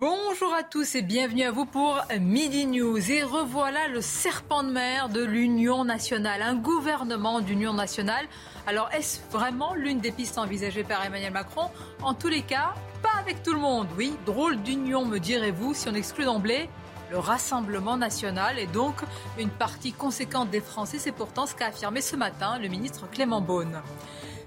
Bonjour 0.00 0.54
à 0.54 0.62
tous 0.62 0.94
et 0.94 1.02
bienvenue 1.02 1.42
à 1.42 1.50
vous 1.50 1.66
pour 1.66 2.00
Midi 2.18 2.64
News. 2.64 3.10
Et 3.10 3.22
revoilà 3.22 3.86
le 3.88 4.00
serpent 4.00 4.62
de 4.62 4.70
mer 4.70 5.10
de 5.10 5.22
l'Union 5.22 5.84
nationale, 5.84 6.40
un 6.40 6.54
gouvernement 6.54 7.42
d'Union 7.42 7.74
nationale. 7.74 8.24
Alors 8.66 8.88
est-ce 8.94 9.20
vraiment 9.30 9.74
l'une 9.74 9.98
des 9.98 10.10
pistes 10.10 10.38
envisagées 10.38 10.84
par 10.84 11.04
Emmanuel 11.04 11.34
Macron? 11.34 11.68
En 12.00 12.14
tous 12.14 12.28
les 12.28 12.40
cas, 12.40 12.72
pas 13.02 13.20
avec 13.20 13.42
tout 13.42 13.52
le 13.52 13.60
monde. 13.60 13.88
Oui, 13.98 14.14
drôle 14.24 14.62
d'union 14.62 15.04
me 15.04 15.18
direz-vous 15.18 15.74
si 15.74 15.86
on 15.90 15.94
exclut 15.94 16.24
d'emblée 16.24 16.70
le 17.10 17.18
Rassemblement 17.18 17.98
national 17.98 18.58
et 18.58 18.68
donc 18.68 18.94
une 19.38 19.50
partie 19.50 19.92
conséquente 19.92 20.48
des 20.48 20.62
Français. 20.62 20.98
C'est 20.98 21.12
pourtant 21.12 21.44
ce 21.44 21.54
qu'a 21.54 21.66
affirmé 21.66 22.00
ce 22.00 22.16
matin 22.16 22.58
le 22.58 22.68
ministre 22.68 23.06
Clément 23.10 23.42
Beaune. 23.42 23.82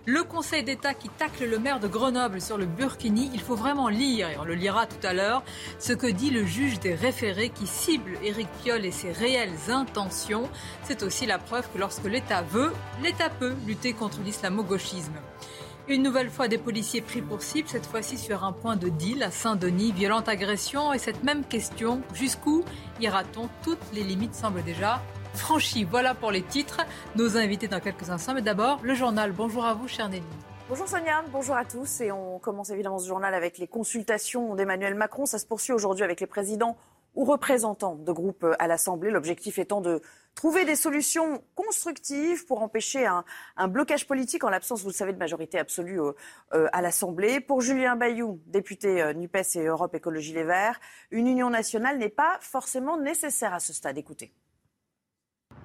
Le 0.05 0.21
Conseil 0.23 0.65
d'État 0.65 0.93
qui 0.93 1.07
tacle 1.07 1.45
le 1.45 1.59
maire 1.59 1.79
de 1.79 1.87
Grenoble 1.87 2.41
sur 2.41 2.57
le 2.57 2.65
Burkini, 2.65 3.31
il 3.33 3.39
faut 3.39 3.55
vraiment 3.55 3.87
lire, 3.87 4.27
et 4.27 4.37
on 4.37 4.43
le 4.43 4.53
lira 4.53 4.85
tout 4.85 5.07
à 5.07 5.13
l'heure, 5.13 5.43
ce 5.79 5.93
que 5.93 6.07
dit 6.07 6.29
le 6.29 6.43
juge 6.43 6.81
des 6.81 6.93
référés 6.93 7.47
qui 7.47 7.65
cible 7.67 8.17
Éric 8.21 8.49
Piolle 8.61 8.83
et 8.83 8.91
ses 8.91 9.13
réelles 9.13 9.55
intentions. 9.69 10.49
C'est 10.83 11.03
aussi 11.03 11.25
la 11.25 11.37
preuve 11.37 11.69
que 11.71 11.77
lorsque 11.77 12.03
l'État 12.03 12.41
veut, 12.41 12.73
l'État 13.01 13.29
peut 13.29 13.55
lutter 13.65 13.93
contre 13.93 14.19
l'islamo-gauchisme. 14.19 15.15
Une 15.87 16.03
nouvelle 16.03 16.29
fois 16.29 16.49
des 16.49 16.57
policiers 16.57 17.01
pris 17.01 17.21
pour 17.21 17.41
cible, 17.41 17.69
cette 17.69 17.85
fois-ci 17.85 18.17
sur 18.17 18.43
un 18.43 18.51
point 18.51 18.75
de 18.75 18.89
deal 18.89 19.23
à 19.23 19.31
Saint-Denis, 19.31 19.93
violente 19.93 20.27
agression 20.27 20.91
et 20.91 20.99
cette 20.99 21.23
même 21.23 21.45
question, 21.45 22.01
jusqu'où 22.13 22.65
ira-t-on? 22.99 23.47
Toutes 23.63 23.93
les 23.93 24.03
limites 24.03 24.35
semblent 24.35 24.63
déjà 24.63 25.01
franchi. 25.35 25.83
Voilà 25.83 26.13
pour 26.13 26.31
les 26.31 26.41
titres. 26.41 26.81
Nos 27.15 27.37
invités 27.37 27.67
dans 27.67 27.79
quelques 27.79 28.09
instants. 28.09 28.33
Mais 28.33 28.41
d'abord, 28.41 28.79
le 28.83 28.93
journal. 28.95 29.31
Bonjour 29.31 29.65
à 29.65 29.73
vous, 29.73 29.87
chère 29.87 30.09
Nelly. 30.09 30.23
Bonjour 30.69 30.87
Sonia, 30.87 31.23
bonjour 31.31 31.55
à 31.55 31.65
tous. 31.65 32.01
Et 32.01 32.11
on 32.11 32.39
commence 32.39 32.69
évidemment 32.69 32.97
ce 32.97 33.07
journal 33.07 33.33
avec 33.33 33.57
les 33.57 33.67
consultations 33.67 34.55
d'Emmanuel 34.55 34.95
Macron. 34.95 35.25
Ça 35.25 35.37
se 35.37 35.45
poursuit 35.45 35.73
aujourd'hui 35.73 36.03
avec 36.03 36.19
les 36.21 36.27
présidents 36.27 36.77
ou 37.15 37.25
représentants 37.25 37.95
de 37.95 38.11
groupes 38.11 38.45
à 38.57 38.67
l'Assemblée. 38.67 39.11
L'objectif 39.11 39.59
étant 39.59 39.81
de 39.81 40.01
trouver 40.35 40.65
des 40.65 40.75
solutions 40.75 41.43
constructives 41.53 42.45
pour 42.45 42.61
empêcher 42.63 43.05
un, 43.05 43.67
blocage 43.67 44.07
politique 44.07 44.43
en 44.43 44.49
l'absence, 44.49 44.81
vous 44.81 44.89
le 44.89 44.93
savez, 44.93 45.13
de 45.13 45.19
majorité 45.19 45.59
absolue 45.59 45.99
euh, 46.01 46.67
à 46.71 46.81
l'Assemblée. 46.81 47.39
Pour 47.39 47.61
Julien 47.61 47.95
Bayou, 47.95 48.39
député 48.47 49.01
euh, 49.01 49.13
NUPES 49.13 49.55
et 49.55 49.65
Europe 49.65 49.93
Écologie 49.93 50.33
Les 50.33 50.43
Verts, 50.43 50.79
une 51.11 51.27
union 51.27 51.49
nationale 51.49 51.99
n'est 51.99 52.09
pas 52.09 52.37
forcément 52.41 52.97
nécessaire 52.97 53.53
à 53.53 53.59
ce 53.59 53.73
stade. 53.73 53.97
Écoutez. 53.97 54.33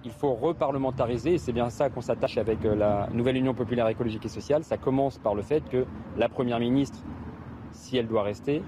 Il 0.04 0.12
faut 0.12 0.34
reparlementariser 0.34 1.34
et 1.34 1.38
c'est 1.38 1.52
bien 1.52 1.70
ça 1.70 1.90
qu'on 1.90 2.00
s'attache 2.00 2.38
avec 2.38 2.64
euh, 2.64 2.76
la 2.76 3.08
nouvelle 3.12 3.36
Union 3.36 3.52
populaire 3.52 3.88
écologique 3.88 4.24
et 4.24 4.28
sociale. 4.28 4.62
Ça 4.62 4.76
commence 4.76 5.18
par 5.18 5.34
le 5.34 5.42
fait 5.42 5.60
que 5.68 5.86
la 6.16 6.28
Première 6.28 6.60
ministre, 6.60 7.00
si 7.72 7.96
elle 7.96 8.06
doit 8.06 8.22
rester, 8.22 8.62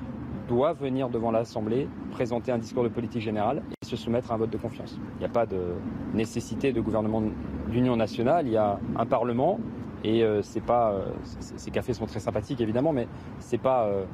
doit 0.48 0.72
venir 0.72 1.08
devant 1.08 1.30
l'Assemblée 1.30 1.88
présenter 2.10 2.50
un 2.50 2.58
discours 2.58 2.82
de 2.82 2.88
politique 2.88 3.22
générale 3.22 3.62
et 3.80 3.86
se 3.86 3.96
soumettre 3.96 4.32
à 4.32 4.34
un 4.34 4.38
vote 4.38 4.50
de 4.50 4.56
confiance. 4.56 4.98
Il 5.16 5.20
n'y 5.20 5.26
a 5.26 5.28
pas 5.28 5.46
de 5.46 5.74
nécessité 6.14 6.72
de 6.72 6.80
gouvernement 6.80 7.22
d'union 7.68 7.94
nationale, 7.96 8.48
il 8.48 8.52
y 8.52 8.56
a 8.56 8.80
un 8.96 9.06
Parlement 9.06 9.60
et 10.02 10.24
euh, 10.24 10.42
c'est 10.42 10.62
pas 10.62 10.94
ces 11.24 11.70
cafés 11.70 11.92
sont 11.92 12.06
très 12.06 12.20
sympathiques 12.20 12.60
évidemment 12.62 12.92
mais 12.92 13.06
c'est 13.38 13.58
pas 13.58 13.84
euh, 13.84 14.04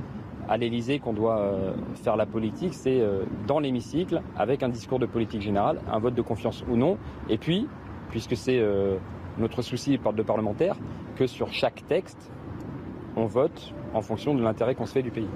à 0.49 0.57
l'Elysée 0.57 0.99
qu'on 0.99 1.13
doit 1.13 1.39
euh, 1.39 1.75
faire 2.03 2.17
la 2.17 2.27
politique, 2.27 2.75
c'est 2.75 3.01
euh, 3.01 3.25
dans 3.47 3.59
l'hémicycle, 3.59 4.23
avec 4.37 4.63
un 4.63 4.69
discours 4.69 4.99
de 4.99 5.07
politique 5.07 5.41
générale, 5.41 5.81
un 5.91 5.99
vote 5.99 6.15
de 6.15 6.23
confiance 6.23 6.65
ou 6.69 6.77
non, 6.77 6.99
et 7.29 7.39
puis, 7.39 7.69
puisque 8.11 8.37
c'est 8.37 8.59
euh, 8.59 8.97
notre 9.39 9.63
souci 9.63 9.99
de 9.99 10.23
parlementaire, 10.23 10.77
que 11.17 11.27
sur 11.27 11.53
chaque 11.53 11.87
texte, 11.87 12.31
on 13.17 13.27
vote 13.27 13.75
en 13.95 14.03
fonction 14.03 14.35
de 14.35 14.43
l'intérêt 14.43 14.75
qu'on 14.75 14.87
se 14.87 14.93
fait 14.93 15.03
du 15.03 15.11
pays. 15.11 15.29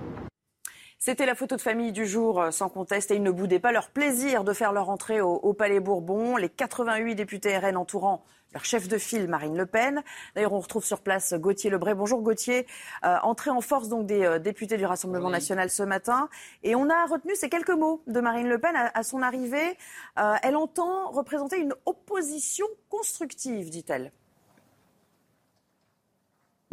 C'était 0.99 1.25
la 1.25 1.35
photo 1.35 1.57
de 1.57 1.63
famille 1.63 1.93
du 1.93 2.05
jour, 2.05 2.45
sans 2.51 2.69
conteste, 2.69 3.11
et 3.11 3.17
ils 3.17 3.23
ne 3.23 3.31
boudaient 3.31 3.59
pas 3.59 3.73
leur 3.73 3.89
plaisir 3.89 4.45
de 4.45 4.53
faire 4.53 4.73
leur 4.73 4.91
entrée 4.91 5.23
au, 5.23 5.33
au 5.33 5.55
Palais 5.55 5.81
Bourbon. 5.81 6.37
Les 6.37 6.51
88 6.51 7.15
députés 7.15 7.57
RN 7.57 7.79
entourant 7.79 8.23
leur 8.53 8.65
chef 8.65 8.89
de 8.89 8.99
file, 8.99 9.29
Marine 9.29 9.57
Le 9.57 9.67
Pen. 9.67 10.03
D'ailleurs, 10.35 10.53
on 10.53 10.61
retrouve 10.61 10.85
sur 10.85 11.01
place 11.01 11.35
Gauthier 11.35 11.71
Lebray. 11.71 11.95
Bonjour 11.95 12.23
Gauthier. 12.23 12.67
Euh, 13.05 13.17
entrée 13.23 13.51
en 13.51 13.61
force 13.61 13.89
donc 13.89 14.07
des 14.07 14.25
euh, 14.25 14.39
députés 14.39 14.77
du 14.77 14.85
Rassemblement 14.85 15.27
oui. 15.27 15.33
national 15.33 15.71
ce 15.71 15.83
matin. 15.83 16.29
Et 16.63 16.75
on 16.75 16.89
a 16.89 17.07
retenu 17.07 17.35
ces 17.37 17.49
quelques 17.49 17.71
mots 17.71 18.03
de 18.07 18.21
Marine 18.21 18.49
Le 18.49 18.59
Pen 18.59 18.75
à, 18.75 18.91
à 18.95 19.03
son 19.03 19.23
arrivée. 19.23 19.77
Euh, 20.19 20.35
elle 20.43 20.57
entend 20.57 21.11
représenter 21.11 21.59
une 21.59 21.75
opposition 21.87 22.67
constructive, 22.89 23.71
dit-elle. 23.71 24.13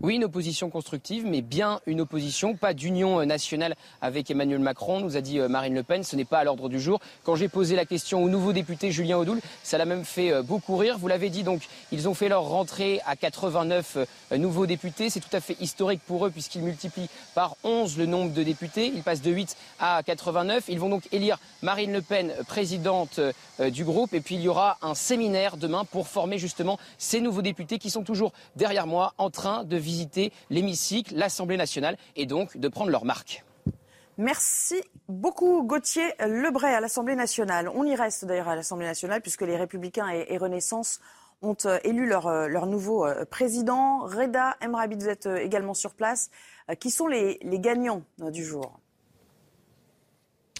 Oui, 0.03 0.13
une 0.13 0.25
opposition 0.25 0.69
constructive, 0.69 1.25
mais 1.25 1.41
bien 1.41 1.79
une 1.87 2.01
opposition, 2.01 2.55
pas 2.55 2.75
d'union 2.75 3.25
nationale 3.25 3.75
avec 3.99 4.29
Emmanuel 4.29 4.59
Macron, 4.59 4.99
nous 4.99 5.17
a 5.17 5.21
dit 5.21 5.39
Marine 5.39 5.73
Le 5.73 5.81
Pen. 5.81 6.03
Ce 6.03 6.15
n'est 6.15 6.23
pas 6.23 6.37
à 6.37 6.43
l'ordre 6.43 6.69
du 6.69 6.79
jour. 6.79 6.99
Quand 7.23 7.35
j'ai 7.35 7.47
posé 7.47 7.75
la 7.75 7.83
question 7.83 8.23
au 8.23 8.29
nouveau 8.29 8.53
député 8.53 8.91
Julien 8.91 9.17
Audoul, 9.17 9.41
ça 9.63 9.79
l'a 9.79 9.85
même 9.85 10.05
fait 10.05 10.43
beaucoup 10.43 10.77
rire. 10.77 10.99
Vous 10.99 11.07
l'avez 11.07 11.31
dit, 11.31 11.41
donc, 11.41 11.67
ils 11.91 12.07
ont 12.07 12.13
fait 12.13 12.29
leur 12.29 12.43
rentrée 12.43 13.01
à 13.07 13.15
89 13.15 13.97
nouveaux 14.37 14.67
députés. 14.67 15.09
C'est 15.09 15.19
tout 15.19 15.35
à 15.35 15.39
fait 15.39 15.57
historique 15.59 16.01
pour 16.05 16.27
eux 16.27 16.29
puisqu'ils 16.29 16.61
multiplient 16.61 17.09
par 17.33 17.55
11 17.63 17.97
le 17.97 18.05
nombre 18.05 18.31
de 18.33 18.43
députés. 18.43 18.91
Ils 18.93 19.01
passent 19.01 19.23
de 19.23 19.31
8 19.31 19.57
à 19.79 20.03
89. 20.05 20.65
Ils 20.67 20.79
vont 20.79 20.89
donc 20.89 21.07
élire 21.11 21.39
Marine 21.63 21.91
Le 21.91 22.03
Pen 22.03 22.35
présidente 22.47 23.19
du 23.59 23.83
groupe. 23.83 24.13
Et 24.13 24.21
puis 24.21 24.35
il 24.35 24.41
y 24.41 24.47
aura 24.47 24.77
un 24.83 24.93
séminaire 24.93 25.57
demain 25.57 25.85
pour 25.85 26.07
former 26.07 26.37
justement 26.37 26.77
ces 26.99 27.19
nouveaux 27.19 27.41
députés 27.41 27.79
qui 27.79 27.89
sont 27.89 28.03
toujours 28.03 28.31
derrière 28.55 28.85
moi 28.85 29.15
en 29.17 29.31
train 29.31 29.63
de 29.63 29.86
visiter 29.87 30.33
l'hémicycle, 30.49 31.15
l'Assemblée 31.15 31.57
nationale 31.57 31.97
et 32.17 32.25
donc 32.25 32.57
de 32.57 32.67
prendre 32.67 32.91
leur 32.91 33.05
marque. 33.05 33.45
Merci 34.17 34.81
beaucoup 35.07 35.63
Gauthier 35.63 36.07
Lebray 36.19 36.73
à 36.73 36.81
l'Assemblée 36.81 37.15
nationale. 37.15 37.69
On 37.73 37.85
y 37.85 37.95
reste 37.95 38.25
d'ailleurs 38.25 38.49
à 38.49 38.55
l'Assemblée 38.55 38.87
nationale 38.87 39.21
puisque 39.21 39.43
les 39.43 39.55
Républicains 39.55 40.09
et, 40.09 40.37
Renaissance 40.37 40.99
ont 41.41 41.55
euh, 41.65 41.77
élu 41.83 42.07
leur, 42.07 42.27
euh, 42.27 42.65
nouveau 42.65 43.05
euh, 43.05 43.25
président. 43.25 43.99
Reda 43.99 44.57
Emrabi, 44.59 44.95
vous 44.95 45.07
êtes 45.07 45.27
également 45.27 45.75
sur 45.75 45.93
place. 45.93 46.29
Qui 46.79 46.91
sont 46.91 47.07
les 47.07 47.39
gagnants 47.43 48.01
du 48.17 48.43
jour? 48.43 48.77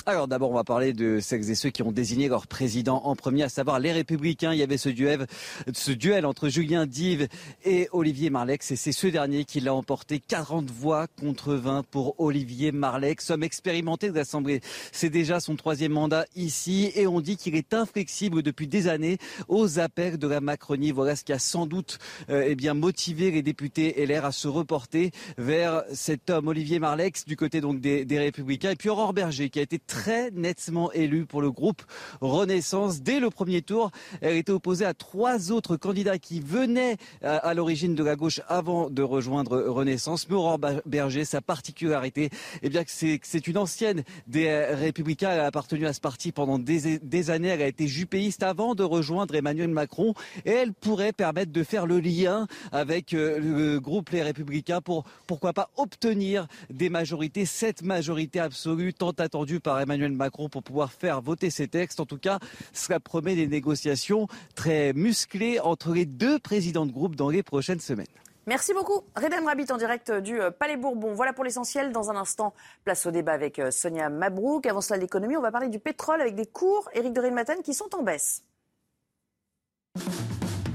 Alors 0.08 0.30
d'abord, 0.30 0.52
on 0.52 0.56
va 0.56 0.64
parler 0.64 0.94
de 0.94 1.20
celles 1.20 1.50
et 1.50 1.56
ceux 1.56 1.70
qui 1.70 1.84
ont 1.84 1.92
désigné 1.92 2.30
leur 2.30 2.48
président 2.48 3.02
en 3.04 3.14
premier, 3.18 3.44
à 3.44 3.50
savoir 3.50 3.78
les 3.78 3.92
Républicains. 3.92 4.54
Il 4.54 4.60
y 4.60 4.64
avait 4.64 4.78
ce 4.78 4.88
duel, 4.88 5.28
ce 5.74 5.92
duel 5.92 6.26
entre 6.26 6.48
Julien 6.48 6.86
Dive 6.86 7.28
et 7.66 7.90
Olivier 7.92 8.30
Marlex, 8.30 8.72
et 8.72 8.78
c'est 8.78 8.94
ce 8.94 9.08
dernier 9.08 9.44
qui 9.44 9.60
l'a 9.60 9.74
emporté 9.74 10.22
40 10.26 10.72
voix 10.72 11.08
contre 11.20 11.56
20 11.56 11.84
pour 11.84 12.18
Olivier 12.22 12.72
Marlex, 12.72 13.30
homme 13.32 13.44
expérimenté 13.44 14.10
de 14.10 14.16
l'Assemblée. 14.16 14.62
C'est 14.94 15.10
déjà 15.10 15.42
son 15.42 15.58
troisième 15.58 15.92
mandat 15.92 16.26
ici, 16.38 16.90
et 16.96 17.06
on 17.06 17.20
dit 17.20 17.36
qu'il 17.36 17.56
est 17.56 17.74
inflexible 17.74 18.44
depuis 18.44 18.68
des 18.68 18.88
années 18.88 19.18
aux 19.50 19.78
appels 19.78 20.18
de 20.18 20.28
la 20.28 20.40
Macronie. 20.40 20.92
Voilà 20.92 21.18
ce 21.18 21.26
qui 21.26 21.34
a 21.34 21.40
sans 21.40 21.66
doute 21.66 22.00
euh, 22.30 22.46
eh 22.48 22.56
bien 22.56 22.76
motivé 22.76 23.30
les 23.30 23.42
députés 23.42 24.06
LR 24.06 24.24
à 24.24 24.32
se 24.32 24.48
reporter 24.48 25.12
vers 25.38 25.84
cet 25.92 26.30
homme, 26.30 26.48
Olivier 26.48 26.80
Marlex, 26.80 27.26
du 27.26 27.36
côté 27.36 27.60
donc 27.60 27.82
des, 27.82 28.06
des 28.06 28.20
Républicains, 28.20 28.72
et 28.72 28.78
puis 28.78 28.88
Aurore 28.88 29.12
Berger, 29.12 29.50
qui 29.50 29.60
a 29.60 29.64
été 29.64 29.80
très 29.80 29.97
nettement 30.34 30.92
élue 30.92 31.26
pour 31.26 31.42
le 31.42 31.52
groupe 31.52 31.82
Renaissance. 32.22 33.02
Dès 33.02 33.20
le 33.20 33.30
premier 33.30 33.62
tour, 33.62 33.92
elle 34.22 34.38
était 34.38 34.52
opposée 34.52 34.86
à 34.86 34.94
trois 34.94 35.52
autres 35.52 35.78
candidats 35.78 36.18
qui 36.18 36.40
venaient 36.40 36.98
à, 37.22 37.38
à 37.38 37.54
l'origine 37.54 37.96
de 37.96 38.04
la 38.04 38.16
gauche 38.16 38.42
avant 38.48 38.90
de 38.90 39.02
rejoindre 39.04 39.60
Renaissance. 39.62 40.28
Mais 40.30 40.36
Aurore 40.36 40.60
Berger, 40.86 41.26
sa 41.26 41.42
particularité, 41.42 42.30
eh 42.62 42.70
bien, 42.70 42.84
c'est 42.88 43.20
c'est 43.24 43.48
une 43.48 43.58
ancienne 43.58 44.04
des 44.28 44.50
Républicains. 44.66 45.32
Elle 45.32 45.40
a 45.40 45.46
appartenu 45.46 45.86
à 45.86 45.94
ce 45.94 46.02
parti 46.02 46.32
pendant 46.32 46.60
des, 46.60 47.00
des 47.00 47.30
années. 47.30 47.50
Elle 47.50 47.62
a 47.62 47.68
été 47.68 47.88
jupéiste 47.88 48.44
avant 48.44 48.76
de 48.76 48.84
rejoindre 48.84 49.36
Emmanuel 49.36 49.70
Macron. 49.70 50.14
Et 50.46 50.52
elle 50.52 50.74
pourrait 50.74 51.14
permettre 51.14 51.52
de 51.52 51.64
faire 51.64 51.86
le 51.86 52.00
lien 52.00 52.48
avec 52.72 53.12
le 53.12 53.80
groupe 53.80 54.10
Les 54.12 54.24
Républicains 54.24 54.82
pour, 54.82 55.04
pourquoi 55.26 55.54
pas, 55.54 55.70
obtenir 55.78 56.48
des 56.70 56.90
majorités, 56.90 57.46
cette 57.46 57.82
majorité 57.82 58.40
absolue 58.40 58.94
tant 58.94 59.12
attendue 59.12 59.60
par 59.60 59.80
Emmanuel 59.80 59.87
Macron 59.88 60.50
pour 60.50 60.64
pouvoir 60.64 60.92
faire 60.92 61.22
voter 61.22 61.50
ces 61.50 61.68
textes. 61.68 62.00
En 62.00 62.06
tout 62.06 62.18
cas, 62.18 62.40
cela 62.74 63.00
promet 63.00 63.36
des 63.36 63.48
négociations 63.48 64.28
très 64.56 64.94
musclées 64.94 65.60
entre 65.60 65.94
les 65.94 66.06
deux 66.06 66.40
présidents 66.40 66.86
de 66.86 66.92
groupe 66.92 67.16
dans 67.16 67.30
les 67.30 67.44
prochaines 67.44 67.80
semaines. 67.80 68.08
Merci 68.48 68.74
beaucoup. 68.74 69.04
Reden 69.16 69.46
Rabbit 69.46 69.72
en 69.72 69.78
direct 69.78 70.10
du 70.10 70.40
euh, 70.40 70.52
Palais 70.52 70.78
Bourbon. 70.78 71.14
Voilà 71.14 71.34
pour 71.34 71.44
l'essentiel. 71.44 71.92
Dans 71.92 72.10
un 72.10 72.16
instant, 72.16 72.54
place 72.86 73.06
au 73.06 73.12
débat 73.12 73.34
avec 73.34 73.60
euh, 73.60 73.72
Sonia 73.72 74.10
Mabrouk. 74.10 74.66
Avant 74.66 74.80
cela, 74.80 74.98
l'économie, 74.98 75.36
on 75.36 75.42
va 75.42 75.52
parler 75.52 75.68
du 75.68 75.80
pétrole 75.80 76.22
avec 76.22 76.34
des 76.34 76.46
cours, 76.46 76.90
Éric 76.94 77.12
de 77.12 77.30
Matin, 77.30 77.56
qui 77.62 77.74
sont 77.74 77.94
en 77.94 78.04
baisse. 78.04 78.44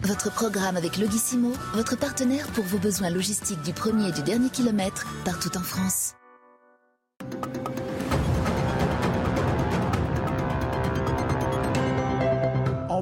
Votre 0.03 0.31
programme 0.35 0.77
avec 0.77 0.99
Logissimo, 0.99 1.53
votre 1.75 1.97
partenaire 1.97 2.47
pour 2.49 2.65
vos 2.65 2.79
besoins 2.79 3.09
logistiques 3.09 3.63
du 3.63 3.73
premier 3.73 4.09
et 4.09 4.13
du 4.13 4.23
dernier 4.23 4.51
kilomètre, 4.51 5.07
partout 5.25 5.57
en 5.57 5.63
France. 5.63 6.15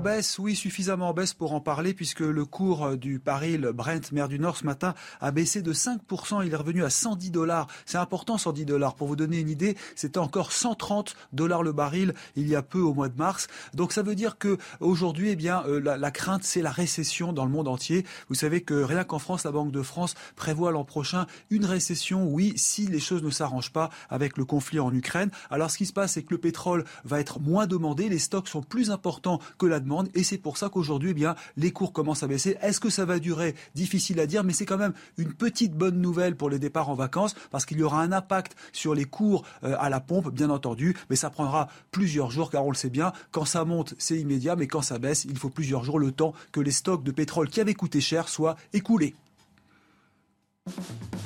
Baisse, 0.00 0.38
oui, 0.38 0.56
suffisamment 0.56 1.10
en 1.10 1.12
baisse 1.12 1.34
pour 1.34 1.52
en 1.52 1.60
parler, 1.60 1.92
puisque 1.92 2.20
le 2.20 2.46
cours 2.46 2.96
du 2.96 3.18
baril 3.18 3.70
Brent, 3.74 4.12
mer 4.12 4.28
du 4.28 4.38
Nord, 4.38 4.56
ce 4.56 4.64
matin, 4.64 4.94
a 5.20 5.30
baissé 5.30 5.60
de 5.60 5.74
5%. 5.74 6.46
Il 6.46 6.54
est 6.54 6.56
revenu 6.56 6.84
à 6.84 6.90
110 6.90 7.30
dollars. 7.30 7.66
C'est 7.84 7.98
important, 7.98 8.38
110 8.38 8.64
dollars. 8.64 8.94
Pour 8.94 9.08
vous 9.08 9.16
donner 9.16 9.38
une 9.38 9.50
idée, 9.50 9.76
c'était 9.96 10.18
encore 10.18 10.52
130 10.52 11.14
dollars 11.34 11.62
le 11.62 11.72
baril 11.72 12.14
il 12.34 12.48
y 12.48 12.56
a 12.56 12.62
peu, 12.62 12.80
au 12.80 12.94
mois 12.94 13.10
de 13.10 13.18
mars. 13.18 13.48
Donc 13.74 13.92
ça 13.92 14.02
veut 14.02 14.14
dire 14.14 14.38
que 14.38 14.56
aujourd'hui, 14.80 15.30
eh 15.30 15.36
bien, 15.36 15.64
euh, 15.66 15.80
la, 15.80 15.98
la, 15.98 16.10
crainte, 16.10 16.44
c'est 16.44 16.62
la 16.62 16.70
récession 16.70 17.34
dans 17.34 17.44
le 17.44 17.50
monde 17.50 17.68
entier. 17.68 18.06
Vous 18.30 18.34
savez 18.34 18.62
que 18.62 18.74
rien 18.82 19.04
qu'en 19.04 19.18
France, 19.18 19.44
la 19.44 19.52
Banque 19.52 19.70
de 19.70 19.82
France 19.82 20.14
prévoit 20.34 20.72
l'an 20.72 20.84
prochain 20.84 21.26
une 21.50 21.66
récession, 21.66 22.26
oui, 22.26 22.54
si 22.56 22.86
les 22.86 23.00
choses 23.00 23.22
ne 23.22 23.30
s'arrangent 23.30 23.72
pas 23.72 23.90
avec 24.08 24.38
le 24.38 24.46
conflit 24.46 24.80
en 24.80 24.94
Ukraine. 24.94 25.30
Alors 25.50 25.70
ce 25.70 25.76
qui 25.76 25.84
se 25.84 25.92
passe, 25.92 26.12
c'est 26.12 26.22
que 26.22 26.32
le 26.32 26.40
pétrole 26.40 26.84
va 27.04 27.20
être 27.20 27.38
moins 27.38 27.66
demandé, 27.66 28.08
les 28.08 28.18
stocks 28.18 28.48
sont 28.48 28.62
plus 28.62 28.90
importants 28.90 29.40
que 29.58 29.66
la 29.66 29.78
demande 29.78 29.89
et 30.14 30.22
c'est 30.22 30.38
pour 30.38 30.56
ça 30.56 30.68
qu'aujourd'hui, 30.68 31.10
eh 31.10 31.14
bien, 31.14 31.34
les 31.56 31.72
cours 31.72 31.92
commencent 31.92 32.22
à 32.22 32.26
baisser. 32.26 32.56
Est-ce 32.62 32.80
que 32.80 32.90
ça 32.90 33.04
va 33.04 33.18
durer? 33.18 33.54
Difficile 33.74 34.20
à 34.20 34.26
dire, 34.26 34.44
mais 34.44 34.52
c'est 34.52 34.66
quand 34.66 34.78
même 34.78 34.92
une 35.18 35.32
petite 35.32 35.74
bonne 35.74 36.00
nouvelle 36.00 36.36
pour 36.36 36.50
les 36.50 36.58
départs 36.58 36.88
en 36.88 36.94
vacances 36.94 37.34
parce 37.50 37.66
qu'il 37.66 37.78
y 37.78 37.82
aura 37.82 38.02
un 38.02 38.12
impact 38.12 38.56
sur 38.72 38.94
les 38.94 39.04
cours 39.04 39.44
euh, 39.64 39.76
à 39.78 39.90
la 39.90 40.00
pompe, 40.00 40.30
bien 40.30 40.50
entendu, 40.50 40.96
mais 41.08 41.16
ça 41.16 41.30
prendra 41.30 41.68
plusieurs 41.90 42.30
jours 42.30 42.50
car 42.50 42.64
on 42.64 42.70
le 42.70 42.76
sait 42.76 42.90
bien, 42.90 43.12
quand 43.32 43.44
ça 43.44 43.64
monte, 43.64 43.94
c'est 43.98 44.18
immédiat, 44.18 44.56
mais 44.56 44.66
quand 44.66 44.82
ça 44.82 44.98
baisse, 44.98 45.24
il 45.24 45.36
faut 45.36 45.50
plusieurs 45.50 45.84
jours 45.84 45.98
le 45.98 46.12
temps 46.12 46.34
que 46.52 46.60
les 46.60 46.70
stocks 46.70 47.02
de 47.02 47.10
pétrole 47.10 47.48
qui 47.48 47.60
avaient 47.60 47.74
coûté 47.74 48.00
cher 48.00 48.28
soient 48.28 48.56
écoulés. 48.72 49.14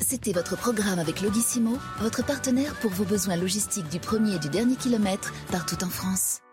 C'était 0.00 0.32
votre 0.32 0.56
programme 0.56 0.98
avec 0.98 1.20
Logissimo, 1.20 1.76
votre 1.98 2.24
partenaire 2.24 2.74
pour 2.80 2.90
vos 2.90 3.04
besoins 3.04 3.36
logistiques 3.36 3.88
du 3.88 3.98
premier 3.98 4.36
et 4.36 4.38
du 4.38 4.48
dernier 4.48 4.76
kilomètre 4.76 5.32
partout 5.50 5.82
en 5.82 5.90
France. 5.90 6.43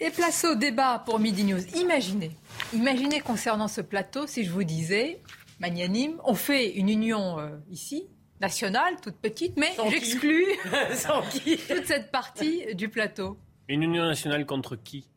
Et 0.00 0.10
place 0.10 0.44
au 0.44 0.54
débat 0.54 1.02
pour 1.04 1.18
Midi 1.18 1.42
News. 1.42 1.60
Imaginez, 1.74 2.30
imaginez 2.72 3.20
concernant 3.20 3.66
ce 3.66 3.80
plateau 3.80 4.28
si 4.28 4.44
je 4.44 4.50
vous 4.50 4.62
disais, 4.62 5.20
magnanime, 5.58 6.20
on 6.24 6.34
fait 6.34 6.70
une 6.76 6.88
union 6.88 7.40
euh, 7.40 7.48
ici, 7.68 8.06
nationale, 8.40 8.94
toute 9.02 9.16
petite, 9.16 9.56
mais 9.56 9.72
j'exclus 9.90 10.46
toute 11.68 11.86
cette 11.86 12.12
partie 12.12 12.74
du 12.76 12.88
plateau. 12.88 13.38
Une 13.66 13.82
union 13.82 14.04
nationale 14.04 14.46
contre 14.46 14.76
qui? 14.76 15.08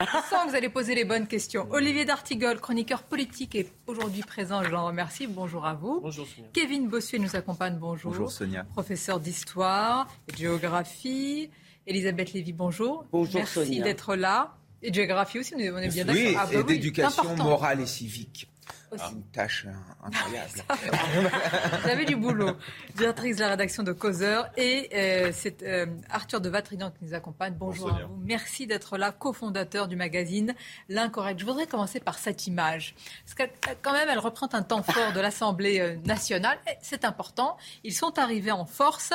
Je 0.00 0.06
sens 0.06 0.44
que 0.44 0.50
vous 0.50 0.56
allez 0.56 0.68
poser 0.68 0.96
les 0.96 1.04
bonnes 1.04 1.28
questions. 1.28 1.68
Olivier 1.70 2.04
D'Artigol, 2.04 2.58
chroniqueur 2.58 3.04
politique, 3.04 3.54
est 3.54 3.72
aujourd'hui 3.86 4.22
présent. 4.22 4.64
Je 4.64 4.70
l'en 4.70 4.86
remercie. 4.86 5.28
Bonjour 5.28 5.64
à 5.64 5.74
vous. 5.74 6.00
Bonjour 6.00 6.26
Sonia. 6.26 6.48
Kevin 6.52 6.88
Bossuet 6.88 7.20
nous 7.20 7.36
accompagne. 7.36 7.76
Bonjour. 7.78 8.10
Bonjour 8.10 8.32
Sonia. 8.32 8.64
Professeur 8.64 9.20
d'histoire 9.20 10.08
géographie. 10.36 11.50
Elisabeth 11.86 12.32
Lévy, 12.32 12.52
bonjour. 12.52 13.04
Bonjour 13.12 13.34
Merci 13.34 13.80
d'être 13.80 14.14
là. 14.14 14.54
Et 14.82 14.90
de 14.90 14.94
géographie 14.94 15.38
aussi, 15.38 15.54
on 15.54 15.58
est 15.58 15.88
bien 15.88 16.04
d'accord. 16.04 16.22
Oui, 16.22 16.34
ah, 16.36 16.46
bah 16.46 16.54
et 16.54 16.56
oui, 16.58 16.64
d'éducation 16.64 17.36
morale 17.36 17.80
et 17.80 17.86
civique. 17.86 18.48
Aussi. 18.90 19.04
Une 19.12 19.22
tâche 19.24 19.66
euh, 19.66 20.06
incroyable. 20.06 20.50
Vous 21.82 21.88
avez 21.88 22.04
du 22.04 22.16
boulot. 22.16 22.56
Directrice 22.94 23.36
de 23.36 23.40
la 23.42 23.48
rédaction 23.50 23.82
de 23.82 23.92
Causeur. 23.92 24.50
Et 24.56 24.90
euh, 24.94 25.30
c'est 25.32 25.62
euh, 25.62 25.86
Arthur 26.10 26.40
de 26.40 26.48
Vatrigan 26.48 26.90
qui 26.90 27.04
nous 27.04 27.14
accompagne. 27.14 27.54
Bonjour 27.58 27.88
Bonjour, 27.88 28.04
à 28.04 28.06
vous. 28.06 28.20
Merci 28.22 28.66
d'être 28.66 28.98
là, 28.98 29.10
cofondateur 29.12 29.88
du 29.88 29.96
magazine 29.96 30.54
L'Incorrect. 30.88 31.40
Je 31.40 31.46
voudrais 31.46 31.66
commencer 31.66 32.00
par 32.00 32.18
cette 32.18 32.46
image. 32.46 32.94
Parce 33.24 33.34
que 33.34 33.74
quand 33.80 33.92
même, 33.92 34.08
elle 34.10 34.18
représente 34.18 34.54
un 34.54 34.62
temps 34.62 34.82
fort 34.82 35.12
de 35.12 35.20
l'Assemblée 35.20 35.80
euh, 35.80 35.96
nationale. 36.04 36.58
C'est 36.82 37.04
important. 37.04 37.56
Ils 37.84 37.94
sont 37.94 38.18
arrivés 38.18 38.52
en 38.52 38.66
force. 38.66 39.12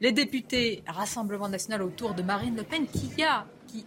Les 0.00 0.12
députés 0.12 0.82
Rassemblement 0.86 1.48
national 1.48 1.82
autour 1.82 2.14
de 2.14 2.22
Marine 2.22 2.56
Le 2.56 2.62
Pen 2.62 2.86
qui 2.86 3.22
a, 3.22 3.46
qui, 3.66 3.86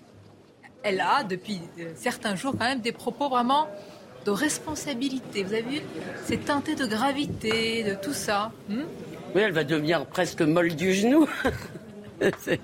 elle 0.84 1.02
a 1.02 1.24
depuis 1.24 1.62
euh, 1.80 1.92
certains 1.96 2.36
jours 2.36 2.54
quand 2.54 2.66
même 2.66 2.82
des 2.82 2.92
propos 2.92 3.30
vraiment 3.30 3.68
de 4.26 4.32
responsabilité. 4.32 5.44
Vous 5.44 5.54
avez 5.54 5.62
vu 5.64 5.82
C'est 6.26 6.46
teinté 6.46 6.76
de 6.76 6.86
gravité, 6.86 7.84
de 7.84 7.96
tout 7.96 8.14
ça. 8.14 8.52
Hmm 8.70 8.84
Oui, 9.36 9.42
elle 9.42 9.52
va 9.54 9.64
devenir 9.64 10.06
presque 10.06 10.42
molle 10.42 10.76
du 10.76 10.94
genou. 10.94 11.28
C'est- 12.38 12.62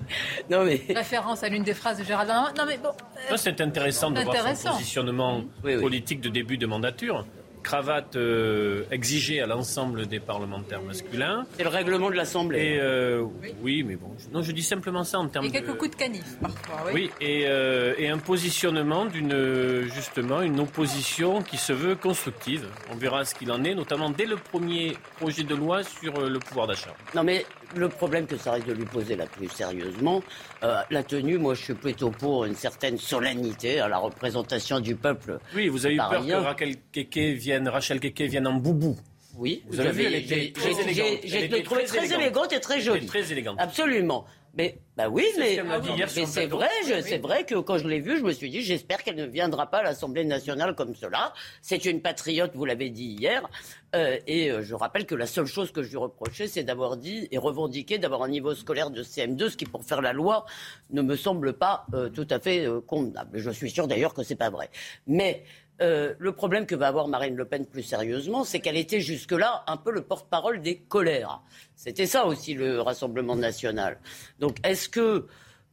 non 0.48 0.64
mais 0.64 0.80
Référence 0.94 1.42
à 1.42 1.48
l'une 1.48 1.64
des 1.64 1.74
phrases 1.74 1.98
de 1.98 2.04
Gérald 2.04 2.28
Darmanin. 2.28 2.54
Non 2.56 2.64
mais 2.66 2.78
bon, 2.78 2.90
euh, 2.90 3.30
Ça, 3.30 3.36
C'est 3.36 3.60
intéressant 3.60 4.10
de 4.12 4.20
voir 4.20 4.56
son 4.56 4.70
positionnement 4.70 5.42
Oui, 5.64 5.74
oui. 5.74 5.80
politique 5.82 6.20
de 6.20 6.28
début 6.28 6.58
de 6.58 6.66
mandature. 6.66 7.26
Cravate 7.62 8.16
euh, 8.16 8.84
exigée 8.90 9.40
à 9.40 9.46
l'ensemble 9.46 10.06
des 10.06 10.20
parlementaires 10.20 10.82
masculins. 10.82 11.46
c'est 11.56 11.62
le 11.62 11.68
règlement 11.68 12.10
de 12.10 12.14
l'Assemblée. 12.16 12.58
Et 12.58 12.80
euh, 12.80 13.24
oui, 13.62 13.82
mais 13.82 13.96
bon, 13.96 14.10
non, 14.32 14.42
je 14.42 14.52
dis 14.52 14.62
simplement 14.62 15.04
ça 15.04 15.18
en 15.18 15.28
termes 15.28 15.44
y 15.46 15.48
a 15.48 15.52
quelques 15.52 15.68
de... 15.68 15.72
coups 15.72 15.90
de 15.90 15.96
canif 15.96 16.24
parfois. 16.40 16.82
Oui. 16.86 16.92
Oui, 16.94 17.10
et, 17.20 17.44
euh, 17.46 17.94
et 17.98 18.08
un 18.08 18.18
positionnement 18.18 19.04
d'une 19.04 19.88
justement 19.94 20.42
une 20.42 20.60
opposition 20.60 21.42
qui 21.42 21.56
se 21.56 21.72
veut 21.72 21.94
constructive. 21.94 22.66
On 22.92 22.96
verra 22.96 23.24
ce 23.24 23.34
qu'il 23.34 23.50
en 23.52 23.62
est, 23.64 23.74
notamment 23.74 24.10
dès 24.10 24.26
le 24.26 24.36
premier 24.36 24.96
projet 25.18 25.44
de 25.44 25.54
loi 25.54 25.82
sur 25.82 26.18
euh, 26.18 26.28
le 26.28 26.38
pouvoir 26.38 26.66
d'achat. 26.66 26.94
Non 27.14 27.22
mais 27.22 27.44
le 27.76 27.88
problème 27.88 28.26
que 28.26 28.36
ça 28.36 28.52
risque 28.52 28.66
de 28.66 28.72
lui 28.72 28.84
poser 28.84 29.16
là 29.16 29.26
plus 29.26 29.48
sérieusement, 29.48 30.22
euh, 30.62 30.80
la 30.90 31.02
tenue, 31.02 31.38
moi 31.38 31.54
je 31.54 31.62
suis 31.62 31.74
plutôt 31.74 32.10
pour 32.10 32.44
une 32.44 32.54
certaine 32.54 32.98
solennité 32.98 33.80
à 33.80 33.88
la 33.88 33.98
représentation 33.98 34.80
du 34.80 34.94
peuple. 34.96 35.38
Oui, 35.54 35.68
vous 35.68 35.86
avez 35.86 35.94
eu 35.94 35.98
peur 35.98 36.26
que 36.26 36.32
Raquel 36.32 36.76
Keke 36.92 37.36
vienne, 37.36 37.68
Rachel 37.68 38.00
Keke 38.00 38.22
vienne 38.22 38.46
en 38.46 38.54
boubou. 38.54 38.96
Oui, 39.36 39.62
Vous 39.68 39.78
avez 39.78 39.92
vu, 39.92 40.02
j'ai- 40.02 40.18
était 40.18 40.34
j'ai- 40.34 40.52
très 40.52 40.70
élégante. 40.80 41.64
trouvé 41.64 41.84
très 41.84 42.12
élégante. 42.12 42.52
et 42.52 42.58
très 42.60 42.80
jolie. 42.80 43.06
très 43.06 43.30
élégante. 43.30 43.56
Absolument. 43.60 44.24
Mais 44.58 44.76
bah 44.96 45.08
oui, 45.08 45.24
C'est 45.36 45.56
ce 45.56 45.62
mais 45.62 45.96
le 45.96 46.06
c'est 46.26 46.46
vrai, 46.46 46.68
Oui. 46.84 47.02
c'est 47.04 47.18
vrai 47.18 47.44
que 47.44 47.54
quand 47.54 47.78
je 47.78 47.86
l'ai 47.86 48.00
vue, 48.00 48.18
je 48.18 48.24
me 48.24 48.32
suis 48.32 48.50
dit, 48.50 48.60
j'espère 48.62 49.04
qu'elle 49.04 49.14
ne 49.14 49.24
viendra 49.24 49.70
pas 49.70 49.78
à 49.78 49.82
l'Assemblée 49.84 50.24
nationale 50.24 50.74
comme 50.74 50.96
cela. 50.96 51.32
C'est 51.62 51.84
une 51.84 52.02
patriote, 52.02 52.50
vous 52.56 52.64
l'avez 52.64 52.90
dit 52.90 53.16
hier, 53.20 53.48
Euh, 53.96 54.18
et 54.26 54.50
euh, 54.50 54.62
je 54.62 54.74
rappelle 54.74 55.06
que 55.06 55.14
la 55.14 55.26
seule 55.26 55.46
chose 55.46 55.72
que 55.72 55.82
je 55.82 55.88
lui 55.88 55.96
reprochais, 55.96 56.46
c'est 56.46 56.62
d'avoir 56.62 56.98
dit 56.98 57.26
et 57.30 57.38
revendiqué 57.38 57.96
d'avoir 57.96 58.22
un 58.22 58.28
niveau 58.28 58.54
scolaire 58.54 58.90
de 58.90 59.02
CM2, 59.02 59.48
ce 59.48 59.56
qui 59.56 59.64
pour 59.64 59.82
faire 59.82 60.02
la 60.02 60.12
loi 60.12 60.44
ne 60.90 61.00
me 61.00 61.16
semble 61.16 61.54
pas 61.54 61.86
euh, 61.94 62.10
tout 62.10 62.26
à 62.28 62.38
fait 62.38 62.66
euh, 62.66 62.82
convenable. 62.82 63.38
Je 63.38 63.50
suis 63.50 63.70
sûr 63.70 63.88
d'ailleurs 63.88 64.12
que 64.12 64.22
c'est 64.22 64.36
pas 64.36 64.50
vrai. 64.50 64.68
Mais 65.06 65.42
euh, 65.80 66.14
le 66.18 66.32
problème 66.32 66.66
que 66.66 66.74
va 66.74 66.88
avoir 66.88 67.08
Marine 67.08 67.36
Le 67.36 67.44
Pen 67.44 67.64
plus 67.66 67.82
sérieusement, 67.82 68.44
c'est 68.44 68.58
qu'elle 68.60 68.76
était 68.76 69.00
jusque-là 69.00 69.62
un 69.66 69.76
peu 69.76 69.92
le 69.92 70.02
porte-parole 70.02 70.60
des 70.60 70.78
colères. 70.78 71.40
C'était 71.76 72.06
ça 72.06 72.26
aussi 72.26 72.54
le 72.54 72.80
Rassemblement 72.80 73.36
national. 73.36 73.98
Donc 74.40 74.56
est-ce 74.64 74.88
que, 74.88 75.26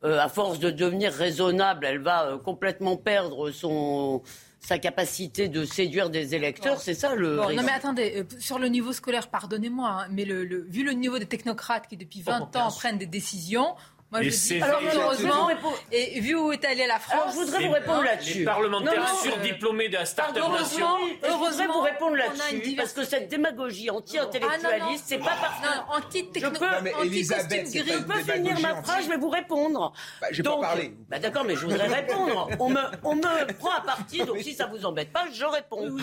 euh, 0.03 0.19
à 0.19 0.29
force 0.29 0.59
de 0.59 0.69
devenir 0.69 1.12
raisonnable, 1.12 1.85
elle 1.85 2.00
va 2.00 2.27
euh, 2.27 2.38
complètement 2.38 2.97
perdre 2.97 3.50
son 3.51 4.21
sa 4.59 4.79
capacité 4.79 5.47
de 5.47 5.63
séduire 5.63 6.09
des 6.09 6.33
électeurs, 6.33 6.81
c'est 6.81 6.95
ça 6.95 7.13
le. 7.13 7.38
Bon, 7.38 7.53
non 7.55 7.62
mais 7.62 7.71
attendez, 7.71 8.25
sur 8.39 8.57
le 8.57 8.67
niveau 8.67 8.93
scolaire, 8.93 9.27
pardonnez-moi, 9.27 9.88
hein, 9.89 10.07
mais 10.09 10.25
le, 10.25 10.43
le- 10.43 10.65
vu 10.67 10.83
le 10.83 10.93
niveau 10.93 11.19
des 11.19 11.27
technocrates 11.27 11.88
qui 11.88 11.97
depuis 11.97 12.24
20 12.24 12.50
bien 12.51 12.63
ans 12.63 12.71
prennent 12.71 12.97
des 12.97 13.05
décisions, 13.05 13.75
moi 14.12 14.21
Et 14.21 14.29
je 14.29 14.29
dis 14.29 14.59
heureusement, 14.62 15.33
Alors, 15.33 15.47
répondre- 15.47 15.77
et 15.91 16.19
vu 16.19 16.35
où 16.35 16.51
est 16.51 16.63
allée 16.63 16.85
la 16.88 17.00
France, 17.00 17.13
Alors, 17.13 17.29
je 17.31 17.35
voudrais 17.35 17.59
Les- 17.59 17.67
vous 17.67 17.74
répondre 17.74 18.03
là-dessus. 18.03 18.39
Les 18.39 18.45
parlementaires 18.45 18.93
Non, 18.93 19.07
non, 19.09 19.15
surdiplômés 19.24 19.89
de 19.89 19.93
la 19.93 20.05
Start-up 20.05 20.35
Nation. 20.35 20.47
heureusement, 20.55 20.97
Je 21.00 21.13
voudrais 21.13 21.29
heureusement, 21.31 21.74
vous 21.74 21.81
répondre 21.81 22.15
là-dessus, 22.15 22.75
parce 22.75 22.93
que 22.93 23.03
cette 23.03 23.27
démagogie 23.29 23.89
Ah, 23.89 23.95
anti-intellectualiste, 23.95 25.03
c'est 25.07 25.17
pas 25.17 25.33
parce 25.41 25.59
que. 25.62 25.77
non, 25.77 25.83
anti-techno, 25.97 26.50
Je 26.53 26.59
peux- 26.59 26.65
Non, 26.65 26.71
mais 26.83 26.93
Elisabeth, 27.03 27.45
anti-costume 27.45 27.65
c'est 27.65 27.79
gris. 27.79 27.91
Je 28.00 28.03
peux 28.24 28.31
finir 28.33 28.59
ma 28.62 28.81
phrase, 28.83 29.03
je 29.05 29.09
vais 29.09 29.17
vous 29.17 29.29
répondre. 29.29 29.93
Bah, 30.21 30.27
j'ai 30.31 30.43
pas 30.43 30.57
parlé. 30.59 30.93
Bah 31.09 31.19
d'accord, 31.19 31.43
mais 31.43 31.55
je 31.55 31.62
voudrais 31.65 31.88
répondre. 31.88 32.50
On 32.59 32.69
me, 32.69 32.79
on 33.03 33.15
me 33.15 33.53
prend 33.53 33.71
à 33.71 33.81
partie, 33.81 34.19
donc 34.24 34.38
si 34.41 34.53
ça 34.53 34.67
vous 34.67 34.85
embête 34.85 35.12
pas, 35.12 35.25
je 35.33 35.45
réponds. 35.45 35.95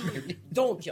Donc, 0.50 0.90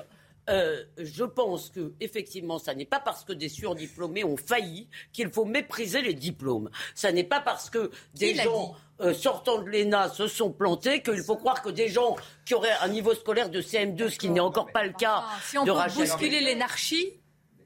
euh, 0.49 0.85
je 0.99 1.25
pense 1.25 1.71
que 1.71 1.93
effectivement, 2.01 2.59
ça 2.59 2.75
n'est 2.75 2.85
pas 2.85 3.01
parce 3.01 3.25
que 3.25 3.33
des 3.33 3.49
surdiplômés 3.49 4.25
ont 4.25 4.37
failli 4.37 4.89
qu'il 5.13 5.31
faut 5.31 5.45
mépriser 5.45 6.03
les 6.03 6.15
diplômes. 6.15 6.71
Ça 6.95 7.13
n'est 7.13 7.25
pas 7.25 7.41
parce 7.41 7.71
que 7.71 7.91
des 8.15 8.33
Qui 8.33 8.43
gens 8.43 8.75
euh, 9.01 9.15
sortant 9.15 9.63
de 9.63 9.69
l'ENA 9.69 10.09
se 10.09 10.27
sont 10.27 10.51
plantés 10.51 11.03
qu'il 11.03 11.23
faut 11.23 11.37
croire 11.37 11.63
que 11.63 11.71
des 11.71 11.89
gens 11.89 12.17
qui 12.45 12.55
auraient 12.55 12.77
un 12.83 12.89
niveau 12.89 13.15
scolaire 13.15 13.49
de 13.49 13.61
CM2, 13.61 14.11
ce 14.11 14.19
qui 14.19 14.29
n'est 14.29 14.41
encore 14.41 14.71
pas 14.73 14.85
le 14.85 14.93
cas 14.93 15.25
Ah, 15.25 15.39
si 15.43 15.57
on 15.57 15.65
de 15.65 15.71
peut 15.71 15.77
Rachel 15.77 16.07
bousculer 16.07 16.41
l'énarchie, 16.41 17.20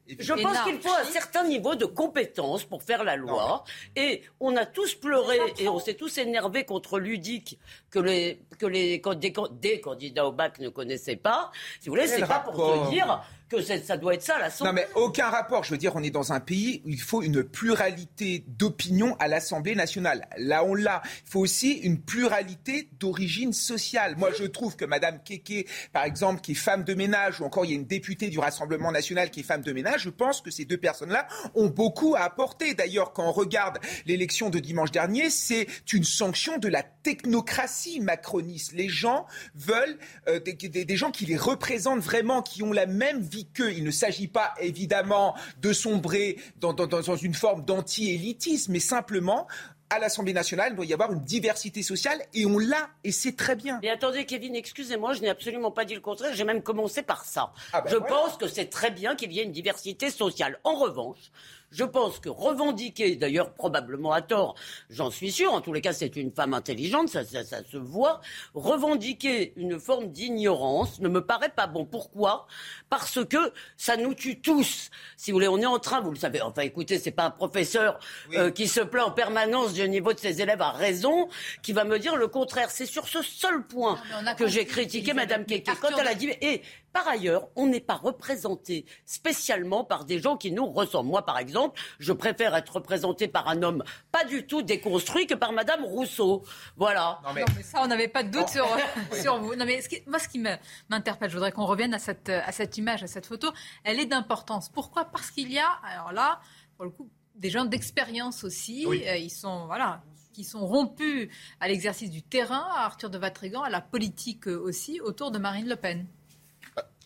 Je 0.06 0.32
pense 0.34 0.60
qu'il 0.64 0.80
faut 0.80 0.92
un 0.92 1.04
certain 1.04 1.44
niveau 1.44 1.74
de 1.74 1.86
compétence 1.86 2.64
pour 2.64 2.82
faire 2.82 3.04
la 3.04 3.16
loi. 3.16 3.64
Et 3.96 4.22
on 4.40 4.56
a 4.56 4.66
tous 4.66 4.94
pleuré 4.94 5.38
et 5.58 5.68
on 5.68 5.78
s'est 5.78 5.94
tous 5.94 6.18
énervés 6.18 6.64
contre 6.64 6.98
Ludic 6.98 7.58
que 7.90 7.98
les, 7.98 8.40
que 8.58 8.66
les 8.66 8.98
des, 9.16 9.32
des 9.52 9.80
candidats 9.80 10.26
au 10.26 10.32
bac 10.32 10.58
ne 10.58 10.68
connaissaient 10.68 11.16
pas. 11.16 11.50
Si 11.80 11.88
vous 11.88 11.94
voulez, 11.94 12.06
c'est 12.06 12.26
pas 12.26 12.40
pour 12.40 12.54
te 12.54 12.90
dire 12.90 13.22
ça 13.62 13.96
doit 13.96 14.14
être 14.14 14.22
ça 14.22 14.38
l'Assemblée. 14.38 14.70
Non 14.70 14.74
mais 14.74 14.88
aucun 15.00 15.28
rapport. 15.28 15.64
Je 15.64 15.70
veux 15.70 15.78
dire, 15.78 15.92
on 15.96 16.02
est 16.02 16.10
dans 16.10 16.32
un 16.32 16.40
pays 16.40 16.82
où 16.84 16.90
il 16.90 17.00
faut 17.00 17.22
une 17.22 17.42
pluralité 17.44 18.44
d'opinions 18.48 19.16
à 19.18 19.28
l'Assemblée 19.28 19.74
nationale. 19.74 20.28
Là, 20.36 20.64
on 20.64 20.74
l'a. 20.74 21.02
Il 21.26 21.30
faut 21.30 21.40
aussi 21.40 21.72
une 21.72 22.00
pluralité 22.00 22.88
d'origine 23.00 23.52
sociale. 23.52 24.16
Moi, 24.16 24.30
je 24.38 24.44
trouve 24.44 24.76
que 24.76 24.84
Madame 24.84 25.18
Keke, 25.24 25.66
par 25.92 26.04
exemple, 26.04 26.40
qui 26.40 26.52
est 26.52 26.56
femme 26.56 26.84
de 26.84 26.94
ménage, 26.94 27.40
ou 27.40 27.44
encore 27.44 27.64
il 27.64 27.70
y 27.70 27.74
a 27.74 27.76
une 27.76 27.86
députée 27.86 28.28
du 28.28 28.38
Rassemblement 28.38 28.90
national 28.92 29.30
qui 29.30 29.40
est 29.40 29.44
femme 29.44 29.62
de 29.62 29.72
ménage, 29.72 30.02
je 30.02 30.10
pense 30.10 30.40
que 30.40 30.50
ces 30.50 30.64
deux 30.64 30.76
personnes-là 30.78 31.26
ont 31.54 31.68
beaucoup 31.68 32.14
à 32.14 32.20
apporter. 32.20 32.74
D'ailleurs, 32.74 33.12
quand 33.12 33.26
on 33.28 33.32
regarde 33.32 33.78
l'élection 34.06 34.50
de 34.50 34.58
dimanche 34.58 34.90
dernier, 34.92 35.30
c'est 35.30 35.66
une 35.92 36.04
sanction 36.04 36.58
de 36.58 36.68
la 36.68 36.82
technocratie 36.82 38.00
macroniste. 38.00 38.72
Les 38.72 38.88
gens 38.88 39.26
veulent 39.54 39.98
euh, 40.28 40.40
des- 40.40 40.54
des 40.84 40.96
gens 40.96 41.10
qui 41.10 41.26
les 41.26 41.36
représentent 41.36 42.00
vraiment, 42.00 42.42
qui 42.42 42.62
ont 42.62 42.72
la 42.72 42.86
même 42.86 43.20
vie 43.20 43.43
qu'eux. 43.52 43.72
Il 43.72 43.84
ne 43.84 43.90
s'agit 43.90 44.28
pas 44.28 44.54
évidemment 44.60 45.34
de 45.60 45.72
sombrer 45.72 46.38
dans, 46.60 46.72
dans- 46.72 46.86
dans- 46.86 47.00
dans 47.00 47.16
une 47.16 47.34
forme 47.34 47.64
d'anti-élitisme, 47.64 48.72
mais 48.72 48.80
simplement 48.80 49.46
à 49.90 49.98
l'Assemblée 49.98 50.32
nationale, 50.32 50.68
il 50.72 50.76
doit 50.76 50.86
y 50.86 50.92
avoir 50.94 51.12
une 51.12 51.22
diversité 51.22 51.82
sociale 51.82 52.18
et 52.32 52.46
on 52.46 52.58
l'a 52.58 52.88
et 53.04 53.12
c'est 53.12 53.36
très 53.36 53.54
bien. 53.54 53.78
Mais 53.82 53.90
attendez, 53.90 54.24
Kevin, 54.24 54.56
excusez-moi, 54.56 55.12
je 55.12 55.20
n'ai 55.20 55.28
absolument 55.28 55.70
pas 55.70 55.84
dit 55.84 55.94
le 55.94 56.00
contraire. 56.00 56.34
J'ai 56.34 56.44
même 56.44 56.62
commencé 56.62 57.02
par 57.02 57.24
ça. 57.24 57.52
ben 57.72 57.82
je 57.86 57.96
voilà. 57.96 58.06
pense 58.06 58.36
que 58.36 58.48
c'est 58.48 58.66
très 58.66 58.90
bien 58.90 59.14
qu'il 59.14 59.30
y 59.32 59.38
ait 59.40 59.44
une 59.44 59.52
diversité 59.52 60.10
sociale. 60.10 60.58
En 60.64 60.74
revanche, 60.76 61.30
je 61.74 61.84
pense 61.84 62.18
que 62.20 62.28
revendiquer, 62.28 63.16
d'ailleurs 63.16 63.52
probablement 63.52 64.12
à 64.12 64.22
tort, 64.22 64.54
j'en 64.90 65.10
suis 65.10 65.32
sûr, 65.32 65.52
en 65.52 65.60
tous 65.60 65.72
les 65.72 65.80
cas 65.80 65.92
c'est 65.92 66.14
une 66.16 66.30
femme 66.32 66.54
intelligente, 66.54 67.08
ça, 67.08 67.24
ça- 67.24 67.44
ça 67.44 67.62
se 67.64 67.76
voit, 67.76 68.20
revendiquer 68.54 69.52
une 69.56 69.78
forme 69.78 70.08
d'ignorance 70.10 71.00
ne 71.00 71.08
me 71.08 71.24
paraît 71.24 71.48
pas 71.54 71.66
bon. 71.66 71.84
Pourquoi? 71.84 72.46
Parce 72.90 73.24
que 73.24 73.52
ça 73.76 73.96
nous 73.96 74.14
tue 74.14 74.40
tous. 74.40 74.90
Si 75.16 75.30
vous 75.30 75.36
voulez, 75.36 75.48
on 75.48 75.58
est 75.58 75.66
en 75.66 75.78
train, 75.78 76.00
vous 76.00 76.10
le 76.10 76.16
savez, 76.18 76.40
enfin 76.42 76.62
écoutez, 76.62 76.98
c'est 76.98 77.10
pas 77.10 77.24
un 77.26 77.30
professeur 77.30 77.98
euh, 78.34 78.50
qui 78.50 78.68
se 78.68 78.80
plaint 78.80 79.06
en 79.08 79.10
permanence 79.10 79.72
du 79.72 79.88
niveau 79.88 80.12
de 80.12 80.18
ses 80.18 80.40
élèves 80.42 80.62
à 80.62 80.70
raison, 80.70 81.28
qui 81.62 81.72
va 81.72 81.84
me 81.84 81.98
dire 81.98 82.16
le 82.16 82.28
contraire. 82.28 82.70
C'est 82.70 82.86
sur 82.86 83.08
ce 83.08 83.22
seul 83.22 83.66
point 83.66 83.96
que 84.34 84.46
j'ai 84.46 84.64
critiqué. 84.66 85.12
Madame 85.14 85.44
Keke 85.46 85.64
quand 85.80 85.88
elle 86.00 86.08
a 86.08 86.14
dit 86.14 86.30
et 86.40 86.62
par 86.92 87.08
ailleurs, 87.08 87.48
on 87.56 87.66
n'est 87.66 87.80
pas 87.80 87.94
représenté 87.96 88.84
spécialement 89.04 89.82
par 89.84 90.04
des 90.04 90.20
gens 90.20 90.36
qui 90.36 90.52
nous 90.52 90.66
ressemblent. 90.70 91.08
Moi, 91.08 91.24
par 91.24 91.38
exemple, 91.38 91.63
je 91.98 92.12
préfère 92.12 92.54
être 92.56 92.74
représenté 92.76 93.28
par 93.28 93.48
un 93.48 93.62
homme 93.62 93.82
pas 94.12 94.24
du 94.24 94.46
tout 94.46 94.62
déconstruit 94.62 95.26
que 95.26 95.34
par 95.34 95.52
Madame 95.52 95.84
Rousseau. 95.84 96.42
Voilà. 96.76 97.20
Non, 97.24 97.30
mais 97.34 97.44
ça, 97.62 97.80
on 97.82 97.86
n'avait 97.86 98.08
pas 98.08 98.22
de 98.22 98.30
doute 98.30 98.48
sur, 98.48 98.66
sur 99.20 99.38
vous. 99.38 99.54
Non, 99.54 99.64
mais 99.64 99.80
ce 99.80 99.88
qui- 99.88 100.02
moi, 100.06 100.18
ce 100.18 100.28
qui 100.28 100.38
me- 100.38 100.56
m'interpelle, 100.90 101.30
je 101.30 101.34
voudrais 101.36 101.52
qu'on 101.52 101.66
revienne 101.66 101.94
à 101.94 101.98
cette, 101.98 102.28
à 102.28 102.52
cette 102.52 102.76
image, 102.78 103.02
à 103.02 103.06
cette 103.06 103.26
photo. 103.26 103.50
Elle 103.84 104.00
est 104.00 104.06
d'importance. 104.06 104.68
Pourquoi? 104.68 105.04
Parce 105.06 105.30
qu'il 105.30 105.50
y 105.52 105.58
a, 105.58 105.68
alors 105.82 106.12
là, 106.12 106.40
pour 106.76 106.84
le 106.84 106.90
coup, 106.90 107.08
des 107.34 107.50
gens 107.50 107.64
d'expérience 107.64 108.44
aussi. 108.44 108.84
Oui. 108.86 109.02
Euh, 109.06 109.16
ils 109.16 109.30
sont, 109.30 109.66
voilà, 109.66 110.02
qui 110.32 110.44
sont 110.44 110.66
rompus 110.66 111.28
à 111.60 111.68
l'exercice 111.68 112.10
du 112.10 112.22
terrain, 112.22 112.66
à 112.76 112.84
Arthur 112.84 113.10
de 113.10 113.18
Vatrigan, 113.18 113.62
à 113.62 113.70
la 113.70 113.80
politique 113.80 114.48
euh, 114.48 114.58
aussi, 114.60 115.00
autour 115.00 115.30
de 115.30 115.38
Marine 115.38 115.68
Le 115.68 115.76
Pen. 115.76 116.06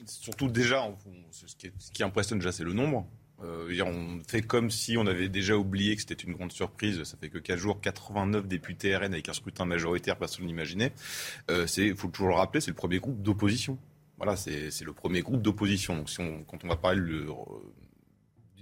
Surtout 0.06 0.48
déjà, 0.48 0.82
on- 0.84 0.96
ce 1.30 1.54
qui, 1.56 1.66
est- 1.66 1.72
ce 1.78 1.90
qui 1.90 2.02
impressionne 2.02 2.38
déjà, 2.38 2.52
c'est 2.52 2.64
le 2.64 2.72
nombre. 2.72 3.06
Euh, 3.44 3.82
on 3.84 4.18
fait 4.26 4.42
comme 4.42 4.70
si 4.70 4.96
on 4.96 5.06
avait 5.06 5.28
déjà 5.28 5.56
oublié 5.56 5.94
que 5.94 6.02
c'était 6.02 6.14
une 6.14 6.32
grande 6.34 6.52
surprise. 6.52 7.02
Ça 7.04 7.16
fait 7.20 7.28
que 7.28 7.38
4 7.38 7.58
jours, 7.58 7.80
89 7.80 8.46
députés 8.48 8.96
RN 8.96 9.12
avec 9.12 9.28
un 9.28 9.32
scrutin 9.32 9.64
majoritaire, 9.64 10.16
personne 10.16 10.44
n'imaginait. 10.46 10.92
Euh, 11.50 11.66
c'est, 11.66 11.94
faut 11.94 12.08
toujours 12.08 12.28
le 12.28 12.34
rappeler, 12.34 12.60
c'est 12.60 12.70
le 12.70 12.76
premier 12.76 12.98
groupe 12.98 13.22
d'opposition. 13.22 13.78
Voilà, 14.16 14.34
c'est, 14.36 14.70
c'est 14.72 14.84
le 14.84 14.92
premier 14.92 15.20
groupe 15.22 15.42
d'opposition. 15.42 15.96
Donc, 15.96 16.10
si 16.10 16.20
on, 16.20 16.42
quand 16.44 16.64
on 16.64 16.68
va 16.68 16.76
parler 16.76 17.00
de- 17.00 17.26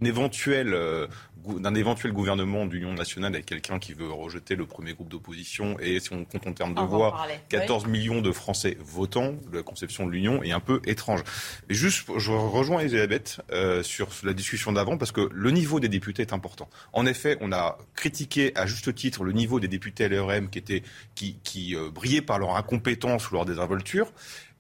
euh, 0.03 1.07
d'un 1.55 1.75
éventuel 1.75 2.13
gouvernement 2.13 2.67
d'union 2.67 2.93
nationale 2.93 3.35
avec 3.35 3.47
quelqu'un 3.47 3.79
qui 3.79 3.93
veut 3.93 4.11
rejeter 4.11 4.57
le 4.57 4.67
premier 4.67 4.95
groupe 4.95 5.09
d'opposition, 5.09 5.79
et 5.81 6.01
si 6.01 6.13
on 6.13 6.25
compte 6.25 6.47
en 6.47 6.53
termes 6.53 6.75
de 6.75 6.81
On 6.81 6.87
voix, 6.87 7.13
parler. 7.13 7.35
14 7.49 7.87
millions 7.87 8.21
de 8.21 8.33
Français 8.33 8.77
votants, 8.81 9.35
la 9.53 9.63
conception 9.63 10.07
de 10.07 10.11
l'Union 10.11 10.43
est 10.43 10.53
un 10.53 10.61
peu 10.61 10.81
étrange. 10.85 11.23
Juste, 11.69 12.09
je 12.17 12.33
rejoins 12.33 12.81
Elisabeth 12.81 13.41
euh, 13.53 13.83
sur 13.83 14.09
la 14.25 14.33
discussion 14.33 14.73
d'avant, 14.73 14.99
parce 14.99 15.13
que 15.13 15.29
le 15.33 15.51
niveau 15.51 15.81
des 15.81 15.89
députés 15.89 16.23
est 16.23 16.33
important. 16.33 16.69
En 16.93 17.07
effet, 17.07 17.39
on 17.41 17.53
a 17.53 17.79
critiqué 17.95 18.53
à 18.57 18.67
juste 18.67 18.95
titre 18.95 19.25
le 19.25 19.33
niveau 19.33 19.61
des 19.61 19.69
députés 19.69 20.09
LRM 20.09 20.51
qui, 20.51 20.59
étaient, 20.59 20.83
qui, 21.15 21.39
qui 21.43 21.77
euh, 21.77 21.91
brillaient 21.91 22.23
par 22.23 22.39
leur 22.39 22.57
incompétence 22.57 23.31
ou 23.31 23.35
leur 23.35 23.45
désinvolture. 23.45 24.13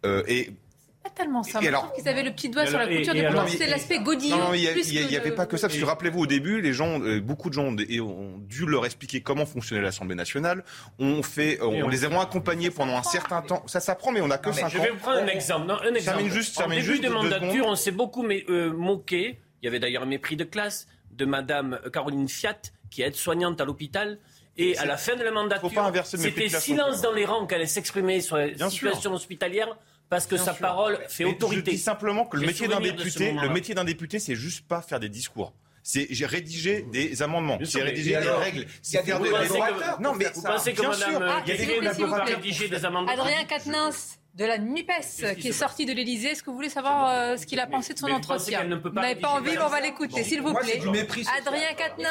Euh, 0.04 0.22
et 0.28 0.50
tellement 1.16 1.42
ça. 1.42 1.60
Et 1.62 1.68
alors- 1.68 1.84
trouve 1.86 1.96
qu'ils 1.96 2.08
avaient 2.08 2.22
le 2.22 2.30
petit 2.32 2.48
doigt 2.50 2.64
Et 2.64 2.66
sur 2.68 2.78
la 2.78 2.84
alors- 2.84 2.92
et- 2.94 2.98
couture 2.98 3.14
et 3.14 3.18
du 3.20 3.24
alors- 3.26 3.42
bouton. 3.44 3.52
C'était 3.52 3.66
l'aspect 3.70 3.98
godillon. 4.00 4.36
non, 4.36 4.54
il 4.54 4.60
n'y 5.08 5.16
avait 5.16 5.32
pas 5.32 5.46
que 5.46 5.56
ça. 5.56 5.66
Parce 5.68 5.78
que 5.80 5.84
rappelez-vous, 5.84 6.20
au 6.20 6.26
début, 6.26 6.60
les 6.60 6.72
gens, 6.72 7.00
euh, 7.00 7.20
beaucoup 7.20 7.48
de 7.48 7.54
gens 7.54 7.64
ont, 7.64 7.76
et 7.88 8.00
ont 8.00 8.38
dû 8.38 8.66
leur 8.66 8.84
expliquer 8.86 9.20
comment 9.22 9.46
fonctionnait 9.46 9.82
l'Assemblée 9.82 10.14
nationale. 10.14 10.62
On 10.98 11.22
fait, 11.22 11.58
euh, 11.60 11.70
Et 11.72 11.82
on, 11.82 11.86
on- 11.86 11.88
les 11.88 12.04
a 12.04 12.20
accompagnés 12.20 12.70
pendant 12.70 12.96
un 12.96 13.02
certain 13.02 13.42
temps. 13.42 13.62
Ça 13.66 13.80
s'apprend, 13.80 14.12
mais 14.12 14.20
on 14.20 14.28
n'a 14.28 14.38
que 14.38 14.52
5 14.52 14.66
ans. 14.66 14.68
Je 14.68 14.78
vais 14.78 14.90
vous 14.90 14.98
prendre 14.98 15.18
un 15.18 15.26
exemple. 15.26 15.66
Non, 15.66 15.74
un 15.82 15.94
exemple. 15.94 16.18
Termine 16.18 16.30
juste, 16.32 16.56
en 16.58 16.60
termine 16.60 16.78
début 16.80 16.92
juste 16.92 17.02
de 17.04 17.08
mandature, 17.08 17.66
on 17.66 17.74
s'est 17.76 17.90
beaucoup 17.90 18.22
mais, 18.22 18.44
euh, 18.48 18.70
moqué. 18.72 19.40
Il 19.62 19.64
y 19.64 19.68
avait 19.68 19.80
d'ailleurs 19.80 20.02
un 20.02 20.06
mépris 20.06 20.36
de 20.36 20.44
classe 20.44 20.86
de 21.12 21.24
Madame 21.24 21.80
Caroline 21.92 22.28
Fiat, 22.28 22.58
qui 22.90 23.02
est 23.02 23.06
aide-soignante 23.06 23.60
à 23.60 23.64
l'hôpital. 23.64 24.18
Et 24.58 24.76
à 24.78 24.86
la 24.86 24.96
fin 24.96 25.16
de 25.16 25.22
la 25.22 25.32
mandature, 25.32 25.68
de 25.92 26.00
c'était 26.04 26.48
silence 26.48 27.02
dans 27.02 27.12
les 27.12 27.24
rangs 27.26 27.46
qu'elle 27.46 27.58
allait 27.58 27.66
s'exprimer 27.66 28.20
sur 28.20 28.36
la 28.36 28.48
Bien 28.48 28.70
sûr. 28.70 28.88
situation 28.88 29.12
hospitalière 29.12 29.76
parce 30.08 30.26
que 30.26 30.34
Bien 30.36 30.44
sa 30.44 30.52
sûr. 30.52 30.60
parole 30.60 30.98
fait 31.08 31.24
Mais 31.24 31.30
autorité. 31.30 31.70
Je 31.72 31.76
dis 31.76 31.82
simplement 31.82 32.24
que 32.26 32.36
le 32.36 32.42
J'ai 32.42 32.46
métier 32.48 32.68
d'un 32.68 32.80
député, 32.80 33.32
le 33.32 33.48
métier 33.48 33.74
d'un 33.74 33.84
député, 33.84 34.18
c'est 34.18 34.34
juste 34.36 34.66
pas 34.66 34.82
faire 34.82 35.00
des 35.00 35.08
discours. 35.08 35.52
C'est 35.82 36.08
j'ai 36.10 36.26
rédigé 36.26 36.82
des 36.92 37.22
amendements, 37.22 37.58
rédiger 37.58 37.80
et 37.80 37.92
des 37.92 38.14
alors 38.16 38.40
règles, 38.40 38.66
c'est 38.82 39.02
faire 39.04 39.20
des 39.20 39.28
collaborateurs 39.30 40.00
Non, 40.00 40.14
mais 40.14 40.26
Vous 40.34 40.42
pensez 40.42 40.72
que 40.72 40.80
bien 40.80 40.90
Madame, 40.90 41.10
sûr, 41.10 41.20
euh, 41.22 41.30
il 41.44 41.48
y 41.48 41.52
a 41.52 41.56
des 41.56 41.66
Kennedy 41.66 41.78
collaborateurs 41.78 42.26
va 42.26 42.34
rédiger 42.36 42.68
des 42.68 42.84
amendements 42.84 43.12
Adrien 43.12 43.44
Quatennens 43.44 44.18
de 44.34 44.44
la 44.44 44.58
NUPES 44.58 45.36
qui 45.38 45.48
est 45.48 45.52
sorti 45.52 45.86
de 45.86 45.92
l'Elysée. 45.92 46.30
Est-ce 46.30 46.42
que 46.42 46.50
vous 46.50 46.56
voulez 46.56 46.68
savoir 46.68 47.08
euh, 47.08 47.36
ce 47.36 47.46
qu'il 47.46 47.58
a 47.60 47.66
pensé 47.68 47.94
de 47.94 47.98
son 48.00 48.08
vous 48.08 48.14
entretien 48.14 48.66
peut 48.78 48.88
Vous 48.88 48.94
n'avez 48.96 49.14
pas 49.14 49.28
envie, 49.30 49.56
on 49.64 49.68
va 49.68 49.80
l'écouter, 49.80 50.24
s'il 50.24 50.42
vous 50.42 50.52
plaît. 50.54 50.80
Adrien 51.38 51.72
Quatennens, 51.74 52.10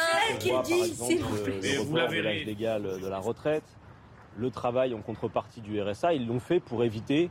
par 0.50 0.60
exemple, 0.66 0.66
s'il 1.06 1.20
vous 1.22 1.36
le- 1.36 1.44
plaît. 1.60 2.16
de 2.18 2.22
l'âge 2.22 2.46
légal 2.46 2.82
de 3.02 3.08
la 3.08 3.20
retraite, 3.20 3.64
le 4.38 4.50
travail 4.52 4.94
en 4.94 5.02
contrepartie 5.02 5.60
du 5.62 5.82
RSA, 5.82 6.14
ils 6.14 6.26
l'ont 6.26 6.40
fait 6.40 6.60
pour 6.62 6.84
éviter 6.86 7.30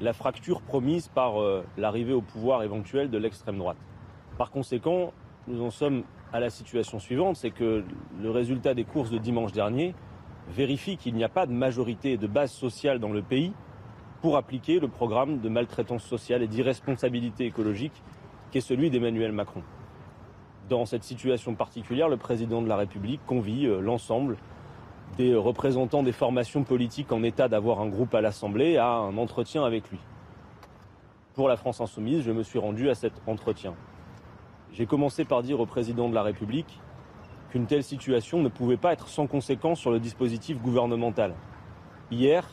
la 0.00 0.12
fracture 0.12 0.62
promise 0.62 1.08
par 1.08 1.40
euh, 1.40 1.64
l'arrivée 1.76 2.12
au 2.12 2.22
pouvoir 2.22 2.62
éventuelle 2.62 3.10
de 3.10 3.18
l'extrême 3.18 3.58
droite. 3.58 3.76
Par 4.38 4.50
conséquent, 4.50 5.12
nous 5.46 5.62
en 5.62 5.70
sommes 5.70 6.04
à 6.32 6.40
la 6.40 6.48
situation 6.48 6.98
suivante, 6.98 7.36
c'est 7.36 7.50
que 7.50 7.84
le 8.20 8.30
résultat 8.30 8.74
des 8.74 8.84
courses 8.84 9.10
de 9.10 9.18
dimanche 9.18 9.52
dernier 9.52 9.94
vérifie 10.48 10.96
qu'il 10.96 11.14
n'y 11.14 11.24
a 11.24 11.28
pas 11.28 11.46
de 11.46 11.52
majorité 11.52 12.12
et 12.12 12.16
de 12.16 12.26
base 12.26 12.50
sociale 12.50 12.98
dans 12.98 13.12
le 13.12 13.22
pays 13.22 13.52
pour 14.22 14.36
appliquer 14.36 14.80
le 14.80 14.88
programme 14.88 15.40
de 15.40 15.48
maltraitance 15.48 16.04
sociale 16.04 16.42
et 16.42 16.48
d'irresponsabilité 16.48 17.46
écologique 17.46 18.02
qui 18.50 18.58
est 18.58 18.62
celui 18.62 18.90
d'Emmanuel 18.90 19.32
Macron. 19.32 19.62
Dans 20.68 20.86
cette 20.86 21.04
situation 21.04 21.54
particulière, 21.54 22.08
le 22.08 22.16
président 22.16 22.62
de 22.62 22.68
la 22.68 22.76
République 22.76 23.20
convie 23.26 23.66
euh, 23.66 23.80
l'ensemble 23.80 24.36
des 25.16 25.34
représentants 25.34 26.02
des 26.02 26.12
formations 26.12 26.62
politiques 26.62 27.12
en 27.12 27.22
état 27.22 27.48
d'avoir 27.48 27.80
un 27.80 27.88
groupe 27.88 28.14
à 28.14 28.20
l'Assemblée 28.20 28.76
à 28.76 28.88
un 28.88 29.16
entretien 29.18 29.64
avec 29.64 29.90
lui. 29.90 29.98
Pour 31.34 31.48
la 31.48 31.56
France 31.56 31.80
insoumise, 31.80 32.22
je 32.22 32.32
me 32.32 32.42
suis 32.42 32.58
rendu 32.58 32.90
à 32.90 32.94
cet 32.94 33.12
entretien. 33.26 33.74
J'ai 34.72 34.86
commencé 34.86 35.24
par 35.24 35.42
dire 35.42 35.60
au 35.60 35.66
président 35.66 36.08
de 36.08 36.14
la 36.14 36.22
République 36.22 36.80
qu'une 37.50 37.66
telle 37.66 37.82
situation 37.82 38.40
ne 38.42 38.48
pouvait 38.48 38.76
pas 38.76 38.92
être 38.92 39.08
sans 39.08 39.26
conséquence 39.26 39.80
sur 39.80 39.90
le 39.90 39.98
dispositif 39.98 40.60
gouvernemental. 40.60 41.34
Hier, 42.10 42.48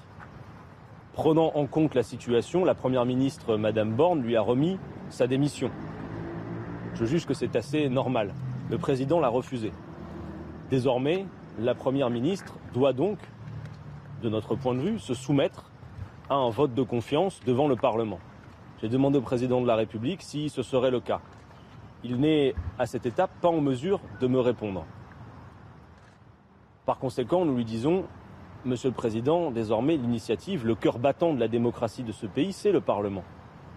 prenant 1.13 1.51
en 1.55 1.65
compte 1.67 1.95
la 1.95 2.03
situation, 2.03 2.65
la 2.65 2.75
Première 2.75 3.05
ministre, 3.05 3.57
Madame 3.57 3.93
Borne, 3.93 4.21
lui 4.21 4.35
a 4.35 4.41
remis 4.41 4.79
sa 5.09 5.27
démission. 5.27 5.69
Je 6.95 7.05
juge 7.05 7.25
que 7.25 7.33
c'est 7.33 7.55
assez 7.55 7.89
normal. 7.89 8.33
Le 8.69 8.77
président 8.77 9.19
l'a 9.19 9.29
refusé. 9.29 9.71
Désormais, 10.71 11.25
la 11.59 11.75
Première 11.75 12.09
ministre 12.09 12.53
doit 12.73 12.93
donc, 12.93 13.17
de 14.21 14.29
notre 14.29 14.55
point 14.55 14.75
de 14.75 14.79
vue, 14.79 14.99
se 14.99 15.13
soumettre 15.13 15.71
à 16.29 16.35
un 16.35 16.49
vote 16.49 16.73
de 16.73 16.83
confiance 16.83 17.39
devant 17.45 17.67
le 17.67 17.75
Parlement. 17.75 18.19
J'ai 18.81 18.89
demandé 18.89 19.17
au 19.17 19.21
président 19.21 19.61
de 19.61 19.67
la 19.67 19.75
République 19.75 20.21
si 20.21 20.49
ce 20.49 20.61
serait 20.61 20.91
le 20.91 20.99
cas. 20.99 21.21
Il 22.03 22.19
n'est, 22.19 22.53
à 22.77 22.85
cette 22.85 23.05
étape, 23.05 23.31
pas 23.41 23.49
en 23.49 23.61
mesure 23.61 23.99
de 24.21 24.27
me 24.27 24.39
répondre. 24.39 24.85
Par 26.85 26.99
conséquent, 26.99 27.43
nous 27.43 27.55
lui 27.55 27.65
disons, 27.65 28.05
Monsieur 28.65 28.89
le 28.89 28.95
Président, 28.95 29.51
désormais, 29.51 29.97
l'initiative, 29.97 30.65
le 30.65 30.75
cœur 30.75 30.99
battant 30.99 31.33
de 31.33 31.39
la 31.39 31.47
démocratie 31.47 32.03
de 32.03 32.11
ce 32.11 32.25
pays, 32.25 32.53
c'est 32.53 32.71
le 32.71 32.81
Parlement. 32.81 33.23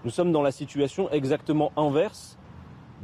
Nous 0.04 0.10
sommes 0.10 0.32
dans 0.32 0.42
la 0.42 0.50
situation 0.50 1.10
exactement 1.10 1.72
inverse 1.76 2.38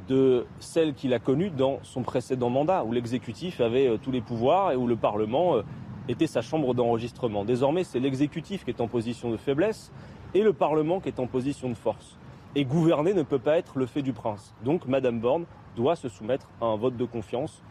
de 0.08 0.46
celle 0.60 0.94
qu'il 0.94 1.12
a 1.14 1.18
connue 1.18 1.50
dans 1.50 1.80
son 1.82 2.02
précédent 2.02 2.50
mandat, 2.50 2.84
où 2.84 2.92
l'exécutif 2.92 3.60
avait 3.60 3.88
euh, 3.88 3.96
tous 3.96 4.10
les 4.10 4.20
pouvoirs 4.20 4.72
et 4.72 4.76
où 4.76 4.86
le 4.86 4.96
Parlement 4.96 5.56
euh, 5.56 5.62
était 6.08 6.26
sa 6.26 6.42
chambre 6.42 6.74
d'enregistrement. 6.74 7.44
Désormais, 7.44 7.84
c'est 7.84 7.98
l'exécutif 7.98 8.64
qui 8.64 8.70
est 8.70 8.80
en 8.80 8.88
position 8.88 9.30
de 9.30 9.36
faiblesse 9.36 9.90
et 10.34 10.42
le 10.42 10.52
Parlement 10.52 11.00
qui 11.00 11.08
est 11.08 11.18
en 11.18 11.26
position 11.26 11.68
de 11.68 11.74
force. 11.74 12.16
Et 12.54 12.64
gouverner 12.64 13.14
ne 13.14 13.22
peut 13.22 13.38
pas 13.38 13.58
être 13.58 13.78
le 13.78 13.86
fait 13.86 14.02
du 14.02 14.12
prince. 14.12 14.54
Donc, 14.64 14.86
Madame 14.86 15.20
Borne 15.20 15.44
doit 15.76 15.96
se 15.96 16.08
soumettre 16.08 16.48
à 16.60 16.66
un 16.66 16.76
vote 16.76 16.96
de 16.96 17.04
confiance 17.04 17.62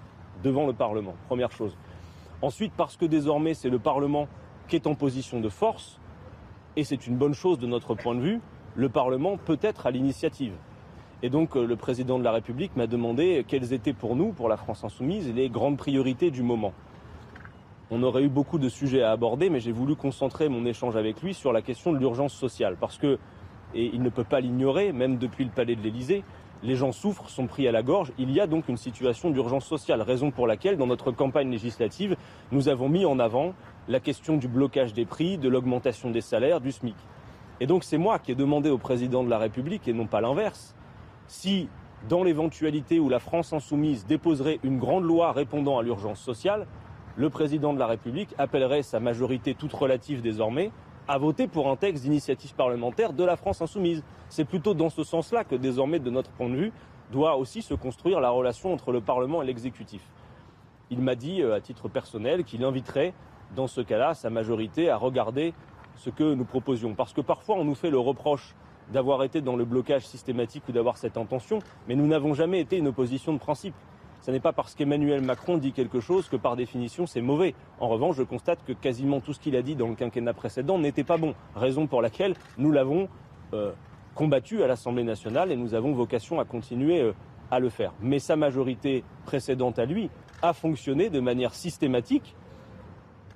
devant 0.43 0.67
le 0.67 0.73
Parlement. 0.73 1.15
Première 1.27 1.51
chose. 1.51 1.75
Ensuite, 2.41 2.73
parce 2.75 2.97
que 2.97 3.05
désormais, 3.05 3.53
c'est 3.53 3.69
le 3.69 3.79
Parlement 3.79 4.27
qui 4.67 4.75
est 4.75 4.87
en 4.87 4.95
position 4.95 5.39
de 5.39 5.49
force, 5.49 5.99
et 6.75 6.83
c'est 6.83 7.07
une 7.07 7.15
bonne 7.15 7.33
chose 7.33 7.59
de 7.59 7.67
notre 7.67 7.95
point 7.95 8.15
de 8.15 8.19
vue, 8.19 8.41
le 8.75 8.89
Parlement 8.89 9.37
peut 9.37 9.59
être 9.61 9.87
à 9.87 9.91
l'initiative. 9.91 10.53
Et 11.23 11.29
donc 11.29 11.55
euh, 11.55 11.65
le 11.65 11.75
président 11.75 12.19
de 12.19 12.23
la 12.23 12.31
République 12.31 12.75
m'a 12.75 12.87
demandé 12.87 13.45
quelles 13.47 13.73
étaient 13.73 13.93
pour 13.93 14.15
nous, 14.15 14.31
pour 14.31 14.49
la 14.49 14.57
France 14.57 14.83
insoumise, 14.83 15.33
les 15.33 15.49
grandes 15.49 15.77
priorités 15.77 16.31
du 16.31 16.43
moment. 16.43 16.73
On 17.91 18.01
aurait 18.03 18.23
eu 18.23 18.29
beaucoup 18.29 18.57
de 18.57 18.67
sujets 18.67 19.03
à 19.03 19.11
aborder, 19.11 19.49
mais 19.49 19.59
j'ai 19.59 19.71
voulu 19.71 19.95
concentrer 19.95 20.49
mon 20.49 20.65
échange 20.65 20.95
avec 20.95 21.21
lui 21.21 21.33
sur 21.33 21.53
la 21.53 21.61
question 21.61 21.93
de 21.93 21.99
l'urgence 21.99 22.33
sociale, 22.33 22.77
parce 22.79 22.97
que, 22.97 23.19
et 23.75 23.91
il 23.93 24.01
ne 24.01 24.09
peut 24.09 24.23
pas 24.23 24.39
l'ignorer, 24.39 24.91
même 24.91 25.17
depuis 25.17 25.45
le 25.45 25.51
palais 25.51 25.75
de 25.75 25.81
l'Élysée, 25.81 26.23
les 26.63 26.75
gens 26.75 26.91
souffrent, 26.91 27.29
sont 27.29 27.45
pris 27.45 27.67
à 27.67 27.71
la 27.71 27.83
gorge. 27.83 28.11
Il 28.17 28.31
y 28.31 28.39
a 28.39 28.47
donc 28.47 28.69
une 28.69 28.77
situation 28.77 29.29
d'urgence 29.29 29.65
sociale, 29.65 30.01
raison 30.01 30.31
pour 30.31 30.47
laquelle, 30.47 30.77
dans 30.77 30.87
notre 30.87 31.11
campagne 31.11 31.51
législative, 31.51 32.15
nous 32.51 32.69
avons 32.69 32.89
mis 32.89 33.05
en 33.05 33.19
avant 33.19 33.53
la 33.87 33.99
question 33.99 34.37
du 34.37 34.47
blocage 34.47 34.93
des 34.93 35.05
prix, 35.05 35.37
de 35.37 35.47
l'augmentation 35.47 36.09
des 36.09 36.21
salaires, 36.21 36.61
du 36.61 36.71
SMIC. 36.71 36.95
Et 37.59 37.67
donc 37.67 37.83
c'est 37.83 37.99
moi 37.99 38.17
qui 38.17 38.31
ai 38.31 38.35
demandé 38.35 38.69
au 38.69 38.79
président 38.79 39.23
de 39.23 39.29
la 39.29 39.37
République, 39.37 39.87
et 39.87 39.93
non 39.93 40.07
pas 40.07 40.21
l'inverse, 40.21 40.75
si, 41.27 41.67
dans 42.07 42.23
l'éventualité 42.23 42.99
où 42.99 43.09
la 43.09 43.19
France 43.19 43.53
insoumise 43.53 44.05
déposerait 44.05 44.59
une 44.63 44.77
grande 44.77 45.03
loi 45.03 45.31
répondant 45.31 45.79
à 45.79 45.83
l'urgence 45.83 46.19
sociale, 46.19 46.67
le 47.17 47.29
président 47.29 47.73
de 47.73 47.79
la 47.79 47.87
République 47.87 48.33
appellerait 48.37 48.83
sa 48.83 48.99
majorité 48.99 49.55
toute 49.55 49.73
relative 49.73 50.21
désormais 50.21 50.71
à 51.07 51.17
voter 51.17 51.47
pour 51.47 51.69
un 51.69 51.75
texte 51.75 52.03
d'initiative 52.03 52.55
parlementaire 52.55 53.13
de 53.13 53.23
la 53.23 53.35
France 53.35 53.61
insoumise. 53.61 54.03
C'est 54.29 54.45
plutôt 54.45 54.73
dans 54.73 54.89
ce 54.89 55.03
sens-là 55.03 55.43
que 55.43 55.55
désormais, 55.55 55.99
de 55.99 56.09
notre 56.09 56.31
point 56.31 56.49
de 56.49 56.55
vue, 56.55 56.71
doit 57.11 57.37
aussi 57.37 57.61
se 57.61 57.73
construire 57.73 58.19
la 58.19 58.31
relation 58.31 58.73
entre 58.73 58.91
le 58.91 59.01
Parlement 59.01 59.41
et 59.41 59.45
l'exécutif. 59.45 60.01
Il 60.89 60.99
m'a 61.01 61.15
dit, 61.15 61.41
euh, 61.41 61.55
à 61.55 61.61
titre 61.61 61.89
personnel, 61.89 62.43
qu'il 62.43 62.63
inviterait, 62.63 63.13
dans 63.55 63.67
ce 63.67 63.81
cas-là, 63.81 64.15
sa 64.15 64.29
majorité 64.29 64.89
à 64.89 64.97
regarder 64.97 65.53
ce 65.95 66.09
que 66.09 66.33
nous 66.33 66.45
proposions. 66.45 66.95
Parce 66.95 67.13
que 67.13 67.21
parfois, 67.21 67.55
on 67.55 67.63
nous 67.63 67.75
fait 67.75 67.91
le 67.91 67.99
reproche 67.99 68.55
d'avoir 68.91 69.23
été 69.23 69.41
dans 69.41 69.55
le 69.55 69.65
blocage 69.65 70.05
systématique 70.07 70.63
ou 70.69 70.71
d'avoir 70.71 70.97
cette 70.97 71.17
intention, 71.17 71.59
mais 71.87 71.95
nous 71.95 72.07
n'avons 72.07 72.33
jamais 72.33 72.59
été 72.59 72.77
une 72.77 72.87
opposition 72.87 73.33
de 73.33 73.39
principe. 73.39 73.75
Ce 74.21 74.31
n'est 74.31 74.39
pas 74.39 74.53
parce 74.53 74.73
qu'Emmanuel 74.73 75.21
Macron 75.21 75.57
dit 75.57 75.71
quelque 75.71 75.99
chose 75.99 76.27
que 76.29 76.35
par 76.35 76.55
définition 76.55 77.05
c'est 77.05 77.21
mauvais. 77.21 77.53
En 77.79 77.87
revanche, 77.87 78.15
je 78.15 78.23
constate 78.23 78.59
que 78.65 78.73
quasiment 78.73 79.19
tout 79.19 79.33
ce 79.33 79.39
qu'il 79.39 79.55
a 79.55 79.61
dit 79.61 79.75
dans 79.75 79.87
le 79.87 79.95
quinquennat 79.95 80.33
précédent 80.33 80.79
n'était 80.79 81.03
pas 81.03 81.17
bon, 81.17 81.35
raison 81.55 81.85
pour 81.85 82.01
laquelle 82.01 82.33
nous 82.57 82.71
l'avons 82.71 83.07
euh, 83.53 83.71
combattu 84.15 84.63
à 84.63 84.67
l'Assemblée 84.67 85.03
nationale 85.03 85.51
et 85.51 85.55
nous 85.55 85.75
avons 85.75 85.93
vocation 85.93 86.39
à 86.39 86.45
continuer 86.45 87.01
euh, 87.01 87.13
à 87.51 87.59
le 87.59 87.69
faire. 87.69 87.93
Mais 88.01 88.17
sa 88.17 88.35
majorité 88.35 89.03
précédente 89.25 89.77
à 89.77 89.85
lui 89.85 90.09
a 90.41 90.53
fonctionné 90.53 91.09
de 91.09 91.19
manière 91.19 91.53
systématique 91.53 92.35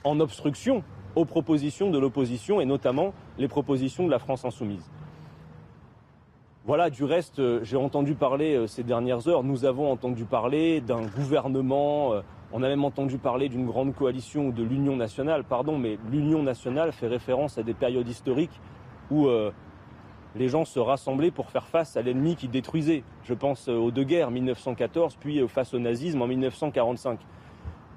en 0.04 0.20
obstruction 0.20 0.84
aux 1.16 1.26
propositions 1.26 1.92
de 1.92 2.00
l'opposition 2.00 2.62
et 2.62 2.66
notamment 2.66 3.14
les 3.38 3.48
propositions 3.48 4.06
de 4.06 4.12
la 4.12 4.20
France 4.20 4.46
insoumise. 4.46 4.90
Voilà, 6.70 6.92
du 6.92 7.04
reste, 7.04 7.40
euh, 7.40 7.62
j'ai 7.64 7.78
entendu 7.78 8.14
parler 8.14 8.54
euh, 8.54 8.68
ces 8.68 8.84
dernières 8.84 9.28
heures, 9.28 9.44
nous 9.44 9.66
avons 9.66 9.92
entendu 9.92 10.26
parler 10.26 10.82
d'un 10.82 11.02
gouvernement, 11.02 12.14
euh, 12.14 12.22
on 12.54 12.62
a 12.62 12.68
même 12.68 12.86
entendu 12.86 13.18
parler 13.18 13.50
d'une 13.50 13.66
grande 13.66 13.96
coalition 13.96 14.50
ou 14.50 14.52
de 14.52 14.62
l'Union 14.62 14.96
nationale, 14.96 15.44
pardon, 15.44 15.80
mais 15.80 15.98
l'Union 16.12 16.44
nationale 16.44 16.92
fait 16.92 17.08
référence 17.08 17.58
à 17.58 17.64
des 17.64 17.74
périodes 17.74 18.08
historiques 18.08 18.62
où 19.10 19.28
les 20.36 20.48
gens 20.48 20.64
se 20.64 20.80
rassemblaient 20.80 21.32
pour 21.32 21.50
faire 21.50 21.66
face 21.66 21.98
à 21.98 22.04
l'ennemi 22.04 22.36
qui 22.36 22.48
détruisait. 22.48 23.04
Je 23.24 23.34
pense 23.34 23.68
aux 23.68 23.90
deux 23.90 24.04
guerres, 24.04 24.30
1914, 24.30 25.16
puis 25.20 25.48
face 25.48 25.74
au 25.74 25.80
nazisme 25.80 26.22
en 26.22 26.28
1945. 26.28 27.20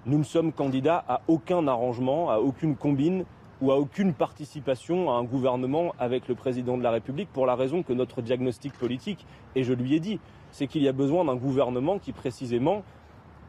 Nous 0.07 0.17
ne 0.17 0.25
sommes 0.25 0.51
candidats 0.51 1.05
à 1.07 1.21
aucun 1.29 1.69
arrangement, 1.69 2.31
à 2.31 2.39
aucune 2.39 2.77
combine 2.77 3.27
ou 3.63 3.71
à 3.71 3.79
aucune 3.79 4.13
participation 4.13 5.09
à 5.09 5.15
un 5.15 5.23
gouvernement 5.23 5.95
avec 6.01 6.27
le 6.27 6.35
président 6.35 6.77
de 6.77 6.83
la 6.83 6.91
République 6.91 7.29
pour 7.33 7.47
la 7.47 7.55
raison 7.55 7.85
que 7.85 7.93
notre 7.93 8.21
diagnostic 8.21 8.73
politique, 8.73 9.25
et 9.55 9.63
je 9.63 9.73
lui 9.73 9.95
ai 9.95 10.01
dit, 10.01 10.19
c'est 10.51 10.67
qu'il 10.67 10.83
y 10.83 10.89
a 10.89 10.93
besoin 10.93 11.25
d'un 11.25 11.37
gouvernement 11.37 12.01
qui 12.01 12.11
précisément 12.11 12.83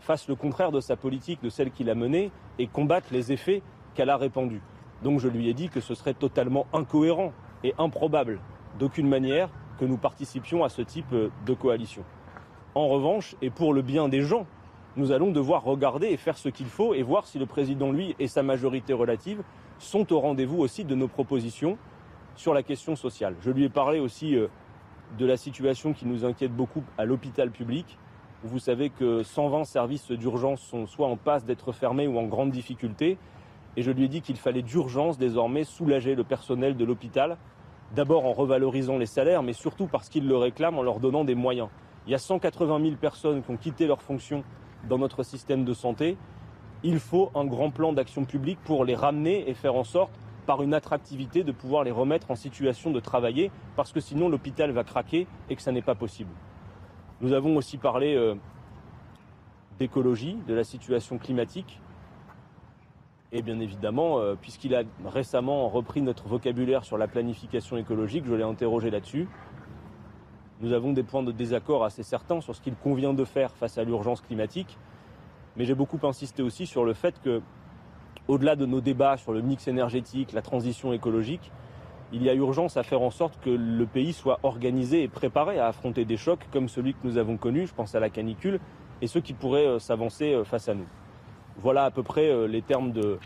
fasse 0.01 0.27
le 0.27 0.35
contraire 0.35 0.71
de 0.71 0.81
sa 0.81 0.95
politique, 0.95 1.41
de 1.41 1.49
celle 1.49 1.71
qu'il 1.71 1.89
a 1.89 1.95
menée, 1.95 2.29
et 2.59 2.67
combatte 2.67 3.09
les 3.09 3.31
effets 3.31 3.63
qu'elle 3.95 4.11
a 4.11 4.17
répandus. 4.17 4.61
Donc 5.01 5.19
je 5.19 5.27
lui 5.27 5.49
ai 5.49 5.55
dit 5.55 5.69
que 5.69 5.81
ce 5.81 5.95
serait 5.95 6.13
totalement 6.13 6.67
incohérent 6.73 7.33
et 7.63 7.73
improbable 7.79 8.39
d'aucune 8.77 9.09
manière 9.09 9.49
que 9.79 9.85
nous 9.85 9.97
participions 9.97 10.63
à 10.63 10.69
ce 10.69 10.83
type 10.83 11.11
de 11.11 11.53
coalition. 11.55 12.03
En 12.75 12.87
revanche, 12.87 13.35
et 13.41 13.49
pour 13.49 13.73
le 13.73 13.81
bien 13.81 14.09
des 14.09 14.21
gens, 14.21 14.45
nous 14.95 15.11
allons 15.11 15.31
devoir 15.31 15.63
regarder 15.63 16.07
et 16.07 16.17
faire 16.17 16.37
ce 16.37 16.49
qu'il 16.49 16.67
faut 16.67 16.93
et 16.93 17.01
voir 17.01 17.25
si 17.25 17.39
le 17.39 17.47
président, 17.47 17.91
lui, 17.91 18.15
et 18.19 18.27
sa 18.27 18.43
majorité 18.43 18.93
relative 18.93 19.41
sont 19.83 20.11
au 20.13 20.19
rendez-vous 20.19 20.59
aussi 20.59 20.85
de 20.85 20.95
nos 20.95 21.07
propositions 21.07 21.77
sur 22.35 22.53
la 22.53 22.63
question 22.63 22.95
sociale. 22.95 23.35
Je 23.41 23.51
lui 23.51 23.65
ai 23.65 23.69
parlé 23.69 23.99
aussi 23.99 24.35
euh, 24.35 24.47
de 25.17 25.25
la 25.25 25.37
situation 25.37 25.93
qui 25.93 26.05
nous 26.05 26.25
inquiète 26.25 26.55
beaucoup 26.55 26.83
à 26.97 27.05
l'hôpital 27.05 27.51
public. 27.51 27.97
Vous 28.43 28.59
savez 28.59 28.89
que 28.89 29.23
120 29.23 29.63
services 29.65 30.11
d'urgence 30.11 30.61
sont 30.61 30.87
soit 30.87 31.07
en 31.07 31.15
passe 31.15 31.45
d'être 31.45 31.71
fermés 31.71 32.07
ou 32.07 32.17
en 32.17 32.23
grande 32.23 32.51
difficulté. 32.51 33.17
Et 33.77 33.83
je 33.83 33.91
lui 33.91 34.05
ai 34.05 34.07
dit 34.07 34.21
qu'il 34.21 34.37
fallait 34.37 34.61
d'urgence 34.61 35.17
désormais 35.17 35.63
soulager 35.63 36.15
le 36.15 36.23
personnel 36.23 36.75
de 36.75 36.85
l'hôpital, 36.85 37.37
d'abord 37.95 38.25
en 38.25 38.33
revalorisant 38.33 38.97
les 38.97 39.05
salaires, 39.05 39.43
mais 39.43 39.53
surtout 39.53 39.87
parce 39.87 40.09
qu'ils 40.09 40.27
le 40.27 40.37
réclament 40.37 40.79
en 40.79 40.83
leur 40.83 40.99
donnant 40.99 41.23
des 41.23 41.35
moyens. 41.35 41.69
Il 42.05 42.11
y 42.11 42.15
a 42.15 42.19
180 42.19 42.81
000 42.81 42.95
personnes 42.95 43.43
qui 43.43 43.51
ont 43.51 43.57
quitté 43.57 43.87
leurs 43.87 44.01
fonctions 44.01 44.43
dans 44.89 44.97
notre 44.97 45.23
système 45.23 45.63
de 45.63 45.73
santé 45.73 46.17
il 46.83 46.99
faut 46.99 47.31
un 47.35 47.45
grand 47.45 47.71
plan 47.71 47.93
d'action 47.93 48.25
publique 48.25 48.59
pour 48.63 48.85
les 48.85 48.95
ramener 48.95 49.49
et 49.49 49.53
faire 49.53 49.75
en 49.75 49.83
sorte, 49.83 50.11
par 50.45 50.61
une 50.61 50.73
attractivité, 50.73 51.43
de 51.43 51.53
pouvoir 51.53 51.83
les 51.83 51.91
remettre 51.91 52.29
en 52.29 52.35
situation 52.35 52.91
de 52.91 52.99
travailler, 52.99 53.49
parce 53.75 53.93
que 53.93 54.01
sinon 54.01 54.27
l'hôpital 54.27 54.71
va 54.71 54.83
craquer 54.83 55.25
et 55.49 55.55
que 55.55 55.61
ça 55.61 55.71
n'est 55.71 55.81
pas 55.81 55.95
possible. 55.95 56.31
Nous 57.21 57.31
avons 57.31 57.55
aussi 57.55 57.77
parlé 57.77 58.15
euh, 58.15 58.35
d'écologie, 59.79 60.37
de 60.47 60.53
la 60.53 60.65
situation 60.65 61.17
climatique. 61.17 61.79
Et 63.31 63.41
bien 63.41 63.59
évidemment, 63.59 64.19
euh, 64.19 64.35
puisqu'il 64.39 64.75
a 64.75 64.83
récemment 65.05 65.69
repris 65.69 66.01
notre 66.01 66.27
vocabulaire 66.27 66.83
sur 66.83 66.97
la 66.97 67.07
planification 67.07 67.77
écologique, 67.77 68.25
je 68.25 68.33
l'ai 68.33 68.43
interrogé 68.43 68.91
là-dessus. 68.91 69.27
Nous 70.59 70.73
avons 70.73 70.93
des 70.93 71.03
points 71.03 71.23
de 71.23 71.31
désaccord 71.31 71.83
assez 71.83 72.03
certains 72.03 72.41
sur 72.41 72.55
ce 72.55 72.61
qu'il 72.61 72.75
convient 72.75 73.13
de 73.13 73.25
faire 73.25 73.51
face 73.51 73.77
à 73.77 73.83
l'urgence 73.83 74.21
climatique. 74.21 74.77
Mais 75.57 75.65
j'ai 75.65 75.75
beaucoup 75.75 75.99
insisté 76.05 76.41
aussi 76.41 76.65
sur 76.65 76.83
le 76.83 76.93
fait 76.93 77.15
que, 77.21 77.41
au-delà 78.27 78.55
de 78.55 78.65
nos 78.65 78.81
débats 78.81 79.17
sur 79.17 79.33
le 79.33 79.41
mix 79.41 79.67
énergétique, 79.67 80.31
la 80.33 80.41
transition 80.41 80.93
écologique, 80.93 81.51
il 82.13 82.21
y 82.21 82.29
a 82.29 82.33
urgence 82.33 82.77
à 82.77 82.83
faire 82.83 83.01
en 83.01 83.09
sorte 83.09 83.39
que 83.41 83.49
le 83.49 83.85
pays 83.85 84.13
soit 84.13 84.39
organisé 84.43 85.01
et 85.01 85.07
préparé 85.07 85.59
à 85.59 85.67
affronter 85.67 86.05
des 86.05 86.17
chocs 86.17 86.47
comme 86.51 86.69
celui 86.69 86.93
que 86.93 86.99
nous 87.03 87.17
avons 87.17 87.37
connu, 87.37 87.65
je 87.65 87.73
pense 87.73 87.95
à 87.95 87.99
la 87.99 88.09
canicule, 88.09 88.59
et 89.01 89.07
ceux 89.07 89.19
qui 89.19 89.33
pourraient 89.33 89.65
euh, 89.65 89.79
s'avancer 89.79 90.33
euh, 90.33 90.43
face 90.43 90.69
à 90.69 90.75
nous. 90.75 90.85
Voilà 91.57 91.85
à 91.85 91.91
peu 91.91 92.03
près 92.03 92.29
euh, 92.29 92.47
les 92.47 92.61
termes 92.61 92.91
de, 92.91 93.19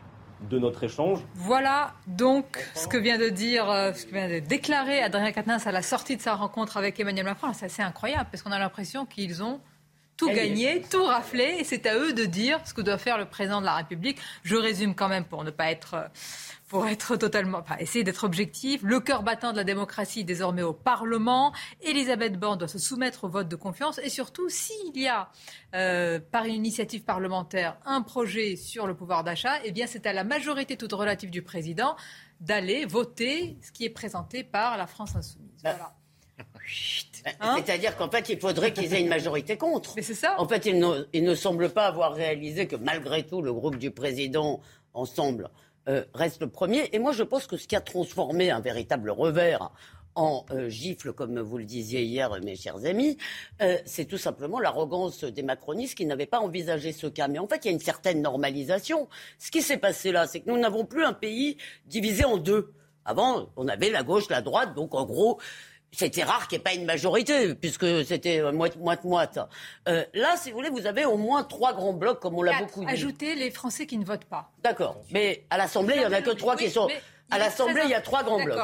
de 0.50 0.58
notre 0.58 0.84
échange. 0.84 1.20
Voilà 1.36 1.94
donc 2.08 2.66
ce 2.76 2.88
que 2.88 2.98
vient 2.98 3.18
de 3.18 3.30
dire, 3.30 3.66
ce 3.94 4.06
que 4.06 4.12
vient 4.12 4.30
de 4.30 4.40
déclarer 4.40 5.02
Adrien 5.02 5.32
Quatennens 5.32 5.68
à 5.68 5.72
la 5.72 5.82
sortie 5.82 6.16
de 6.16 6.22
sa 6.22 6.36
rencontre 6.36 6.78
avec 6.78 7.00
Emmanuel 7.00 7.26
Macron. 7.26 7.52
C'est 7.54 7.66
assez 7.66 7.82
incroyable 7.82 8.30
parce 8.32 8.42
qu'on 8.42 8.52
a 8.52 8.60
l'impression 8.60 9.06
qu'ils 9.06 9.44
ont 9.44 9.60
tout 10.18 10.30
gagner, 10.30 10.82
tout 10.82 11.04
rafler, 11.04 11.58
et 11.60 11.64
c'est 11.64 11.86
à 11.86 11.98
eux 11.98 12.12
de 12.12 12.26
dire 12.26 12.60
ce 12.66 12.74
que 12.74 12.82
doit 12.82 12.98
faire 12.98 13.18
le 13.18 13.26
président 13.26 13.62
de 13.62 13.66
la 13.66 13.76
République. 13.76 14.18
Je 14.44 14.56
résume 14.56 14.96
quand 14.96 15.08
même 15.08 15.26
pour 15.26 15.44
ne 15.44 15.52
pas 15.52 15.70
être, 15.72 16.10
pour 16.68 16.88
être 16.88 17.16
totalement, 17.16 17.60
enfin, 17.60 17.78
essayer 17.78 18.04
d'être 18.04 18.24
objectif. 18.24 18.82
Le 18.84 19.00
cœur 19.00 19.22
battant 19.22 19.52
de 19.52 19.58
la 19.58 19.64
démocratie 19.64 20.24
désormais 20.24 20.64
au 20.64 20.74
Parlement. 20.74 21.54
Elisabeth 21.82 22.38
Borne 22.40 22.58
doit 22.58 22.68
se 22.68 22.80
soumettre 22.80 23.26
au 23.26 23.30
vote 23.30 23.48
de 23.48 23.56
confiance, 23.56 24.00
et 24.00 24.10
surtout 24.10 24.50
s'il 24.50 24.98
y 24.98 25.08
a 25.08 25.30
euh, 25.76 26.20
par 26.20 26.46
une 26.46 26.56
initiative 26.56 27.04
parlementaire 27.04 27.78
un 27.86 28.02
projet 28.02 28.56
sur 28.56 28.88
le 28.88 28.96
pouvoir 28.96 29.24
d'achat, 29.24 29.60
eh 29.64 29.72
bien 29.72 29.86
c'est 29.86 30.08
à 30.08 30.14
la 30.14 30.24
majorité 30.24 30.78
toute 30.78 30.94
relative 30.94 31.30
du 31.30 31.44
président 31.44 31.96
d'aller 32.40 32.86
voter 32.86 33.58
ce 33.62 33.72
qui 33.72 33.86
est 33.86 33.90
présenté 33.90 34.44
par 34.44 34.78
la 34.78 34.88
France 34.88 35.16
insoumise. 35.16 35.62
Bah, 35.64 35.74
voilà. 35.74 35.94
Hein 37.40 37.56
C'est-à-dire 37.58 37.96
qu'en 37.98 38.10
fait, 38.10 38.30
il 38.30 38.40
faudrait 38.40 38.74
qu'ils 38.74 38.94
aient 38.94 39.02
une 39.02 39.10
majorité 39.10 39.58
contre. 39.58 39.94
Mais 39.96 40.02
c'est 40.02 40.14
ça. 40.14 40.36
En 40.40 40.48
fait, 40.48 40.66
il 40.66 40.80
ne, 40.80 41.06
il 41.14 41.24
ne, 41.24 41.36
semble 41.36 41.70
pas 41.70 41.88
avoir 41.88 42.14
réalisé 42.14 42.68
que 42.68 42.76
malgré 42.76 43.26
tout, 43.26 43.42
le 43.42 43.54
groupe 43.54 43.78
du 43.78 43.92
président, 43.92 44.62
ensemble, 44.94 45.50
euh, 45.88 46.04
reste 46.14 46.42
le 46.42 46.50
premier. 46.50 46.90
Et 46.92 47.00
moi, 47.00 47.14
je 47.14 47.24
pense 47.24 47.48
que 47.48 47.58
ce 47.58 47.68
qui 47.68 47.76
a 47.76 47.82
transformé 47.82 48.52
un 48.52 48.60
véritable 48.60 49.10
revers 49.10 49.72
en 50.16 50.46
euh, 50.52 50.68
gifle, 50.68 51.14
comme 51.14 51.40
vous 51.40 51.60
le 51.60 51.64
disiez 51.64 52.04
hier, 52.04 52.32
mes 52.44 52.56
chers 52.56 52.84
amis, 52.86 53.18
euh, 53.62 53.78
c'est 53.86 54.06
tout 54.06 54.18
simplement 54.18 54.60
l'arrogance 54.60 55.24
des 55.24 55.44
macronistes 55.44 55.96
qui 55.96 56.06
n'avaient 56.08 56.26
pas 56.26 56.40
envisagé 56.40 56.92
ce 56.92 57.08
cas. 57.08 57.28
Mais 57.28 57.40
en 57.40 57.48
fait, 57.48 57.64
il 57.64 57.68
y 57.68 57.70
a 57.70 57.74
une 57.74 57.80
certaine 57.80 58.22
normalisation. 58.22 59.08
Ce 59.38 59.52
qui 59.52 59.62
s'est 59.62 59.78
passé 59.78 60.12
là, 60.12 60.26
c'est 60.26 60.42
que 60.42 60.50
nous 60.50 60.58
n'avons 60.58 60.86
plus 60.86 61.06
un 61.06 61.14
pays 61.14 61.58
divisé 61.86 62.26
en 62.26 62.38
deux. 62.38 62.74
Avant, 63.06 63.48
on 63.56 63.68
avait 63.70 63.90
la 63.90 64.04
gauche, 64.04 64.28
la 64.30 64.42
droite, 64.42 64.74
donc 64.76 64.94
en 64.94 65.06
gros, 65.06 65.40
c'était 65.98 66.24
rare 66.24 66.48
qu'il 66.48 66.58
n'y 66.58 66.62
ait 66.62 66.64
pas 66.64 66.74
une 66.74 66.86
majorité, 66.86 67.56
puisque 67.56 68.06
c'était 68.06 68.52
moite-moite. 68.52 69.40
Euh, 69.88 70.06
là, 70.14 70.36
si 70.38 70.52
vous 70.52 70.58
voulez, 70.58 70.70
vous 70.70 70.86
avez 70.86 71.06
au 71.06 71.18
moins 71.18 71.44
trois 71.44 71.74
grands 71.74 71.94
blocs, 71.94 72.20
comme 72.20 72.36
on 72.36 72.44
l'a 72.44 72.60
beaucoup 72.60 72.86
dit. 72.86 72.92
Ajoutez 72.92 73.34
les 73.34 73.50
Français 73.50 73.88
qui 73.88 73.98
ne 73.98 74.06
votent 74.06 74.26
pas. 74.26 74.52
D'accord. 74.62 75.02
Mais 75.12 75.46
à 75.50 75.58
l'Assemblée, 75.58 75.96
il 75.96 76.02
n'y 76.02 76.06
en 76.06 76.14
a 76.14 76.22
que 76.22 76.30
trois 76.30 76.56
qui 76.56 76.70
sont. 76.70 76.88
À 77.32 77.40
l'Assemblée, 77.40 77.82
il 77.86 77.90
y 77.90 77.96
a 77.96 78.02
trois 78.02 78.24
grands 78.24 78.44
blocs. 78.44 78.60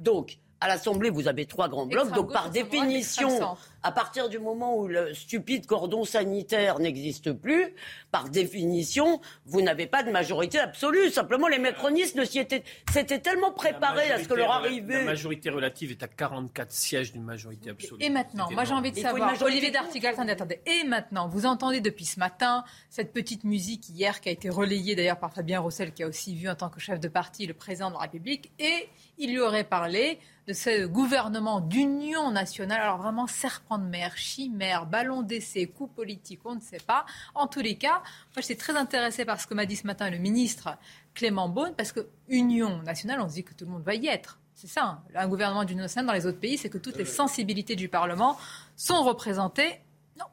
Donc, 0.00 0.38
à 0.60 0.66
l'Assemblée, 0.66 1.10
vous 1.10 1.28
avez 1.28 1.46
trois 1.46 1.68
grands 1.68 1.86
blocs. 1.86 2.10
Donc, 2.10 2.32
par 2.32 2.50
définition, 2.50 3.56
à 3.82 3.92
partir 3.92 4.28
du 4.28 4.38
moment 4.38 4.76
où 4.76 4.86
le 4.86 5.12
stupide 5.14 5.66
cordon 5.66 6.04
sanitaire 6.04 6.78
n'existe 6.78 7.32
plus, 7.32 7.74
par 8.10 8.28
définition, 8.28 9.20
vous 9.46 9.62
n'avez 9.62 9.86
pas 9.86 10.02
de 10.02 10.10
majorité 10.10 10.58
absolue. 10.58 11.10
Simplement, 11.10 11.48
les 11.48 11.58
macronistes 11.58 12.16
ne 12.16 12.24
s'y 12.24 12.38
étaient, 12.38 12.62
s'étaient 12.92 13.18
tellement 13.18 13.52
préparés 13.52 14.10
à 14.10 14.22
ce 14.22 14.28
que 14.28 14.34
leur 14.34 14.52
arrivée. 14.52 14.98
La 14.98 15.04
majorité 15.04 15.50
relative 15.50 15.90
est 15.90 16.02
à 16.02 16.08
44 16.08 16.70
sièges 16.70 17.12
d'une 17.12 17.24
majorité 17.24 17.70
absolue. 17.70 18.02
Et 18.02 18.10
maintenant, 18.10 18.48
moi 18.50 18.64
j'ai 18.64 18.74
envie 18.74 18.92
de 18.92 18.98
savoir, 18.98 19.40
Olivier 19.42 19.70
D'Artigal, 19.70 20.14
attendez, 20.14 20.32
attendez. 20.32 20.60
Et 20.66 20.84
maintenant, 20.84 21.28
vous 21.28 21.46
entendez 21.46 21.80
depuis 21.80 22.04
ce 22.04 22.20
matin 22.20 22.64
cette 22.90 23.12
petite 23.12 23.44
musique 23.44 23.88
hier 23.88 24.20
qui 24.20 24.28
a 24.28 24.32
été 24.32 24.48
relayée 24.48 24.94
d'ailleurs 24.94 25.18
par 25.18 25.32
Fabien 25.32 25.60
Roussel, 25.60 25.92
qui 25.92 26.02
a 26.02 26.06
aussi 26.06 26.34
vu 26.34 26.48
en 26.48 26.54
tant 26.54 26.68
que 26.68 26.80
chef 26.80 27.00
de 27.00 27.08
parti 27.08 27.46
le 27.46 27.54
président 27.54 27.88
de 27.88 27.94
la 27.94 28.00
République, 28.00 28.52
et 28.58 28.88
il 29.18 29.30
lui 29.30 29.40
aurait 29.40 29.64
parlé 29.64 30.18
de 30.48 30.52
ce 30.52 30.86
gouvernement 30.86 31.60
d'union 31.60 32.30
nationale. 32.30 32.80
Alors 32.80 32.98
vraiment, 32.98 33.26
serpent 33.26 33.71
de 33.78 33.84
mer, 33.84 34.16
chimère, 34.16 34.86
ballon 34.86 35.22
d'essai, 35.22 35.66
coup 35.66 35.86
politique, 35.86 36.40
on 36.44 36.54
ne 36.54 36.60
sait 36.60 36.80
pas. 36.80 37.04
En 37.34 37.46
tous 37.46 37.60
les 37.60 37.76
cas, 37.76 37.98
moi 37.98 38.38
je 38.38 38.42
suis 38.42 38.56
très 38.56 38.76
intéressée 38.76 39.24
par 39.24 39.40
ce 39.40 39.46
que 39.46 39.54
m'a 39.54 39.66
dit 39.66 39.76
ce 39.76 39.86
matin 39.86 40.10
le 40.10 40.18
ministre 40.18 40.76
Clément 41.14 41.48
Beaune, 41.48 41.74
parce 41.76 41.92
que 41.92 42.08
union 42.28 42.82
nationale, 42.82 43.20
on 43.20 43.28
se 43.28 43.34
dit 43.34 43.44
que 43.44 43.54
tout 43.54 43.64
le 43.64 43.70
monde 43.70 43.82
va 43.82 43.94
y 43.94 44.06
être. 44.06 44.38
C'est 44.54 44.66
ça, 44.66 44.84
hein. 44.84 45.02
un 45.14 45.28
gouvernement 45.28 45.64
d'union 45.64 45.82
nationale 45.82 46.06
dans 46.06 46.12
les 46.12 46.26
autres 46.26 46.40
pays, 46.40 46.58
c'est 46.58 46.70
que 46.70 46.78
toutes 46.78 46.96
les 46.96 47.04
sensibilités 47.04 47.74
du 47.74 47.88
Parlement 47.88 48.38
sont 48.76 49.02
représentées. 49.02 49.80
Non, 50.18 50.26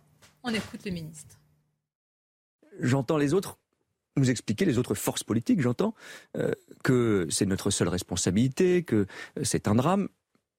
on 0.43 0.54
écoute 0.54 0.82
le 0.86 0.91
ministre. 0.91 1.38
J'entends 2.80 3.17
les 3.17 3.34
autres 3.34 3.58
nous 4.19 4.30
expliquer, 4.30 4.65
les 4.65 4.78
autres 4.78 4.93
forces 4.93 5.23
politiques, 5.23 5.62
j'entends, 5.62 5.95
euh, 6.38 6.52
que 6.84 7.28
c'est 7.30 7.45
notre 7.45 7.71
seule 7.71 7.88
responsabilité, 7.88 8.84
que 8.84 9.08
euh, 9.38 9.43
c'est 9.43 9.67
un 9.67 9.75
drame. 9.75 10.10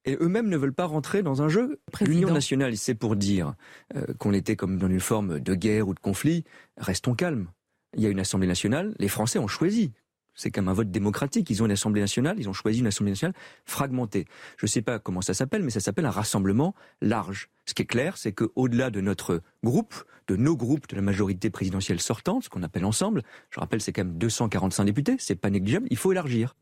Et 0.05 0.17
eux-mêmes 0.21 0.49
ne 0.49 0.57
veulent 0.57 0.73
pas 0.73 0.87
rentrer 0.87 1.23
dans 1.23 1.43
un 1.43 1.49
jeu. 1.49 1.81
L'Union 2.01 2.33
nationale, 2.33 2.77
c'est 2.77 2.95
pour 2.95 3.17
dire 3.17 3.55
euh, 3.95 4.07
qu'on 4.19 4.33
était 4.33 4.57
comme 4.57 4.79
dans 4.79 4.89
une 4.89 5.01
forme 5.01 5.41
de 5.41 5.55
guerre 5.55 5.89
ou 5.89 5.95
de 5.95 6.01
conflit. 6.01 6.45
Restons 6.79 7.15
calmes. 7.15 7.49
Il 7.97 8.03
y 8.03 8.07
a 8.07 8.09
une 8.09 8.21
Assemblée 8.21 8.47
nationale. 8.47 8.95
Les 8.99 9.09
Français 9.09 9.39
ont 9.39 9.49
choisi 9.49 9.93
c'est 10.41 10.51
comme 10.51 10.69
un 10.69 10.73
vote 10.73 10.91
démocratique. 10.91 11.51
Ils 11.51 11.63
ont 11.63 11.67
une 11.67 11.73
Assemblée 11.73 12.01
nationale, 12.01 12.37
ils 12.39 12.49
ont 12.49 12.53
choisi 12.53 12.81
une 12.81 12.87
Assemblée 12.87 13.13
nationale 13.13 13.35
fragmentée. 13.67 14.27
Je 14.57 14.65
ne 14.65 14.69
sais 14.69 14.83
pas 14.83 14.99
comment 14.99 15.21
ça 15.21 15.35
s'appelle, 15.35 15.63
mais 15.63 15.71
ça 15.71 15.81
s'appelle 15.81 16.07
un 16.07 16.11
rassemblement 16.11 16.75
large. 17.03 17.51
Ce 17.67 17.75
qui 17.75 17.83
est 17.83 17.87
clair, 17.87 18.17
c'est 18.17 18.33
qu'au-delà 18.33 18.91
de 18.91 19.01
notre 19.01 19.43
groupe, 19.63 19.95
de 20.29 20.37
nos 20.37 20.57
groupes 20.57 20.89
de 20.89 20.97
la 20.97 21.03
majorité 21.03 21.51
présidentielle 21.51 22.01
sortante, 22.01 22.45
ce 22.45 22.49
qu'on 22.49 22.63
appelle 22.63 22.85
ensemble, 22.85 23.23
je 23.51 23.61
rappelle, 23.61 23.81
c'est 23.81 23.93
quand 23.93 24.05
même 24.05 24.17
245 24.17 24.85
députés, 24.85 25.17
c'est 25.19 25.35
pas 25.35 25.51
négligeable, 25.51 25.87
il 25.91 25.97
faut 25.97 26.13
élargir. 26.13 26.57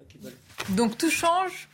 Donc 0.70 0.98
tout 0.98 1.10
change 1.10 1.68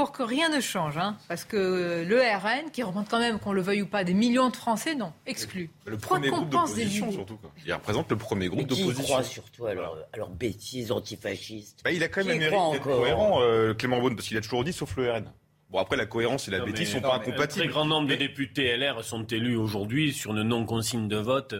pour 0.00 0.12
que 0.12 0.22
rien 0.22 0.48
ne 0.48 0.62
change. 0.62 0.96
Hein, 0.96 1.18
parce 1.28 1.44
que 1.44 2.06
le 2.08 2.20
RN, 2.20 2.70
qui 2.72 2.82
représente 2.82 3.10
quand 3.10 3.18
même, 3.18 3.38
qu'on 3.38 3.52
le 3.52 3.60
veuille 3.60 3.82
ou 3.82 3.86
pas, 3.86 4.02
des 4.02 4.14
millions 4.14 4.48
de 4.48 4.56
Français, 4.56 4.94
non, 4.94 5.12
exclu. 5.26 5.68
Le 5.84 5.98
premier 5.98 6.30
groupe 6.30 6.48
d'opposition, 6.48 7.12
surtout. 7.12 7.36
Quoi. 7.36 7.50
Il 7.66 7.72
représente 7.74 8.10
le 8.10 8.16
premier 8.16 8.48
groupe 8.48 8.66
d'opposition. 8.66 9.02
Qui 9.02 9.02
croit 9.02 9.22
surtout 9.22 9.66
à 9.66 9.74
leurs 9.74 10.30
bêtises 10.30 10.90
antifascistes 10.90 11.82
bah, 11.84 11.92
Il 11.92 12.02
a 12.02 12.08
quand 12.08 12.24
même 12.24 12.38
mérite 12.38 12.58
d'être 12.72 12.82
cohérent, 12.82 13.42
euh, 13.42 13.74
Clément 13.74 14.00
Beaune, 14.00 14.16
parce 14.16 14.26
qu'il 14.26 14.38
a 14.38 14.40
toujours 14.40 14.64
dit, 14.64 14.72
sauf 14.72 14.96
le 14.96 15.12
RN. 15.12 15.30
Bon, 15.68 15.78
après, 15.78 15.98
la 15.98 16.06
cohérence 16.06 16.48
et 16.48 16.50
la 16.50 16.60
bêtise 16.60 16.88
ne 16.88 16.94
sont 16.94 17.00
pas 17.02 17.16
incompatibles. 17.16 17.42
Un 17.42 17.64
très 17.64 17.68
grand 17.68 17.84
nombre 17.84 18.08
de 18.08 18.14
députés 18.14 18.74
LR 18.74 19.04
sont 19.04 19.24
élus 19.24 19.56
aujourd'hui 19.56 20.14
sur 20.14 20.30
une 20.30 20.44
non-consigne 20.44 21.08
de 21.08 21.18
vote 21.18 21.56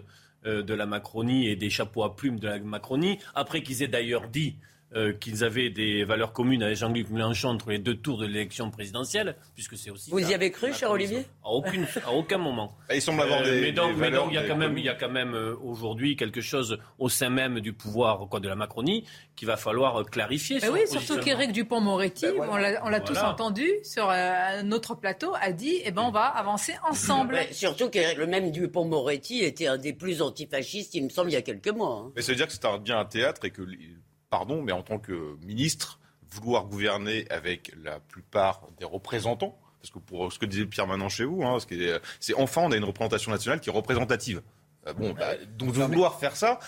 euh, 0.47 0.63
de 0.63 0.73
la 0.73 0.87
Macronie 0.87 1.47
et 1.47 1.57
des 1.57 1.69
chapeaux 1.69 2.05
à 2.05 2.17
plumes 2.17 2.41
de 2.41 2.49
la 2.49 2.59
Macronie, 2.59 3.19
après 3.35 3.63
qu'ils 3.63 3.83
aient 3.83 3.89
d'ailleurs 3.89 4.29
dit 4.29 4.57
euh, 4.97 5.13
qu'ils 5.13 5.45
avaient 5.45 5.71
des 5.71 6.03
valeurs 6.03 6.33
communes 6.33 6.65
avec 6.65 6.77
Jean-Luc 6.77 7.11
Mélenchon 7.11 7.51
entre 7.51 7.71
les 7.71 7.79
deux 7.79 7.95
tours 7.95 8.19
de 8.19 8.27
l'élection 8.27 8.73
présidentielle, 8.73 9.37
puisque 9.55 9.77
c'est 9.77 9.91
aussi. 9.91 10.11
Vous 10.11 10.19
y 10.19 10.35
avez 10.35 10.51
cru, 10.51 10.73
cher 10.73 10.91
Olivier 10.91 11.27
à, 11.45 11.51
aucune, 11.51 11.87
à 12.05 12.13
aucun 12.13 12.39
moment. 12.39 12.77
Bah, 12.89 12.97
ils 12.97 13.03
semblent 13.03 13.23
avoir 13.23 13.41
euh, 13.43 13.45
des. 13.45 13.61
mais 13.61 13.73
donc, 13.73 13.97
mais 13.97 14.11
donc 14.11 14.29
il 14.31 14.35
y 14.35 14.39
a 14.39 14.49
quand 14.49 14.57
même, 14.57 14.77
il 14.77 14.85
y 14.85 14.89
a 14.89 14.97
quand 14.97 15.09
même 15.09 15.35
euh, 15.35 15.55
aujourd'hui 15.63 16.17
quelque 16.17 16.41
chose 16.41 16.79
au 16.99 17.09
sein 17.09 17.31
même 17.31 17.61
du 17.61 17.73
pouvoir 17.73 18.27
quoi, 18.29 18.41
de 18.41 18.49
la 18.49 18.57
Macronie 18.57 19.05
qu'il 19.37 19.47
va 19.47 19.57
falloir 19.57 20.05
clarifier. 20.07 20.59
Mais 20.61 20.69
oui, 20.71 20.81
surtout 20.89 21.21
qu'Éric 21.21 21.53
Dupont-Moretti, 21.53 22.27
ben 22.37 22.81
on 22.83 22.89
l'a 22.89 23.01
tous 23.01 23.19
entendu 23.19 23.69
sur 23.85 24.13
notre 24.65 24.97
plateau, 24.97 25.35
a 25.41 25.53
dit 25.53 25.81
eh 25.85 25.93
ben, 25.93 26.03
on 26.03 26.11
va 26.11 26.25
avancer 26.25 26.75
ensemble. 26.89 27.39
surtout 27.53 27.91
que 27.91 28.19
le 28.19 28.27
même 28.27 28.51
Dupont-Moretti 28.51 29.45
était 29.45 29.69
un 29.69 29.79
des 29.79 29.93
plus 29.93 30.21
antifascistes, 30.21 30.95
il 30.95 31.05
me 31.05 31.11
semble, 31.11 31.31
il 31.31 31.35
y 31.35 31.37
a 31.37 31.43
quelques 31.43 31.69
mois. 31.69 32.07
Hein. 32.07 32.13
Mais 32.17 32.23
ça 32.23 32.33
veut 32.33 32.37
dire 32.37 32.49
que 32.49 32.53
c'est 32.53 32.83
bien 32.83 32.99
un 32.99 33.05
théâtre 33.05 33.45
et 33.45 33.51
que 33.51 33.63
pardon, 34.31 34.63
mais 34.63 34.73
en 34.73 34.83
tant 34.83 34.99
que 34.99 35.37
ministre, 35.45 35.99
vouloir 36.31 36.65
gouverner 36.67 37.27
avec 37.31 37.73
la 37.83 38.01
plupart 38.01 38.63
des 38.79 38.85
représentants, 38.85 39.59
parce 39.81 39.91
que 39.91 39.99
pour 39.99 40.33
ce 40.33 40.39
que 40.39 40.47
disait 40.47 40.67
Pierre 40.67 40.87
Manon 40.87 41.09
chez 41.09 41.25
vous, 41.25 41.43
hein, 41.43 41.59
c'est 42.21 42.35
enfin 42.35 42.63
on 42.63 42.73
a 42.73 42.77
une 42.77 42.85
représentation 42.85 43.33
nationale 43.33 43.61
qui 43.61 43.69
est 43.69 43.73
représentative. 43.73 44.43
Euh, 44.87 44.95
bon, 44.95 45.13
bah, 45.13 45.33
donc 45.59 45.73
de 45.73 45.83
vouloir 45.83 46.19
faire 46.19 46.37
ça, 46.37 46.59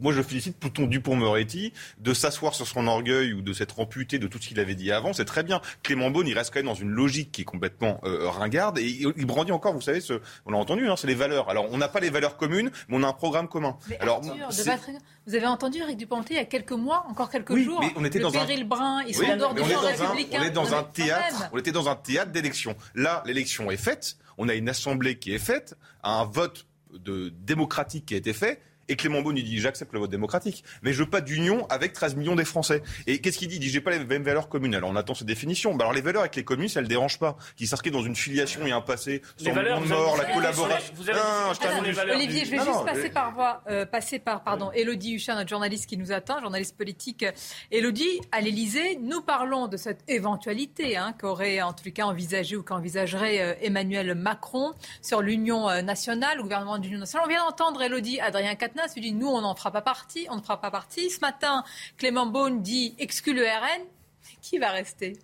moi 0.00 0.12
je 0.12 0.22
félicite 0.22 0.56
Pouton 0.56 0.86
Dupont-Moretti 0.86 1.72
de 1.98 2.14
s'asseoir 2.14 2.54
sur 2.54 2.66
son 2.66 2.86
orgueil 2.86 3.32
ou 3.32 3.42
de 3.42 3.52
s'être 3.52 3.80
amputé 3.80 4.20
de 4.20 4.28
tout 4.28 4.38
ce 4.40 4.46
qu'il 4.48 4.60
avait 4.60 4.76
dit 4.76 4.92
avant, 4.92 5.12
c'est 5.12 5.24
très 5.24 5.42
bien. 5.42 5.60
Clément 5.82 6.10
Beaune, 6.10 6.28
il 6.28 6.34
reste 6.38 6.52
quand 6.52 6.60
même 6.60 6.66
dans 6.66 6.74
une 6.74 6.90
logique 6.90 7.32
qui 7.32 7.42
est 7.42 7.46
complètement 7.46 8.00
euh, 8.04 8.28
ringarde 8.28 8.78
et 8.78 8.86
il, 8.86 9.26
brandit 9.26 9.50
encore, 9.50 9.72
vous 9.72 9.80
savez, 9.80 10.00
ce, 10.00 10.20
on 10.44 10.52
l'a 10.52 10.58
entendu, 10.58 10.88
hein, 10.88 10.94
c'est 10.96 11.08
les 11.08 11.16
valeurs. 11.16 11.50
Alors 11.50 11.66
on 11.72 11.78
n'a 11.78 11.88
pas 11.88 11.98
les 11.98 12.10
valeurs 12.10 12.36
communes, 12.36 12.70
mais 12.88 12.96
on 12.98 13.02
a 13.02 13.08
un 13.08 13.12
programme 13.12 13.48
commun. 13.48 13.76
Alors, 13.98 14.22
vous 14.22 15.34
avez 15.34 15.46
entendu 15.46 15.78
Eric 15.78 15.96
Dupont-Moretti 15.96 16.34
il 16.34 16.36
y 16.36 16.40
a 16.40 16.44
quelques 16.44 16.70
mois, 16.70 17.04
encore 17.08 17.30
quelques 17.30 17.50
oui, 17.50 17.64
jours, 17.64 17.80
mais 17.80 17.92
on 17.96 18.04
était 18.04 18.18
le 18.18 18.24
dans 18.24 18.30
Péril 18.30 18.62
un... 18.62 18.64
Brun, 18.64 19.02
ils 19.08 19.14
sont 19.14 19.24
en 19.24 19.36
dehors 19.36 19.54
du 19.54 19.62
champ 19.62 19.80
républicain. 19.80 20.38
On 20.40 20.44
est 20.44 20.50
dans 20.50 20.74
un 20.74 20.84
théâtre, 20.84 21.48
on 21.52 21.58
était 21.58 21.72
dans 21.72 21.88
un 21.88 21.96
théâtre 21.96 22.30
d'élection. 22.30 22.76
Là, 22.94 23.24
l'élection 23.26 23.72
est 23.72 23.76
faite, 23.76 24.18
on 24.38 24.48
a 24.48 24.54
une 24.54 24.68
assemblée 24.68 25.18
qui 25.18 25.34
est 25.34 25.38
faite, 25.38 25.74
un 26.04 26.24
vote 26.24 26.65
de 26.92 27.28
démocratique 27.28 28.06
qui 28.06 28.14
a 28.14 28.16
été 28.16 28.32
fait. 28.32 28.60
Et 28.88 28.96
Clément 28.96 29.22
Beaune, 29.22 29.36
il 29.36 29.44
dit 29.44 29.58
j'accepte 29.58 29.92
le 29.92 30.00
vote 30.00 30.10
démocratique, 30.10 30.64
mais 30.82 30.92
je 30.92 31.02
veux 31.02 31.10
pas 31.10 31.20
d'union 31.20 31.66
avec 31.68 31.92
13 31.92 32.16
millions 32.16 32.36
des 32.36 32.44
Français. 32.44 32.82
Et 33.06 33.20
qu'est-ce 33.20 33.38
qu'il 33.38 33.48
dit 33.48 33.56
Il 33.56 33.60
dit 33.60 33.68
j'ai 33.68 33.80
pas 33.80 33.90
les 33.90 34.04
mêmes 34.04 34.22
valeurs 34.22 34.48
communes. 34.48 34.74
Alors 34.74 34.90
on 34.90 34.96
attend 34.96 35.14
ces 35.14 35.24
définitions. 35.24 35.74
Bah 35.74 35.84
alors 35.84 35.94
les 35.94 36.00
valeurs 36.00 36.22
avec 36.22 36.36
les 36.36 36.44
communes, 36.44 36.68
ça 36.68 36.80
le 36.80 36.86
dérange 36.86 37.18
pas. 37.18 37.36
Qui 37.56 37.66
s'inscrit 37.66 37.90
dans 37.90 38.02
une 38.02 38.16
filiation 38.16 38.66
et 38.66 38.72
un 38.72 38.80
passé, 38.80 39.22
sans 39.36 39.50
de 39.50 39.88
mort, 39.88 40.16
la 40.16 40.24
collaboration. 40.24 40.94
Olivier, 42.14 42.44
je 42.44 42.50
vais 42.50 42.58
juste 42.58 42.84
passer 42.84 43.10
par 43.10 43.32
voie, 43.32 43.62
euh, 43.68 43.86
passer 43.86 44.18
par 44.18 44.42
pardon, 44.42 44.70
Elodie 44.72 45.14
Huchin, 45.14 45.34
notre 45.34 45.50
journaliste 45.50 45.86
qui 45.86 45.96
nous 45.96 46.12
attend, 46.12 46.40
journaliste 46.40 46.76
politique. 46.76 47.24
Elodie, 47.70 48.20
à 48.32 48.40
l'Elysée, 48.40 48.98
nous 49.00 49.22
parlons 49.22 49.68
de 49.68 49.76
cette 49.76 50.00
éventualité 50.08 50.96
hein, 50.96 51.14
qu'aurait 51.18 51.60
en 51.62 51.72
tout 51.72 51.90
cas 51.90 52.04
envisagé 52.04 52.56
ou 52.56 52.62
qu'envisagerait 52.62 53.40
euh, 53.40 53.54
Emmanuel 53.60 54.14
Macron 54.14 54.72
sur 55.02 55.22
l'Union 55.22 55.68
euh, 55.68 55.82
nationale, 55.82 56.36
le 56.36 56.42
gouvernement 56.42 56.78
d'union 56.78 56.98
nationale. 56.98 57.26
On 57.26 57.30
vient 57.30 57.44
d'entendre 57.44 57.82
Elodie 57.82 58.20
Adrien 58.20 58.54
se 58.88 59.00
dit 59.00 59.12
nous, 59.12 59.28
on 59.28 59.40
n'en 59.40 59.54
fera 59.54 59.70
pas 59.70 59.82
partie, 59.82 60.26
on 60.30 60.36
ne 60.36 60.40
fera 60.40 60.60
pas 60.60 60.70
partie. 60.70 61.10
Ce 61.10 61.20
matin, 61.20 61.64
Clément 61.96 62.26
Beaune 62.26 62.62
dit 62.62 62.94
exclut 62.98 63.34
le 63.34 63.44
RN. 63.44 63.82
Qui 64.42 64.58
va 64.58 64.70
rester? 64.70 65.18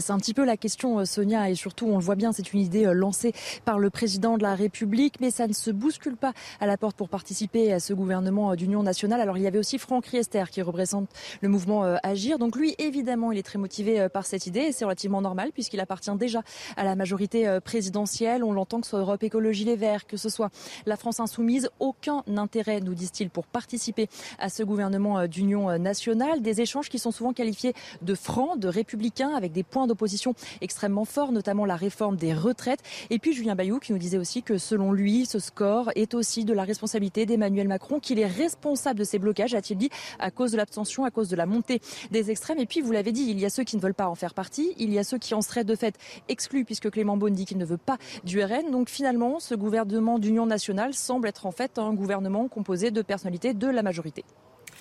C'est 0.00 0.12
un 0.12 0.18
petit 0.18 0.34
peu 0.34 0.44
la 0.44 0.56
question, 0.56 1.00
euh, 1.00 1.04
Sonia, 1.04 1.50
et 1.50 1.54
surtout, 1.54 1.86
on 1.86 1.98
le 1.98 2.02
voit 2.02 2.14
bien, 2.14 2.32
c'est 2.32 2.52
une 2.52 2.60
idée 2.60 2.86
euh, 2.86 2.92
lancée 2.92 3.32
par 3.64 3.78
le 3.78 3.90
président 3.90 4.38
de 4.38 4.42
la 4.42 4.54
République, 4.54 5.16
mais 5.20 5.30
ça 5.30 5.46
ne 5.46 5.52
se 5.52 5.70
bouscule 5.70 6.16
pas 6.16 6.32
à 6.60 6.66
la 6.66 6.76
porte 6.76 6.96
pour 6.96 7.08
participer 7.08 7.72
à 7.72 7.80
ce 7.80 7.92
gouvernement 7.92 8.52
euh, 8.52 8.56
d'union 8.56 8.82
nationale. 8.82 9.20
Alors, 9.20 9.36
il 9.36 9.42
y 9.42 9.46
avait 9.46 9.58
aussi 9.58 9.78
Franck 9.78 10.06
Riester 10.06 10.44
qui 10.50 10.62
représente 10.62 11.08
le 11.40 11.48
mouvement 11.48 11.82
Agir. 12.02 12.38
Donc, 12.38 12.56
lui, 12.56 12.74
évidemment, 12.78 13.32
il 13.32 13.38
est 13.38 13.42
très 13.42 13.58
motivé 13.58 14.08
par 14.08 14.26
cette 14.26 14.46
idée, 14.46 14.60
et 14.60 14.72
c'est 14.72 14.84
relativement 14.84 15.20
normal, 15.20 15.50
puisqu'il 15.52 15.80
appartient 15.80 16.14
déjà 16.16 16.42
à 16.76 16.84
la 16.84 16.96
majorité 16.96 17.58
présidentielle. 17.64 18.44
On 18.44 18.52
l'entend 18.52 18.80
que 18.80 18.86
ce 18.86 18.90
soit 18.90 19.00
Europe 19.00 19.22
Écologie 19.22 19.64
Les 19.64 19.76
Verts, 19.76 20.06
que 20.06 20.16
ce 20.16 20.28
soit 20.28 20.50
la 20.86 20.96
France 20.96 21.20
Insoumise, 21.20 21.70
aucun 21.80 22.22
intérêt, 22.36 22.80
nous 22.80 22.94
disent-ils, 22.94 23.30
pour 23.30 23.46
participer 23.46 24.08
à 24.38 24.48
ce 24.48 24.62
gouvernement 24.62 25.26
d'union 25.26 25.78
nationale. 25.78 26.42
Des 26.42 26.60
échanges 26.60 26.88
qui 26.88 26.98
sont 26.98 27.10
souvent 27.10 27.32
qualifiés 27.32 27.74
de 28.02 28.14
francs, 28.14 28.58
de 28.58 28.68
républicains, 28.68 29.34
avec 29.34 29.52
des 29.52 29.62
points 29.62 29.81
d'opposition 29.86 30.34
extrêmement 30.60 31.04
forts, 31.04 31.32
notamment 31.32 31.64
la 31.64 31.76
réforme 31.76 32.16
des 32.16 32.34
retraites. 32.34 32.80
Et 33.10 33.18
puis 33.18 33.32
Julien 33.32 33.54
Bayou 33.54 33.78
qui 33.78 33.92
nous 33.92 33.98
disait 33.98 34.18
aussi 34.18 34.42
que 34.42 34.58
selon 34.58 34.92
lui, 34.92 35.26
ce 35.26 35.38
score 35.38 35.90
est 35.94 36.14
aussi 36.14 36.44
de 36.44 36.52
la 36.52 36.64
responsabilité 36.64 37.26
d'Emmanuel 37.26 37.68
Macron, 37.68 38.00
qu'il 38.00 38.18
est 38.18 38.26
responsable 38.26 38.98
de 38.98 39.04
ces 39.04 39.18
blocages, 39.18 39.54
a-t-il 39.54 39.78
dit, 39.78 39.90
à 40.18 40.30
cause 40.30 40.52
de 40.52 40.56
l'abstention, 40.56 41.04
à 41.04 41.10
cause 41.10 41.28
de 41.28 41.36
la 41.36 41.46
montée 41.46 41.80
des 42.10 42.30
extrêmes. 42.30 42.58
Et 42.58 42.66
puis, 42.66 42.80
vous 42.80 42.92
l'avez 42.92 43.12
dit, 43.12 43.24
il 43.28 43.38
y 43.38 43.44
a 43.44 43.50
ceux 43.50 43.64
qui 43.64 43.76
ne 43.76 43.80
veulent 43.80 43.94
pas 43.94 44.08
en 44.08 44.14
faire 44.14 44.34
partie, 44.34 44.72
il 44.78 44.92
y 44.92 44.98
a 44.98 45.04
ceux 45.04 45.18
qui 45.18 45.34
en 45.34 45.42
seraient 45.42 45.64
de 45.64 45.74
fait 45.74 45.96
exclus, 46.28 46.64
puisque 46.64 46.90
Clément 46.90 47.16
Beaune 47.16 47.34
dit 47.34 47.44
qu'il 47.44 47.58
ne 47.58 47.64
veut 47.64 47.76
pas 47.76 47.98
du 48.24 48.42
RN. 48.42 48.70
Donc 48.70 48.88
finalement, 48.88 49.40
ce 49.40 49.54
gouvernement 49.54 50.18
d'union 50.18 50.46
nationale 50.46 50.94
semble 50.94 51.28
être 51.28 51.46
en 51.46 51.52
fait 51.52 51.78
un 51.78 51.92
gouvernement 51.94 52.48
composé 52.48 52.90
de 52.90 53.02
personnalités 53.02 53.54
de 53.54 53.66
la 53.66 53.82
majorité. 53.82 54.24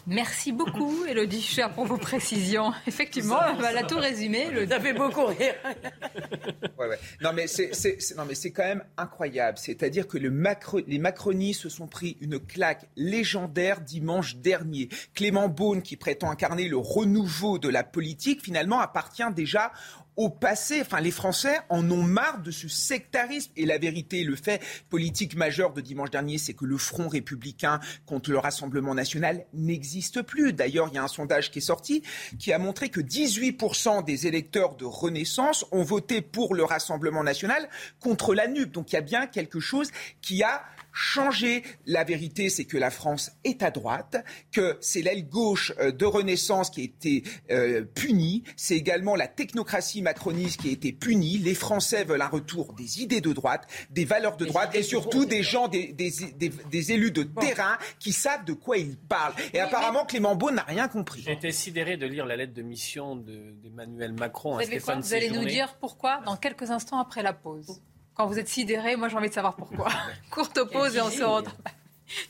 Merci 0.08 0.52
beaucoup, 0.52 1.06
Elodie 1.10 1.42
Cher, 1.42 1.72
pour 1.74 1.86
vos 1.86 1.98
précisions. 1.98 2.72
Effectivement, 2.88 3.40
elle 3.68 3.78
a 3.78 3.84
tout 3.84 3.98
résumé. 3.98 4.50
Le... 4.50 4.68
Ça 4.68 4.80
fait 4.80 4.94
beaucoup 4.94 5.26
rire. 5.26 5.54
ouais, 6.80 6.88
ouais. 6.88 7.00
Non, 7.22 7.32
mais 7.34 7.48
c'est, 7.48 7.72
non, 8.18 8.26
mais 8.26 8.36
c'est 8.36 8.52
quand 8.52 8.64
même 8.64 8.84
incroyable. 8.98 9.58
C'est-à-dire 9.58 10.08
que 10.08 10.18
le 10.18 10.32
macro, 10.32 10.80
les 10.88 11.00
macronistes 11.00 11.62
se 11.62 11.70
sont 11.70 11.88
pris 11.88 12.18
une 12.22 12.40
claque 12.40 12.88
légendaire 12.96 13.82
dimanche 13.82 14.38
dernier. 14.38 14.90
Clément 15.14 15.50
Beaune, 15.50 15.82
qui 15.82 15.98
prétend 15.98 16.32
incarner 16.32 16.68
le 16.68 16.78
renouveau 16.78 17.60
de 17.60 17.70
la 17.70 17.84
politique, 17.84 18.44
finalement 18.44 18.80
appartient 18.80 19.24
déjà 19.36 19.72
au 20.16 20.30
passé. 20.30 20.82
Enfin, 20.82 21.00
les 21.00 21.12
Français 21.12 21.60
en 21.70 21.90
ont 21.92 22.04
marre 22.04 22.42
de 22.42 22.52
ce 22.52 22.68
sectarisme. 22.68 23.52
Et 23.56 23.66
la 23.66 23.78
vérité, 23.78 24.24
le 24.24 24.36
fait 24.36 24.62
politique 24.90 25.36
majeur 25.36 25.74
de 25.74 25.82
dimanche 25.82 26.12
dernier, 26.12 26.38
c'est 26.38 26.54
que 26.54 26.66
le 26.66 26.78
Front 26.78 27.08
républicain 27.08 27.80
contre 28.06 28.32
le 28.32 28.38
Rassemblement 28.38 28.94
national 28.94 29.46
n'existe 29.54 30.22
plus. 30.22 30.54
D'ailleurs, 30.54 30.90
il 30.92 30.96
y 30.96 30.98
a 30.98 31.04
un 31.04 31.08
sondage 31.08 31.52
qui 31.52 31.60
est 31.60 31.62
sorti 31.62 32.04
qui 32.40 32.54
a 32.54 32.60
montré 32.60 32.90
que 32.90 33.02
18% 33.02 34.04
des 34.04 34.28
électeurs 34.28 34.76
de 34.76 34.86
Renaissance 34.86 35.66
ont 35.72 35.84
voté 35.84 36.22
pour 36.22 36.56
le 36.56 36.64
Rassemblement 36.64 37.24
national 37.24 37.70
contre 38.00 38.34
la 38.34 38.48
NUP. 38.48 38.72
Donc 38.72 38.92
il 38.92 38.96
y 38.96 39.00
a 39.00 39.02
bien 39.02 39.28
quelque 39.28 39.60
chose 39.60 39.92
qui 40.22 40.44
a 40.44 40.64
changer. 40.92 41.64
La 41.86 42.04
vérité, 42.04 42.50
c'est 42.50 42.66
que 42.66 42.78
la 42.78 42.92
France 42.92 43.32
est 43.44 43.64
à 43.64 43.72
droite, 43.72 44.24
que 44.52 44.78
c'est 44.82 45.02
l'aile 45.02 45.28
gauche 45.28 45.74
euh, 45.80 45.92
de 45.92 46.06
Renaissance 46.06 46.70
qui 46.70 46.82
a 46.82 46.84
été 46.84 47.24
euh, 47.52 47.84
punie, 47.84 48.44
c'est 48.56 48.76
également 48.76 49.16
la 49.16 49.28
technocratie 49.28 50.02
macroniste 50.02 50.62
qui 50.62 50.70
a 50.70 50.72
été 50.72 50.92
punie. 50.92 51.38
Les 51.38 51.56
Français 51.56 52.04
veulent 52.04 52.22
un 52.22 52.28
retour 52.28 52.74
des 52.74 53.02
idées 53.02 53.22
de 53.22 53.34
droite, 53.34 53.68
des 53.90 54.06
valeurs 54.06 54.38
de 54.38 54.46
droite 54.46 54.76
et 54.76 54.84
surtout 54.84 55.26
des 55.26 55.44
gens, 55.44 55.68
des, 55.68 55.94
des, 55.94 56.92
élus 56.92 57.12
de 57.12 57.24
terrain 57.24 57.78
qui 58.00 58.12
savent 58.12 58.46
de 58.46 58.54
quoi 58.54 58.78
ils 58.78 58.98
parlent. 58.98 59.34
Et 59.54 59.60
apparemment, 59.60 60.06
Clément 60.06 60.36
Beaune 60.36 60.56
n'a 60.56 60.64
rien 60.64 60.88
compris. 60.88 61.22
J'ai 61.22 61.34
été 61.34 61.52
sidéré 61.52 61.98
de 61.98 62.06
lire 62.06 62.26
la 62.26 62.36
lettre 62.36 62.54
de 62.54 62.62
mission 62.62 63.16
d'Emmanuel 63.16 64.14
Macron 64.14 64.58
à 64.58 64.64
Stéphane 64.64 65.02
Vous 65.02 65.14
allez 65.14 65.30
nous 65.30 65.46
dire 65.46 65.76
pourquoi 65.80 66.22
dans 66.26 66.38
quelques 66.38 66.72
instants 66.72 67.00
après 67.00 67.24
la 67.24 67.34
pause 67.34 67.82
quand 68.22 68.28
vous 68.28 68.38
êtes 68.38 68.50
sidéré, 68.50 68.96
moi 68.98 69.08
j'ai 69.10 69.18
envie 69.18 69.30
de 69.30 69.34
savoir 69.34 69.56
pourquoi. 69.56 69.90
Courte 70.30 70.64
pause 70.72 70.96
et 70.96 71.02
on, 71.02 71.10
se 71.10 71.24
retrouve. 71.24 71.58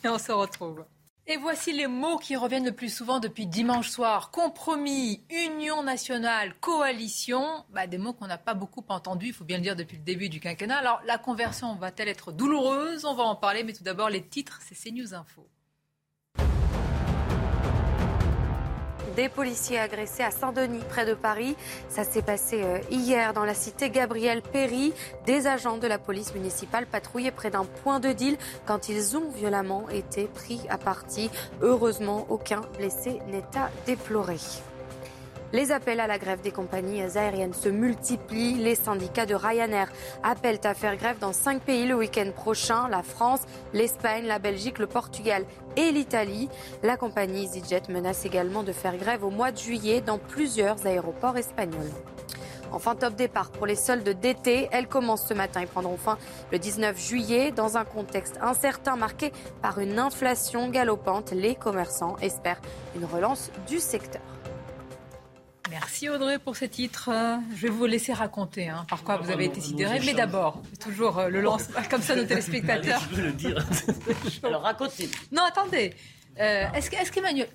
et 0.05 0.07
on 0.07 0.17
se 0.17 0.31
retrouve. 0.31 0.85
Et 1.27 1.35
voici 1.35 1.73
les 1.73 1.87
mots 1.87 2.17
qui 2.17 2.37
reviennent 2.37 2.63
le 2.63 2.71
plus 2.71 2.87
souvent 2.95 3.19
depuis 3.19 3.45
dimanche 3.45 3.89
soir. 3.89 4.31
Compromis, 4.31 5.21
union 5.29 5.83
nationale, 5.83 6.53
coalition. 6.61 7.65
Bah, 7.71 7.87
des 7.87 7.97
mots 7.97 8.13
qu'on 8.13 8.27
n'a 8.27 8.37
pas 8.37 8.53
beaucoup 8.53 8.85
entendus, 8.87 9.27
il 9.27 9.33
faut 9.33 9.43
bien 9.43 9.57
le 9.57 9.63
dire, 9.63 9.75
depuis 9.75 9.97
le 9.97 10.03
début 10.03 10.29
du 10.29 10.39
quinquennat. 10.39 10.77
Alors 10.77 11.01
la 11.05 11.17
conversion 11.17 11.75
va-t-elle 11.75 12.07
être 12.07 12.31
douloureuse? 12.31 13.03
On 13.03 13.13
va 13.13 13.23
en 13.23 13.35
parler, 13.35 13.65
mais 13.65 13.73
tout 13.73 13.83
d'abord 13.83 14.09
les 14.09 14.25
titres, 14.25 14.61
c'est 14.63 14.75
CNews 14.75 15.13
Info. 15.13 15.45
Des 19.15 19.29
policiers 19.29 19.79
agressés 19.79 20.23
à 20.23 20.31
Saint-Denis, 20.31 20.83
près 20.89 21.05
de 21.05 21.13
Paris. 21.13 21.55
Ça 21.89 22.03
s'est 22.03 22.21
passé 22.21 22.61
euh, 22.63 22.79
hier 22.89 23.33
dans 23.33 23.45
la 23.45 23.53
cité 23.53 23.89
Gabriel 23.89 24.41
Péry. 24.41 24.93
Des 25.25 25.47
agents 25.47 25.77
de 25.77 25.87
la 25.87 25.99
police 25.99 26.33
municipale 26.33 26.85
patrouillaient 26.85 27.31
près 27.31 27.51
d'un 27.51 27.65
point 27.65 27.99
de 27.99 28.11
deal 28.11 28.37
quand 28.65 28.89
ils 28.89 29.17
ont 29.17 29.29
violemment 29.29 29.89
été 29.89 30.25
pris 30.25 30.61
à 30.69 30.77
partie. 30.77 31.29
Heureusement, 31.61 32.25
aucun 32.29 32.61
blessé 32.77 33.19
n'est 33.27 33.57
à 33.57 33.69
déplorer. 33.85 34.39
Les 35.53 35.73
appels 35.73 35.99
à 35.99 36.07
la 36.07 36.17
grève 36.17 36.39
des 36.39 36.51
compagnies 36.51 37.01
aériennes 37.01 37.53
se 37.53 37.67
multiplient. 37.67 38.55
Les 38.55 38.75
syndicats 38.75 39.25
de 39.25 39.35
Ryanair 39.35 39.91
appellent 40.23 40.61
à 40.63 40.73
faire 40.73 40.95
grève 40.95 41.19
dans 41.19 41.33
cinq 41.33 41.61
pays 41.61 41.85
le 41.85 41.95
week-end 41.95 42.31
prochain 42.33 42.87
la 42.87 43.03
France, 43.03 43.41
l'Espagne, 43.73 44.25
la 44.25 44.39
Belgique, 44.39 44.79
le 44.79 44.87
Portugal 44.87 45.43
et 45.75 45.91
l'Italie. 45.91 46.47
La 46.83 46.95
compagnie 46.95 47.43
EasyJet 47.43 47.83
menace 47.89 48.25
également 48.25 48.63
de 48.63 48.71
faire 48.71 48.95
grève 48.95 49.25
au 49.25 49.29
mois 49.29 49.51
de 49.51 49.57
juillet 49.57 49.99
dans 49.99 50.17
plusieurs 50.17 50.85
aéroports 50.87 51.37
espagnols. 51.37 51.91
Enfin, 52.71 52.95
top 52.95 53.15
départ 53.15 53.51
pour 53.51 53.65
les 53.65 53.75
soldes 53.75 54.07
d'été. 54.07 54.69
Elles 54.71 54.87
commencent 54.87 55.27
ce 55.27 55.33
matin 55.33 55.59
et 55.59 55.65
prendront 55.65 55.97
fin 55.97 56.17
le 56.53 56.59
19 56.59 56.97
juillet 56.97 57.51
dans 57.51 57.75
un 57.75 57.83
contexte 57.83 58.39
incertain 58.41 58.95
marqué 58.95 59.33
par 59.61 59.79
une 59.79 59.99
inflation 59.99 60.69
galopante. 60.69 61.31
Les 61.31 61.55
commerçants 61.55 62.15
espèrent 62.21 62.61
une 62.95 63.03
relance 63.03 63.51
du 63.67 63.79
secteur. 63.79 64.21
Merci 65.71 66.09
Audrey 66.09 66.37
pour 66.37 66.57
ce 66.57 66.65
titre. 66.65 67.09
Je 67.55 67.61
vais 67.61 67.69
vous 67.69 67.85
laisser 67.85 68.11
raconter 68.11 68.67
hein, 68.67 68.85
par 68.89 69.03
quoi 69.03 69.15
vous 69.15 69.31
avez 69.31 69.45
été 69.45 69.61
sidéré. 69.61 70.01
Mais 70.05 70.13
d'abord, 70.13 70.61
toujours 70.81 71.17
euh, 71.17 71.29
le 71.29 71.39
lance 71.39 71.63
comme 71.89 72.01
ça 72.01 72.13
nos 72.13 72.25
téléspectateurs. 72.25 73.01
Je 73.09 73.15
veux 73.15 73.23
le 73.27 73.31
dire. 73.31 73.65
Alors 74.43 74.63
racontez. 74.63 75.09
Non, 75.31 75.43
attendez. 75.43 75.93
Euh, 76.41 76.65
est-ce 76.73 77.11
qu'Emmanuel 77.11 77.47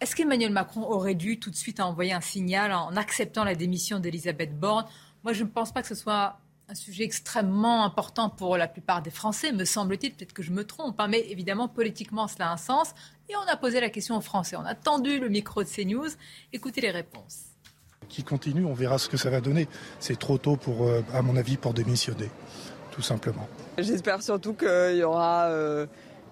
est 0.00 0.14
qu'Emmanuel 0.14 0.52
Macron 0.52 0.82
aurait 0.82 1.16
dû 1.16 1.40
tout 1.40 1.50
de 1.50 1.56
suite 1.56 1.80
envoyer 1.80 2.12
un 2.12 2.20
signal 2.20 2.72
en 2.72 2.94
acceptant 2.94 3.42
la 3.42 3.56
démission 3.56 3.98
d'Elisabeth 3.98 4.56
Borne? 4.56 4.86
Moi, 5.24 5.32
je 5.32 5.42
ne 5.42 5.48
pense 5.48 5.72
pas 5.72 5.82
que 5.82 5.88
ce 5.88 5.96
soit 5.96 6.38
un 6.68 6.74
sujet 6.76 7.02
extrêmement 7.02 7.84
important 7.84 8.30
pour 8.30 8.56
la 8.56 8.68
plupart 8.68 9.02
des 9.02 9.10
Français, 9.10 9.50
me 9.50 9.64
semble-t-il. 9.64 10.14
Peut-être 10.14 10.32
que 10.32 10.44
je 10.44 10.52
me 10.52 10.64
trompe, 10.64 11.00
hein, 11.00 11.08
mais 11.08 11.28
évidemment, 11.28 11.66
politiquement, 11.66 12.28
cela 12.28 12.50
a 12.50 12.52
un 12.52 12.56
sens. 12.56 12.94
Et 13.30 13.36
on 13.36 13.48
a 13.48 13.56
posé 13.56 13.80
la 13.80 13.90
question 13.90 14.16
aux 14.16 14.20
Français. 14.20 14.56
On 14.56 14.66
a 14.66 14.74
tendu 14.74 15.20
le 15.20 15.28
micro 15.28 15.62
de 15.62 15.68
CNews. 15.68 16.08
Écoutez 16.52 16.80
les 16.80 16.90
réponses. 16.90 17.42
Qui 18.08 18.24
continue, 18.24 18.64
on 18.64 18.74
verra 18.74 18.98
ce 18.98 19.08
que 19.08 19.16
ça 19.16 19.30
va 19.30 19.40
donner. 19.40 19.68
C'est 20.00 20.18
trop 20.18 20.36
tôt, 20.36 20.56
pour, 20.56 20.88
euh, 20.88 21.04
à 21.14 21.22
mon 21.22 21.36
avis, 21.36 21.56
pour 21.56 21.72
démissionner, 21.72 22.28
tout 22.90 23.02
simplement. 23.02 23.48
J'espère 23.78 24.20
surtout 24.20 24.54
qu'il 24.54 24.96
y 24.96 25.04
aura. 25.04 25.44
Euh, 25.44 25.86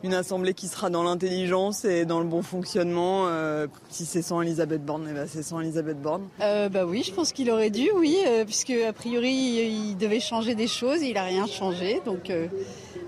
une 0.05 0.15
assemblée 0.15 0.55
qui 0.55 0.69
sera 0.69 0.91
dans 0.91 1.03
l'intelligence 1.03 1.85
et 1.85 2.05
dans 2.05 2.21
le 2.21 2.27
bon 2.27 2.43
fonctionnement. 2.43 3.27
Euh, 3.27 3.67
si 3.89 4.07
c'est 4.07 4.23
sans 4.23 4.41
Elisabeth 4.43 4.85
Borne, 4.85 5.09
eh 5.11 5.13
ben 5.13 5.27
c'est 5.27 5.43
sans 5.43 5.61
Elisabeth 5.61 6.01
Borne. 6.01 6.29
Euh, 6.41 6.69
bah 6.69 6.87
oui, 6.87 7.03
je 7.05 7.13
pense 7.13 7.33
qu'il 7.33 7.51
aurait 7.51 7.71
dû, 7.71 7.91
oui, 7.97 8.17
euh, 8.27 8.45
puisque 8.45 8.71
a 8.71 8.93
priori 8.93 9.33
il 9.33 9.97
devait 9.97 10.21
changer 10.21 10.55
des 10.55 10.69
choses, 10.69 11.03
il 11.03 11.17
a 11.17 11.25
rien 11.25 11.47
changé, 11.47 12.01
donc 12.05 12.33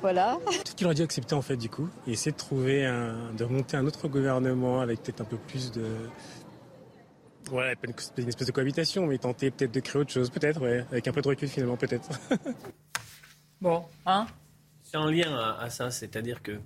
voilà. 0.00 0.38
Tout 0.64 0.74
qu'il 0.74 0.86
aurait 0.86 0.94
dû 0.94 1.02
accepter 1.02 1.34
en 1.34 1.42
fait 1.42 1.56
du 1.56 1.68
coup, 1.68 1.88
et 2.06 2.12
essayer 2.12 2.32
de 2.32 2.36
trouver 2.36 2.86
un, 2.86 3.32
de 3.36 3.44
remonter 3.44 3.76
un 3.76 3.86
autre 3.86 4.08
gouvernement 4.08 4.80
avec 4.80 5.02
peut-être 5.02 5.20
un 5.20 5.24
peu 5.24 5.36
plus 5.36 5.72
de 5.72 5.84
Ouais, 7.50 7.74
pas 7.74 7.88
une, 7.88 8.28
espèce 8.28 8.46
de 8.46 8.52
cohabitation, 8.52 9.06
mais 9.06 9.18
tenter 9.18 9.50
peut-être 9.50 9.72
de 9.72 9.80
créer 9.80 10.00
autre 10.00 10.12
chose, 10.12 10.30
peut-être, 10.30 10.60
ouais, 10.60 10.84
avec 10.92 11.08
un 11.08 11.12
peu 11.12 11.20
de 11.20 11.28
recul 11.28 11.48
finalement, 11.48 11.76
peut-être. 11.76 12.08
bon, 13.60 13.84
hein? 14.06 14.26
C'est 14.84 14.96
en 14.96 15.06
lien 15.06 15.36
à 15.58 15.68
ça, 15.68 15.90
c'est-à-dire 15.90 16.42
que 16.42 16.60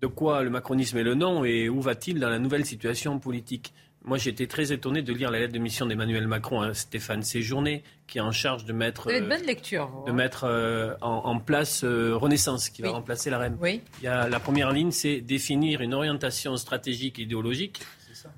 de 0.00 0.06
quoi 0.08 0.42
le 0.42 0.50
macronisme 0.50 0.98
est 0.98 1.04
le 1.04 1.14
nom 1.14 1.44
et 1.44 1.68
où 1.68 1.80
va-t-il 1.80 2.18
dans 2.18 2.28
la 2.28 2.40
nouvelle 2.40 2.66
situation 2.66 3.18
politique? 3.20 3.72
Moi, 4.04 4.18
j'ai 4.18 4.30
été 4.30 4.48
très 4.48 4.72
étonné 4.72 5.02
de 5.02 5.12
lire 5.12 5.30
la 5.30 5.38
lettre 5.38 5.52
de 5.52 5.58
mission 5.58 5.86
d'Emmanuel 5.86 6.26
Macron 6.26 6.60
à 6.60 6.74
Stéphane 6.74 7.22
Séjourné, 7.22 7.84
qui 8.08 8.18
est 8.18 8.20
en 8.20 8.32
charge 8.32 8.64
de 8.64 8.72
mettre, 8.72 9.08
euh, 9.08 9.20
bonne 9.20 9.46
lecture, 9.46 9.90
de 10.06 10.10
hein. 10.10 10.14
mettre 10.14 10.44
euh, 10.44 10.94
en, 11.00 11.38
place 11.38 11.84
euh, 11.84 12.16
Renaissance, 12.16 12.68
qui 12.68 12.82
va 12.82 12.90
remplacer 12.90 13.30
la 13.30 13.38
REM. 13.38 13.56
Oui. 13.60 13.80
Il 14.00 14.04
y 14.04 14.08
a, 14.08 14.28
la 14.28 14.40
première 14.40 14.72
ligne, 14.72 14.90
c'est 14.90 15.20
définir 15.20 15.82
une 15.82 15.94
orientation 15.94 16.56
stratégique 16.56 17.18
et 17.20 17.22
idéologique 17.22 17.80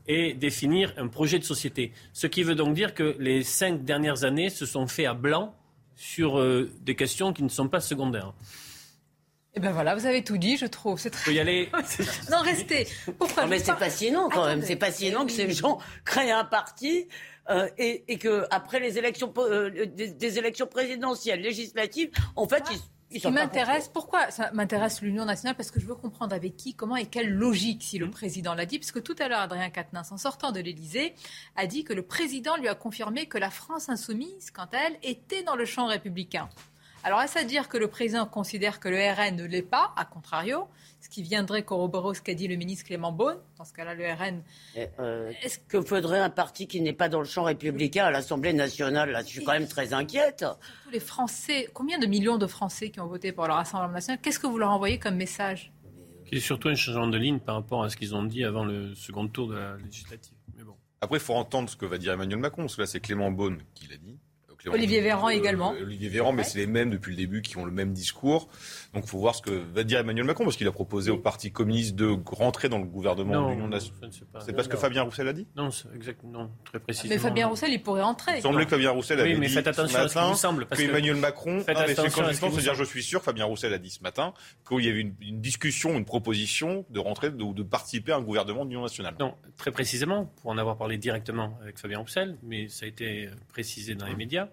et 0.07 0.35
définir 0.35 0.93
un 0.99 1.09
projet 1.09 1.39
de 1.39 1.45
société. 1.45 1.93
Ce 2.13 2.27
qui 2.27 2.43
veut 2.43 2.55
donc 2.55 2.75
dire 2.75 2.95
que 2.95 3.17
les 3.19 3.43
cinq 3.43 3.85
dernières 3.85 4.25
années 4.25 4.51
se 4.51 4.67
sont 4.67 4.87
faits 4.87 5.07
à 5.07 5.15
blanc 5.15 5.55
sur 5.97 6.43
des 6.81 6.95
questions 6.95 7.33
qui 7.33 7.43
ne 7.43 7.49
sont 7.49 7.69
pas 7.69 7.81
secondaires. 7.81 8.33
Eh 9.57 9.61
ben 9.61 9.71
voilà, 9.71 9.95
vous 9.95 10.07
avez 10.07 10.25
tout 10.25 10.37
dit, 10.37 10.57
je 10.57 10.67
trouve. 10.67 10.99
C'est 10.99 11.11
très. 11.11 11.25
Faut 11.25 11.31
y 11.31 11.39
aller. 11.39 11.71
non, 12.31 12.41
restez. 12.41 12.89
Pourquoi 13.19 13.47
Mais 13.47 13.59
c'est 13.59 13.77
fascinant 13.77 14.29
quand 14.29 14.47
même. 14.47 14.63
C'est 14.63 14.79
fascinant 14.79 15.25
que 15.27 15.33
ces 15.33 15.51
gens 15.53 15.79
créent 16.05 16.33
un 16.33 16.45
parti 16.45 17.07
euh, 17.51 17.69
et, 17.79 18.05
et, 18.09 18.19
que 18.19 18.47
après 18.51 18.81
les 18.81 18.99
élections, 18.99 19.33
euh, 19.39 19.87
des, 19.87 20.39
élections 20.39 20.67
présidentielles, 20.67 21.41
législatives, 21.41 22.11
en 22.35 22.49
fait, 22.49 22.65
ils 22.73 22.81
ce 23.21 23.29
qui 23.29 23.31
m'intéresse, 23.31 23.89
pourquoi 23.89 24.31
ça 24.31 24.51
m'intéresse 24.53 25.01
l'Union 25.01 25.25
nationale 25.25 25.55
Parce 25.55 25.71
que 25.71 25.79
je 25.79 25.87
veux 25.87 25.95
comprendre 25.95 26.35
avec 26.35 26.57
qui, 26.57 26.75
comment 26.75 26.97
et 26.97 27.07
quelle 27.07 27.31
logique, 27.31 27.83
si 27.83 27.99
le 27.99 28.07
mmh. 28.07 28.11
président 28.11 28.55
l'a 28.55 28.67
dit. 28.67 28.79
Parce 28.79 28.93
que 28.93 28.99
tout 28.99 29.15
à 29.19 29.29
l'heure, 29.29 29.41
Adrien 29.41 29.71
Quatennens, 29.71 30.11
en 30.11 30.17
sortant 30.17 30.51
de 30.53 30.61
l'Élysée, 30.61 31.15
a 31.55 31.67
dit 31.67 31.85
que 31.85 31.93
le 31.93 32.03
président 32.03 32.57
lui 32.57 32.67
a 32.67 32.75
confirmé 32.75 33.27
que 33.27 33.39
la 33.39 33.51
France 33.51 33.89
insoumise, 33.89 34.51
quant 34.51 34.69
à 34.73 34.79
elle, 34.87 34.99
était 35.03 35.43
dans 35.43 35.55
le 35.55 35.65
champ 35.65 35.87
républicain. 35.87 36.49
Alors, 37.05 37.21
est-ce 37.21 37.39
à 37.39 37.45
dire 37.45 37.69
que 37.69 37.77
le 37.77 37.89
président 37.89 38.25
considère 38.27 38.81
que 38.81 38.89
le 38.89 38.97
RN 38.97 39.37
ne 39.37 39.45
l'est 39.45 39.63
pas, 39.63 39.93
à 39.97 40.05
contrario 40.05 40.67
ce 41.05 41.11
qui 41.11 41.23
viendrait 41.23 41.65
corroborer 41.65 42.15
ce 42.15 42.23
qu'a 42.23 42.33
dit 42.33 42.49
le 42.49 42.57
ministre 42.57 42.87
Clément 42.87 43.13
Beaune. 43.13 43.37
Dans 43.59 43.65
ce 43.67 43.75
cas-là, 43.75 43.95
le 43.95 44.11
RN. 44.11 44.43
Euh, 44.99 45.31
Est-ce 45.43 45.59
que 45.59 45.83
faudrait 45.83 46.19
un 46.19 46.31
parti 46.31 46.67
qui 46.67 46.81
n'est 46.81 46.95
pas 46.95 47.11
dans 47.11 47.19
le 47.19 47.27
champ 47.27 47.43
républicain 47.43 48.07
à 48.07 48.11
l'Assemblée 48.11 48.55
nationale? 48.55 49.11
Là, 49.11 49.21
je 49.21 49.27
suis 49.27 49.45
quand 49.45 49.53
même 49.53 49.69
très 49.69 49.93
inquiète. 49.93 50.47
Tous 50.85 50.91
les 50.91 51.01
Français, 51.01 51.69
combien 51.75 51.99
de 51.99 52.07
millions 52.07 52.39
de 52.39 52.47
Français 52.47 52.89
qui 52.89 53.01
ont 53.01 53.07
voté 53.07 53.33
pour 53.33 53.47
le 53.47 53.53
Rassemblement 53.53 53.93
national 53.93 54.19
Qu'est-ce 54.23 54.39
que 54.39 54.47
vous 54.47 54.57
leur 54.57 54.71
envoyez 54.71 54.99
comme 54.99 55.17
message? 55.17 55.73
Qui 56.25 56.37
est 56.37 56.41
surtout 56.41 56.69
un 56.69 56.75
changement 56.75 57.07
de 57.07 57.19
ligne 57.19 57.39
par 57.39 57.57
rapport 57.57 57.85
à 57.85 57.91
ce 57.91 57.99
qu'ils 57.99 58.15
ont 58.15 58.25
dit 58.25 58.43
avant 58.43 58.65
le 58.65 58.95
second 58.95 59.29
tour 59.29 59.49
de 59.49 59.57
la 59.57 59.77
législative. 59.77 60.39
Mais 60.57 60.65
bon. 60.65 60.75
Après, 61.03 61.19
il 61.19 61.23
faut 61.23 61.35
entendre 61.35 61.69
ce 61.69 61.77
que 61.77 61.85
va 61.85 61.99
dire 61.99 62.15
Emmanuel 62.15 62.39
Macron, 62.39 62.63
parce 62.63 62.77
que 62.77 62.81
là, 62.81 62.87
c'est 62.87 63.01
Clément 63.01 63.31
Beaune 63.31 63.61
qui 63.75 63.89
l'a 63.89 63.99
dit. 63.99 64.17
Olivier 64.73 65.01
Véran 65.01 65.29
également. 65.29 65.71
Olivier 65.71 66.09
Véran, 66.09 66.33
mais 66.33 66.45
c'est 66.45 66.59
les 66.59 66.67
mêmes 66.67 66.91
depuis 66.91 67.11
le 67.11 67.17
début 67.17 67.43
qui 67.43 67.57
ont 67.57 67.65
le 67.65 67.71
même 67.73 67.93
discours. 67.93 68.49
Donc 68.93 69.05
il 69.05 69.11
faut 69.11 69.19
voir 69.19 69.35
ce 69.35 69.43
que 69.43 69.51
va 69.51 69.85
dire 69.85 69.99
Emmanuel 70.01 70.25
Macron, 70.25 70.45
parce 70.45 70.57
qu'il 70.57 70.69
a 70.69 70.73
proposé 70.73 71.11
au 71.11 71.19
Parti 71.19 71.51
communiste 71.53 71.95
de 71.95 72.17
rentrer 72.27 72.69
dans 72.69 72.79
le 72.79 72.85
gouvernement 72.85 73.49
de 73.49 73.53
l'Union 73.53 73.69
nationale. 73.69 74.11
C'est 74.41 74.53
pas 74.53 74.63
ce 74.63 74.69
que 74.69 74.77
Fabien 74.77 75.03
Roussel 75.03 75.29
a 75.29 75.33
dit? 75.33 75.47
Non, 75.57 75.69
exactement, 75.95 76.51
très 76.65 76.81
précisément. 76.81 77.15
Mais 77.15 77.19
Fabien 77.19 77.47
Roussel, 77.49 77.73
il 77.73 77.83
pourrait 77.83 78.03
entrer. 78.03 78.37
Il 78.37 78.43
semblait 78.43 78.65
que 78.65 78.71
Fabien 78.71 78.91
Roussel 78.91 79.21
avait 79.21 79.35
oui, 79.35 79.41
mais 79.41 79.47
dit 79.49 79.55
faites 79.55 79.67
attention 79.67 79.99
ce 79.99 80.03
matin 80.03 80.21
à 80.21 80.27
ce 80.27 80.31
vous 80.33 80.39
semble. 80.39 80.67
Parce 80.67 80.81
que 80.81 80.87
Emmanuel 80.89 81.17
Macron, 81.17 81.61
faites 81.61 81.77
non, 81.77 81.85
mais 81.87 81.93
attention 81.93 82.23
quand 82.23 82.71
à 82.71 82.75
je 82.75 82.85
suis 82.85 83.03
sûr, 83.03 83.23
Fabien 83.23 83.45
Roussel 83.45 83.73
a 83.73 83.79
dit 83.79 83.91
ce 83.91 84.03
matin 84.03 84.33
qu'il 84.69 84.85
y 84.85 84.89
avait 84.89 85.01
une, 85.01 85.15
une 85.21 85.41
discussion, 85.41 85.97
une 85.97 86.05
proposition 86.05 86.85
de 86.91 86.99
rentrer 87.01 87.29
ou 87.29 87.53
de, 87.53 87.63
de 87.63 87.63
participer 87.63 88.13
à 88.13 88.17
un 88.17 88.23
gouvernement 88.23 88.65
de 88.65 88.71
l'Union 88.71 88.83
nationale. 88.83 89.15
Non, 89.19 89.35
très 89.57 89.71
précisément, 89.71 90.27
pour 90.41 90.51
en 90.51 90.59
avoir 90.59 90.77
parlé 90.77 90.99
directement 90.99 91.59
avec 91.63 91.79
Fabien 91.79 91.99
Roussel, 91.99 92.39
mais 92.43 92.69
ça 92.69 92.85
a 92.87 92.89
été 92.89 93.29
précisé 93.49 93.95
dans 93.95 94.07
les 94.07 94.17
médias 94.17 94.49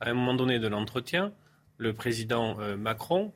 à 0.00 0.10
un 0.10 0.14
moment 0.14 0.34
donné 0.34 0.58
de 0.58 0.68
l'entretien, 0.68 1.32
le 1.78 1.92
président 1.92 2.58
euh, 2.60 2.76
Macron 2.76 3.32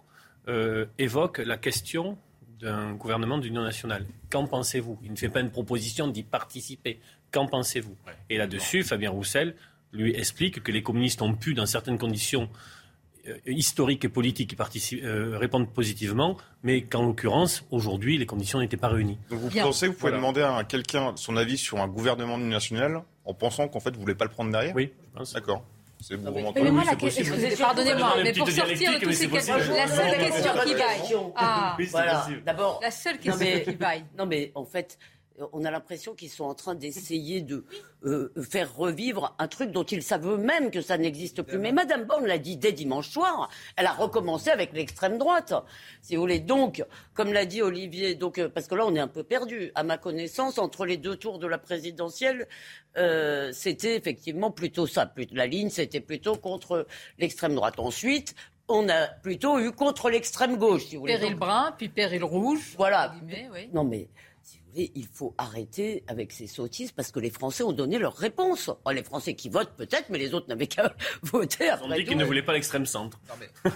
euh, 0.48 0.86
évoque 0.98 1.38
la 1.38 1.56
question 1.56 2.18
d'un 2.60 2.92
gouvernement 2.92 3.38
d'union 3.38 3.62
nationale. 3.62 4.06
Qu'en 4.30 4.46
pensez-vous? 4.46 4.98
Il 5.02 5.12
ne 5.12 5.16
fait 5.16 5.28
pas 5.28 5.40
une 5.40 5.50
proposition 5.50 6.08
d'y 6.08 6.22
participer. 6.22 7.00
Qu'en 7.32 7.46
pensez-vous? 7.46 7.96
Et 8.28 8.36
là-dessus, 8.36 8.82
Fabien 8.82 9.10
Roussel 9.10 9.54
lui 9.92 10.14
explique 10.14 10.62
que 10.62 10.70
les 10.72 10.82
communistes 10.82 11.22
ont 11.22 11.34
pu, 11.34 11.54
dans 11.54 11.66
certaines 11.66 11.98
conditions 11.98 12.48
euh, 13.28 13.36
historiques 13.46 14.04
et 14.04 14.08
politiques, 14.08 14.52
y 14.52 15.00
euh, 15.02 15.36
répondre 15.38 15.66
positivement, 15.68 16.36
mais 16.62 16.82
qu'en 16.82 17.02
l'occurrence, 17.02 17.64
aujourd'hui, 17.70 18.18
les 18.18 18.26
conditions 18.26 18.60
n'étaient 18.60 18.76
pas 18.76 18.88
réunies. 18.88 19.18
Donc 19.30 19.40
vous 19.40 19.48
Bien. 19.48 19.64
pensez 19.64 19.86
que 19.86 19.92
vous 19.92 19.98
pouvez 19.98 20.12
Voilà. 20.12 20.16
demander 20.18 20.42
à 20.42 20.64
quelqu'un 20.64 21.12
son 21.16 21.36
avis 21.36 21.58
sur 21.58 21.78
un 21.80 21.88
gouvernement 21.88 22.36
de 22.36 22.42
l'Union 22.42 22.54
nationale 22.56 23.02
en 23.24 23.34
pensant 23.34 23.68
qu'en 23.68 23.80
fait 23.80 23.94
vous 23.94 24.00
voulez 24.00 24.14
pas 24.14 24.24
le 24.24 24.30
prendre 24.30 24.50
derrière? 24.50 24.74
Oui, 24.74 24.92
je 25.12 25.18
pense. 25.18 25.32
D'accord. 25.32 25.64
C'est 26.02 26.16
vous 26.16 26.30
Mais, 26.30 26.40
remontez. 26.40 26.70
moi, 26.70 26.82
la 26.84 26.96
question, 26.96 27.34
pardonnez-moi, 27.58 28.14
mais 28.22 28.32
pour 28.32 28.48
sortir 28.48 28.92
de 28.94 28.98
tous 29.00 29.06
mais 29.08 29.12
ces 29.12 29.28
questions, 29.28 29.54
possible. 29.54 29.74
la 29.76 29.86
seule 29.86 30.18
question 30.18 30.52
qui 30.64 30.74
vaille. 30.74 31.14
Ah, 31.36 31.76
voilà. 31.90 32.26
D'abord, 32.44 32.80
La 32.82 32.90
seule 32.90 33.14
non, 33.16 33.20
question 33.20 33.46
mais, 33.46 33.62
qui 33.62 33.74
vaille. 33.74 34.04
non 34.16 34.26
mais 34.26 34.50
en 34.54 34.64
fait, 34.64 34.96
euh, 35.00 35.04
on 35.52 35.64
a 35.64 35.70
l'impression 35.70 36.14
qu'ils 36.14 36.30
sont 36.30 36.44
en 36.44 36.54
train 36.54 36.74
d'essayer 36.74 37.40
de 37.40 37.64
euh, 38.04 38.32
faire 38.42 38.74
revivre 38.74 39.34
un 39.38 39.48
truc 39.48 39.70
dont 39.70 39.84
ils 39.84 40.02
savent 40.02 40.26
eux-mêmes 40.26 40.70
que 40.70 40.80
ça 40.80 40.98
n'existe 40.98 41.42
plus. 41.42 41.58
Mais 41.58 41.72
Madame 41.72 42.04
Borne 42.04 42.26
l'a 42.26 42.38
dit 42.38 42.56
dès 42.56 42.72
dimanche 42.72 43.10
soir. 43.10 43.50
Elle 43.76 43.86
a 43.86 43.92
recommencé 43.92 44.50
avec 44.50 44.72
l'extrême 44.72 45.18
droite, 45.18 45.54
si 46.02 46.16
vous 46.16 46.22
voulez. 46.22 46.40
Donc, 46.40 46.84
comme 47.14 47.32
l'a 47.32 47.44
dit 47.44 47.62
Olivier, 47.62 48.14
donc 48.14 48.38
euh, 48.38 48.48
parce 48.48 48.66
que 48.66 48.74
là 48.74 48.86
on 48.86 48.94
est 48.94 49.00
un 49.00 49.08
peu 49.08 49.22
perdu. 49.22 49.72
À 49.74 49.82
ma 49.82 49.98
connaissance, 49.98 50.58
entre 50.58 50.86
les 50.86 50.96
deux 50.96 51.16
tours 51.16 51.38
de 51.38 51.46
la 51.46 51.58
présidentielle, 51.58 52.48
euh, 52.96 53.50
c'était 53.52 53.96
effectivement 53.96 54.50
plutôt 54.50 54.86
ça. 54.86 55.12
La 55.32 55.46
ligne, 55.46 55.70
c'était 55.70 56.00
plutôt 56.00 56.36
contre 56.36 56.86
l'extrême 57.18 57.54
droite. 57.54 57.78
Ensuite. 57.78 58.34
On 58.72 58.88
a 58.88 59.08
plutôt 59.08 59.58
eu 59.58 59.72
contre 59.72 60.10
l'extrême 60.10 60.56
gauche, 60.56 60.84
si 60.84 60.94
vous 60.94 61.00
voulez. 61.00 61.18
Péril 61.18 61.34
brun, 61.34 61.74
puis 61.76 61.88
péril 61.88 62.22
rouge. 62.22 62.74
voilà. 62.76 63.12
oui. 63.52 63.68
Non, 63.72 63.82
mais 63.82 64.06
voulez, 64.72 64.90
il 64.94 65.06
faut 65.12 65.34
arrêter 65.38 66.04
avec 66.06 66.32
ces 66.32 66.46
sottises 66.46 66.92
parce 66.92 67.10
que 67.10 67.20
les 67.20 67.30
Français 67.30 67.62
ont 67.62 67.72
donné 67.72 67.98
leur 67.98 68.16
réponse. 68.16 68.70
Oh, 68.84 68.90
les 68.90 69.02
Français 69.02 69.34
qui 69.34 69.48
votent 69.48 69.74
peut-être, 69.76 70.06
mais 70.10 70.18
les 70.18 70.34
autres 70.34 70.48
n'avaient 70.48 70.66
qu'à 70.66 70.94
voter 71.22 71.72
Ils 71.82 71.84
ont 71.84 71.94
dit 71.94 72.04
qu'ils 72.04 72.16
ne 72.16 72.24
voulaient 72.24 72.42
pas 72.42 72.52
l'extrême 72.52 72.86
centre. 72.86 73.20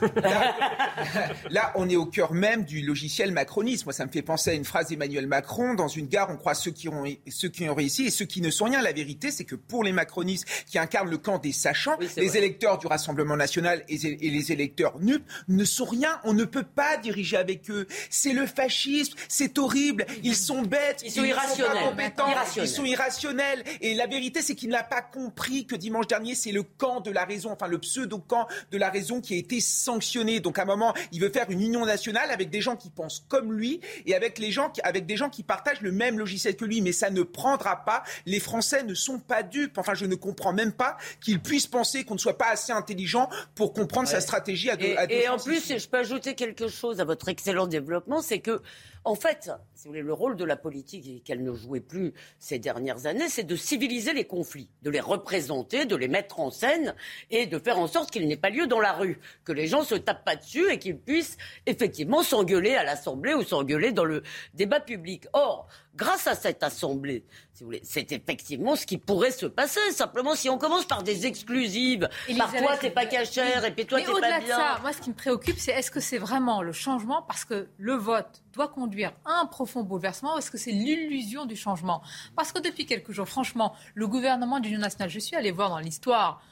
Là, 1.51 1.73
on 1.77 1.89
est 1.89 1.97
au 1.97 2.07
cœur 2.07 2.33
même 2.33 2.65
du 2.65 2.83
logiciel 2.83 3.33
macroniste. 3.33 3.85
Moi, 3.87 3.93
ça 3.93 4.07
me 4.07 4.11
fait 4.11 4.23
penser 4.23 4.51
à 4.51 4.55
une 4.55 4.65
phrase 4.65 4.89
d'Emmanuel 4.89 5.27
Macron. 5.27 5.75
Dans 5.75 5.89
une 5.89 6.07
gare, 6.07 6.31
on 6.31 6.37
croit 6.37 6.55
ceux 6.55 6.71
qui, 6.71 6.89
ont, 6.89 7.05
ceux 7.29 7.49
qui 7.49 7.69
ont 7.69 7.75
réussi 7.75 8.07
et 8.07 8.11
ceux 8.11 8.25
qui 8.25 8.41
ne 8.41 8.51
sont 8.51 8.67
rien. 8.67 8.83
La 8.83 8.93
vérité, 8.93 9.31
c'est 9.31 9.45
que 9.45 9.55
pour 9.55 9.85
les 9.85 9.93
macronistes 9.93 10.47
qui 10.67 10.79
incarnent 10.79 11.11
le 11.11 11.19
camp 11.19 11.39
des 11.39 11.53
sachants, 11.53 11.97
les 11.99 12.07
vrai. 12.07 12.39
électeurs 12.39 12.79
du 12.79 12.87
Rassemblement 12.87 13.37
national 13.37 13.85
et, 13.89 13.95
et 13.95 14.31
les 14.31 14.53
électeurs 14.53 14.99
NUP 15.01 15.25
ne 15.49 15.65
sont 15.65 15.85
rien. 15.85 16.21
On 16.25 16.33
ne 16.33 16.45
peut 16.45 16.63
pas 16.63 16.97
diriger 16.97 17.37
avec 17.37 17.71
eux. 17.71 17.87
C'est 18.11 18.33
le 18.33 18.47
fascisme. 18.47 19.15
C'est 19.29 19.59
horrible. 19.59 20.07
Ils 20.23 20.37
sont 20.37 20.63
bêtes. 20.63 20.84
Ils 21.05 21.11
sont 21.11 21.23
ne 21.23 21.27
irrationnels. 21.27 21.73
pas 21.73 21.89
compétents. 21.89 22.29
Irrationnels. 22.29 22.71
Ils 22.71 22.75
sont 22.75 22.85
irrationnels. 22.85 23.65
Et 23.81 23.95
la 23.95 24.07
vérité, 24.07 24.43
c'est 24.43 24.55
qu'il 24.55 24.71
n'a 24.71 24.83
pas 24.83 25.03
compris 25.03 25.67
que 25.67 25.77
dimanche 25.77 26.07
dernier, 26.07 26.35
c'est 26.35 26.53
le 26.53 26.63
camp 26.63 27.01
de 27.01 27.11
la 27.11 27.25
raison, 27.25 27.53
enfin 27.53 27.67
le 27.67 27.79
pseudo-camp 27.79 28.47
de 28.71 28.79
la 28.79 28.91
raison 28.91 29.21
qui 29.21 29.35
a 29.35 29.37
été 29.37 29.61
sanctionné. 29.61 30.41
Donc 30.41 30.59
à 30.59 30.63
un 30.63 30.67
moment, 30.67 30.95
il 31.13 31.21
veut 31.21 31.31
faire 31.31 31.51
une 31.51 31.61
union 31.61 31.85
nationale 31.85 32.31
avec 32.31 32.51
des 32.51 32.61
gens 32.61 32.77
qui 32.77 32.91
pensent 32.91 33.25
comme 33.29 33.53
lui 33.53 33.81
et 34.07 34.15
avec, 34.15 34.39
les 34.39 34.51
gens 34.51 34.71
qui, 34.71 34.81
avec 34.83 35.07
des 35.07 35.17
gens 35.17 35.31
qui 35.31 35.43
partagent 35.43 35.81
le 35.81 35.93
même 35.93 36.19
logiciel 36.19 36.57
que 36.57 36.65
lui. 36.65 36.81
Mais 36.81 36.93
ça 36.93 37.11
ne 37.11 37.23
prendra 37.23 37.85
pas. 37.85 38.03
Les 38.27 38.41
Français 38.41 38.83
ne 38.83 38.95
sont 38.95 39.19
pas 39.19 39.43
dupes. 39.43 39.79
Enfin, 39.79 39.95
je 39.95 40.07
ne 40.07 40.15
comprends 40.15 40.53
même 40.53 40.73
pas 40.73 40.97
qu'ils 41.21 41.41
puissent 41.41 41.67
penser 41.67 42.05
qu'on 42.05 42.15
ne 42.15 42.19
soit 42.19 42.39
pas 42.39 42.51
assez 42.51 42.73
intelligent 42.73 43.29
pour 43.55 43.73
comprendre 43.73 44.09
sa 44.09 44.21
stratégie 44.21 44.71
à 44.71 44.77
deux, 44.77 44.87
Et, 44.87 44.97
à 44.97 45.07
deux 45.07 45.15
et 45.15 45.29
en 45.29 45.39
plus, 45.39 45.79
je 45.79 45.89
peux 45.89 45.99
ajouter 45.99 46.35
quelque 46.35 46.69
chose 46.69 47.01
à 47.01 47.05
votre 47.05 47.29
excellent 47.29 47.67
développement, 47.67 48.23
c'est 48.23 48.41
que, 48.41 48.61
en 49.05 49.15
fait, 49.15 49.51
si 49.75 49.85
vous 49.85 49.91
voulez, 49.91 50.03
le 50.03 50.13
rôle 50.15 50.37
de 50.37 50.45
la 50.45 50.57
politique, 50.57 51.23
qu'elle 51.25 51.43
ne 51.43 51.53
jouait 51.53 51.81
plus 51.81 52.15
ces 52.39 52.59
dernières 52.59 53.07
années, 53.07 53.29
c'est 53.29 53.45
de 53.45 53.57
civiliser 53.57 54.15
les 54.15 54.25
conflits, 54.25 54.71
de 54.83 54.91
les 54.91 55.01
représenter, 55.01 55.85
de 55.85 55.95
les 55.95 56.09
mettre 56.09 56.41
en 56.41 56.51
scène 56.51 56.95
et 57.31 57.47
de 57.47 57.59
faire 57.59 57.79
en 57.79 57.87
sorte 57.87 58.11
qu'il 58.11 58.27
n'ait 58.27 58.37
pas 58.37 58.49
lieu 58.51 58.67
dans 58.67 58.81
la 58.81 58.93
rue, 58.93 59.21
que 59.45 59.53
les 59.53 59.67
gens 59.67 59.85
se 59.85 59.95
tapent 59.95 60.25
pas 60.25 60.37
dessus 60.37 60.71
et 60.71 60.79
qu'ils 60.79 60.99
puissent 60.99 61.37
effectivement 61.67 62.23
s'engueuler 62.23 62.75
à 62.75 62.85
l'Assemblée 62.85 63.35
ou 63.35 63.43
s'engueuler 63.43 63.93
dans 63.93 64.05
le 64.05 64.23
débat 64.55 64.81
public. 64.81 65.27
Or, 65.35 65.69
grâce 65.97 66.27
à 66.27 66.35
cette 66.35 66.63
Assemblée, 66.63 67.25
si 67.53 67.63
vous 67.63 67.69
voulez, 67.69 67.81
c'est 67.85 68.11
effectivement 68.13 68.77
ce 68.77 68.87
qui 68.87 68.99
pourrait 68.99 69.31
se 69.31 69.47
passer. 69.47 69.81
Simplement, 69.93 70.35
si 70.35 70.49
on 70.49 70.59
commence 70.59 70.85
par 70.85 71.03
des 71.03 71.27
exclusives, 71.27 72.09
par 72.37 72.53
toi 72.53 72.77
t'es 72.77 72.91
pas 72.91 73.07
cachère 73.07 73.65
et 73.65 73.73
puis 73.73 73.87
toi 73.87 73.99
Mais 73.99 74.05
t'es 74.05 74.11
pas 74.11 74.17
au-delà 74.19 74.41
de 74.41 74.45
bien. 74.45 74.57
ça, 74.57 74.79
moi, 74.83 74.93
ce 74.93 75.01
qui 75.01 75.11
me 75.11 75.15
préoccupe, 75.15 75.59
c'est 75.59 75.73
est-ce 75.73 75.91
que 75.91 76.01
c'est 76.01 76.19
vraiment 76.19 76.63
le 76.63 76.73
changement 76.73 77.23
parce 77.23 77.45
que 77.45 77.69
le 77.79 77.95
vote 77.95 78.43
doit 78.53 78.69
conduire 78.69 79.13
à 79.25 79.41
un 79.41 79.47
profond 79.47 79.83
bouleversement 79.83 80.35
ou 80.35 80.39
est-ce 80.39 80.51
que 80.51 80.59
c'est 80.59 80.73
l'illusion 80.73 81.47
du 81.47 81.57
changement? 81.57 82.03
Parce 82.37 82.53
que 82.53 82.61
depuis 82.61 82.87
quelques 82.87 83.13
jours, 83.13 83.29
franchement, 83.29 83.75
le 83.95 84.09
gouvernement 84.09 84.61
d'Union 84.61 84.81
nationale, 84.81 85.11
je 85.11 85.19
suis 85.19 85.37
allé 85.37 85.51
voir 85.51 85.71
dans 85.71 85.79
l'histoire 85.79 86.43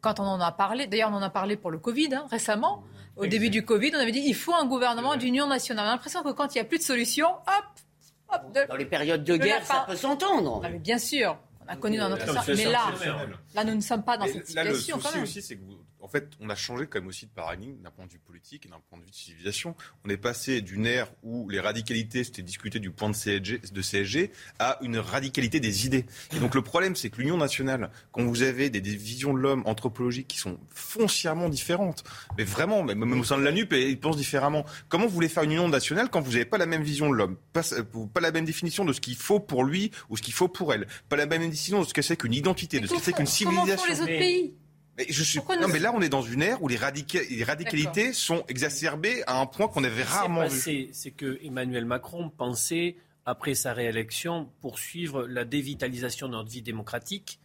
quand 0.00 0.20
on 0.20 0.24
en 0.24 0.40
a 0.40 0.52
parlé, 0.52 0.86
d'ailleurs 0.86 1.10
on 1.10 1.16
en 1.16 1.22
a 1.22 1.30
parlé 1.30 1.56
pour 1.56 1.70
le 1.70 1.78
Covid 1.78 2.14
hein, 2.14 2.26
récemment, 2.30 2.84
au 3.16 3.26
début 3.26 3.50
du 3.50 3.64
Covid, 3.64 3.92
on 3.94 3.98
avait 3.98 4.12
dit 4.12 4.22
il 4.24 4.34
faut 4.34 4.54
un 4.54 4.66
gouvernement 4.66 5.16
d'union 5.16 5.46
nationale. 5.46 5.86
On 5.86 5.88
a 5.88 5.92
l'impression 5.92 6.22
que 6.22 6.32
quand 6.32 6.54
il 6.54 6.58
n'y 6.58 6.60
a 6.60 6.64
plus 6.64 6.78
de 6.78 6.82
solution, 6.82 7.26
hop, 7.26 7.64
hop, 8.32 8.52
de- 8.54 8.66
Dans 8.68 8.76
les 8.76 8.84
périodes 8.86 9.24
de 9.24 9.36
guerre, 9.36 9.64
ça 9.64 9.84
peut 9.88 9.96
s'entendre. 9.96 10.60
Ah, 10.64 10.68
mais 10.70 10.78
bien 10.78 10.98
sûr, 10.98 11.36
on 11.64 11.72
a 11.72 11.76
connu 11.76 11.96
dans 11.98 12.08
notre 12.08 12.26
histoire. 12.26 12.44
Mais 12.48 12.64
là, 12.66 12.92
là, 13.54 13.64
nous 13.64 13.74
ne 13.74 13.80
sommes 13.80 14.02
pas 14.04 14.16
dans 14.16 14.24
Mais 14.26 14.32
cette 14.32 14.54
là, 14.54 14.64
le 14.64 14.74
situation 14.74 14.98
quand 15.02 15.14
même. 15.14 15.22
aussi, 15.24 15.42
c'est 15.42 15.56
que, 15.56 15.64
vous- 15.64 15.78
en 16.00 16.08
fait, 16.08 16.30
on 16.40 16.50
a 16.50 16.54
changé 16.54 16.86
quand 16.86 17.00
même 17.00 17.08
aussi 17.08 17.26
de 17.26 17.30
paradigme 17.30 17.82
d'un 17.82 17.90
point 17.90 18.06
de 18.06 18.12
vue 18.12 18.18
politique 18.18 18.66
et 18.66 18.68
d'un 18.68 18.80
point 18.88 18.98
de 18.98 19.04
vue 19.04 19.10
de 19.10 19.14
civilisation. 19.16 19.74
On 20.04 20.10
est 20.10 20.16
passé 20.16 20.60
d'une 20.60 20.86
ère 20.86 21.08
où 21.22 21.48
les 21.48 21.60
radicalités 21.60 22.22
c'était 22.24 22.42
discuté 22.42 22.78
du 22.78 22.90
point 22.90 23.10
de 23.10 23.14
CSG, 23.14 23.60
de 23.72 23.82
CSG 23.82 24.30
à 24.58 24.78
une 24.82 24.98
radicalité 24.98 25.60
des 25.60 25.86
idées. 25.86 26.06
Et 26.34 26.38
donc 26.40 26.54
le 26.54 26.62
problème, 26.62 26.96
c'est 26.96 27.10
que 27.10 27.20
l'Union 27.20 27.36
nationale, 27.36 27.90
quand 28.12 28.24
vous 28.24 28.42
avez 28.42 28.70
des, 28.70 28.80
des 28.80 28.94
visions 28.96 29.32
de 29.34 29.38
l'homme 29.38 29.62
anthropologiques 29.66 30.28
qui 30.28 30.38
sont 30.38 30.58
foncièrement 30.70 31.48
différentes, 31.48 32.04
mais 32.38 32.44
vraiment, 32.44 32.82
même, 32.82 32.98
même 32.98 33.20
au 33.20 33.24
sein 33.24 33.38
de 33.38 33.42
la 33.42 33.52
NUP, 33.52 33.72
ils 33.72 33.98
pensent 33.98 34.16
différemment. 34.16 34.64
Comment 34.88 35.06
vous 35.06 35.14
voulez 35.14 35.28
faire 35.28 35.42
une 35.42 35.52
Union 35.52 35.68
nationale 35.68 36.08
quand 36.10 36.20
vous 36.20 36.32
n'avez 36.32 36.44
pas 36.44 36.58
la 36.58 36.66
même 36.66 36.82
vision 36.82 37.08
de 37.10 37.14
l'homme, 37.14 37.36
pas, 37.52 37.62
pas 38.12 38.20
la 38.20 38.32
même 38.32 38.44
définition 38.44 38.84
de 38.84 38.92
ce 38.92 39.00
qu'il 39.00 39.16
faut 39.16 39.40
pour 39.40 39.64
lui 39.64 39.90
ou 40.08 40.16
ce 40.16 40.22
qu'il 40.22 40.34
faut 40.34 40.48
pour 40.48 40.72
elle, 40.72 40.86
pas 41.08 41.16
la 41.16 41.26
même 41.26 41.40
définition 41.42 41.80
de 41.80 41.86
ce 41.86 41.94
que 41.94 42.02
c'est 42.02 42.16
qu'une 42.16 42.34
identité, 42.34 42.80
de 42.80 42.86
ce 42.86 42.94
que 42.94 43.00
c'est 43.00 43.12
qu'une 43.12 43.26
Comment 43.26 43.64
civilisation. 43.64 43.84
font 43.86 43.92
les 43.92 44.00
autres 44.00 44.06
pays? 44.06 44.54
Mais 44.98 45.06
je 45.08 45.22
suis... 45.22 45.38
Pourquoi 45.38 45.56
Non, 45.56 45.66
nous- 45.66 45.72
mais 45.72 45.78
là, 45.78 45.92
on 45.94 46.00
est 46.00 46.08
dans 46.08 46.22
une 46.22 46.42
ère 46.42 46.62
où 46.62 46.68
les, 46.68 46.76
radica- 46.76 47.28
les 47.28 47.44
radicalités 47.44 48.12
sont 48.12 48.44
exacerbées 48.48 49.22
à 49.26 49.40
un 49.40 49.46
point 49.46 49.68
qu'on 49.68 49.84
avait 49.84 50.02
rarement 50.02 50.46
vu. 50.48 50.88
C'est 50.92 51.10
que 51.10 51.38
Emmanuel 51.42 51.84
Macron 51.84 52.30
pensait, 52.30 52.96
après 53.26 53.54
sa 53.54 53.72
réélection, 53.74 54.48
poursuivre 54.60 55.26
la 55.26 55.44
dévitalisation 55.44 56.28
de 56.28 56.32
notre 56.32 56.50
vie 56.50 56.62
démocratique 56.62 57.40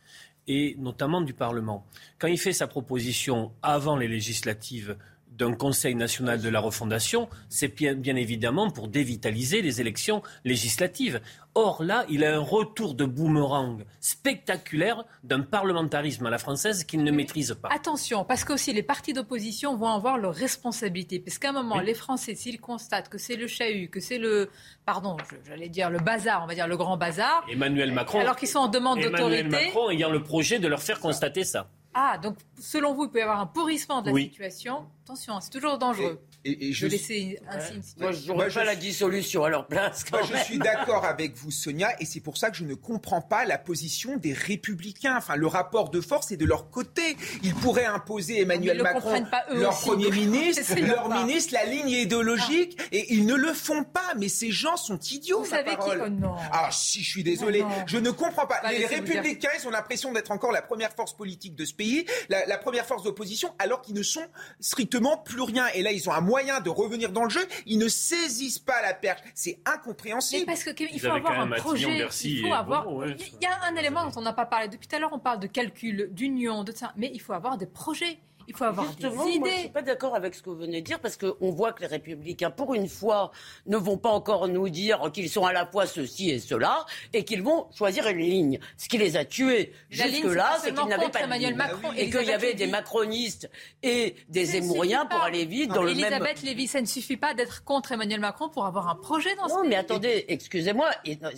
et 0.48 0.76
notamment 0.80 1.22
du 1.22 1.34
Parlement. 1.34 1.86
Quand 2.20 2.28
il 2.28 2.40
fait 2.40 2.54
sa 2.54 2.68
proposition 2.68 3.52
avant 3.62 3.96
les 3.98 4.08
législatives 4.08 4.96
d'un 5.32 5.54
Conseil 5.54 5.96
national 5.96 6.42
de 6.42 6.50
la 6.50 6.60
refondation, 6.60 7.30
c'est 7.50 7.76
bien, 7.76 7.96
bien, 7.96 8.16
évidemment 8.16 8.70
pour 8.70 8.88
dévitaliser 8.88 9.62
les 9.62 9.82
élections 9.82 10.22
législatives. 10.44 11.22
Or, 11.56 11.84
là, 11.84 12.06
il 12.10 12.24
a 12.24 12.36
un 12.36 12.40
retour 12.40 12.94
de 12.94 13.06
boomerang 13.06 13.84
spectaculaire 14.00 15.04
d'un 15.24 15.42
parlementarisme 15.42 16.26
à 16.26 16.30
la 16.30 16.38
française 16.38 16.84
qu'il 16.86 17.04
ne 17.04 17.12
maîtrise 17.12 17.58
pas. 17.62 17.70
Attention, 17.72 18.24
parce 18.24 18.46
que 18.46 18.54
aussi 18.54 18.72
les 18.72 18.84
partis 18.84 19.14
d'opposition 19.14 19.76
vont 19.76 19.90
avoir 19.90 20.18
leurs 20.18 20.34
responsabilités. 20.34 21.20
Parce 21.20 21.38
qu'à 21.38 21.50
un 21.50 21.54
moment, 21.54 21.80
les 21.80 21.94
Français, 21.94 22.36
s'ils 22.36 22.62
constatent 22.62 23.10
que 23.10 23.18
c'est 23.18 23.36
le 23.36 23.48
chahut, 23.48 23.90
que 23.90 24.00
c'est 24.00 24.18
le, 24.18 24.50
pardon, 24.86 25.18
j'allais 25.46 25.70
dire 25.70 25.90
le 25.90 26.00
bazar, 26.00 26.42
on 26.44 26.48
va 26.48 26.56
dire 26.56 26.68
le 26.68 26.78
grand 26.78 26.98
bazar. 26.98 27.46
Emmanuel 27.52 27.92
Macron. 27.92 28.20
Alors 28.20 28.36
qu'ils 28.36 28.48
sont 28.48 28.60
en 28.60 28.68
demande 28.68 29.00
d'autorité. 29.00 29.40
Emmanuel 29.40 29.66
Macron 29.66 29.90
ayant 29.90 30.10
le 30.10 30.24
projet 30.24 30.60
de 30.60 30.68
leur 30.68 30.82
faire 30.82 31.00
constater 31.00 31.44
ça. 31.44 31.70
Ah, 31.94 32.18
donc 32.18 32.38
selon 32.60 32.94
vous, 32.94 33.06
il 33.06 33.10
peut 33.10 33.20
y 33.20 33.22
avoir 33.22 33.40
un 33.40 33.46
pourrissement 33.48 34.02
de 34.02 34.12
la 34.12 34.18
situation. 34.18 34.86
Attention, 35.04 35.40
c'est 35.42 35.50
toujours 35.50 35.78
dangereux. 35.78 36.22
Et, 36.44 36.70
et 36.70 36.74
je, 36.74 36.88
de 36.88 36.92
laisser 36.92 37.40
ainsi 37.50 37.76
une 37.76 37.84
situation. 37.84 38.02
Moi, 38.04 38.12
je 38.12 38.28
n'aurais 38.28 38.50
pas 38.50 38.64
la 38.64 38.76
dissolution 38.76 39.44
à 39.44 39.50
leur 39.50 39.68
place. 39.68 40.04
Moi, 40.12 40.22
Quand 40.22 40.28
je 40.28 40.34
même. 40.34 40.44
suis 40.44 40.58
d'accord 40.58 41.06
avec 41.06 41.36
vous, 41.38 41.52
Sonia, 41.52 41.90
et 42.02 42.06
c'est 42.06 42.20
pour 42.20 42.38
ça 42.38 42.50
que 42.50 42.58
je 42.58 42.64
ne 42.64 42.74
comprends 42.74 43.22
pas 43.22 43.46
la 43.46 43.58
position 43.58 44.18
des 44.18 44.34
Républicains. 44.34 45.16
Enfin, 45.18 45.36
le 45.36 45.48
rapport 45.48 45.90
de 45.90 46.02
force 46.02 46.32
est 46.32 46.38
de 46.38 46.46
leur 46.46 46.70
côté. 46.70 47.16
Ils 47.44 47.54
pourraient 47.56 47.86
imposer 47.86 48.42
Emmanuel 48.42 48.78
Ils 48.78 48.84
Macron, 48.84 49.02
comprennent 49.02 49.30
pas 49.30 49.44
eux 49.52 49.60
leur 49.60 49.74
aussi. 49.74 49.86
premier 49.88 50.10
ministre, 50.12 50.76
leur 50.80 51.10
pas. 51.10 51.24
ministre, 51.24 51.54
la 51.54 51.66
ligne 51.66 51.90
idéologique, 51.90 52.80
et 52.92 53.14
ils 53.14 53.26
ne 53.26 53.36
le 53.36 53.54
font 53.54 53.84
pas. 53.84 54.14
Mais 54.18 54.28
ces 54.30 54.52
gens 54.52 54.78
sont 54.78 55.00
idiots, 55.00 55.40
Vous 55.44 55.50
savez 55.50 55.72
qui 55.72 55.76
parole. 55.78 56.04
oh 56.06 56.10
non. 56.10 56.36
Ah, 56.52 56.70
si, 56.72 57.04
je 57.04 57.10
suis 57.10 57.24
désolé. 57.24 57.62
Non, 57.62 57.70
non. 57.70 57.76
Je 57.88 57.98
ne 57.98 58.12
comprends 58.12 58.48
pas. 58.48 58.60
Bah, 58.64 58.72
les. 58.72 58.86
Républicains, 58.92 59.50
ils 59.60 59.68
ont 59.68 59.72
l'impression 59.72 60.12
d'être 60.12 60.32
encore 60.32 60.52
la 60.52 60.62
première 60.62 60.92
force 60.94 61.16
politique 61.16 61.56
de 61.56 61.66
ce 61.66 61.74
pays, 61.74 62.06
la, 62.30 62.46
la 62.46 62.58
première 62.58 62.86
force 62.86 63.04
d'opposition, 63.04 63.54
alors 63.60 63.82
qu'ils 63.82 63.96
ne 63.96 64.04
sont 64.04 64.26
strictement 64.60 65.18
plus 65.18 65.42
rien. 65.42 65.68
Et 65.74 65.82
là, 65.82 65.92
ils 65.92 66.10
ont 66.10 66.12
un 66.14 66.22
moyen 66.32 66.62
de 66.62 66.70
revenir 66.70 67.12
dans 67.12 67.26
le 67.26 67.30
jeu. 67.30 67.46
Ils 67.66 67.78
ne 67.78 67.90
saisissent 67.90 68.60
pas 68.60 68.82
la 68.82 68.94
perche. 68.94 69.20
C'est 69.36 69.60
Mais 69.66 69.74
incompréhensible. 69.74 70.46
parce 70.46 70.64
que 70.64 70.70
Kevin, 70.72 70.94
il 70.94 70.98
Ils 70.98 71.02
faut 71.02 71.12
avoir 71.14 71.40
un 71.42 71.48
projet. 71.50 72.08
Il 72.24 72.42
faut 72.48 72.54
avoir. 72.54 72.86
Il 73.06 73.42
y 73.42 73.46
a 73.46 73.64
un 73.70 73.76
élément 73.76 74.06
dont 74.06 74.18
on 74.18 74.22
n'a 74.22 74.32
pas 74.34 74.46
parlé 74.46 74.70
depuis 74.70 74.88
tout 74.88 74.96
à 74.96 75.00
l'heure. 75.00 75.12
On 75.12 75.20
parle 75.20 75.40
de 75.42 75.48
calcul, 75.48 76.10
d'union, 76.12 76.64
de 76.64 76.72
ça. 76.72 76.94
Mais 76.96 77.12
il 77.14 77.20
faut 77.20 77.34
avoir 77.34 77.58
des 77.58 77.66
projets. 77.66 78.18
Il 78.48 78.56
faut 78.56 78.64
avoir 78.64 78.88
Justement, 78.88 79.12
des 79.26 79.40
moi, 79.40 79.48
je 79.50 79.54
idées. 79.54 79.60
suis 79.62 79.70
pas 79.70 79.82
d'accord 79.82 80.16
avec 80.16 80.36
ce 80.36 80.42
que 80.42 80.50
vous 80.50 80.56
venez 80.58 80.82
de 80.82 80.86
dire 80.86 81.00
parce 81.00 81.18
qu'on 81.18 81.52
voit 81.52 81.74
que 81.74 81.82
les 81.82 81.88
républicains, 81.88 82.52
pour 82.52 82.74
une 82.74 82.88
fois, 82.88 83.32
ne 83.66 83.78
vont 83.78 83.98
pas 83.98 84.10
encore 84.10 84.48
nous 84.48 84.70
dire 84.70 85.12
qu'ils 85.14 85.30
sont 85.30 85.46
à 85.46 85.54
la 85.54 85.66
fois 85.66 85.86
ceci 85.86 86.30
et 86.32 86.40
cela 86.40 86.86
et 87.14 87.24
qu'ils 87.24 87.44
vont 87.44 87.68
choisir 87.76 88.08
une 88.08 88.18
ligne. 88.18 88.60
Ce 88.78 88.88
qui 88.90 88.98
les 88.98 89.18
a 89.18 89.26
tués 89.26 89.72
jusque-là, 89.90 90.58
c'est 90.62 90.74
qu'ils 90.74 90.88
n'avaient 90.88 91.10
pas 91.10 91.20
de 91.20 91.24
Emmanuel 91.26 91.50
ligne. 91.50 91.58
Macron, 91.58 91.92
et 91.94 92.06
qu'il 92.10 92.16
y 92.16 92.18
Elisabeth 92.18 92.34
avait 92.44 92.54
des 92.54 92.68
macronistes 92.68 93.50
et 93.84 94.16
des 94.30 94.52
ne 94.52 94.56
émouriens 94.58 95.06
pour 95.06 95.22
aller 95.22 95.46
vite 95.46 95.72
dans 95.72 95.84
le 95.84 95.90
même. 95.94 96.00
Elisabeth 96.00 96.42
Lévy, 96.44 96.68
ça 96.68 96.82
ne 96.82 96.86
suffit 96.86 97.18
pas 97.18 97.34
d'être 97.34 97.64
contre 97.64 97.92
Emmanuel 97.92 98.20
Macron 98.20 98.50
pour 98.50 98.66
avoir 98.66 98.90
un 98.90 98.96
projet 98.96 99.36
dans 99.36 99.48
ce 99.48 99.54
Non, 99.54 99.62
pays. 99.62 99.70
mais 99.70 99.76
attendez, 99.76 100.26
excusez-moi, 100.28 100.90
non, 101.22 101.30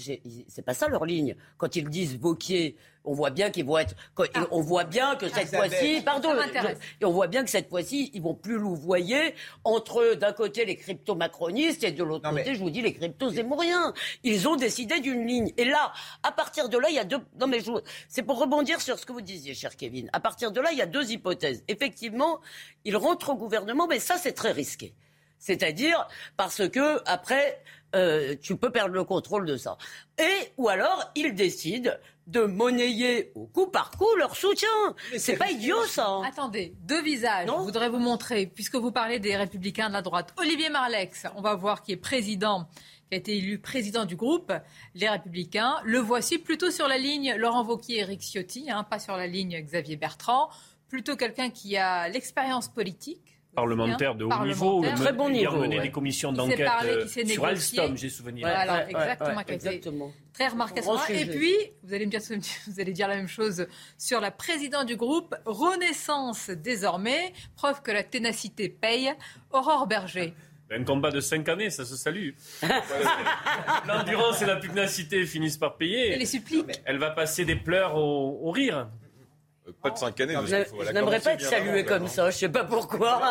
c'est 0.48 0.62
pas 0.66 0.74
ça 0.74 0.88
leur 0.88 1.06
ligne. 1.06 1.36
Quand 1.58 1.76
ils 1.76 1.90
disent 1.90 2.18
Vauquier, 2.18 2.76
on 3.06 3.14
voit 3.14 3.30
bien 3.30 3.50
qu'ils 3.52 3.66
vont 3.66 3.78
être. 3.78 3.96
Ah. 4.18 4.48
On 4.52 4.62
voit 4.62 4.84
bien 4.86 5.16
que 5.16 5.28
cette 5.28 5.48
Isabelle, 5.48 5.72
fois-ci, 5.72 6.02
pardon, 6.02 6.30
on 7.02 7.12
voit 7.12 7.28
bien 7.28 7.44
que 7.44 7.50
cette 7.50 7.70
fois-ci, 7.70 8.12
ils 8.14 8.22
vont 8.22 8.34
plus 8.34 8.58
louvoyer 8.58 9.36
entre 9.64 10.16
d'un 10.16 10.34
côté 10.34 10.66
les 10.66 10.76
crypto-macronistes 10.76 11.84
et 11.84 11.92
de 11.92 12.04
l'autre 12.04 12.32
mais- 12.32 12.44
côté, 12.44 12.56
je 12.56 12.60
vous 12.60 12.70
dis, 12.70 12.82
les 12.82 12.94
crypto-zémouriens. 12.94 13.94
Ils 14.24 14.48
ont 14.48 14.56
décidé 14.56 15.00
d'une 15.00 15.28
ligne. 15.28 15.52
Et 15.58 15.66
là, 15.66 15.92
à 16.24 16.32
partir 16.32 16.70
de 16.70 16.78
là, 16.78 16.90
il 16.90 16.96
y 16.96 17.00
a 17.00 17.04
deux. 17.04 17.20
Non, 17.40 17.48
mais 17.48 17.60
je... 17.60 17.72
c'est 18.08 18.24
pour 18.24 18.40
rebondir 18.40 18.80
sur 18.82 18.98
ce 18.98 19.06
que 19.06 19.12
vous 19.12 19.22
disiez, 19.22 19.54
cher 19.54 19.76
Kevin. 19.76 20.10
À 20.14 20.20
partir 20.20 20.52
de 20.52 20.62
là, 20.62 20.72
il 20.72 20.78
y 20.78 20.82
a 20.82 20.86
deux 20.86 21.12
hypothèses. 21.12 21.64
Effectivement, 21.68 22.40
ils 22.86 22.96
rentrent 22.98 23.30
au 23.30 23.36
gouvernement, 23.36 23.88
mais 23.88 24.00
ça, 24.00 24.18
c'est 24.18 24.34
très 24.34 24.52
risqué. 24.52 24.94
C'est-à-dire 25.40 26.08
parce 26.38 26.70
que 26.70 27.02
après, 27.06 27.62
euh, 27.96 28.36
tu 28.42 28.56
peux 28.56 28.72
perdre 28.72 28.94
le 28.94 29.04
contrôle 29.04 29.46
de 29.46 29.58
ça. 29.58 29.78
Et 30.18 30.52
ou 30.58 30.70
alors 30.70 31.12
ils 31.16 31.34
décident 31.34 31.92
de 32.28 32.42
monnayer 32.42 33.32
au 33.36 33.46
coup 33.48 33.68
par 33.68 33.92
coup 33.92 34.08
leur 34.18 34.36
soutien. 34.36 34.68
C'est 35.18 35.36
pas 35.36 35.52
idiot 35.52 35.84
ça. 35.86 36.08
hein. 36.08 36.22
Attendez, 36.26 36.74
deux 36.82 37.02
visages. 37.02 37.48
Je 37.48 37.52
voudrais 37.64 37.90
vous 37.90 38.00
montrer, 38.00 38.46
puisque 38.48 38.76
vous 38.76 38.92
parlez 38.92 39.20
des 39.20 39.36
républicains 39.36 39.90
de 39.90 39.94
la 39.94 40.02
droite. 40.02 40.34
Olivier 40.38 40.70
Marlex, 40.70 41.26
on 41.36 41.42
va 41.42 41.56
voir 41.56 41.82
qui 41.82 41.92
est 41.92 41.98
président, 41.98 42.66
qui 43.10 43.16
a 43.16 43.18
été 43.18 43.38
élu 43.38 43.60
président 43.60 44.06
du 44.06 44.16
groupe 44.16 44.54
Les 44.96 45.10
Républicains. 45.10 45.76
Le 45.84 46.00
voici 46.00 46.38
plutôt 46.38 46.72
sur 46.72 46.88
la 46.88 46.98
ligne 46.98 47.36
Laurent 47.36 47.66
Wauquiez 47.66 47.98
et 47.98 48.00
Eric 48.00 48.22
Ciotti, 48.22 48.72
hein, 48.72 48.84
pas 48.86 49.00
sur 49.00 49.18
la 49.18 49.28
ligne 49.28 49.60
Xavier 49.62 49.98
Bertrand. 49.98 50.50
Plutôt 50.88 51.18
quelqu'un 51.18 51.50
qui 51.50 51.76
a 51.76 52.08
l'expérience 52.08 52.70
politique. 52.70 53.42
Parlementaire 53.56 54.16
de 54.16 54.26
haut 54.26 54.30
Parlementaire. 54.30 54.56
niveau, 54.66 54.96
Très 55.04 55.14
bon 55.14 55.30
il 55.30 55.36
a 55.36 55.50
niveau, 55.50 55.62
mené 55.62 55.78
ouais. 55.78 55.84
des 55.84 55.92
commissions 55.92 56.32
Qui 56.32 56.38
d'enquête 56.38 56.58
qui 56.82 56.88
euh, 56.88 57.26
sur. 57.26 57.46
Alstom, 57.46 57.98
j'ai 57.98 58.10
souvenir. 58.10 58.48
Voilà, 58.48 58.74
Ouais, 58.74 58.86
exactement. 58.90 59.38
ouais, 59.38 59.44
qui 59.46 59.52
a 59.52 59.56
été 59.56 59.68
exactement. 59.68 60.12
Très 60.34 60.50
moment-là. 60.50 61.10
Et 61.10 61.26
puis, 61.28 61.54
vous 61.84 61.94
allez 61.94 62.06
me 62.06 62.12
dire, 62.12 62.20
vous 62.68 62.80
allez 62.80 62.92
dire 62.94 63.08
la 63.08 63.16
même 63.16 63.28
chose 63.28 63.68
sur 63.98 64.20
la 64.20 64.32
présidente 64.32 64.88
du 64.88 64.96
groupe, 64.96 65.36
Renaissance 65.46 66.50
désormais, 66.50 67.34
preuve 67.56 67.82
que 67.82 67.92
la 67.92 68.04
ténacité 68.04 68.70
paye, 68.70 69.14
Aurore 69.52 69.86
Berger. 69.88 70.34
Un 70.72 70.84
combat 70.84 71.12
de 71.12 71.20
5 71.20 71.48
années, 71.50 71.70
ça 71.70 71.86
se 71.86 71.96
salue. 71.96 72.32
L'endurance 73.88 74.42
et 74.42 74.46
la 74.46 74.56
pugnacité 74.56 75.26
finissent 75.26 75.58
par 75.58 75.78
payer. 75.78 76.12
Elle 76.14 76.20
les 76.20 76.26
supplie. 76.26 76.64
Elle 76.86 76.98
va 76.98 77.12
passer 77.12 77.46
des 77.46 77.56
pleurs 77.56 77.96
au, 77.96 78.40
au 78.42 78.52
rire. 78.52 78.88
Pas 79.82 79.90
de 79.92 79.98
5 79.98 80.20
années. 80.22 80.34
Je 80.46 80.56
parce 80.56 80.70
faut- 80.70 80.92
n'aimerais 80.92 81.20
pas 81.20 81.34
être 81.34 81.42
salué 81.42 81.86
comme 81.86 82.08
ça, 82.08 82.30
je 82.30 82.38
sais 82.38 82.50
pas 82.50 82.64
pourquoi. 82.66 83.22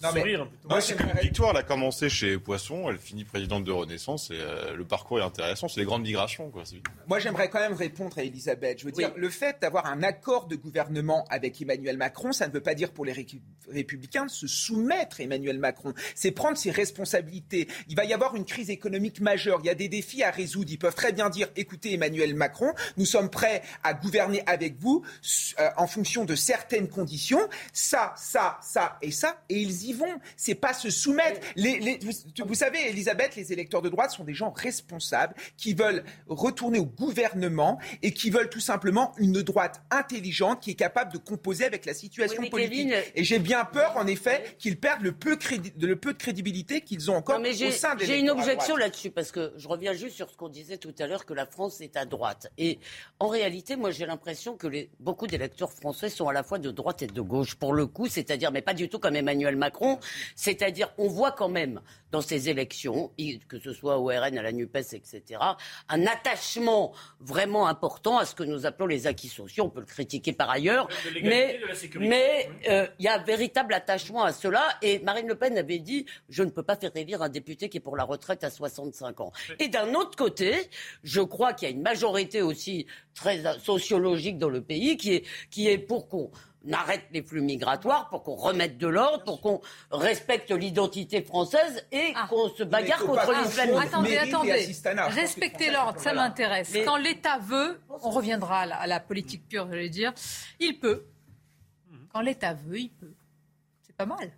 Non, 0.00 0.10
mais- 0.14 0.20
Sourire, 0.20 0.46
plutôt. 0.46 0.68
Moi, 0.68 0.80
c'est 0.80 0.94
une 1.00 1.20
victoire. 1.20 1.50
Elle 1.50 1.56
a 1.56 1.62
commencé 1.64 2.08
chez 2.08 2.38
Poisson, 2.38 2.88
elle 2.88 2.98
finit 2.98 3.24
présidente 3.24 3.64
de 3.64 3.72
Renaissance 3.72 4.30
et 4.30 4.38
euh, 4.38 4.76
le 4.76 4.84
parcours 4.84 5.18
est 5.18 5.24
intéressant. 5.24 5.66
C'est 5.66 5.80
les 5.80 5.86
grandes 5.86 6.02
migrations, 6.02 6.50
quoi. 6.50 6.62
Moi, 7.08 7.18
j'aimerais 7.18 7.50
quand 7.50 7.58
même 7.58 7.72
répondre 7.72 8.16
à 8.16 8.22
Elisabeth. 8.22 8.78
Je 8.78 8.84
veux 8.84 8.92
dire, 8.92 9.10
le 9.16 9.28
fait 9.28 9.56
d'avoir 9.60 9.86
un 9.86 10.04
accord 10.04 10.46
de 10.46 10.54
gouvernement 10.54 11.24
avec 11.30 11.60
Emmanuel 11.60 11.96
Macron, 11.96 12.30
ça 12.30 12.46
ne 12.46 12.52
veut 12.52 12.60
pas 12.60 12.74
dire 12.74 12.92
pour 12.92 13.04
les 13.06 13.26
républicains 13.72 14.26
de 14.26 14.30
se 14.30 14.46
soumettre 14.46 15.20
à 15.20 15.24
Emmanuel 15.24 15.58
Macron. 15.58 15.92
C'est 16.14 16.30
prendre 16.30 16.56
ses 16.56 16.70
responsabilités. 16.70 17.66
Il 17.88 17.96
va 17.96 18.04
y 18.04 18.12
avoir 18.12 18.36
une 18.36 18.44
crise 18.44 18.70
économique 18.70 19.20
majeure. 19.20 19.58
Il 19.64 19.66
y 19.66 19.70
a 19.70 19.74
des 19.74 19.88
défis 19.88 20.22
à 20.22 20.30
résoudre. 20.30 20.70
Ils 20.70 20.78
peuvent 20.78 20.94
très 20.94 21.12
bien 21.12 21.28
dire, 21.28 21.48
écoutez, 21.56 21.94
Emmanuel 21.94 22.36
Macron, 22.36 22.72
nous 22.98 23.04
sommes 23.06 23.30
prêts 23.30 23.62
à 23.82 23.94
gouverner 23.94 24.44
avec 24.46 24.76
vous 24.78 25.04
euh, 25.60 25.68
en 25.76 25.86
fonction 25.86 26.24
de 26.24 26.34
certaines 26.34 26.88
conditions. 26.88 27.40
Ça, 27.72 28.14
ça, 28.16 28.58
ça 28.62 28.98
et 29.02 29.10
ça. 29.10 29.42
Et 29.48 29.60
ils 29.60 29.86
y 29.86 29.92
vont. 29.92 30.18
C'est 30.36 30.54
pas 30.54 30.72
se 30.74 30.90
soumettre. 30.90 31.40
Les, 31.56 31.78
les- 31.78 31.98
vous, 31.98 32.12
vous 32.46 32.54
savez, 32.54 32.88
Elisabeth, 32.88 33.36
les 33.36 33.52
électeurs 33.52 33.82
de 33.82 33.88
droite 33.88 34.10
sont 34.10 34.24
des 34.24 34.34
gens 34.34 34.50
responsables 34.50 35.34
qui 35.56 35.74
veulent 35.74 36.04
retourner 36.28 36.78
au 36.78 36.86
gouvernement 36.86 37.78
et 38.02 38.12
qui 38.12 38.30
veulent 38.30 38.50
tout 38.50 38.60
simplement 38.60 39.12
une 39.18 39.42
droite 39.42 39.82
intelligente 39.90 40.60
qui 40.62 40.70
est 40.70 40.74
capable 40.74 41.12
de 41.12 41.18
composer 41.18 41.64
avec 41.64 41.84
la 41.86 41.94
situation 41.94 42.42
Oui, 42.42 42.50
politique. 42.50 42.88
Kevin- 42.90 43.02
Et 43.14 43.24
j'ai 43.24 43.38
bien 43.38 43.64
peur, 43.64 43.96
en 43.96 44.06
effet, 44.06 44.56
qu'ils 44.58 44.78
perdent 44.78 45.02
le 45.02 45.12
peu, 45.12 45.36
crédi- 45.36 45.72
le 45.80 45.96
peu 45.96 46.12
de 46.12 46.18
crédibilité 46.18 46.80
qu'ils 46.80 47.10
ont 47.10 47.16
encore 47.16 47.36
Non, 47.36 47.42
mais 47.42 47.52
j'ai 47.54 47.68
au 47.68 47.70
sein 47.72 47.94
des 47.94 48.06
j'ai 48.06 48.18
une 48.18 48.30
objection 48.30 48.76
là-dessus 48.76 49.10
parce 49.10 49.32
que 49.32 49.52
je 49.56 49.68
reviens 49.68 49.92
juste 49.92 50.16
sur 50.16 50.30
ce 50.30 50.36
qu'on 50.36 50.48
disait 50.48 50.78
tout 50.78 50.94
à 50.98 51.06
l'heure 51.06 51.24
que 51.26 51.34
la 51.34 51.46
France 51.46 51.80
est 51.80 51.96
à 51.96 52.04
droite. 52.04 52.50
Et 52.58 52.78
en 53.18 53.28
réalité, 53.28 53.76
moi, 53.76 53.90
j'ai 53.90 54.06
l'impression 54.06 54.56
que 54.56 54.66
les, 54.66 54.90
beaucoup 55.00 55.26
d'électeurs 55.26 55.72
français 55.72 56.08
sont 56.08 56.28
à 56.28 56.32
la 56.32 56.42
fois 56.42 56.58
de 56.58 56.70
droite 56.70 57.02
et 57.02 57.06
de 57.06 57.20
gauche 57.20 57.54
pour 57.54 57.72
le 57.72 57.86
coup, 57.86 58.06
c'est-à-dire, 58.08 58.50
mais 58.50 58.62
pas 58.62 58.74
du 58.74 58.88
tout 58.88 58.98
comme 58.98 59.16
Emmanuel 59.16 59.56
Macron. 59.56 59.98
C'est-à-dire, 60.34 60.92
on 60.98 61.08
voit 61.08 61.32
quand 61.32 61.48
même 61.48 61.80
dans 62.10 62.20
ces 62.20 62.48
élections, 62.48 63.12
que 63.48 63.58
ce 63.58 63.72
soit 63.72 63.98
au 63.98 64.06
RN, 64.06 64.38
à 64.38 64.42
la 64.42 64.52
Nupes, 64.52 64.76
etc., 64.76 65.22
un 65.88 66.06
attachement 66.06 66.94
vraiment 67.20 67.66
important 67.66 68.18
à 68.18 68.24
ce 68.24 68.34
que 68.34 68.42
nous 68.42 68.66
appelons 68.66 68.86
les 68.86 69.06
acquis 69.06 69.28
sociaux. 69.28 69.64
On 69.64 69.70
peut 69.70 69.80
le 69.80 69.86
critiquer 69.86 70.32
par 70.32 70.48
ailleurs, 70.50 70.88
mais 71.22 71.60
euh, 72.68 72.86
il 72.98 73.04
y 73.04 73.08
a 73.08 73.14
un 73.14 73.22
véritable 73.22 73.74
attachement 73.74 74.24
à 74.24 74.32
cela. 74.32 74.64
Et 74.82 75.00
Marine 75.00 75.28
Le 75.28 75.34
Pen 75.34 75.56
avait 75.58 75.78
dit 75.78 76.06
Je 76.28 76.42
ne 76.42 76.50
peux 76.50 76.62
pas 76.62 76.76
faire 76.76 76.90
élire 76.94 77.22
un 77.22 77.28
député 77.28 77.68
qui 77.68 77.76
est 77.76 77.80
pour 77.80 77.96
la 77.96 78.04
retraite 78.04 78.42
à 78.42 78.50
65 78.50 79.20
ans. 79.20 79.32
Et 79.58 79.68
d'un 79.68 79.94
autre 79.94 80.16
côté, 80.16 80.54
je 81.04 81.20
crois 81.20 81.52
qu'il 81.52 81.68
y 81.68 81.70
a 81.70 81.74
une 81.74 81.82
majorité 81.82 82.40
aussi 82.40 82.86
très 83.14 83.44
euh, 83.46 83.58
sociologique 83.58 84.38
dans 84.38 84.48
le 84.48 84.62
pays 84.62 84.87
qui 84.96 85.14
est, 85.14 85.24
qui 85.50 85.68
est 85.68 85.78
pour 85.78 86.08
qu'on 86.08 86.30
arrête 86.72 87.04
les 87.12 87.22
flux 87.22 87.40
migratoires, 87.40 88.08
pour 88.08 88.22
qu'on 88.22 88.34
remette 88.34 88.78
de 88.78 88.86
l'ordre, 88.86 89.24
pour 89.24 89.40
qu'on 89.40 89.60
respecte 89.90 90.50
l'identité 90.50 91.22
française 91.22 91.86
et 91.92 92.12
qu'on 92.28 92.48
se 92.50 92.62
bagarre 92.62 93.04
contre 93.04 93.32
l'islamisme. 93.32 93.78
Attendez, 93.78 94.16
attendez. 94.16 94.60
Je 95.10 95.14
c'est 95.66 95.70
l'ordre, 95.72 95.98
ça 95.98 96.10
voilà. 96.12 96.22
m'intéresse. 96.28 96.70
Mais- 96.72 96.84
Quand 96.84 96.96
l'État 96.96 97.38
veut, 97.38 97.80
on 97.88 98.10
reviendra 98.10 98.60
à 98.60 98.66
la, 98.66 98.76
à 98.76 98.86
la 98.86 99.00
politique 99.00 99.46
pure, 99.48 99.68
j'allais 99.68 99.88
dire, 99.88 100.12
il 100.60 100.78
peut. 100.78 101.04
Quand 102.12 102.20
l'État 102.20 102.54
veut, 102.54 102.78
il 102.80 102.90
peut. 102.90 103.12
C'est 103.82 103.96
pas 103.96 104.06
mal. 104.06 104.30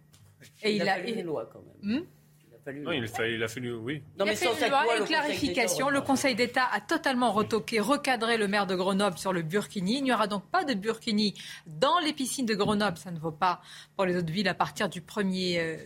Et 0.62 0.70
il, 0.76 0.82
il 0.82 0.88
a 0.88 0.94
a. 0.94 0.98
une 1.00 1.22
loi 1.22 1.48
quand 1.52 1.60
même. 1.82 2.00
Hmm 2.00 2.02
Il 2.02 2.02
a 2.02 2.19
fallu. 2.64 2.80
Non, 2.80 2.92
il, 2.92 3.04
a 3.04 3.06
fallu, 3.06 3.34
il 3.34 3.42
a 3.42 3.48
fallu, 3.48 3.72
oui. 3.74 4.02
Non, 4.18 4.24
Il 4.24 4.28
a 4.28 4.32
mais 4.32 4.32
une 4.32 4.36
cette 4.36 4.68
loi, 4.68 4.84
loi, 4.84 4.94
une 4.94 5.00
le 5.00 5.06
clarification. 5.06 5.88
Le 5.90 6.00
Conseil 6.00 6.34
d'État 6.34 6.64
a 6.72 6.80
totalement 6.80 7.32
retoqué, 7.32 7.80
recadré 7.80 8.36
le 8.36 8.48
maire 8.48 8.66
de 8.66 8.74
Grenoble 8.74 9.18
sur 9.18 9.32
le 9.32 9.42
burkini. 9.42 9.98
Il 9.98 10.04
n'y 10.04 10.12
aura 10.12 10.26
donc 10.26 10.44
pas 10.50 10.64
de 10.64 10.74
burkini 10.74 11.34
dans 11.66 11.98
les 12.04 12.12
piscines 12.12 12.46
de 12.46 12.54
Grenoble. 12.54 12.98
Ça 12.98 13.10
ne 13.10 13.18
vaut 13.18 13.32
pas 13.32 13.60
pour 13.96 14.04
les 14.04 14.16
autres 14.16 14.32
villes 14.32 14.48
à 14.48 14.54
partir 14.54 14.88
du 14.88 15.00
1er 15.00 15.58
euh, 15.58 15.76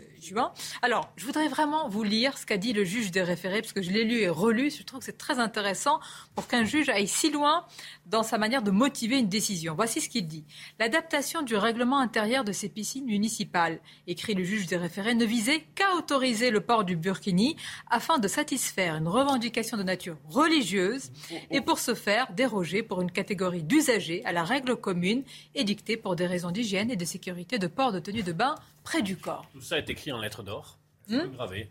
Alors, 0.82 1.10
je 1.16 1.26
voudrais 1.26 1.48
vraiment 1.48 1.88
vous 1.88 2.02
lire 2.02 2.38
ce 2.38 2.46
qu'a 2.46 2.56
dit 2.56 2.72
le 2.72 2.84
juge 2.84 3.10
des 3.10 3.22
référés, 3.22 3.60
parce 3.60 3.72
que 3.72 3.82
je 3.82 3.90
l'ai 3.90 4.04
lu 4.04 4.20
et 4.20 4.28
relu. 4.28 4.70
Je 4.70 4.82
trouve 4.82 5.00
que 5.00 5.04
c'est 5.04 5.18
très 5.18 5.38
intéressant 5.38 6.00
pour 6.34 6.46
qu'un 6.46 6.64
juge 6.64 6.88
aille 6.88 7.08
si 7.08 7.30
loin 7.30 7.66
dans 8.06 8.22
sa 8.22 8.38
manière 8.38 8.62
de 8.62 8.70
motiver 8.70 9.18
une 9.18 9.28
décision. 9.28 9.74
Voici 9.74 10.00
ce 10.00 10.08
qu'il 10.08 10.26
dit. 10.26 10.44
L'adaptation 10.78 11.42
du 11.42 11.56
règlement 11.56 11.98
intérieur 11.98 12.44
de 12.44 12.52
ces 12.52 12.68
piscines 12.68 13.04
municipales, 13.04 13.80
écrit 14.06 14.34
le 14.34 14.44
juge 14.44 14.66
des 14.66 14.76
référés, 14.76 15.14
ne 15.14 15.24
visait 15.24 15.66
qu'à 15.74 15.94
autoriser 15.96 16.50
le 16.50 16.60
port 16.60 16.84
du 16.84 16.96
burkini 16.96 17.56
afin 17.90 18.18
de 18.18 18.28
satisfaire 18.28 18.96
une 18.96 19.08
revendication 19.08 19.76
de 19.76 19.82
nature 19.82 20.16
religieuse 20.28 21.10
et 21.50 21.60
pour 21.60 21.78
ce 21.78 21.94
faire 21.94 22.32
déroger 22.32 22.82
pour 22.82 23.00
une 23.00 23.10
catégorie 23.10 23.62
d'usagers 23.62 24.22
à 24.24 24.32
la 24.32 24.44
règle 24.44 24.76
commune 24.76 25.24
édictée 25.54 25.96
pour 25.96 26.16
des 26.16 26.26
raisons 26.26 26.50
d'hygiène 26.50 26.90
et 26.90 26.96
de 26.96 27.04
sécurité 27.04 27.58
de 27.58 27.66
port 27.66 27.92
de 27.92 27.98
tenue 27.98 28.22
de 28.22 28.32
bain 28.32 28.54
près 28.84 29.02
du 29.02 29.16
corps. 29.16 29.48
Tout 29.52 29.60
ça 29.60 29.78
est 29.78 29.90
écrit 29.90 30.12
en 30.12 30.20
lettres 30.20 30.42
d'or. 30.44 30.78
C'est 31.08 31.32
gravé. 31.32 31.70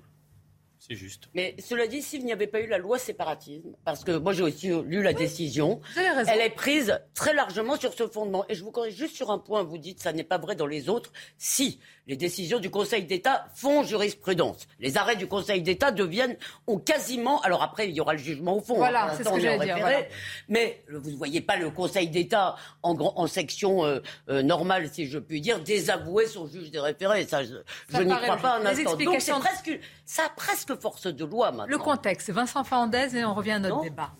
C'est 0.85 0.95
juste. 0.95 1.29
Mais 1.33 1.55
cela 1.59 1.87
dit, 1.87 2.01
s'il 2.01 2.25
n'y 2.25 2.33
avait 2.33 2.47
pas 2.47 2.59
eu 2.59 2.67
la 2.67 2.77
loi 2.77 2.99
séparatisme, 2.99 3.73
parce 3.85 4.03
que 4.03 4.11
moi 4.11 4.33
j'ai 4.33 4.43
aussi 4.43 4.67
lu 4.67 5.01
la 5.01 5.13
décision, 5.13 5.79
elle 5.95 6.41
est 6.41 6.49
prise 6.49 6.99
très 7.13 7.33
largement 7.33 7.77
sur 7.77 7.93
ce 7.93 8.05
fondement. 8.05 8.43
Et 8.49 8.55
je 8.55 8.65
vous 8.65 8.71
corrige 8.71 8.95
juste 8.95 9.15
sur 9.15 9.31
un 9.31 9.39
point, 9.39 9.63
vous 9.63 9.77
dites 9.77 10.01
ça 10.01 10.11
n'est 10.11 10.25
pas 10.25 10.37
vrai 10.37 10.57
dans 10.57 10.67
les 10.67 10.89
autres. 10.89 11.13
Si 11.37 11.79
les 12.05 12.17
décisions 12.17 12.59
du 12.59 12.69
Conseil 12.69 13.05
d'État 13.05 13.45
font 13.55 13.83
jurisprudence, 13.83 14.67
les 14.81 14.97
arrêts 14.97 15.15
du 15.15 15.25
Conseil 15.25 15.61
d'État 15.61 15.91
deviennent, 15.91 16.35
ont 16.67 16.79
quasiment, 16.79 17.39
alors 17.43 17.63
après 17.63 17.87
il 17.87 17.95
y 17.95 18.01
aura 18.01 18.11
le 18.11 18.19
jugement 18.19 18.57
au 18.57 18.61
fond, 18.61 18.75
Voilà, 18.75 19.05
hein, 19.05 19.13
c'est 19.15 19.23
ce 19.23 19.29
que 19.29 19.39
j'allais 19.39 19.63
dire, 19.63 19.77
voilà. 19.79 20.01
mais 20.49 20.83
vous 20.89 21.11
ne 21.11 21.15
voyez 21.15 21.39
pas 21.39 21.55
le 21.55 21.69
Conseil 21.69 22.09
d'État 22.09 22.57
en, 22.81 23.27
section 23.27 23.85
euh, 23.85 24.01
euh, 24.27 24.43
normale, 24.43 24.89
si 24.91 25.07
je 25.07 25.17
puis 25.17 25.39
dire, 25.39 25.61
désavouer 25.61 26.27
son 26.27 26.45
juge 26.45 26.71
des 26.71 26.79
référés. 26.81 27.25
Ça, 27.25 27.41
je, 27.45 27.55
n'y 28.01 28.13
crois 28.13 28.35
pas 28.35 28.57
un 28.57 28.65
instant. 28.65 28.97
Donc 28.97 29.21
c'est 29.21 29.31
presque, 29.31 29.79
ça 30.05 30.25
a 30.25 30.29
presque 30.29 30.72
force 30.75 31.07
de 31.07 31.25
loi 31.25 31.51
maintenant. 31.51 31.67
Le 31.67 31.77
contexte, 31.77 32.29
Vincent 32.31 32.63
Fernandez, 32.63 33.15
et 33.15 33.25
on 33.25 33.33
revient 33.33 33.51
à 33.51 33.59
notre 33.59 33.81
débat. 33.81 34.11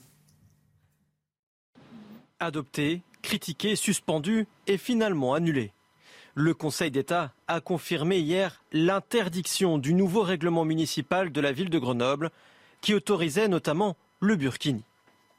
adopté, 2.40 3.02
critiqué, 3.22 3.76
suspendu 3.76 4.48
et 4.68 4.78
finalement 4.78 5.34
annulé. 5.34 5.72
Le 6.36 6.54
Conseil 6.54 6.92
d'État 6.92 7.32
a 7.48 7.62
confirmé 7.62 8.18
hier 8.18 8.64
l'interdiction 8.72 9.78
du 9.78 9.94
nouveau 9.94 10.24
règlement 10.24 10.66
municipal 10.66 11.32
de 11.32 11.42
la 11.42 11.52
ville 11.52 11.70
de 11.70 11.80
Grenoble 11.80 12.32
qui 12.82 12.94
autorisait 12.94 13.48
notamment 13.48 13.96
le 14.20 14.36
burkini. 14.36 14.84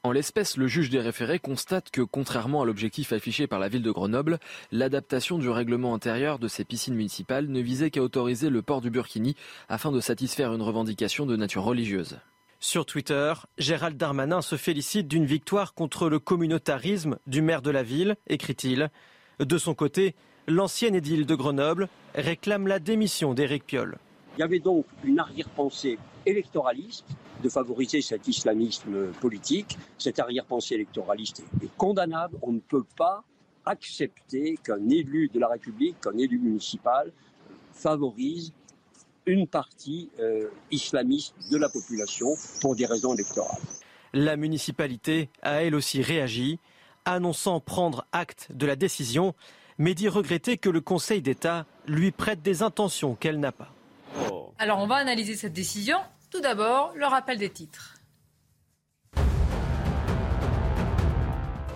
En 0.05 0.11
l'espèce, 0.11 0.55
le 0.55 0.67
juge 0.67 0.91
des 0.91 0.99
référés 0.99 1.39
constate 1.39 1.89
que, 1.89 2.03
contrairement 2.03 2.61
à 2.61 2.65
l'objectif 2.65 3.11
affiché 3.11 3.47
par 3.47 3.57
la 3.57 3.69
ville 3.69 3.81
de 3.81 3.89
Grenoble, 3.89 4.37
l'adaptation 4.71 5.39
du 5.39 5.49
règlement 5.49 5.95
intérieur 5.95 6.37
de 6.37 6.47
ces 6.47 6.63
piscines 6.63 6.93
municipales 6.93 7.47
ne 7.47 7.59
visait 7.59 7.89
qu'à 7.89 8.03
autoriser 8.03 8.51
le 8.51 8.61
port 8.61 8.81
du 8.81 8.91
burkini 8.91 9.35
afin 9.67 9.91
de 9.91 9.99
satisfaire 9.99 10.53
une 10.53 10.61
revendication 10.61 11.25
de 11.25 11.35
nature 11.35 11.63
religieuse. 11.63 12.19
Sur 12.59 12.85
Twitter, 12.85 13.33
Gérald 13.57 13.97
Darmanin 13.97 14.43
se 14.43 14.57
félicite 14.57 15.07
d'une 15.07 15.25
victoire 15.25 15.73
contre 15.73 16.07
le 16.07 16.19
communautarisme 16.19 17.17
du 17.25 17.41
maire 17.41 17.63
de 17.63 17.71
la 17.71 17.81
ville, 17.81 18.15
écrit-il. 18.27 18.91
De 19.39 19.57
son 19.57 19.73
côté, 19.73 20.13
l'ancienne 20.47 20.93
édile 20.93 21.25
de 21.25 21.33
Grenoble 21.33 21.89
réclame 22.13 22.67
la 22.67 22.77
démission 22.77 23.33
d'Éric 23.33 23.65
Piolle. 23.65 23.97
Il 24.37 24.41
y 24.41 24.43
avait 24.43 24.59
donc 24.59 24.85
une 25.03 25.17
arrière-pensée 25.17 25.97
électoraliste 26.27 27.07
de 27.43 27.49
favoriser 27.49 28.01
cet 28.01 28.27
islamisme 28.27 29.11
politique. 29.21 29.77
Cette 29.97 30.19
arrière-pensée 30.19 30.75
électoraliste 30.75 31.41
est, 31.41 31.65
est 31.65 31.77
condamnable. 31.77 32.37
On 32.41 32.51
ne 32.51 32.59
peut 32.59 32.85
pas 32.97 33.23
accepter 33.65 34.57
qu'un 34.63 34.89
élu 34.89 35.29
de 35.33 35.39
la 35.39 35.47
République, 35.47 35.99
qu'un 36.01 36.17
élu 36.17 36.37
municipal 36.39 37.11
favorise 37.73 38.53
une 39.25 39.47
partie 39.47 40.09
euh, 40.19 40.49
islamiste 40.71 41.33
de 41.51 41.57
la 41.57 41.69
population 41.69 42.27
pour 42.61 42.75
des 42.75 42.85
raisons 42.85 43.13
électorales. 43.13 43.61
La 44.13 44.37
municipalité 44.37 45.29
a 45.41 45.63
elle 45.63 45.75
aussi 45.75 46.01
réagi, 46.01 46.59
annonçant 47.05 47.59
prendre 47.59 48.05
acte 48.11 48.47
de 48.51 48.65
la 48.65 48.75
décision, 48.75 49.33
mais 49.77 49.93
dit 49.93 50.07
regretter 50.07 50.57
que 50.57 50.69
le 50.69 50.79
Conseil 50.79 51.21
d'État 51.21 51.65
lui 51.87 52.11
prête 52.11 52.41
des 52.41 52.63
intentions 52.63 53.15
qu'elle 53.15 53.39
n'a 53.39 53.51
pas. 53.51 53.71
Alors, 54.57 54.79
on 54.79 54.87
va 54.87 54.95
analyser 54.95 55.35
cette 55.35 55.53
décision. 55.53 55.97
Tout 56.35 56.41
d'abord, 56.41 56.91
le 56.95 57.05
rappel 57.05 57.37
des 57.37 57.49
titres. 57.49 57.93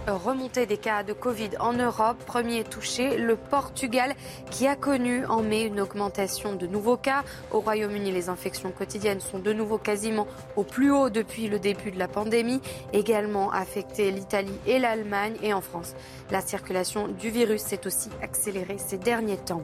Remontée 0.06 0.66
des 0.66 0.76
cas 0.76 1.04
de 1.04 1.14
Covid 1.14 1.52
en 1.62 1.72
Europe, 1.72 2.18
premier 2.26 2.66
touché, 2.66 3.16
le 3.16 3.38
Portugal 3.38 4.16
qui 4.52 4.68
a 4.68 4.76
connu 4.76 5.26
en 5.28 5.42
mai 5.42 5.62
une 5.62 5.80
augmentation 5.80 6.56
de 6.56 6.68
nouveaux 6.68 6.98
cas. 6.98 7.24
Au 7.52 7.62
Royaume-Uni, 7.62 8.12
les 8.12 8.28
infections 8.28 8.72
quotidiennes 8.72 9.22
sont 9.22 9.40
de 9.40 9.54
nouveau 9.54 9.78
quasiment 9.78 10.28
au 10.58 10.66
plus 10.66 10.92
haut 10.92 11.10
depuis 11.10 11.48
le 11.48 11.58
début 11.58 11.92
de 11.92 11.98
la 11.98 12.10
pandémie, 12.10 12.60
également 12.92 13.54
affecté 13.54 14.12
l'Italie 14.12 14.60
et 14.68 14.78
l'Allemagne 14.78 15.38
et 15.42 15.54
en 15.54 15.62
France. 15.62 15.94
La 16.32 16.42
circulation 16.42 17.08
du 17.08 17.30
virus 17.30 17.62
s'est 17.62 17.88
aussi 17.88 18.10
accélérée 18.22 18.78
ces 18.78 18.98
derniers 18.98 19.38
temps. 19.38 19.64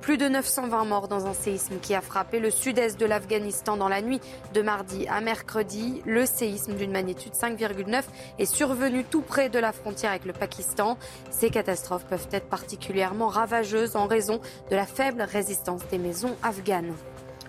Plus 0.00 0.16
de 0.16 0.28
920 0.28 0.84
morts 0.86 1.08
dans 1.08 1.26
un 1.26 1.34
séisme 1.34 1.78
qui 1.80 1.94
a 1.94 2.00
frappé 2.00 2.40
le 2.40 2.50
sud-est 2.50 2.98
de 2.98 3.04
l'Afghanistan 3.04 3.76
dans 3.76 3.88
la 3.88 4.00
nuit 4.00 4.20
de 4.54 4.62
mardi 4.62 5.06
à 5.08 5.20
mercredi. 5.20 6.00
Le 6.06 6.24
séisme 6.24 6.74
d'une 6.74 6.90
magnitude 6.90 7.32
5,9 7.34 8.02
est 8.38 8.46
survenu 8.46 9.04
tout 9.04 9.20
près 9.20 9.50
de 9.50 9.58
la 9.58 9.72
frontière 9.72 10.12
avec 10.12 10.24
le 10.24 10.32
Pakistan. 10.32 10.96
Ces 11.30 11.50
catastrophes 11.50 12.06
peuvent 12.06 12.28
être 12.32 12.48
particulièrement 12.48 13.28
ravageuses 13.28 13.94
en 13.94 14.06
raison 14.06 14.40
de 14.70 14.76
la 14.76 14.86
faible 14.86 15.20
résistance 15.22 15.82
des 15.90 15.98
maisons 15.98 16.34
afghanes. 16.42 16.94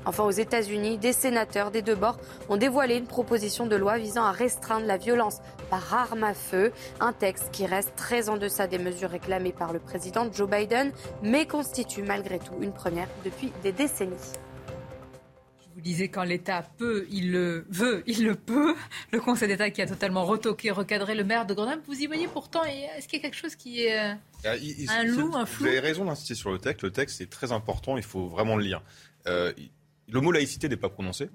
Enfin, 0.05 0.23
aux 0.23 0.31
États-Unis, 0.31 0.97
des 0.97 1.13
sénateurs 1.13 1.69
des 1.71 1.81
deux 1.81 1.95
bords 1.95 2.17
ont 2.49 2.57
dévoilé 2.57 2.95
une 2.97 3.05
proposition 3.07 3.67
de 3.67 3.75
loi 3.75 3.97
visant 3.97 4.23
à 4.25 4.31
restreindre 4.31 4.85
la 4.87 4.97
violence 4.97 5.37
par 5.69 5.93
arme 5.93 6.23
à 6.23 6.33
feu. 6.33 6.71
Un 6.99 7.13
texte 7.13 7.49
qui 7.51 7.65
reste 7.65 7.95
très 7.95 8.27
en 8.29 8.37
deçà 8.37 8.67
des 8.67 8.79
mesures 8.79 9.09
réclamées 9.11 9.51
par 9.53 9.73
le 9.73 9.79
président 9.79 10.27
Joe 10.31 10.49
Biden, 10.49 10.91
mais 11.21 11.45
constitue 11.45 12.01
malgré 12.01 12.39
tout 12.39 12.55
une 12.61 12.73
première 12.73 13.07
depuis 13.23 13.51
des 13.63 13.71
décennies. 13.71 14.15
Je 15.69 15.75
vous 15.75 15.81
disais, 15.81 16.09
quand 16.09 16.23
l'État 16.23 16.63
peut, 16.77 17.05
il 17.09 17.31
le 17.31 17.65
veut, 17.69 18.03
il 18.05 18.25
le 18.25 18.35
peut. 18.35 18.75
Le 19.11 19.21
Conseil 19.21 19.47
d'État 19.47 19.69
qui 19.69 19.81
a 19.81 19.87
totalement 19.87 20.25
retoqué, 20.25 20.69
recadré 20.69 21.15
le 21.15 21.23
maire 21.23 21.45
de 21.45 21.53
Grenoble. 21.53 21.81
Vous 21.87 21.97
y 22.01 22.07
voyez 22.07 22.27
pourtant, 22.27 22.61
est-ce 22.65 23.07
qu'il 23.07 23.19
y 23.19 23.21
a 23.21 23.23
quelque 23.23 23.37
chose 23.37 23.55
qui 23.55 23.85
est 23.85 23.97
Ah, 24.43 24.57
il- 24.57 24.89
un 24.89 25.03
loup, 25.05 25.33
un 25.35 25.41
Vous 25.41 25.45
flou? 25.45 25.67
avez 25.67 25.79
raison 25.79 26.03
d'insister 26.05 26.35
sur 26.35 26.51
le 26.51 26.57
texte. 26.57 26.83
Le 26.83 26.91
texte 26.91 27.21
est 27.21 27.29
très 27.31 27.53
important, 27.53 27.95
il 27.95 28.03
faut 28.03 28.27
vraiment 28.27 28.57
le 28.57 28.63
lire. 28.63 28.81
Euh, 29.27 29.53
le 30.11 30.21
mot 30.21 30.31
laïcité 30.31 30.69
n'est 30.69 30.77
pas 30.77 30.89
prononcé. 30.89 31.29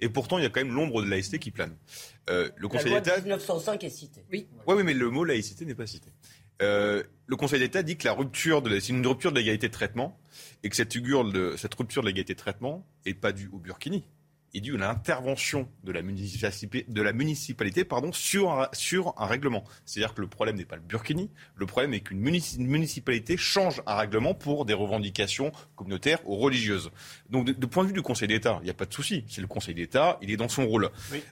Et 0.00 0.08
pourtant, 0.08 0.38
il 0.38 0.42
y 0.42 0.46
a 0.46 0.50
quand 0.50 0.60
même 0.60 0.72
l'ombre 0.74 1.02
de 1.02 1.08
laïcité 1.08 1.38
qui 1.40 1.50
plane. 1.50 1.74
Euh, 2.30 2.48
le 2.56 2.68
Conseil 2.68 2.92
d'État 2.92 3.20
1905 3.20 3.82
est 3.82 3.90
citée. 3.90 4.24
Oui. 4.32 4.46
Oui, 4.66 4.74
oui, 4.76 4.82
mais 4.84 4.94
le 4.94 5.10
mot 5.10 5.24
laïcité 5.24 5.64
n'est 5.64 5.74
pas 5.74 5.86
cité. 5.88 6.10
Euh, 6.62 7.02
le 7.26 7.36
Conseil 7.36 7.58
d'État 7.60 7.82
dit 7.82 7.96
que 7.96 8.04
la 8.06 8.12
rupture 8.12 8.62
de 8.62 8.68
la- 8.70 8.80
c'est 8.80 8.92
une 8.92 9.06
rupture 9.06 9.32
de 9.32 9.38
l'égalité 9.38 9.68
de 9.68 9.72
traitement 9.72 10.18
et 10.62 10.68
que 10.68 10.76
cette, 10.76 10.96
de, 10.96 11.54
cette 11.56 11.74
rupture 11.74 12.02
de 12.02 12.08
l'égalité 12.08 12.34
de 12.34 12.38
traitement 12.38 12.86
n'est 13.06 13.14
pas 13.14 13.32
due 13.32 13.48
au 13.52 13.58
Burkini. 13.58 14.04
Est 14.54 14.60
due 14.60 14.74
à 14.76 14.78
l'intervention 14.78 15.68
de 15.84 15.92
la 15.92 16.02
municipalité, 16.02 16.84
de 16.88 17.02
la 17.02 17.12
municipalité 17.12 17.84
pardon, 17.84 18.12
sur, 18.12 18.50
un, 18.50 18.68
sur 18.72 19.14
un 19.18 19.26
règlement. 19.26 19.64
C'est-à-dire 19.84 20.14
que 20.14 20.20
le 20.20 20.26
problème 20.26 20.56
n'est 20.56 20.64
pas 20.64 20.76
le 20.76 20.82
Burkini, 20.82 21.30
le 21.56 21.66
problème 21.66 21.94
est 21.94 22.00
qu'une 22.00 22.20
munici- 22.20 22.56
une 22.58 22.66
municipalité 22.66 23.36
change 23.36 23.82
un 23.86 23.94
règlement 23.96 24.34
pour 24.34 24.64
des 24.64 24.74
revendications 24.74 25.52
communautaires 25.76 26.20
ou 26.24 26.36
religieuses. 26.36 26.90
Donc, 27.30 27.46
de, 27.46 27.52
de 27.52 27.66
point 27.66 27.82
de 27.84 27.88
vue 27.88 27.94
du 27.94 28.02
Conseil 28.02 28.28
d'État, 28.28 28.58
il 28.62 28.64
n'y 28.64 28.70
a 28.70 28.74
pas 28.74 28.86
de 28.86 28.92
souci. 28.94 29.24
C'est 29.28 29.40
le 29.40 29.46
Conseil 29.46 29.74
d'État, 29.74 30.18
il 30.22 30.30
est 30.30 30.36
dans 30.36 30.48
son 30.48 30.66
rôle. 30.66 30.90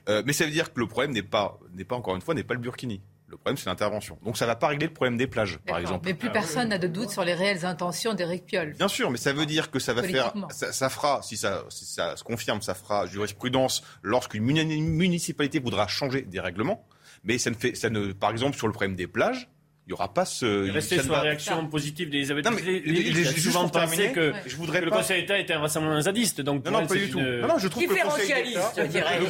Euh, 0.09 0.23
mais 0.25 0.33
ça 0.33 0.45
veut 0.45 0.51
dire 0.51 0.71
que 0.73 0.79
le 0.79 0.87
problème 0.87 1.11
n'est 1.11 1.23
pas, 1.23 1.59
n'est 1.73 1.85
pas 1.85 1.95
encore 1.95 2.15
une 2.15 2.21
fois, 2.21 2.33
n'est 2.33 2.43
pas 2.43 2.53
le 2.53 2.59
Burkini. 2.59 3.01
Le 3.29 3.35
problème, 3.35 3.57
c'est 3.57 3.65
l'intervention. 3.65 4.17
Donc, 4.23 4.37
ça 4.37 4.45
ne 4.45 4.51
va 4.51 4.55
pas 4.55 4.67
régler 4.67 4.87
le 4.87 4.93
problème 4.93 5.17
des 5.17 5.27
plages, 5.27 5.59
par 5.67 5.79
exemple. 5.79 6.03
Mais 6.05 6.13
plus 6.13 6.31
personne 6.31 6.69
n'a 6.69 6.77
de 6.77 6.87
doute 6.87 7.09
sur 7.09 7.25
les 7.25 7.33
réelles 7.33 7.65
intentions 7.65 8.13
d'Éric 8.13 8.45
Piolle. 8.45 8.73
Bien 8.77 8.87
sûr, 8.87 9.11
mais 9.11 9.17
ça 9.17 9.33
veut 9.33 9.45
dire 9.45 9.69
que 9.69 9.79
ça 9.79 9.93
va 9.93 10.01
faire, 10.03 10.33
ça, 10.49 10.71
ça 10.71 10.89
fera, 10.89 11.21
si 11.21 11.35
ça, 11.35 11.63
si 11.69 11.83
ça 11.85 12.15
se 12.15 12.23
confirme, 12.23 12.61
ça 12.61 12.73
fera 12.73 13.05
jurisprudence 13.05 13.83
lorsqu'une 14.01 14.43
muni- 14.43 14.81
municipalité 14.81 15.59
voudra 15.59 15.87
changer 15.87 16.21
des 16.21 16.39
règlements. 16.39 16.87
Mais 17.25 17.37
ça 17.37 17.49
ne 17.49 17.55
fait, 17.55 17.75
ça 17.75 17.89
ne, 17.89 18.13
par 18.13 18.31
exemple, 18.31 18.55
sur 18.55 18.67
le 18.67 18.73
problème 18.73 18.95
des 18.95 19.07
plages, 19.07 19.49
il 19.87 19.89
n'y 19.89 19.93
aura 19.93 20.13
pas 20.13 20.23
ce. 20.25 20.71
Ne 20.71 20.79
sur 20.79 21.11
la 21.11 21.21
réaction 21.21 21.67
positive 21.67 22.09
d'Elisabeth 22.09 22.45
Non, 22.45 22.51
mais 22.51 22.61
les- 22.61 23.25
souvent 23.25 23.67
pensé 23.67 23.95
terminer, 23.97 24.13
que, 24.13 24.33
je 24.45 24.55
voudrais 24.55 24.79
que 24.79 24.85
le 24.85 24.91
Conseil 24.91 25.21
d'État 25.21 25.37
était 25.39 25.53
un 25.53 25.59
rassemblement 25.59 25.99
zadiste. 26.01 26.39
Donc 26.41 26.57
Non, 26.57 26.61
pour 26.63 26.71
non, 26.71 26.79
elle, 26.81 26.87
pas 26.87 26.95
du 26.95 27.09
tout. 27.09 27.19
une- 27.19 27.39
Non, 27.41 27.47
non, 27.49 27.57
je 27.57 27.67
trouve 27.67 27.83
que 27.85 27.93
le 27.93 28.03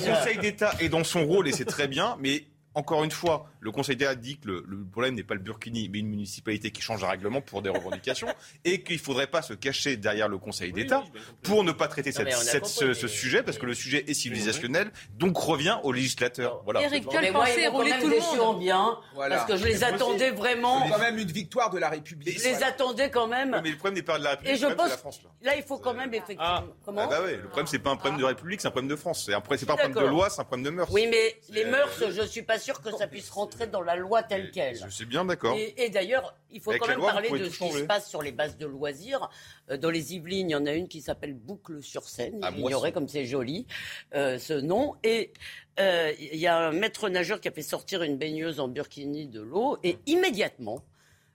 Conseil 0.04 0.38
d'État 0.40 0.74
est 0.80 0.90
dans 0.90 1.04
son 1.04 1.26
rôle 1.26 1.48
et 1.48 1.52
c'est 1.52 1.66
très 1.66 1.88
bien, 1.88 2.16
mais 2.20 2.46
encore 2.74 3.04
une 3.04 3.12
fois, 3.12 3.50
Le 3.60 3.72
Conseil 3.72 3.96
d'État 3.96 4.16
dit 4.16 4.38
que 4.38 4.50
le, 4.50 4.86
problème 4.92 5.16
n'est 5.16 5.24
pas 5.24 5.34
le 5.34 5.40
Burkini, 5.40 5.90
mais 5.90 6.00
une 6.00 6.10
municipalité 6.10 6.72
qui 6.72 6.82
change 6.82 7.04
un 7.04 7.08
règlement 7.08 7.42
pour 7.42 7.62
des 7.62 7.70
revendications, 7.70 8.28
et 8.64 8.84
qu'il 8.84 8.96
ne 8.96 9.02
faudrait 9.02 9.28
pas 9.28 9.42
se 9.42 9.54
cacher 9.54 9.98
derrière 9.98 10.28
le 10.28 10.38
Conseil 10.38 10.72
d'État 10.72 11.04
pour 11.44 11.64
ne 11.64 11.72
pas 11.72 11.88
traiter 11.88 12.12
ce, 12.12 13.08
sujet, 13.08 13.44
parce 13.44 13.58
que 13.58 13.66
le 13.66 13.74
sujet 13.74 14.06
est 14.08 14.14
civilisationnel, 14.14 14.92
donc 15.18 15.38
revient 15.38 15.78
au 15.84 15.92
législateur. 15.92 16.62
Voilà. 16.64 16.84
Eric 16.84 17.08
Piolle 17.08 17.32
pensait 17.32 17.68
rouler 17.68 17.94
tout 18.00 18.10
le 18.10 18.38
monde. 18.38 18.60
bien, 18.60 18.98
parce 19.16 19.46
que 19.46 19.58
je 19.58 19.66
les 19.66 19.84
attendais 19.84 20.32
vraiment. 20.32 20.84
C'est 20.86 20.92
quand 20.92 21.00
même 21.00 21.18
une 21.18 21.32
victoire 21.32 21.70
de 21.70 21.80
la 21.80 21.90
République. 21.90 22.40
Je 22.40 22.44
les 22.44 22.64
attendais 22.64 23.10
quand 23.10 23.28
même. 23.28 23.60
mais 23.64 23.72
le 23.72 23.78
problème 23.78 23.96
n'est 23.96 24.04
pas 24.04 24.20
de 24.20 24.24
la 24.24 24.32
République, 24.32 24.58
c'est 24.58 24.70
la 24.70 24.98
France. 24.98 25.22
Là. 25.42 25.56
il 25.56 25.64
faut 25.64 25.78
quand 25.78 25.94
même 25.94 26.14
effectivement. 26.14 26.44
Ah. 26.44 26.64
Comment 26.86 27.02
ah 27.04 27.08
bah 27.08 27.22
ouais, 27.24 27.36
le 27.36 27.48
problème 27.48 27.68
c'est 27.68 27.80
pas 27.80 27.90
un 27.92 27.96
problème 27.96 28.20
de 28.20 28.26
République, 28.26 28.62
c'est 28.62 28.68
un 28.68 28.72
problème 28.72 28.90
de 28.90 28.96
France. 28.96 29.24
C'est 29.26 29.32
pas 29.32 29.74
un 29.74 29.78
problème 29.78 29.94
de 29.94 30.10
loi, 30.10 30.30
c'est 30.30 30.42
un 30.42 30.46
problème 30.46 30.66
de 30.66 30.70
mœurs. 30.72 30.90
Oui, 30.92 31.08
mais 31.10 31.40
les 31.50 31.66
mœurs, 31.66 32.04
je 32.10 32.22
suis 32.24 32.44
pas 32.44 32.60
sûr 32.60 32.82
que 32.82 32.92
ça 32.92 33.08
puisse 33.08 33.30
rentrer 33.30 33.57
dans 33.66 33.82
la 33.82 33.96
loi 33.96 34.22
telle 34.22 34.52
quelle. 34.52 34.78
Je 34.78 34.90
suis 34.90 35.06
bien 35.06 35.26
d'accord. 35.26 35.58
Et, 35.58 35.90
d'ailleurs, 35.90 36.36
il 36.52 36.62
faut 36.62 36.72
quand 36.74 36.88
même 36.88 37.00
parler 37.00 37.30
de 37.30 37.50
ce 37.50 37.58
qui 37.58 37.72
se 37.72 37.84
passe 37.84 38.08
sur 38.10 38.22
les 38.22 38.32
bases 38.32 38.58
de 38.58 38.68
loisirs. 38.68 39.30
Euh, 39.72 39.78
dans 39.78 39.90
les 39.90 40.14
Yvelines, 40.14 40.50
il 40.50 40.54
y 40.54 40.56
en 40.56 40.66
a 40.68 40.74
une 40.74 40.88
qui 40.88 41.02
s'appelle 41.02 41.34
Boucle 41.34 41.82
sur 41.82 42.04
Seine. 42.04 42.40
Ah, 42.44 42.52
J'ignorais 42.56 42.92
comme 42.92 43.08
c'est 43.08 43.26
joli 43.26 43.66
euh, 44.14 44.38
ce 44.38 44.54
nom. 44.54 44.96
Et 45.04 45.34
euh, 45.80 46.14
il 46.20 46.38
y 46.38 46.48
a 46.48 46.58
un 46.58 46.72
maître 46.72 47.10
nageur 47.10 47.42
qui 47.42 47.48
a 47.48 47.52
fait 47.52 47.64
sortir 47.64 48.04
une 48.04 48.18
baigneuse 48.18 48.60
en 48.60 48.68
burkini 48.68 49.28
de 49.28 49.42
l'eau 49.42 49.80
et 49.84 49.98
immédiatement 50.06 50.84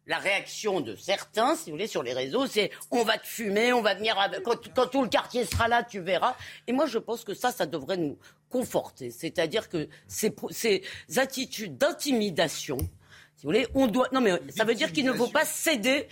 la 0.06 0.18
réaction 0.18 0.80
de 0.80 0.96
certains, 0.96 1.54
si 1.54 1.70
vous 1.70 1.76
voulez, 1.76 1.86
sur 1.86 2.02
les 2.02 2.12
réseaux, 2.12 2.46
c'est 2.46 2.70
on 2.90 3.04
va 3.04 3.18
te 3.18 3.26
fumer, 3.26 3.72
on 3.72 3.82
va 3.82 3.94
venir 3.94 4.16
quand, 4.44 4.86
tout 4.90 5.02
le 5.02 5.08
quartier 5.08 5.44
sera 5.44 5.68
là, 5.68 5.84
tu 5.84 6.00
verras. 6.00 6.34
Et 6.66 6.72
moi, 6.72 6.86
je 6.86 6.98
pense 6.98 7.24
que 7.24 7.34
ça, 7.34 7.52
ça 7.52 7.66
devrait 7.66 7.96
nous 7.96 8.18
conforter. 8.53 9.11
C'est-à-dire 9.11 9.68
que 9.68 9.88
ces, 10.07 10.32
ces 10.50 10.82
attitudes 11.16 11.78
d'intimidation, 11.78 12.76
si 13.36 13.46
vous 13.46 13.48
voulez, 13.48 13.66
on 13.74 13.88
doit. 13.88 14.09
Non, 14.12 14.20
mais 14.20 14.40
ça 14.50 14.64
veut 14.64 14.74
dire 14.74 14.92
qu'il 14.92 15.05
ne 15.05 15.12
faut 15.12 15.26
pas 15.26 15.44
céder 15.44 16.07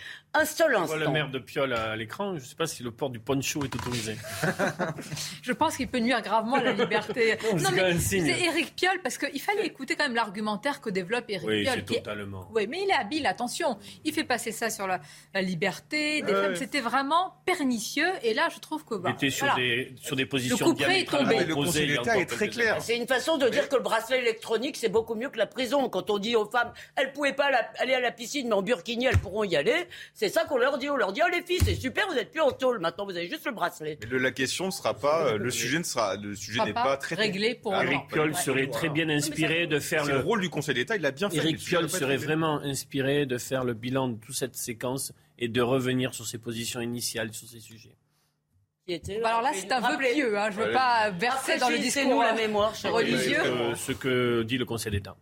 seul 0.44 0.74
instant. 0.74 0.96
le 0.96 1.08
maire 1.08 1.30
de 1.30 1.38
Piolle 1.38 1.72
à 1.72 1.96
l'écran, 1.96 2.36
je 2.36 2.40
ne 2.40 2.46
sais 2.46 2.54
pas 2.54 2.66
si 2.66 2.82
le 2.82 2.90
port 2.90 3.10
du 3.10 3.18
poncho 3.18 3.64
est 3.64 3.74
autorisé. 3.74 4.16
je 5.42 5.52
pense 5.52 5.76
qu'il 5.76 5.88
peut 5.88 5.98
nuire 5.98 6.22
gravement 6.22 6.56
à 6.56 6.62
la 6.62 6.72
liberté. 6.72 7.36
non, 7.56 7.70
mais 7.74 7.98
c'est 7.98 8.18
Éric 8.18 8.74
Piolle, 8.76 9.00
parce 9.02 9.18
qu'il 9.18 9.40
fallait 9.40 9.66
écouter 9.66 9.96
quand 9.96 10.04
même 10.04 10.14
l'argumentaire 10.14 10.80
que 10.80 10.90
développe 10.90 11.24
Éric 11.28 11.48
oui, 11.48 11.64
Piolle. 11.64 11.84
totalement. 11.84 12.48
Oui, 12.54 12.66
mais 12.68 12.82
il 12.84 12.90
est 12.90 12.94
habile, 12.94 13.26
attention. 13.26 13.78
Il 14.04 14.12
fait 14.12 14.24
passer 14.24 14.52
ça 14.52 14.70
sur 14.70 14.86
la, 14.86 15.00
liberté 15.42 16.22
des 16.22 16.32
femmes. 16.32 16.56
C'était 16.56 16.80
vraiment 16.80 17.34
pernicieux. 17.44 18.10
Et 18.22 18.34
là, 18.34 18.48
je 18.54 18.60
trouve 18.60 18.84
que. 18.84 18.94
Bah, 18.94 19.10
il 19.10 19.14
était 19.14 19.30
sur, 19.30 19.54
des, 19.54 19.94
sur 20.00 20.16
des 20.16 20.26
positions 20.26 20.68
le 20.68 20.74
diamétralement 20.74 21.38
Le 21.46 21.54
Conseil 21.54 21.88
d'État 21.88 22.18
est 22.18 22.26
très 22.26 22.48
clair. 22.48 22.76
C'est 22.80 22.96
une 22.96 23.06
façon 23.06 23.36
de 23.36 23.48
dire 23.48 23.68
que 23.68 23.76
le 23.76 23.82
bracelet 23.82 24.18
électronique, 24.18 24.76
c'est 24.76 24.88
beaucoup 24.88 25.14
mieux 25.14 25.30
que 25.30 25.38
la 25.38 25.46
prison. 25.46 25.88
Quand 25.88 26.10
on 26.10 26.18
dit 26.18 26.36
aux 26.36 26.48
femmes, 26.48 26.72
elles 26.96 27.08
ne 27.08 27.12
pouvaient 27.12 27.32
pas 27.32 27.50
aller 27.78 27.94
à 27.94 28.00
la 28.00 28.12
piscine, 28.12 28.48
mais 28.48 28.54
en 28.54 28.62
burkini, 28.62 29.06
elles 29.06 29.18
pourront 29.18 29.44
y 29.44 29.56
aller. 29.56 29.88
C'est 30.20 30.28
ça 30.28 30.44
qu'on 30.44 30.58
leur 30.58 30.76
dit. 30.76 30.90
On 30.90 30.96
leur 30.96 31.14
dit, 31.14 31.22
oh 31.24 31.30
les 31.32 31.40
filles, 31.40 31.60
c'est 31.64 31.74
super, 31.74 32.06
vous 32.06 32.12
n'êtes 32.12 32.30
plus 32.30 32.42
en 32.42 32.50
tôle. 32.50 32.78
Maintenant, 32.78 33.06
vous 33.06 33.16
avez 33.16 33.26
juste 33.26 33.46
le 33.46 33.52
bracelet. 33.52 33.98
Mais 34.12 34.18
la 34.18 34.30
question 34.30 34.66
ne 34.66 34.70
sera 34.70 34.92
pas, 34.92 35.28
euh, 35.28 35.38
le 35.38 35.50
sujet 35.50 35.78
ne 35.78 35.82
sera, 35.82 36.16
le 36.16 36.34
sujet 36.34 36.62
n'est 36.62 36.74
pas, 36.74 36.98
très 36.98 37.14
réglé 37.14 37.54
pour. 37.54 37.74
Eric 37.74 38.06
Piolle 38.08 38.34
serait 38.34 38.66
très 38.66 38.90
bien 38.90 39.08
inspiré 39.08 39.66
de 39.66 39.78
faire 39.78 40.04
le... 40.04 40.18
rôle 40.18 40.42
du 40.42 40.50
Conseil 40.50 40.74
d'État. 40.74 40.96
Il 40.96 41.06
a 41.06 41.10
bien 41.10 41.30
fait. 41.30 41.38
Eric 41.38 41.56
Piolle 41.56 41.88
serait 41.88 42.18
vraiment 42.18 42.60
inspiré 42.60 43.24
de 43.24 43.38
faire 43.38 43.64
le 43.64 43.72
bilan 43.72 44.08
de 44.08 44.18
toute 44.18 44.34
cette 44.34 44.56
séquence 44.56 45.14
et 45.38 45.48
de 45.48 45.62
revenir 45.62 46.12
sur 46.12 46.26
ses 46.26 46.36
positions 46.36 46.82
initiales 46.82 47.32
sur 47.32 47.48
ces 47.48 47.60
sujets. 47.60 47.96
Bah, 49.22 49.30
alors 49.30 49.40
là, 49.40 49.52
c'est 49.54 49.72
un 49.72 49.80
vœu 49.80 49.96
pieux. 49.96 50.38
Hein. 50.38 50.50
Je 50.50 50.60
ne 50.60 50.66
veux 50.66 50.72
pas 50.72 51.08
verser 51.12 51.56
dans 51.56 51.70
le 51.70 51.78
discours 51.78 52.22
la 52.22 52.34
mémoire 52.34 52.74
religieux. 52.84 53.40
Ce 53.74 53.92
que 53.92 54.42
dit 54.42 54.58
le 54.58 54.66
Conseil 54.66 54.92
d'État. 54.92 55.16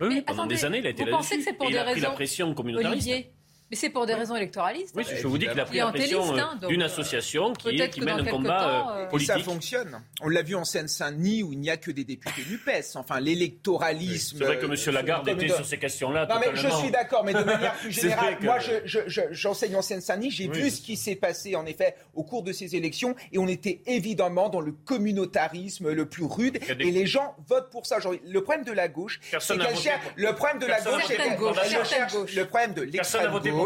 Oui, 0.00 0.22
pendant 0.22 0.46
des 0.46 0.64
années, 0.64 0.78
il 0.78 0.86
a 0.86 0.90
été 0.90 1.04
là-dessus. 1.04 1.44
Il 1.68 1.76
a 1.76 1.84
pris 1.86 2.00
la 2.00 2.10
pression 2.10 2.54
communautariste. 2.54 3.34
Mais 3.70 3.76
c'est 3.76 3.88
pour 3.88 4.04
des 4.04 4.12
raisons 4.12 4.36
électoralistes. 4.36 4.94
Oui, 4.94 5.04
je 5.10 5.26
vous 5.26 5.38
dis 5.38 5.46
qu'il 5.46 5.58
a 5.58 5.64
pris 5.64 5.78
la 5.78 5.90
pression 5.90 6.36
hein, 6.36 6.58
d'une 6.68 6.82
association 6.82 7.54
qui, 7.54 7.76
qui 7.88 8.00
mène 8.02 8.20
un 8.20 8.24
combat 8.24 8.96
euh, 8.96 9.06
politique. 9.06 9.32
Ça 9.32 9.38
fonctionne. 9.38 10.02
On 10.20 10.28
l'a 10.28 10.42
vu 10.42 10.54
en 10.54 10.64
Seine-Saint-Denis 10.64 11.42
où 11.42 11.52
il 11.54 11.60
n'y 11.60 11.70
a 11.70 11.78
que 11.78 11.90
des 11.90 12.04
députés 12.04 12.42
du 12.42 12.58
PES. 12.58 12.96
Enfin, 12.96 13.20
l'électoralisme. 13.20 14.36
c'est 14.38 14.44
vrai 14.44 14.58
que 14.58 14.66
M. 14.66 14.94
Lagarde 14.94 15.28
était 15.28 15.48
sur 15.48 15.64
ces 15.64 15.78
questions-là. 15.78 16.26
Non, 16.26 16.36
mais 16.40 16.54
je 16.54 16.68
suis 16.68 16.90
d'accord, 16.90 17.24
mais 17.24 17.32
de 17.32 17.38
manière 17.44 17.74
plus 17.76 17.90
générale, 17.90 18.36
moi, 18.42 18.58
j'enseigne 19.30 19.76
en 19.76 19.82
Seine-Saint-Denis. 19.82 20.30
J'ai 20.30 20.48
vu 20.48 20.70
ce 20.70 20.82
qui 20.82 20.96
s'est 20.96 21.16
passé, 21.16 21.56
en 21.56 21.64
effet, 21.64 21.96
au 22.14 22.22
cours 22.22 22.42
de 22.42 22.52
ces 22.52 22.76
élections. 22.76 23.16
Et 23.32 23.38
on 23.38 23.48
était 23.48 23.80
évidemment 23.86 24.50
dans 24.50 24.60
le 24.60 24.72
communautarisme 24.72 25.90
le 25.90 26.04
plus 26.06 26.24
rude. 26.24 26.58
Et 26.80 26.90
les 26.90 27.06
gens 27.06 27.34
votent 27.48 27.70
pour 27.70 27.86
ça. 27.86 27.96
Le 28.24 28.42
problème 28.42 28.64
de 28.64 28.72
la 28.72 28.88
gauche, 28.88 29.20
c'est 29.40 29.56
qu'elle 29.56 29.76
cherche. 29.76 30.02
Le 30.16 30.34
problème 30.34 30.58
de 30.58 30.66
la 30.66 30.80
gauche. 30.82 31.08
Le 32.36 32.44
problème 32.44 32.74
de 32.74 32.82
l'extrême 32.82 33.32
gauche, 33.54 33.63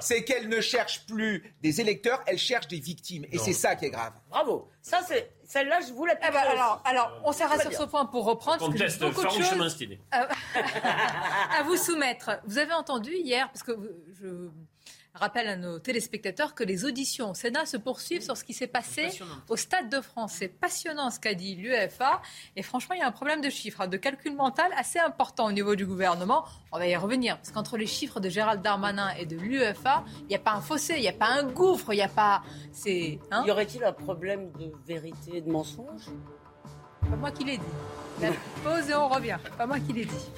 c'est 0.00 0.24
qu'elle 0.24 0.48
ne 0.48 0.60
cherche 0.60 1.06
plus 1.06 1.54
des 1.62 1.80
électeurs, 1.80 2.22
elle 2.26 2.38
cherche 2.38 2.68
des 2.68 2.80
victimes. 2.80 3.24
Et 3.32 3.38
c'est 3.38 3.52
ça 3.52 3.76
qui 3.76 3.86
est 3.86 3.90
grave. 3.90 4.12
Bravo. 4.28 4.70
Ça, 4.82 5.00
c'est 5.06 5.30
celle-là, 5.44 5.80
je 5.86 5.92
vous 5.92 6.06
la 6.06 6.14
eh 6.14 6.30
ben, 6.30 6.38
alors, 6.38 6.80
alors, 6.84 7.20
on 7.24 7.32
s'arrête 7.32 7.62
sur 7.62 7.72
ce 7.72 7.82
point 7.82 8.06
pour 8.06 8.24
reprendre. 8.24 8.58
Conteste 8.58 9.10
farouchement 9.10 9.68
stylé. 9.68 10.00
à 10.12 11.62
vous 11.64 11.76
soumettre. 11.76 12.30
Vous 12.46 12.58
avez 12.58 12.72
entendu 12.72 13.12
hier, 13.12 13.48
parce 13.48 13.64
que 13.64 13.72
je 14.20 14.48
rappelle 15.14 15.48
à 15.48 15.56
nos 15.56 15.78
téléspectateurs 15.78 16.54
que 16.54 16.64
les 16.64 16.84
auditions 16.84 17.30
au 17.30 17.34
Sénat 17.34 17.66
se 17.66 17.76
poursuivent 17.76 18.22
sur 18.22 18.36
ce 18.36 18.44
qui 18.44 18.54
s'est 18.54 18.66
passé 18.66 19.08
au 19.48 19.56
Stade 19.56 19.88
de 19.88 20.00
France. 20.00 20.34
C'est 20.38 20.48
passionnant 20.48 21.10
ce 21.10 21.18
qu'a 21.18 21.34
dit 21.34 21.56
l'UEFA. 21.56 22.22
Et 22.56 22.62
franchement, 22.62 22.94
il 22.94 23.00
y 23.00 23.02
a 23.02 23.06
un 23.06 23.12
problème 23.12 23.40
de 23.40 23.50
chiffres, 23.50 23.86
de 23.86 23.96
calcul 23.96 24.34
mental 24.34 24.70
assez 24.76 24.98
important 24.98 25.46
au 25.46 25.52
niveau 25.52 25.74
du 25.74 25.86
gouvernement. 25.86 26.44
On 26.72 26.78
va 26.78 26.86
y 26.86 26.96
revenir. 26.96 27.36
Parce 27.36 27.50
qu'entre 27.50 27.76
les 27.76 27.86
chiffres 27.86 28.20
de 28.20 28.28
Gérald 28.28 28.62
Darmanin 28.62 29.10
et 29.18 29.26
de 29.26 29.36
l'UEFA, 29.36 30.04
il 30.20 30.26
n'y 30.26 30.36
a 30.36 30.40
pas 30.40 30.52
un 30.52 30.60
fossé, 30.60 30.94
il 30.96 31.02
n'y 31.02 31.08
a 31.08 31.12
pas 31.12 31.28
un 31.28 31.44
gouffre, 31.44 31.92
il 31.92 31.96
n'y 31.96 32.02
a 32.02 32.08
pas. 32.08 32.42
C'est. 32.72 33.18
Hein? 33.30 33.44
Y 33.46 33.50
aurait-il 33.50 33.84
un 33.84 33.92
problème 33.92 34.52
de 34.52 34.72
vérité 34.86 35.38
et 35.38 35.40
de 35.40 35.50
mensonge? 35.50 36.06
Pas 37.00 37.16
moi 37.16 37.30
qui 37.30 37.44
l'ai 37.44 37.58
dit. 37.58 38.26
pause 38.62 38.88
et 38.88 38.94
on 38.94 39.08
revient. 39.08 39.38
Pas 39.56 39.66
moi 39.66 39.80
qui 39.80 39.92
l'ai 39.92 40.04
dit. 40.04 40.30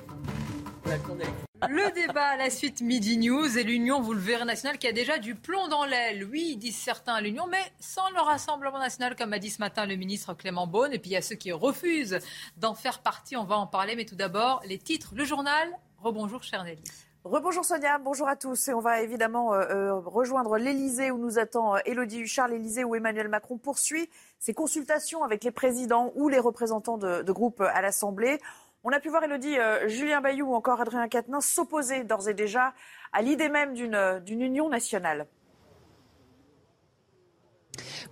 Le 0.85 1.95
débat 1.95 2.27
à 2.27 2.37
la 2.37 2.51
suite 2.51 2.81
Midi 2.81 3.17
News 3.17 3.57
et 3.57 3.63
l'Union, 3.63 4.01
vous 4.01 4.15
le 4.15 4.21
verrez, 4.21 4.45
nationale 4.45 4.79
qui 4.79 4.87
a 4.89 4.93
déjà 4.93 5.19
du 5.19 5.35
plomb 5.35 5.69
dans 5.69 5.85
l'aile. 5.85 6.29
Oui, 6.31 6.57
disent 6.57 6.77
certains 6.77 7.15
à 7.15 7.21
l'Union, 7.21 7.47
mais 7.47 7.63
sans 7.79 8.11
le 8.11 8.21
Rassemblement 8.21 8.79
national, 8.79 9.15
comme 9.15 9.33
a 9.33 9.39
dit 9.39 9.51
ce 9.51 9.61
matin 9.61 9.87
le 9.87 9.95
ministre 9.97 10.35
Clément 10.35 10.67
Beaune. 10.67 10.93
Et 10.93 10.99
puis 10.99 11.11
il 11.11 11.15
y 11.15 11.17
a 11.17 11.23
ceux 11.23 11.37
qui 11.37 11.53
refusent 11.53 12.19
d'en 12.57 12.75
faire 12.75 13.01
partie. 13.01 13.37
On 13.37 13.45
va 13.45 13.57
en 13.57 13.67
parler. 13.67 13.95
Mais 13.95 14.05
tout 14.05 14.17
d'abord, 14.17 14.61
les 14.67 14.79
titres, 14.79 15.13
le 15.15 15.25
journal. 15.25 15.69
Rebonjour, 15.99 16.43
cher 16.43 16.65
Nelly. 16.65 16.83
Rebonjour 17.25 17.65
Sonia, 17.65 17.99
bonjour 17.99 18.27
à 18.27 18.35
tous. 18.35 18.67
Et 18.67 18.75
on 18.75 18.81
va 18.81 19.01
évidemment 19.01 19.55
euh, 19.55 19.61
euh, 19.71 19.95
rejoindre 19.95 20.59
l'Elysée 20.59 21.13
où 21.13 21.19
nous 21.19 21.39
attend 21.39 21.77
Elodie 21.85 22.19
euh, 22.19 22.25
Huchard, 22.25 22.49
l'Elysée 22.49 22.83
où 22.83 22.97
Emmanuel 22.97 23.29
Macron 23.29 23.59
poursuit 23.59 24.11
ses 24.41 24.55
consultations 24.55 25.23
avec 25.23 25.45
les 25.45 25.53
présidents 25.53 26.11
ou 26.17 26.29
les 26.29 26.41
représentants 26.41 26.99
de, 26.99 27.23
de 27.23 27.33
groupes 27.33 27.61
à 27.61 27.81
l'Assemblée. 27.81 28.41
On 28.85 28.91
a 28.91 28.99
pu 28.99 29.11
voir, 29.11 29.23
Elodie, 29.23 29.59
euh, 29.59 29.87
Julien 29.87 30.21
Bayou 30.21 30.49
ou 30.51 30.55
encore 30.55 30.81
Adrien 30.81 31.07
Quatennens 31.09 31.47
s'opposer 31.47 32.03
d'ores 32.03 32.29
et 32.29 32.35
déjà 32.35 32.75
à 33.13 33.23
l'idée 33.23 33.49
même 33.49 33.75
d'une 33.75 34.41
union 34.41 34.69
nationale. 34.69 35.29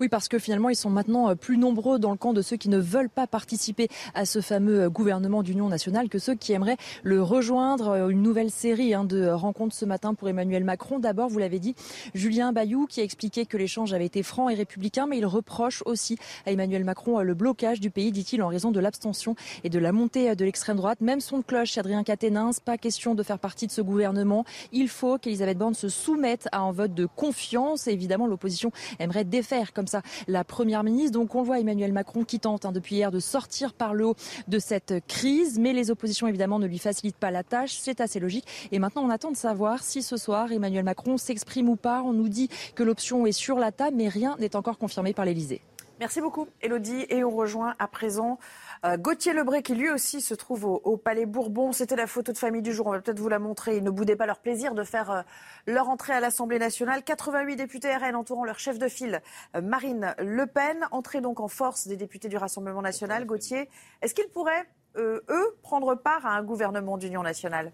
Oui, 0.00 0.08
parce 0.08 0.28
que 0.28 0.38
finalement, 0.38 0.68
ils 0.68 0.76
sont 0.76 0.90
maintenant 0.90 1.30
euh, 1.30 1.34
plus 1.34 1.56
nombreux 1.56 1.98
dans 1.98 2.10
le 2.10 2.16
camp 2.16 2.32
de 2.32 2.42
ceux 2.42 2.56
qui 2.56 2.68
ne 2.68 2.78
veulent 2.78 3.10
pas 3.10 3.26
participer 3.26 3.88
à 4.14 4.24
ce 4.24 4.40
fameux 4.40 4.82
euh, 4.82 4.90
gouvernement 4.90 5.42
d'union 5.42 5.68
nationale 5.68 6.08
que 6.08 6.18
ceux 6.18 6.34
qui 6.34 6.52
aimeraient 6.52 6.76
le 7.02 7.22
rejoindre. 7.22 7.88
Euh, 7.88 8.08
une 8.08 8.22
nouvelle 8.22 8.50
série 8.50 8.94
hein, 8.94 9.04
de 9.04 9.28
rencontres 9.28 9.74
ce 9.74 9.84
matin 9.84 10.14
pour 10.14 10.28
Emmanuel 10.28 10.64
Macron. 10.64 10.98
D'abord, 10.98 11.28
vous 11.28 11.38
l'avez 11.38 11.58
dit, 11.58 11.74
Julien 12.14 12.52
Bayou 12.52 12.86
qui 12.86 13.00
a 13.00 13.04
expliqué 13.04 13.46
que 13.46 13.56
l'échange 13.56 13.92
avait 13.92 14.06
été 14.06 14.22
franc 14.22 14.48
et 14.48 14.54
républicain, 14.54 15.06
mais 15.06 15.18
il 15.18 15.26
reproche 15.26 15.82
aussi 15.86 16.16
à 16.46 16.52
Emmanuel 16.52 16.84
Macron 16.84 17.20
le 17.20 17.34
blocage 17.34 17.80
du 17.80 17.90
pays, 17.90 18.12
dit-il, 18.12 18.42
en 18.42 18.48
raison 18.48 18.70
de 18.70 18.80
l'abstention 18.80 19.34
et 19.64 19.70
de 19.70 19.78
la 19.78 19.92
montée 19.92 20.34
de 20.34 20.44
l'extrême 20.44 20.76
droite. 20.76 21.00
Même 21.00 21.20
son 21.20 21.42
cloche, 21.42 21.78
Adrien 21.78 22.04
Quatennens, 22.04 22.60
pas 22.60 22.78
question 22.78 23.14
de 23.14 23.22
faire 23.22 23.38
partie 23.38 23.66
de 23.66 23.72
ce 23.72 23.80
gouvernement. 23.80 24.44
Il 24.72 24.88
faut 24.88 25.18
qu'Elisabeth 25.18 25.58
Borne 25.58 25.74
se 25.74 25.88
soumette 25.88 26.48
à 26.52 26.60
un 26.60 26.72
vote 26.72 26.94
de 26.94 27.06
confiance. 27.06 27.86
Et 27.86 27.92
évidemment, 27.92 28.26
l'opposition 28.26 28.72
aimerait 28.98 29.24
défaire 29.24 29.72
comme 29.80 29.86
ça 29.86 30.02
la 30.28 30.44
première 30.44 30.84
ministre. 30.84 31.12
Donc 31.12 31.34
on 31.34 31.42
voit 31.42 31.58
Emmanuel 31.58 31.90
Macron 31.92 32.22
qui 32.22 32.38
tente 32.38 32.66
hein, 32.66 32.72
depuis 32.72 32.96
hier 32.96 33.10
de 33.10 33.18
sortir 33.18 33.72
par 33.72 33.94
le 33.94 34.08
haut 34.08 34.16
de 34.46 34.58
cette 34.58 35.06
crise, 35.08 35.58
mais 35.58 35.72
les 35.72 35.90
oppositions 35.90 36.26
évidemment 36.26 36.58
ne 36.58 36.66
lui 36.66 36.78
facilitent 36.78 37.16
pas 37.16 37.30
la 37.30 37.42
tâche. 37.42 37.78
C'est 37.80 38.02
assez 38.02 38.20
logique. 38.20 38.44
Et 38.72 38.78
maintenant 38.78 39.02
on 39.02 39.08
attend 39.08 39.30
de 39.30 39.38
savoir 39.38 39.82
si 39.82 40.02
ce 40.02 40.18
soir 40.18 40.52
Emmanuel 40.52 40.84
Macron 40.84 41.16
s'exprime 41.16 41.70
ou 41.70 41.76
pas. 41.76 42.02
On 42.02 42.12
nous 42.12 42.28
dit 42.28 42.50
que 42.74 42.82
l'option 42.82 43.24
est 43.24 43.32
sur 43.32 43.58
la 43.58 43.72
table, 43.72 43.96
mais 43.96 44.08
rien 44.08 44.36
n'est 44.38 44.54
encore 44.54 44.76
confirmé 44.76 45.14
par 45.14 45.24
l'Elysée. 45.24 45.62
Merci 45.98 46.22
beaucoup, 46.22 46.46
Elodie. 46.62 47.06
Et 47.10 47.24
on 47.24 47.30
rejoint 47.30 47.74
à 47.78 47.86
présent 47.86 48.38
euh, 48.84 48.96
Gauthier 48.96 49.34
Lebré, 49.34 49.62
qui 49.62 49.74
lui 49.74 49.90
aussi 49.90 50.20
se 50.20 50.34
trouve 50.34 50.64
au, 50.64 50.96
Palais 50.96 51.26
Bourbon. 51.26 51.72
C'était 51.72 51.96
la 51.96 52.06
photo 52.06 52.32
de 52.32 52.38
famille 52.38 52.62
du 52.62 52.72
jour. 52.72 52.86
On 52.86 52.92
va 52.92 53.00
peut-être 53.00 53.20
vous 53.20 53.28
la 53.28 53.38
montrer. 53.38 53.76
Ils 53.76 53.84
ne 53.84 53.90
boudaient 53.90 54.16
pas 54.16 54.26
leur 54.26 54.38
plaisir 54.38 54.74
de 54.74 54.84
faire 54.84 55.10
euh, 55.10 55.22
leur 55.66 55.88
entrée 55.88 56.14
à 56.14 56.20
l'Assemblée 56.20 56.58
nationale. 56.58 57.02
88 57.04 57.56
députés 57.56 57.94
RN 57.94 58.16
entourant 58.16 58.44
leur 58.44 58.58
chef 58.58 58.78
de 58.78 58.88
file, 58.88 59.20
euh, 59.54 59.60
Marine 59.60 60.14
Le 60.18 60.46
Pen. 60.46 60.86
Entrée 60.92 61.20
donc 61.20 61.40
en 61.40 61.48
force 61.48 61.86
des 61.86 61.96
députés 61.96 62.28
du 62.28 62.38
Rassemblement 62.38 62.82
national. 62.82 63.26
Gauthier, 63.26 63.68
est-ce 64.00 64.14
qu'il 64.14 64.28
pourrait 64.28 64.66
eux, 64.96 65.22
prendre 65.62 65.94
part 65.94 66.26
à 66.26 66.30
un 66.30 66.42
gouvernement 66.42 66.98
d'union 66.98 67.22
nationale? 67.22 67.72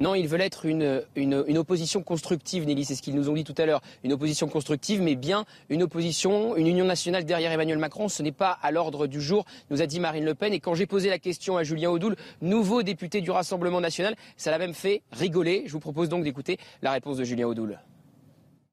Non, 0.00 0.14
ils 0.14 0.28
veulent 0.28 0.42
être 0.42 0.64
une, 0.64 1.04
opposition 1.56 2.02
constructive, 2.02 2.64
Nelly, 2.64 2.84
c'est 2.84 2.94
ce 2.94 3.02
qu'ils 3.02 3.16
nous 3.16 3.28
ont 3.28 3.34
dit 3.34 3.44
tout 3.44 3.54
à 3.58 3.66
l'heure. 3.66 3.80
Une 4.04 4.12
opposition 4.12 4.46
constructive, 4.48 5.02
mais 5.02 5.16
bien 5.16 5.44
une 5.70 5.82
opposition, 5.82 6.56
une 6.56 6.68
union 6.68 6.84
nationale 6.84 7.24
derrière 7.24 7.50
Emmanuel 7.50 7.78
Macron. 7.78 8.08
Ce 8.08 8.22
n'est 8.22 8.32
pas 8.32 8.58
à 8.62 8.70
l'ordre 8.70 9.08
du 9.08 9.20
jour, 9.20 9.44
nous 9.70 9.82
a 9.82 9.86
dit 9.86 9.98
Marine 9.98 10.24
Le 10.24 10.34
Pen. 10.34 10.52
Et 10.52 10.60
quand 10.60 10.74
j'ai 10.74 10.86
posé 10.86 11.08
la 11.08 11.18
question 11.18 11.56
à 11.56 11.64
Julien 11.64 11.90
Audoul, 11.90 12.14
nouveau 12.42 12.84
député 12.84 13.20
du 13.20 13.32
Rassemblement 13.32 13.80
national, 13.80 14.14
ça 14.36 14.52
l'a 14.52 14.58
même 14.58 14.74
fait 14.74 15.02
rigoler. 15.10 15.64
Je 15.66 15.72
vous 15.72 15.80
propose 15.80 16.08
donc 16.08 16.22
d'écouter 16.22 16.58
la 16.82 16.92
réponse 16.92 17.16
de 17.16 17.24
Julien 17.24 17.48
Audoul. 17.48 17.78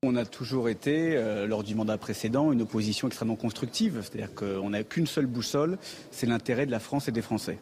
On 0.04 0.16
a 0.16 0.26
toujours 0.26 0.70
été, 0.70 1.16
euh, 1.16 1.48
lors 1.48 1.64
du 1.64 1.74
mandat 1.74 1.98
précédent, 1.98 2.52
une 2.52 2.62
opposition 2.62 3.08
extrêmement 3.08 3.36
constructive. 3.36 4.02
C'est-à-dire 4.04 4.36
qu'on 4.36 4.70
n'a 4.70 4.84
qu'une 4.84 5.08
seule 5.08 5.26
boussole, 5.26 5.80
c'est 6.12 6.28
l'intérêt 6.28 6.68
de 6.68 6.72
la 6.72 6.80
France 6.80 7.08
et 7.08 7.12
des 7.12 7.24
Français 7.24 7.58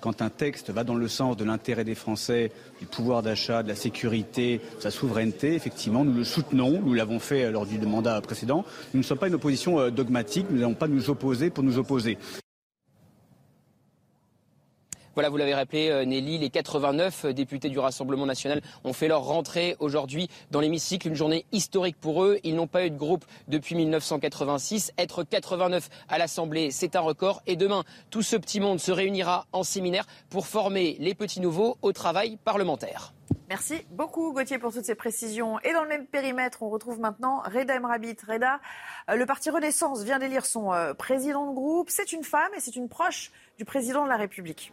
quand 0.00 0.22
un 0.22 0.30
texte 0.30 0.70
va 0.70 0.84
dans 0.84 0.94
le 0.94 1.08
sens 1.08 1.36
de 1.36 1.44
l'intérêt 1.44 1.84
des 1.84 1.94
Français, 1.94 2.52
du 2.80 2.86
pouvoir 2.86 3.22
d'achat, 3.22 3.62
de 3.62 3.68
la 3.68 3.74
sécurité, 3.74 4.60
de 4.76 4.82
sa 4.82 4.90
souveraineté, 4.90 5.54
effectivement, 5.54 6.04
nous 6.04 6.14
le 6.14 6.24
soutenons. 6.24 6.80
Nous 6.84 6.94
l'avons 6.94 7.18
fait 7.18 7.50
lors 7.50 7.66
du 7.66 7.78
mandat 7.78 8.20
précédent. 8.20 8.64
Nous 8.94 8.98
ne 8.98 9.04
sommes 9.04 9.18
pas 9.18 9.28
une 9.28 9.34
opposition 9.34 9.78
euh, 9.78 9.90
dogmatique. 9.90 10.46
Nous 10.50 10.58
n'allons 10.58 10.74
pas 10.74 10.88
nous 10.88 11.10
opposer 11.10 11.50
pour 11.50 11.64
nous 11.64 11.78
opposer. 11.78 12.18
Voilà, 15.20 15.28
vous 15.28 15.36
l'avez 15.36 15.54
rappelé, 15.54 15.90
euh, 15.90 16.06
Nelly, 16.06 16.38
les 16.38 16.48
89 16.48 17.26
euh, 17.26 17.32
députés 17.34 17.68
du 17.68 17.78
Rassemblement 17.78 18.24
national 18.24 18.62
ont 18.84 18.94
fait 18.94 19.06
leur 19.06 19.20
rentrée 19.20 19.76
aujourd'hui 19.78 20.30
dans 20.50 20.60
l'hémicycle. 20.60 21.08
Une 21.08 21.14
journée 21.14 21.44
historique 21.52 22.00
pour 22.00 22.24
eux. 22.24 22.38
Ils 22.42 22.54
n'ont 22.54 22.66
pas 22.66 22.86
eu 22.86 22.90
de 22.90 22.96
groupe 22.96 23.26
depuis 23.46 23.74
1986. 23.74 24.94
Être 24.96 25.22
89 25.22 25.90
à 26.08 26.16
l'Assemblée, 26.16 26.70
c'est 26.70 26.96
un 26.96 27.00
record. 27.00 27.42
Et 27.46 27.56
demain, 27.56 27.84
tout 28.08 28.22
ce 28.22 28.34
petit 28.34 28.60
monde 28.60 28.80
se 28.80 28.92
réunira 28.92 29.44
en 29.52 29.62
séminaire 29.62 30.06
pour 30.30 30.46
former 30.46 30.96
les 31.00 31.14
petits 31.14 31.42
nouveaux 31.42 31.76
au 31.82 31.92
travail 31.92 32.38
parlementaire. 32.42 33.12
Merci 33.50 33.84
beaucoup 33.90 34.32
Gauthier 34.32 34.58
pour 34.58 34.72
toutes 34.72 34.86
ces 34.86 34.94
précisions. 34.94 35.60
Et 35.60 35.74
dans 35.74 35.82
le 35.82 35.88
même 35.90 36.06
périmètre, 36.06 36.62
on 36.62 36.70
retrouve 36.70 36.98
maintenant 36.98 37.42
Reda 37.44 37.76
Emrabit. 37.76 38.16
Reda, 38.26 38.58
euh, 39.10 39.16
le 39.16 39.26
parti 39.26 39.50
Renaissance 39.50 40.02
vient 40.02 40.18
d'élire 40.18 40.46
son 40.46 40.72
président 40.96 41.50
de 41.50 41.54
groupe. 41.54 41.90
C'est 41.90 42.14
une 42.14 42.24
femme 42.24 42.52
et 42.56 42.60
c'est 42.60 42.74
une 42.74 42.88
proche 42.88 43.30
du 43.58 43.66
président 43.66 44.04
de 44.04 44.08
la 44.08 44.16
République. 44.16 44.72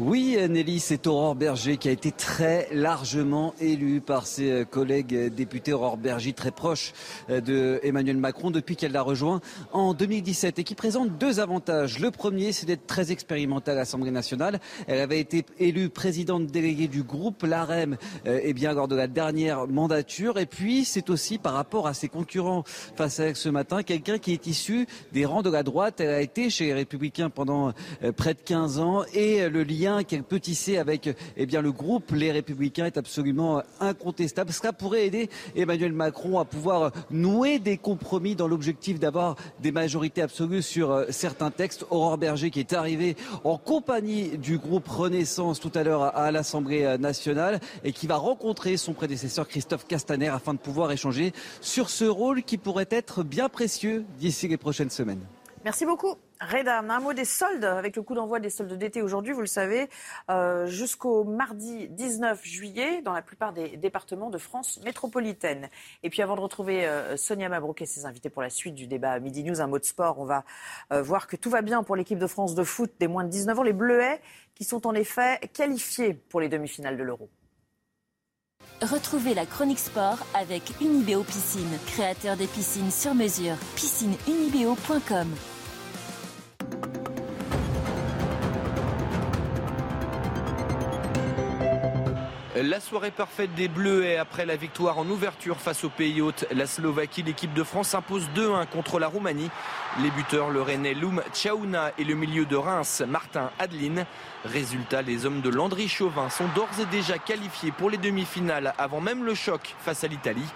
Oui, 0.00 0.36
Nelly, 0.48 0.78
c'est 0.78 1.08
Aurore 1.08 1.34
Berger 1.34 1.76
qui 1.76 1.88
a 1.88 1.90
été 1.90 2.12
très 2.12 2.68
largement 2.72 3.52
élue 3.60 4.00
par 4.00 4.28
ses 4.28 4.48
euh, 4.52 4.64
collègues 4.64 5.34
députés. 5.34 5.72
Aurore 5.72 5.96
Berger, 5.96 6.32
très 6.32 6.52
proche 6.52 6.92
euh, 7.30 7.40
de 7.40 7.80
Emmanuel 7.82 8.16
Macron 8.16 8.52
depuis 8.52 8.76
qu'elle 8.76 8.92
l'a 8.92 9.02
rejoint 9.02 9.40
en 9.72 9.94
2017 9.94 10.60
et 10.60 10.62
qui 10.62 10.76
présente 10.76 11.18
deux 11.18 11.40
avantages. 11.40 11.98
Le 11.98 12.12
premier, 12.12 12.52
c'est 12.52 12.64
d'être 12.64 12.86
très 12.86 13.10
expérimentale 13.10 13.74
à 13.74 13.80
l'Assemblée 13.80 14.12
nationale. 14.12 14.60
Elle 14.86 15.00
avait 15.00 15.18
été 15.18 15.44
élue 15.58 15.88
présidente 15.88 16.46
déléguée 16.46 16.86
du 16.86 17.02
groupe 17.02 17.42
l'AREM 17.42 17.96
euh, 18.28 18.38
eh 18.40 18.52
bien, 18.52 18.74
lors 18.74 18.86
de 18.86 18.94
la 18.94 19.08
dernière 19.08 19.66
mandature. 19.66 20.38
Et 20.38 20.46
puis, 20.46 20.84
c'est 20.84 21.10
aussi 21.10 21.38
par 21.38 21.54
rapport 21.54 21.88
à 21.88 21.92
ses 21.92 22.08
concurrents 22.08 22.62
face 22.94 23.18
à 23.18 23.24
elle 23.24 23.36
ce 23.36 23.48
matin, 23.48 23.82
quelqu'un 23.82 24.18
qui 24.18 24.32
est 24.32 24.46
issu 24.46 24.86
des 25.12 25.24
rangs 25.24 25.42
de 25.42 25.50
la 25.50 25.64
droite. 25.64 25.98
Elle 25.98 26.10
a 26.10 26.20
été 26.20 26.50
chez 26.50 26.66
les 26.66 26.74
Républicains 26.74 27.30
pendant 27.30 27.72
près 28.16 28.34
de 28.34 28.40
15 28.44 28.78
ans 28.78 29.02
et 29.12 29.48
le 29.48 29.64
lien 29.64 29.87
qu'elle 30.06 30.22
peut 30.22 30.40
tisser 30.40 30.78
avec 30.78 31.10
eh 31.36 31.46
bien, 31.46 31.60
le 31.60 31.72
groupe 31.72 32.12
Les 32.12 32.32
Républicains 32.32 32.86
est 32.86 32.96
absolument 32.96 33.62
incontestable. 33.80 34.52
Cela 34.52 34.72
pourrait 34.72 35.06
aider 35.06 35.28
Emmanuel 35.56 35.92
Macron 35.92 36.38
à 36.38 36.44
pouvoir 36.44 36.92
nouer 37.10 37.58
des 37.58 37.76
compromis 37.76 38.34
dans 38.34 38.48
l'objectif 38.48 38.98
d'avoir 38.98 39.36
des 39.60 39.72
majorités 39.72 40.22
absolues 40.22 40.62
sur 40.62 40.90
euh, 40.90 41.04
certains 41.10 41.50
textes. 41.50 41.84
Aurore 41.90 42.18
Berger 42.18 42.50
qui 42.50 42.60
est 42.60 42.72
arrivée 42.72 43.16
en 43.44 43.56
compagnie 43.56 44.36
du 44.38 44.58
groupe 44.58 44.88
Renaissance 44.88 45.60
tout 45.60 45.72
à 45.74 45.82
l'heure 45.82 46.16
à 46.16 46.30
l'Assemblée 46.30 46.96
nationale 46.98 47.60
et 47.84 47.92
qui 47.92 48.06
va 48.06 48.16
rencontrer 48.16 48.76
son 48.76 48.92
prédécesseur 48.92 49.48
Christophe 49.48 49.86
Castaner 49.86 50.28
afin 50.28 50.54
de 50.54 50.58
pouvoir 50.58 50.92
échanger 50.92 51.32
sur 51.60 51.90
ce 51.90 52.04
rôle 52.04 52.42
qui 52.42 52.58
pourrait 52.58 52.88
être 52.90 53.22
bien 53.22 53.48
précieux 53.48 54.04
d'ici 54.18 54.48
les 54.48 54.56
prochaines 54.56 54.90
semaines. 54.90 55.20
Merci 55.68 55.84
beaucoup. 55.84 56.14
Reda, 56.40 56.78
un 56.78 57.00
mot 57.00 57.12
des 57.12 57.26
soldes, 57.26 57.62
avec 57.62 57.94
le 57.94 58.00
coup 58.00 58.14
d'envoi 58.14 58.40
des 58.40 58.48
soldes 58.48 58.72
d'été 58.72 59.02
aujourd'hui, 59.02 59.34
vous 59.34 59.42
le 59.42 59.46
savez, 59.46 59.90
euh, 60.30 60.66
jusqu'au 60.66 61.24
mardi 61.24 61.90
19 61.90 62.42
juillet 62.42 63.02
dans 63.02 63.12
la 63.12 63.20
plupart 63.20 63.52
des 63.52 63.76
départements 63.76 64.30
de 64.30 64.38
France 64.38 64.80
métropolitaine. 64.82 65.68
Et 66.02 66.08
puis 66.08 66.22
avant 66.22 66.36
de 66.36 66.40
retrouver 66.40 66.86
euh, 66.86 67.18
Sonia 67.18 67.50
Mabrouk 67.50 67.82
et 67.82 67.84
ses 67.84 68.06
invités 68.06 68.30
pour 68.30 68.40
la 68.40 68.48
suite 68.48 68.74
du 68.74 68.86
débat 68.86 69.20
Midi 69.20 69.44
News, 69.44 69.60
un 69.60 69.66
mot 69.66 69.78
de 69.78 69.84
sport, 69.84 70.18
on 70.18 70.24
va 70.24 70.42
euh, 70.90 71.02
voir 71.02 71.26
que 71.26 71.36
tout 71.36 71.50
va 71.50 71.60
bien 71.60 71.82
pour 71.82 71.96
l'équipe 71.96 72.18
de 72.18 72.26
France 72.26 72.54
de 72.54 72.64
foot 72.64 72.90
des 72.98 73.06
moins 73.06 73.24
de 73.24 73.28
19 73.28 73.58
ans, 73.58 73.62
les 73.62 73.74
Bleuets, 73.74 74.22
qui 74.54 74.64
sont 74.64 74.86
en 74.86 74.94
effet 74.94 75.38
qualifiés 75.52 76.14
pour 76.14 76.40
les 76.40 76.48
demi-finales 76.48 76.96
de 76.96 77.02
l'Euro. 77.02 77.28
Retrouvez 78.80 79.34
la 79.34 79.44
chronique 79.44 79.80
sport 79.80 80.16
avec 80.32 80.62
Unibeo 80.80 81.24
Piscine, 81.24 81.78
créateur 81.88 82.38
des 82.38 82.46
piscines 82.46 82.90
sur 82.90 83.14
mesure. 83.14 83.56
piscineunibeo.com 83.76 85.28
La 92.62 92.80
soirée 92.80 93.12
parfaite 93.12 93.54
des 93.54 93.68
Bleus 93.68 94.04
est 94.04 94.16
après 94.16 94.44
la 94.44 94.56
victoire 94.56 94.98
en 94.98 95.06
ouverture 95.08 95.60
face 95.60 95.84
au 95.84 95.90
pays 95.90 96.20
hôte, 96.20 96.44
la 96.50 96.66
Slovaquie. 96.66 97.22
L'équipe 97.22 97.54
de 97.54 97.62
France 97.62 97.94
impose 97.94 98.28
2-1 98.34 98.66
contre 98.66 98.98
la 98.98 99.06
Roumanie. 99.06 99.48
Les 100.02 100.10
buteurs, 100.10 100.50
le 100.50 100.60
Rennais 100.60 100.94
Loum 100.94 101.22
Tchaouna 101.32 101.92
et 101.98 102.04
le 102.04 102.16
milieu 102.16 102.46
de 102.46 102.56
Reims, 102.56 103.04
Martin 103.06 103.52
Adeline. 103.60 104.06
Résultat, 104.44 105.02
les 105.02 105.24
hommes 105.24 105.40
de 105.40 105.50
Landry 105.50 105.86
Chauvin 105.86 106.30
sont 106.30 106.48
d'ores 106.56 106.80
et 106.80 106.86
déjà 106.86 107.18
qualifiés 107.18 107.70
pour 107.70 107.90
les 107.90 107.98
demi-finales 107.98 108.74
avant 108.76 109.00
même 109.00 109.24
le 109.24 109.34
choc 109.36 109.76
face 109.78 110.02
à 110.02 110.08
l'Italie. 110.08 110.48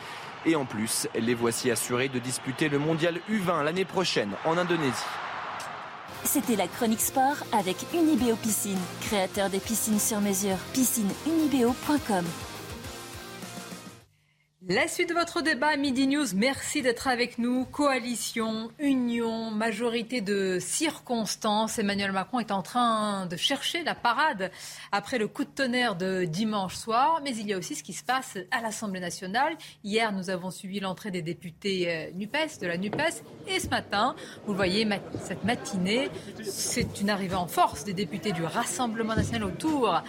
Et 0.44 0.57
en 0.57 0.64
plus, 0.64 1.07
les 1.14 1.34
voici 1.34 1.70
assurés 1.70 2.09
de 2.09 2.18
disputer 2.18 2.68
le 2.68 2.80
mondial 2.80 3.20
U20 3.30 3.62
l'année 3.62 3.84
prochaine 3.84 4.32
en 4.44 4.59
Indonésie. 4.59 5.05
C'était 6.24 6.56
la 6.56 6.68
chronique 6.68 7.00
sport 7.00 7.36
avec 7.52 7.76
Unibeo 7.92 8.36
Piscine, 8.36 8.78
créateur 9.00 9.50
des 9.50 9.58
piscines 9.58 9.98
sur 9.98 10.20
mesure. 10.20 10.56
Piscineunibeo.com 10.72 12.24
la 14.68 14.86
suite 14.86 15.08
de 15.08 15.14
votre 15.14 15.42
débat 15.42 15.76
Midi 15.76 16.06
News, 16.06 16.26
merci 16.36 16.82
d'être 16.82 17.08
avec 17.08 17.38
nous. 17.38 17.64
Coalition, 17.64 18.70
union, 18.78 19.50
majorité 19.50 20.20
de 20.20 20.58
circonstances. 20.60 21.80
Emmanuel 21.80 22.12
Macron 22.12 22.38
est 22.38 22.52
en 22.52 22.62
train 22.62 23.26
de 23.26 23.36
chercher 23.36 23.82
la 23.82 23.96
parade 23.96 24.52
après 24.92 25.18
le 25.18 25.26
coup 25.26 25.42
de 25.42 25.50
tonnerre 25.50 25.96
de 25.96 26.24
dimanche 26.24 26.76
soir. 26.76 27.20
Mais 27.24 27.34
il 27.36 27.48
y 27.48 27.52
a 27.52 27.58
aussi 27.58 27.74
ce 27.74 27.82
qui 27.82 27.92
se 27.92 28.04
passe 28.04 28.38
à 28.52 28.60
l'Assemblée 28.60 29.00
nationale. 29.00 29.56
Hier, 29.82 30.12
nous 30.12 30.30
avons 30.30 30.52
suivi 30.52 30.78
l'entrée 30.78 31.10
des 31.10 31.22
députés 31.22 31.90
euh, 31.90 32.10
NUPES, 32.14 32.60
de 32.60 32.66
la 32.68 32.76
NUPES. 32.76 33.24
Et 33.48 33.58
ce 33.58 33.68
matin, 33.68 34.14
vous 34.46 34.52
le 34.52 34.56
voyez, 34.56 34.88
cette 35.24 35.42
matinée, 35.42 36.08
c'est 36.44 37.00
une 37.00 37.10
arrivée 37.10 37.34
en 37.34 37.48
force 37.48 37.84
des 37.84 37.94
députés 37.94 38.30
du 38.30 38.44
Rassemblement 38.44 39.16
national 39.16 39.44
autour 39.44 40.02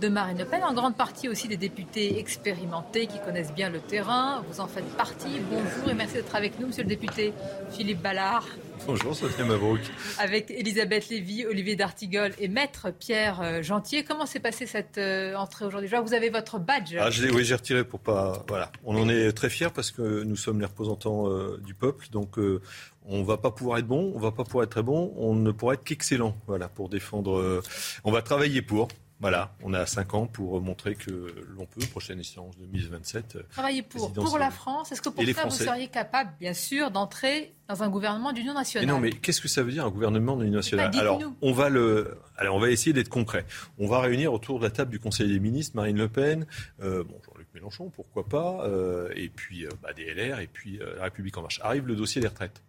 de 0.00 0.08
Marine 0.08 0.38
Le 0.38 0.46
Pen, 0.46 0.64
en 0.64 0.72
grande 0.72 0.96
partie 0.96 1.28
aussi 1.28 1.46
des 1.46 1.58
députés 1.58 2.18
expérimentés 2.18 3.06
qui 3.06 3.20
connaissent 3.20 3.52
bien 3.52 3.68
le 3.68 3.80
terrain. 3.80 4.42
Vous 4.48 4.60
en 4.60 4.66
faites 4.66 4.88
partie. 4.96 5.40
Bonjour 5.50 5.90
et 5.90 5.94
merci 5.94 6.14
d'être 6.14 6.34
avec 6.34 6.58
nous, 6.58 6.68
monsieur 6.68 6.84
le 6.84 6.88
député 6.88 7.34
Philippe 7.70 8.00
Ballard. 8.00 8.46
Bonjour 8.86 9.14
Sophie 9.14 9.42
Mabrouk. 9.42 9.80
Avec 10.18 10.50
Elisabeth 10.50 11.10
Lévy, 11.10 11.44
Olivier 11.44 11.76
D'Artigol 11.76 12.32
et 12.38 12.48
Maître 12.48 12.90
Pierre 12.90 13.42
euh, 13.42 13.62
Gentier. 13.62 14.02
Comment 14.02 14.24
s'est 14.24 14.40
passée 14.40 14.66
cette 14.66 14.96
euh, 14.96 15.34
entrée 15.34 15.66
aujourd'hui? 15.66 15.90
Vous 16.02 16.14
avez 16.14 16.30
votre 16.30 16.58
badge. 16.58 16.96
Ah, 16.98 17.10
je 17.10 17.26
oui, 17.26 17.44
j'ai 17.44 17.54
retiré 17.54 17.84
pour 17.84 18.00
pas. 18.00 18.42
Voilà. 18.48 18.72
On 18.84 18.96
en 18.96 19.08
est 19.10 19.32
très 19.32 19.50
fiers 19.50 19.68
parce 19.74 19.90
que 19.90 20.22
nous 20.22 20.36
sommes 20.36 20.60
les 20.60 20.66
représentants 20.66 21.28
euh, 21.28 21.60
du 21.64 21.74
peuple. 21.74 22.06
Donc 22.10 22.38
on 22.38 23.18
ne 23.18 23.24
va 23.24 23.36
pas 23.36 23.50
pouvoir 23.50 23.78
être 23.78 23.86
bon, 23.86 24.12
on 24.14 24.18
ne 24.18 24.22
va 24.22 24.32
pas 24.32 24.44
pouvoir 24.44 24.64
être 24.64 24.70
très 24.70 24.82
bon, 24.82 25.12
on 25.18 25.34
ne 25.34 25.50
pourra 25.52 25.74
être 25.74 25.84
qu'excellent. 25.84 26.34
Voilà, 26.46 26.68
pour 26.68 26.88
défendre. 26.88 27.62
on 28.04 28.10
va 28.12 28.22
travailler 28.22 28.62
pour. 28.62 28.88
Voilà, 29.20 29.54
on 29.62 29.74
a 29.74 29.84
cinq 29.84 30.14
ans 30.14 30.26
pour 30.26 30.62
montrer 30.62 30.94
que 30.94 31.34
l'on 31.56 31.66
peut, 31.66 31.84
prochaine 31.90 32.20
échéance 32.20 32.56
2027. 32.56 33.50
Travailler 33.50 33.82
pour, 33.82 34.10
pour 34.12 34.38
la 34.38 34.50
France. 34.50 34.92
Est-ce 34.92 35.02
que 35.02 35.10
pour 35.10 35.22
ça, 35.22 35.44
vous 35.44 35.50
seriez 35.50 35.88
capable, 35.88 36.30
bien 36.40 36.54
sûr, 36.54 36.90
d'entrer 36.90 37.52
dans 37.68 37.82
un 37.82 37.90
gouvernement 37.90 38.32
d'union 38.32 38.54
nationale? 38.54 38.88
Non, 38.88 38.98
mais 38.98 39.10
qu'est-ce 39.10 39.42
que 39.42 39.48
ça 39.48 39.62
veut 39.62 39.72
dire 39.72 39.84
un 39.84 39.90
gouvernement 39.90 40.38
d'union 40.38 40.56
nationale? 40.56 40.90
Alors, 40.96 41.20
on 41.42 41.52
va 41.52 41.68
le, 41.68 42.16
alors, 42.40 42.56
on 42.56 42.60
va 42.60 42.70
essayer 42.70 42.94
d'être 42.94 43.10
concret. 43.10 43.44
On 43.78 43.86
va 43.86 44.00
réunir 44.00 44.32
autour 44.32 44.58
de 44.58 44.64
la 44.64 44.70
table 44.70 44.90
du 44.90 44.98
Conseil 44.98 45.28
des 45.28 45.38
ministres 45.38 45.76
Marine 45.76 45.98
Le 45.98 46.08
Pen, 46.08 46.46
euh, 46.82 47.04
bon, 47.04 47.20
Jean-Luc 47.26 47.48
Mélenchon, 47.52 47.90
pourquoi 47.90 48.26
pas, 48.26 48.64
euh, 48.66 49.10
et 49.14 49.28
puis 49.28 49.66
euh, 49.66 49.70
bah, 49.82 49.92
des 49.92 50.14
LR, 50.14 50.40
et 50.40 50.46
puis 50.46 50.80
la 50.96 51.04
République 51.04 51.36
en 51.36 51.42
marche. 51.42 51.60
Arrive 51.62 51.86
le 51.86 51.94
dossier 51.94 52.22
des 52.22 52.28
retraites. 52.28 52.62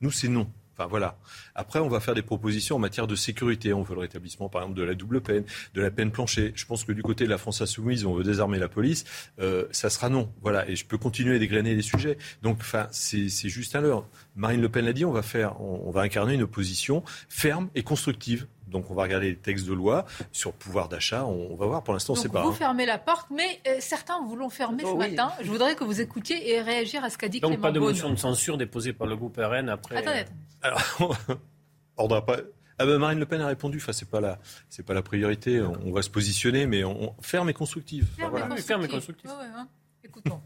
Nous, 0.00 0.10
c'est 0.10 0.28
non 0.28 0.48
Enfin 0.78 0.88
voilà. 0.88 1.18
Après, 1.56 1.80
on 1.80 1.88
va 1.88 1.98
faire 1.98 2.14
des 2.14 2.22
propositions 2.22 2.76
en 2.76 2.78
matière 2.78 3.08
de 3.08 3.16
sécurité. 3.16 3.72
On 3.72 3.82
veut 3.82 3.94
le 3.94 4.00
rétablissement, 4.00 4.48
par 4.48 4.62
exemple, 4.62 4.78
de 4.78 4.84
la 4.84 4.94
double 4.94 5.20
peine, 5.20 5.42
de 5.74 5.82
la 5.82 5.90
peine 5.90 6.12
planchée. 6.12 6.52
Je 6.54 6.66
pense 6.66 6.84
que 6.84 6.92
du 6.92 7.02
côté 7.02 7.24
de 7.24 7.30
la 7.30 7.38
France 7.38 7.60
insoumise, 7.60 8.06
on 8.06 8.14
veut 8.14 8.22
désarmer 8.22 8.60
la 8.60 8.68
police. 8.68 9.04
Euh, 9.40 9.66
ça 9.72 9.90
sera 9.90 10.08
non. 10.08 10.32
Voilà. 10.40 10.68
Et 10.68 10.76
je 10.76 10.86
peux 10.86 10.96
continuer 10.96 11.34
à 11.34 11.38
dégrainer 11.40 11.74
les 11.74 11.82
sujets. 11.82 12.16
Donc, 12.42 12.58
enfin, 12.60 12.86
c'est 12.92 13.28
juste 13.48 13.74
à 13.74 13.80
l'heure. 13.80 14.06
Marine 14.36 14.60
Le 14.60 14.68
Pen 14.68 14.84
l'a 14.84 14.92
dit, 14.92 15.04
on 15.04 15.10
va 15.10 15.22
faire, 15.22 15.60
on, 15.60 15.90
va 15.90 16.02
incarner 16.02 16.34
une 16.34 16.42
opposition 16.42 17.02
ferme 17.28 17.70
et 17.74 17.82
constructive 17.82 18.46
donc 18.68 18.90
on 18.90 18.94
va 18.94 19.02
regarder 19.04 19.30
les 19.30 19.36
textes 19.36 19.66
de 19.66 19.72
loi 19.72 20.04
sur 20.32 20.50
le 20.50 20.56
pouvoir 20.56 20.88
d'achat. 20.88 21.24
On, 21.24 21.56
va 21.56 21.66
voir. 21.66 21.82
Pour 21.82 21.94
l'instant, 21.94 22.14
c'est 22.14 22.28
pas. 22.28 22.42
Vous 22.42 22.52
fermez 22.52 22.86
la 22.86 22.98
porte, 22.98 23.28
mais 23.30 23.60
euh, 23.66 23.76
certains 23.80 24.22
voulons 24.22 24.50
fermer 24.50 24.82
oh 24.84 24.92
ce 24.92 24.96
matin. 24.96 25.32
Je 25.40 25.50
voudrais 25.50 25.74
que 25.74 25.84
vous 25.84 26.00
écoutiez 26.00 26.50
et 26.50 26.60
réagir 26.60 27.04
à 27.04 27.10
ce 27.10 27.18
qu'a 27.18 27.28
dit 27.28 27.40
donc, 27.40 27.52
Clément 27.52 27.62
pas 27.62 27.72
de 27.72 27.80
motion 27.80 28.10
de 28.10 28.16
censure 28.16 28.56
déposée 28.58 28.92
par 28.92 29.06
le 29.06 29.16
groupe 29.16 29.36
RN 29.38 29.68
après. 29.68 29.96
Attendez. 29.96 30.24
Alors, 30.62 31.18
on 31.96 32.08
pas. 32.08 32.36
Ah 32.80 32.86
ben 32.86 32.98
Marine 32.98 33.18
Le 33.18 33.26
Pen 33.26 33.40
a 33.40 33.48
répondu. 33.48 33.78
Enfin, 33.78 33.92
c'est 33.92 34.08
pas 34.08 34.20
la, 34.20 34.38
c'est 34.68 34.84
pas 34.84 34.94
la 34.94 35.02
priorité. 35.02 35.60
On, 35.60 35.90
va 35.90 36.02
se 36.02 36.10
positionner, 36.10 36.66
mais 36.66 36.84
on, 36.84 37.14
ferme 37.20 37.48
et 37.48 37.54
constructive. 37.54 38.06
Ferme, 38.16 38.84
et 38.84 38.88
constructive. 38.88 39.30
Hein. 39.30 39.68
Écoutons. 40.04 40.40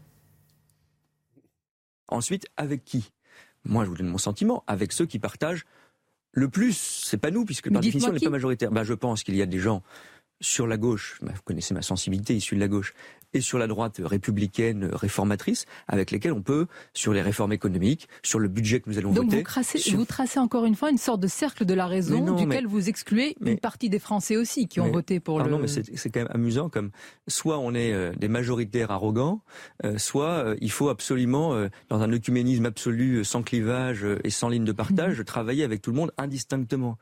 Ensuite, 2.07 2.47
avec 2.57 2.83
qui? 2.83 3.11
Moi, 3.65 3.85
je 3.85 3.89
vous 3.89 3.97
donne 3.97 4.07
mon 4.07 4.17
sentiment. 4.17 4.63
Avec 4.67 4.91
ceux 4.93 5.05
qui 5.05 5.19
partagent 5.19 5.65
le 6.33 6.49
plus. 6.49 6.77
C'est 7.05 7.17
pas 7.17 7.31
nous, 7.31 7.45
puisque 7.45 7.71
par 7.71 7.81
définition, 7.81 8.09
on 8.09 8.13
n'est 8.13 8.19
pas 8.19 8.29
majoritaire. 8.29 8.71
Ben, 8.71 8.83
je 8.83 8.93
pense 8.93 9.23
qu'il 9.23 9.35
y 9.35 9.41
a 9.41 9.45
des 9.45 9.59
gens 9.59 9.81
sur 10.41 10.67
la 10.67 10.77
gauche, 10.77 11.19
vous 11.21 11.41
connaissez 11.45 11.73
ma 11.73 11.81
sensibilité 11.81 12.35
issue 12.35 12.55
de 12.55 12.59
la 12.59 12.67
gauche, 12.67 12.93
et 13.33 13.41
sur 13.41 13.57
la 13.57 13.67
droite 13.67 13.99
républicaine 14.03 14.89
réformatrice, 14.91 15.65
avec 15.87 16.11
lesquelles 16.11 16.33
on 16.33 16.41
peut, 16.41 16.67
sur 16.93 17.13
les 17.13 17.21
réformes 17.21 17.53
économiques, 17.53 18.07
sur 18.23 18.39
le 18.39 18.47
budget 18.47 18.79
que 18.79 18.89
nous 18.89 18.97
allons 18.97 19.11
Donc 19.11 19.25
voter. 19.25 19.37
Vous, 19.37 19.43
tracez, 19.43 19.91
vous 19.95 20.05
tracez 20.05 20.39
encore 20.39 20.65
une 20.65 20.75
fois 20.75 20.89
une 20.89 20.97
sorte 20.97 21.19
de 21.19 21.27
cercle 21.27 21.65
de 21.65 21.73
la 21.73 21.87
raison 21.87 22.35
duquel 22.35 22.67
vous 22.67 22.89
excluez 22.89 23.35
une 23.41 23.57
partie 23.57 23.89
des 23.89 23.99
Français 23.99 24.37
aussi 24.37 24.67
qui 24.67 24.79
ont 24.79 24.91
voté 24.91 25.19
pour 25.19 25.39
le. 25.39 25.49
Non, 25.49 25.59
mais 25.59 25.67
c'est 25.67 26.09
quand 26.09 26.21
même 26.21 26.31
amusant 26.31 26.69
comme 26.69 26.91
soit 27.27 27.57
on 27.59 27.73
est 27.73 27.93
euh, 27.93 28.13
des 28.17 28.27
majoritaires 28.27 28.91
arrogants, 28.91 29.41
euh, 29.83 29.97
soit 29.97 30.29
euh, 30.29 30.55
il 30.61 30.71
faut 30.71 30.89
absolument, 30.89 31.53
dans 31.89 32.01
un 32.01 32.11
œcuménisme 32.11 32.65
absolu, 32.65 33.23
sans 33.23 33.43
clivage 33.43 34.05
et 34.23 34.29
sans 34.29 34.49
ligne 34.49 34.65
de 34.65 34.71
partage, 34.71 35.19
mhm. 35.19 35.25
travailler 35.25 35.63
avec 35.63 35.81
tout 35.81 35.91
le 35.91 35.97
monde 35.97 36.11
indistinctement. 36.17 36.97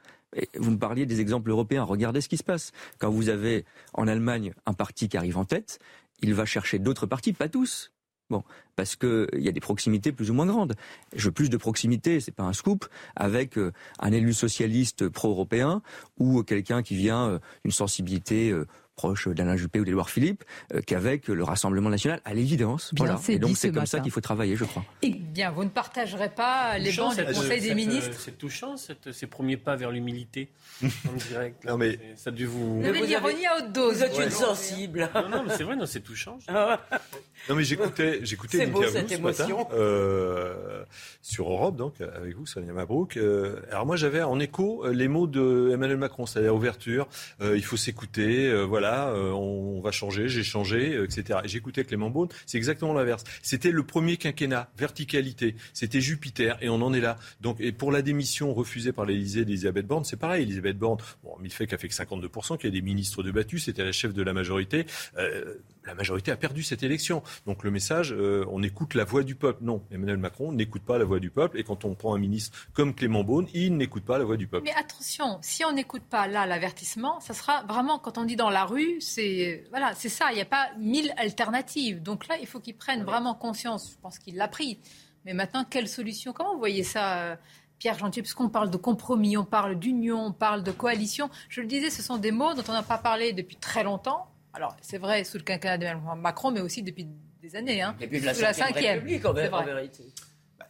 vous 0.57 0.71
me 0.71 0.77
parliez 0.77 1.05
des 1.05 1.19
exemples 1.19 1.49
européens. 1.49 1.83
Regardez 1.83 2.21
ce 2.21 2.29
qui 2.29 2.37
se 2.37 2.43
passe. 2.43 2.71
Quand 2.99 3.09
vous 3.09 3.29
avez 3.29 3.65
en 3.93 4.07
Allemagne 4.07 4.53
un 4.65 4.73
parti 4.73 5.09
qui 5.09 5.17
arrive 5.17 5.37
en 5.37 5.45
tête, 5.45 5.79
il 6.21 6.33
va 6.33 6.45
chercher 6.45 6.79
d'autres 6.79 7.05
partis, 7.05 7.33
pas 7.33 7.49
tous. 7.49 7.91
Bon, 8.31 8.43
parce 8.77 8.95
qu'il 8.95 9.27
y 9.39 9.49
a 9.49 9.51
des 9.51 9.59
proximités 9.59 10.13
plus 10.13 10.31
ou 10.31 10.33
moins 10.33 10.45
grandes. 10.45 10.75
Je 11.13 11.25
veux 11.25 11.33
plus 11.33 11.49
de 11.49 11.57
proximité, 11.57 12.21
c'est 12.21 12.31
pas 12.31 12.43
un 12.43 12.53
scoop, 12.53 12.87
avec 13.17 13.57
euh, 13.57 13.73
un 13.99 14.13
élu 14.13 14.33
socialiste 14.33 15.09
pro-européen 15.09 15.81
ou 16.17 16.41
quelqu'un 16.41 16.81
qui 16.81 16.95
vient 16.95 17.27
euh, 17.27 17.39
d'une 17.65 17.73
sensibilité 17.73 18.49
euh, 18.51 18.67
proche 18.95 19.27
d'Alain 19.27 19.55
Juppé 19.55 19.79
ou 19.79 19.85
d'Édouard 19.85 20.09
Philippe 20.09 20.43
euh, 20.73 20.81
qu'avec 20.85 21.27
le 21.27 21.43
Rassemblement 21.43 21.89
national, 21.89 22.21
à 22.25 22.33
l'évidence. 22.33 22.91
Voilà. 22.97 23.19
Et 23.29 23.39
donc 23.39 23.57
c'est 23.57 23.71
comme 23.71 23.85
ça 23.85 23.99
qu'il 23.99 24.11
faut 24.11 24.21
travailler, 24.21 24.55
je 24.55 24.65
crois. 24.65 24.83
Eh 25.01 25.09
bien, 25.09 25.51
vous 25.51 25.63
ne 25.63 25.69
partagerez 25.69 26.29
pas 26.29 26.77
les 26.77 26.91
bancs 26.93 27.15
du 27.15 27.23
Conseil 27.25 27.61
des 27.61 27.75
ministres 27.75 28.17
C'est 28.19 28.37
touchant, 28.37 28.75
ces 28.77 29.27
premiers 29.27 29.57
pas 29.57 29.75
vers 29.75 29.91
l'humilité 29.91 30.49
en 30.83 31.13
direct. 31.29 31.63
non, 31.65 31.77
mais 31.77 31.99
ça 32.15 32.29
a 32.29 32.33
dû 32.33 32.45
vous... 32.45 32.81
Vous 32.81 32.87
avez 32.87 33.05
l'ironie 33.05 33.45
à 33.45 33.57
haute 33.57 33.71
dose. 33.71 33.97
Vous 33.97 34.03
êtes 34.03 34.17
une 34.17 34.29
sensible. 34.29 35.09
Non, 35.15 35.29
non, 35.29 35.43
mais 35.45 35.53
c'est 35.55 35.63
vrai, 35.63 35.75
non, 35.75 35.85
c'est 35.85 36.01
touchant. 36.01 36.37
non, 36.49 37.55
mais 37.55 37.63
j'écoutais, 37.63 38.19
j'écoutais 38.23 38.67
beau, 38.67 38.83
cette 38.87 39.11
émotion. 39.11 39.67
euh, 39.73 40.83
sur 41.21 41.49
Europe, 41.49 41.75
donc, 41.75 42.01
avec 42.01 42.35
vous, 42.35 42.45
Sonia 42.45 42.73
Mabrouk. 42.73 43.17
Euh, 43.17 43.61
alors 43.71 43.85
moi, 43.85 43.95
j'avais 43.95 44.21
en 44.21 44.39
écho 44.39 44.87
les 44.87 45.07
mots 45.07 45.27
de 45.27 45.71
Emmanuel 45.73 45.97
Macron, 45.97 46.25
c'est-à-dire 46.25 46.55
ouverture, 46.55 47.07
euh, 47.41 47.55
il 47.55 47.63
faut 47.63 47.77
s'écouter, 47.77 48.51
voilà, 48.65 48.80
euh, 48.89 49.31
on, 49.31 49.81
va 49.81 49.91
changer, 49.91 50.27
j'ai 50.27 50.43
changé, 50.43 50.95
euh, 50.95 51.05
etc. 51.05 51.39
J'écoutais 51.45 51.83
Clément 51.83 52.09
Beaune, 52.09 52.29
c'est 52.45 52.57
exactement 52.57 52.93
l'inverse. 52.93 53.23
C'était 53.41 53.71
le 53.71 53.83
premier 53.83 54.17
quinquennat, 54.17 54.69
verticalité, 54.77 55.55
c'était 55.73 56.01
Jupiter, 56.01 56.57
et 56.61 56.69
on 56.69 56.81
en 56.81 56.93
est 56.93 56.99
là. 56.99 57.17
Donc, 57.41 57.57
et 57.59 57.71
pour 57.71 57.91
la 57.91 58.01
démission 58.01 58.53
refusée 58.53 58.91
par 58.91 59.05
l'Élysée 59.05 59.45
d'Elisabeth 59.45 59.87
Borne, 59.87 60.03
c'est 60.03 60.19
pareil. 60.19 60.43
Elisabeth 60.43 60.77
Borne, 60.77 60.99
bon, 61.23 61.35
il 61.43 61.51
fait 61.51 61.67
qu'elle 61.67 61.79
fait 61.79 61.87
que 61.87 61.95
52%, 61.95 62.57
qu'il 62.57 62.69
y 62.69 62.73
a 62.73 62.79
des 62.79 62.85
ministres 62.85 63.23
de 63.23 63.31
battus, 63.31 63.65
c'était 63.65 63.83
la 63.83 63.91
chef 63.91 64.13
de 64.13 64.21
la 64.21 64.33
majorité. 64.33 64.85
Euh, 65.17 65.55
la 65.85 65.95
majorité 65.95 66.31
a 66.31 66.37
perdu 66.37 66.63
cette 66.63 66.83
élection. 66.83 67.23
Donc 67.45 67.63
le 67.63 67.71
message, 67.71 68.15
on 68.49 68.61
écoute 68.63 68.93
la 68.93 69.03
voix 69.03 69.23
du 69.23 69.35
peuple. 69.35 69.63
Non, 69.63 69.83
Emmanuel 69.91 70.17
Macron 70.17 70.51
n'écoute 70.51 70.83
pas 70.83 70.97
la 70.97 71.05
voix 71.05 71.19
du 71.19 71.29
peuple. 71.29 71.59
Et 71.59 71.63
quand 71.63 71.85
on 71.85 71.95
prend 71.95 72.15
un 72.15 72.19
ministre 72.19 72.57
comme 72.73 72.93
Clément 72.93 73.23
Beaune, 73.23 73.47
il 73.53 73.75
n'écoute 73.77 74.03
pas 74.03 74.17
la 74.17 74.25
voix 74.25 74.37
du 74.37 74.47
peuple. 74.47 74.65
Mais 74.65 74.73
attention, 74.73 75.39
si 75.41 75.65
on 75.65 75.71
n'écoute 75.71 76.03
pas 76.03 76.27
là 76.27 76.45
l'avertissement, 76.45 77.19
ça 77.19 77.33
sera 77.33 77.63
vraiment 77.63 77.99
quand 77.99 78.17
on 78.17 78.25
dit 78.25 78.35
dans 78.35 78.49
la 78.49 78.65
rue, 78.65 79.01
c'est 79.01 79.65
voilà, 79.69 79.93
c'est 79.95 80.09
ça. 80.09 80.31
Il 80.31 80.35
n'y 80.35 80.41
a 80.41 80.45
pas 80.45 80.69
mille 80.79 81.13
alternatives. 81.17 82.01
Donc 82.01 82.27
là, 82.27 82.37
il 82.39 82.47
faut 82.47 82.59
qu'ils 82.59 82.77
prennent 82.77 83.03
vraiment 83.03 83.33
conscience. 83.33 83.91
Je 83.93 83.97
pense 84.01 84.19
qu'il 84.19 84.35
l'a 84.35 84.47
pris. 84.47 84.79
Mais 85.25 85.33
maintenant, 85.33 85.65
quelle 85.69 85.87
solution? 85.87 86.33
Comment 86.33 86.53
vous 86.53 86.59
voyez 86.59 86.83
ça 86.83 87.19
euh, 87.19 87.35
Pierre 87.77 87.97
Gentil, 87.97 88.21
puisqu'on 88.21 88.49
parle 88.49 88.69
de 88.69 88.77
compromis, 88.77 89.37
on 89.37 89.45
parle 89.45 89.77
d'union, 89.77 90.27
on 90.27 90.31
parle 90.31 90.63
de 90.63 90.71
coalition. 90.71 91.29
Je 91.49 91.61
le 91.61 91.67
disais, 91.67 91.89
ce 91.89 92.03
sont 92.03 92.17
des 92.17 92.31
mots 92.31 92.53
dont 92.53 92.63
on 92.67 92.73
n'a 92.73 92.83
pas 92.83 92.97
parlé 92.97 93.33
depuis 93.33 93.55
très 93.55 93.83
longtemps. 93.83 94.30
Alors, 94.53 94.75
c'est 94.81 94.97
vrai 94.97 95.23
sous 95.23 95.37
le 95.37 95.43
quinquennat 95.43 95.77
de 95.77 96.15
Macron, 96.19 96.51
mais 96.51 96.61
aussi 96.61 96.83
depuis 96.83 97.07
des 97.41 97.55
années. 97.55 97.81
Hein. 97.81 97.95
Depuis 97.99 98.19
la, 98.19 98.33
la 98.33 98.53
cinquième 98.53 98.99
République, 98.99 99.25
en, 99.25 99.29
en 99.31 99.63
vérité. 99.63 100.03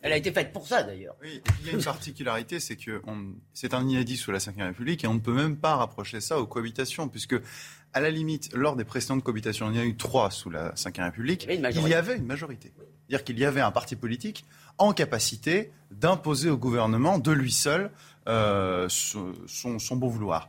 Elle 0.01 0.13
a 0.13 0.17
été 0.17 0.31
faite 0.31 0.51
pour 0.51 0.67
ça, 0.67 0.83
d'ailleurs. 0.83 1.15
Oui, 1.21 1.41
il 1.61 1.67
y 1.67 1.69
a 1.69 1.73
une 1.73 1.83
particularité, 1.83 2.59
c'est 2.59 2.75
que 2.75 3.01
c'est 3.53 3.73
un 3.73 3.87
inédit 3.87 4.17
sous 4.17 4.31
la 4.31 4.39
Ve 4.39 4.57
République 4.57 5.03
et 5.03 5.07
on 5.07 5.13
ne 5.13 5.19
peut 5.19 5.33
même 5.33 5.57
pas 5.57 5.75
rapprocher 5.75 6.21
ça 6.21 6.39
aux 6.39 6.47
cohabitations, 6.47 7.07
puisque 7.07 7.35
à 7.93 7.99
la 7.99 8.09
limite, 8.09 8.51
lors 8.53 8.75
des 8.75 8.83
précédentes 8.83 9.23
cohabitations, 9.23 9.69
il 9.69 9.75
y 9.75 9.79
en 9.79 9.83
a 9.83 9.85
eu 9.85 9.95
trois 9.95 10.31
sous 10.31 10.49
la 10.49 10.69
Ve 10.69 10.97
République, 10.97 11.45
il 11.49 11.61
y, 11.61 11.93
avait 11.93 12.17
une 12.17 12.25
majorité. 12.25 12.73
C'est-à-dire 12.75 13.23
qu'il 13.23 13.37
y 13.37 13.45
avait 13.45 13.61
un 13.61 13.71
parti 13.71 13.95
politique 13.95 14.45
en 14.77 14.93
capacité 14.93 15.71
d'imposer 15.91 16.49
au 16.49 16.57
gouvernement 16.57 17.19
de 17.19 17.31
lui 17.31 17.51
seul 17.51 17.91
euh, 18.27 18.87
son, 18.89 19.33
son 19.77 19.95
bon 19.95 20.07
vouloir. 20.07 20.47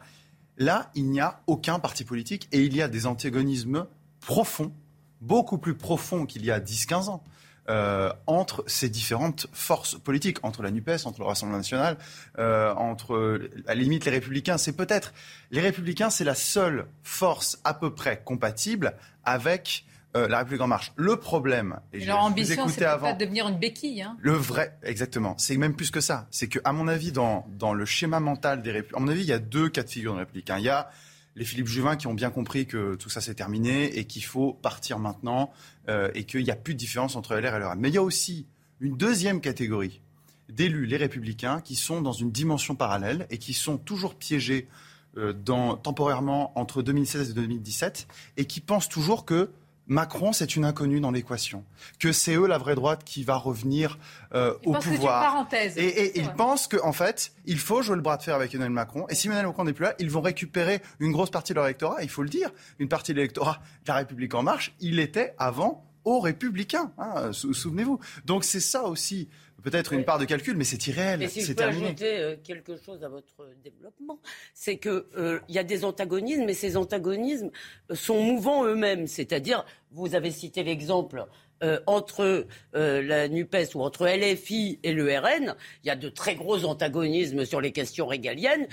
Là, 0.63 0.93
il 0.95 1.11
n'y 1.11 1.21
a 1.21 1.41
aucun 1.49 1.81
parti 1.81 2.05
politique 2.05 2.49
et 2.53 2.63
il 2.63 2.77
y 2.77 2.83
a 2.83 2.87
des 2.87 3.07
antagonismes 3.07 3.89
profonds, 4.21 4.73
beaucoup 5.21 5.59
plus 5.59 5.75
profonds 5.75 6.25
qu'il 6.25 6.45
y 6.45 6.53
a 6.53 6.61
10-15 6.61 7.09
ans. 7.09 7.25
Euh, 7.69 8.13
entre 8.27 8.65
ces 8.67 8.89
différentes 8.89 9.47
forces 9.53 9.97
politiques, 9.97 10.39
entre 10.43 10.63
la 10.63 10.73
NUPES, 10.73 11.05
entre 11.05 11.21
le 11.21 11.27
Rassemblement 11.27 11.59
national, 11.59 11.97
euh, 12.39 12.75
entre, 12.75 13.41
à 13.69 13.75
la 13.75 13.81
limite, 13.81 14.05
les 14.05 14.11
Républicains. 14.11 14.59
C'est 14.59 14.77
peut-être. 14.77 15.13
Les 15.53 15.61
Républicains, 15.61 16.11
c'est 16.11 16.25
la 16.25 16.35
seule 16.35 16.87
force 17.05 17.61
à 17.63 17.73
peu 17.73 17.95
près 17.95 18.21
compatible 18.25 18.95
avec. 19.25 19.85
Euh, 20.15 20.29
la 20.29 20.39
République 20.39 20.61
en 20.61 20.67
marche. 20.67 20.93
Le 20.97 21.17
problème, 21.17 21.81
et, 21.95 22.05
leur 22.05 22.19
ambition, 22.19 22.69
c'est 22.69 22.85
pas 22.85 23.15
de 23.15 23.19
devenir 23.19 23.49
une 23.49 23.59
béquille. 23.59 24.03
Hein. 24.03 24.17
Le 24.21 24.33
vrai, 24.33 24.77
exactement. 24.83 25.35
C'est 25.39 25.57
même 25.57 25.75
plus 25.75 25.91
que 25.91 26.03
ça. 26.03 26.27
C'est 26.31 26.49
que, 26.49 26.59
à 26.65 26.75
mon 26.75 26.87
avis, 26.87 27.13
dans, 27.13 27.47
dans 27.59 27.73
le 27.73 27.87
schéma 27.87 28.21
mental 28.21 28.61
des 28.61 28.73
Républicains, 28.73 28.99
à 28.99 29.01
mon 29.01 29.09
avis, 29.09 29.23
il 29.23 29.29
y 29.29 29.33
a 29.33 29.39
deux 29.39 29.71
cas 29.71 29.83
de 29.83 29.89
figure 29.89 30.13
de 30.13 30.19
Républicains. 30.19 30.59
Il 30.59 30.65
y 30.65 30.69
a 30.69 30.91
les 31.37 31.45
Philippe 31.45 31.67
Juvin 31.67 31.97
qui 31.97 32.07
ont 32.07 32.15
bien 32.15 32.31
compris 32.31 32.67
que 32.67 32.95
tout 32.95 33.09
ça 33.09 33.21
c'est 33.21 33.35
terminé 33.35 33.99
et 33.99 34.05
qu'il 34.05 34.25
faut 34.25 34.53
partir 34.53 34.99
maintenant 34.99 35.51
euh, 35.89 36.11
et 36.15 36.25
qu'il 36.25 36.45
n'y 36.45 36.51
a 36.51 36.57
plus 36.57 36.75
de 36.75 36.79
différence 36.79 37.17
entre 37.17 37.35
LR 37.35 37.57
et 37.57 37.59
LR. 37.59 37.77
Mais 37.77 37.89
il 37.89 37.95
y 37.95 37.99
a 37.99 38.03
aussi 38.03 38.47
une 38.81 38.97
deuxième 38.97 39.41
catégorie 39.41 40.03
d'élus, 40.49 40.87
les 40.87 40.97
républicains, 40.97 41.61
qui 41.61 41.77
sont 41.77 42.03
dans 42.03 42.13
une 42.13 42.31
dimension 42.31 42.75
parallèle 42.75 43.27
et 43.31 43.39
qui 43.39 43.55
sont 43.55 43.79
toujours 43.79 44.15
piégés 44.15 44.69
euh, 45.17 45.33
dans, 45.33 45.77
temporairement 45.77 46.59
entre 46.59 46.83
2016 46.83 47.31
et 47.31 47.35
2017 47.35 48.09
et 48.37 48.45
qui 48.45 48.61
pensent 48.61 48.89
toujours 48.89 49.25
que 49.25 49.51
Macron, 49.89 50.33
c'est 50.33 50.57
une 50.57 50.64
inconnue 50.64 51.01
dans 51.01 51.11
l'équation, 51.11 51.64
que 51.99 52.12
c'est 52.12 52.35
eux 52.35 52.47
la 52.47 52.59
vraie 52.59 52.74
droite 52.74 53.03
qui 53.05 53.24
va 53.24 53.37
revenir 53.37 53.99
euh, 54.35 54.55
au 54.64 54.72
pouvoir. 54.74 55.47
Et, 55.76 55.85
et, 55.85 56.18
ils 56.20 56.33
pensent 56.33 56.68
qu'en 56.68 56.93
fait, 56.93 57.33
il 57.47 57.59
faut 57.59 57.83
jouer 57.83 57.97
le 57.97 58.03
bras 58.03 58.16
de 58.16 58.22
fer 58.22 58.35
avec 58.35 58.55
Emmanuel 58.55 58.72
Macron. 58.72 59.07
Et 59.09 59.14
si 59.14 59.26
Emmanuel 59.26 59.47
Macron 59.47 59.64
n'est 59.64 59.72
plus 59.72 59.85
là, 59.85 59.95
ils 59.99 60.11
vont 60.11 60.20
récupérer 60.20 60.83
une 61.01 61.12
grosse 61.12 61.30
partie 61.30 61.53
de 61.53 61.57
leur 61.57 61.66
électorat. 61.66 62.03
Il 62.03 62.09
faut 62.09 62.22
le 62.22 62.28
dire, 62.28 62.51
une 62.78 62.89
partie 62.89 63.12
de 63.12 63.16
l'électorat 63.16 63.61
de 63.85 63.89
la 63.89 63.97
République 63.97 64.35
en 64.35 64.43
marche, 64.43 64.72
il 64.80 65.01
était 65.01 65.35
avant 65.39 65.85
aux 66.05 66.20
Républicains. 66.20 66.93
Hein, 66.99 67.33
souvenez-vous. 67.33 67.99
Donc 68.24 68.45
c'est 68.45 68.61
ça 68.61 68.85
aussi 68.85 69.28
peut-être 69.63 69.93
une 69.93 70.05
part 70.05 70.19
de 70.19 70.25
calcul, 70.25 70.57
mais 70.57 70.65
c'est 70.65 70.87
irréel. 70.87 71.23
Et 71.23 71.29
si 71.29 71.43
je 71.43 71.53
peux 71.53 71.63
ajouter 71.63 72.19
euh, 72.19 72.37
quelque 72.43 72.77
chose 72.77 73.03
à 73.05 73.09
votre 73.09 73.49
développement, 73.63 74.19
c'est 74.55 74.79
qu'il 74.79 75.05
euh, 75.17 75.41
y 75.49 75.59
a 75.59 75.65
des 75.65 75.85
antagonismes, 75.85 76.45
mais 76.45 76.55
ces 76.55 76.77
antagonismes 76.77 77.51
sont 77.93 78.23
mouvants 78.23 78.65
eux-mêmes. 78.65 79.07
C'est-à-dire, 79.07 79.65
vous 79.91 80.15
avez 80.15 80.31
cité 80.31 80.63
l'exemple 80.63 81.27
euh, 81.63 81.79
entre 81.87 82.47
euh, 82.75 83.03
la 83.03 83.29
NUPES 83.29 83.75
ou 83.75 83.83
entre 83.83 84.07
LFI 84.07 84.81
et 84.83 84.93
le 84.93 85.05
RN, 85.17 85.55
il 85.85 85.87
y 85.87 85.91
a 85.91 85.97
de 85.97 86.09
très 86.09 86.35
gros 86.35 86.65
antagonismes 86.65 87.45
sur 87.45 87.61
les 87.61 87.71
questions 87.71 88.07
régaliennes, 88.07 88.67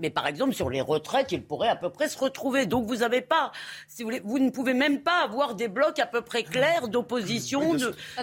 mais 0.00 0.10
par 0.10 0.26
exemple 0.26 0.52
sur 0.52 0.68
les 0.68 0.80
retraites, 0.80 1.30
ils 1.30 1.42
pourraient 1.42 1.68
à 1.68 1.76
peu 1.76 1.90
près 1.90 2.08
se 2.08 2.18
retrouver. 2.18 2.66
Donc 2.66 2.86
vous 2.86 3.04
avez 3.04 3.20
pas, 3.20 3.52
si 3.86 4.02
vous 4.02 4.08
voulez, 4.08 4.20
vous 4.24 4.40
ne 4.40 4.50
pouvez 4.50 4.74
même 4.74 5.02
pas 5.02 5.22
avoir 5.22 5.54
des 5.54 5.68
blocs 5.68 6.00
à 6.00 6.06
peu 6.06 6.22
près 6.22 6.42
clairs 6.42 6.88
d'opposition. 6.88 7.74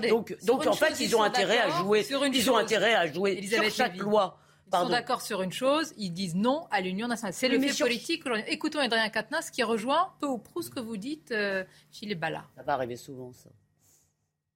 donc, 0.09 0.35
donc 0.43 0.67
en 0.67 0.73
fait, 0.73 0.99
ils 0.99 1.15
ont 1.15 1.23
intérêt 1.23 1.59
à 1.59 1.69
jouer. 1.69 2.05
Ils 2.33 2.51
ont 2.51 2.57
intérêt 2.57 2.95
à 2.95 3.07
jouer 3.07 3.41
sur 3.41 3.69
chaque 3.71 3.97
loi 3.97 4.37
Ils 4.67 4.77
sont 4.77 4.89
d'accord 4.89 5.21
sur 5.21 5.41
une 5.41 5.53
chose, 5.53 5.93
ils 5.97 6.11
disent 6.11 6.35
non 6.35 6.67
à 6.71 6.81
l'Union 6.81 7.07
nationale. 7.07 7.33
C'est 7.33 7.47
le 7.47 7.59
fait 7.59 7.83
politique. 7.83 8.23
Écoutons 8.47 8.79
Adrien 8.79 9.09
Quatennens 9.09 9.49
qui 9.49 9.63
rejoint 9.63 10.11
peu 10.19 10.27
ou 10.27 10.37
prou 10.37 10.61
ce 10.61 10.69
que 10.69 10.81
vous 10.81 10.97
dites, 10.97 11.31
euh, 11.31 11.63
Philippe 11.91 12.19
Ballard. 12.19 12.49
Ça 12.57 12.63
va 12.63 12.73
arriver 12.73 12.97
souvent, 12.97 13.31
ça. 13.31 13.49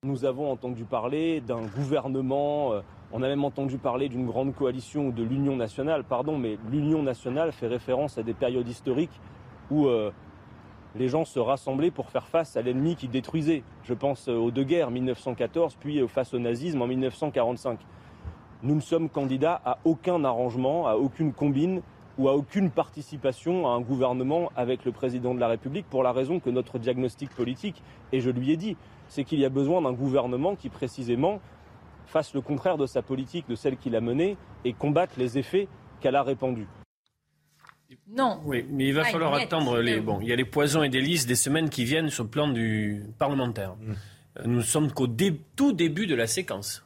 Nous 0.05 0.25
avons 0.25 0.51
entendu 0.51 0.83
parler 0.83 1.39
d'un 1.39 1.61
gouvernement, 1.61 2.73
euh, 2.73 2.81
on 3.13 3.23
a 3.23 3.27
même 3.29 3.45
entendu 3.45 3.77
parler 3.77 4.09
d'une 4.09 4.25
grande 4.25 4.53
coalition 4.53 5.07
ou 5.07 5.11
de 5.13 5.23
l'Union 5.23 5.55
nationale, 5.55 6.03
pardon, 6.03 6.37
mais 6.37 6.57
l'Union 6.69 7.01
nationale 7.01 7.53
fait 7.53 7.67
référence 7.67 8.17
à 8.17 8.23
des 8.23 8.33
périodes 8.33 8.67
historiques 8.67 9.21
où 9.71 9.87
euh, 9.87 10.11
les 10.97 11.07
gens 11.07 11.23
se 11.23 11.39
rassemblaient 11.39 11.89
pour 11.89 12.09
faire 12.09 12.27
face 12.27 12.57
à 12.57 12.61
l'ennemi 12.61 12.97
qui 12.97 13.07
détruisait. 13.07 13.63
Je 13.83 13.93
pense 13.93 14.27
aux 14.27 14.51
deux 14.51 14.65
guerres, 14.65 14.91
1914, 14.91 15.77
puis 15.79 16.05
face 16.09 16.33
au 16.33 16.39
nazisme 16.39 16.81
en 16.81 16.87
1945. 16.87 17.79
Nous 18.61 18.75
ne 18.75 18.81
sommes 18.81 19.07
candidats 19.07 19.61
à 19.63 19.77
aucun 19.85 20.25
arrangement, 20.25 20.85
à 20.85 20.95
aucune 20.95 21.31
combine 21.31 21.81
ou 22.17 22.27
à 22.27 22.35
aucune 22.35 22.69
participation 22.71 23.67
à 23.67 23.71
un 23.71 23.79
gouvernement 23.79 24.51
avec 24.57 24.83
le 24.83 24.91
président 24.91 25.33
de 25.33 25.39
la 25.39 25.47
République 25.47 25.89
pour 25.89 26.03
la 26.03 26.11
raison 26.11 26.41
que 26.41 26.49
notre 26.49 26.77
diagnostic 26.77 27.29
politique, 27.29 27.81
et 28.11 28.19
je 28.19 28.29
lui 28.29 28.51
ai 28.51 28.57
dit, 28.57 28.75
c'est 29.07 29.23
qu'il 29.23 29.39
y 29.39 29.45
a 29.45 29.49
besoin 29.49 29.81
d'un 29.81 29.93
gouvernement 29.93 30.55
qui 30.55 30.69
précisément 30.69 31.39
fasse 32.05 32.33
le 32.33 32.41
contraire 32.41 32.77
de 32.77 32.85
sa 32.85 33.01
politique, 33.01 33.47
de 33.47 33.55
celle 33.55 33.77
qu'il 33.77 33.95
a 33.95 34.01
menée, 34.01 34.37
et 34.65 34.73
combatte 34.73 35.17
les 35.17 35.37
effets 35.37 35.67
qu'elle 35.99 36.15
a 36.15 36.23
répandus. 36.23 36.67
Non. 38.09 38.41
Oui, 38.45 38.65
mais 38.69 38.87
il 38.87 38.93
va 38.93 39.03
falloir 39.05 39.33
attendre 39.33 39.79
les. 39.79 39.99
Bon, 39.99 40.19
il 40.21 40.27
y 40.27 40.33
a 40.33 40.35
les 40.35 40.45
poisons 40.45 40.83
et 40.83 40.89
délices 40.89 41.25
des 41.25 41.35
semaines 41.35 41.69
qui 41.69 41.85
viennent 41.85 42.09
sur 42.09 42.23
le 42.23 42.29
plan 42.29 42.47
du 42.47 43.03
parlementaire. 43.17 43.75
Mm. 43.75 43.93
Nous 44.45 44.61
sommes 44.61 44.91
qu'au 44.91 45.07
tout 45.55 45.73
début 45.73 46.07
de 46.07 46.15
la 46.15 46.27
séquence. 46.27 46.83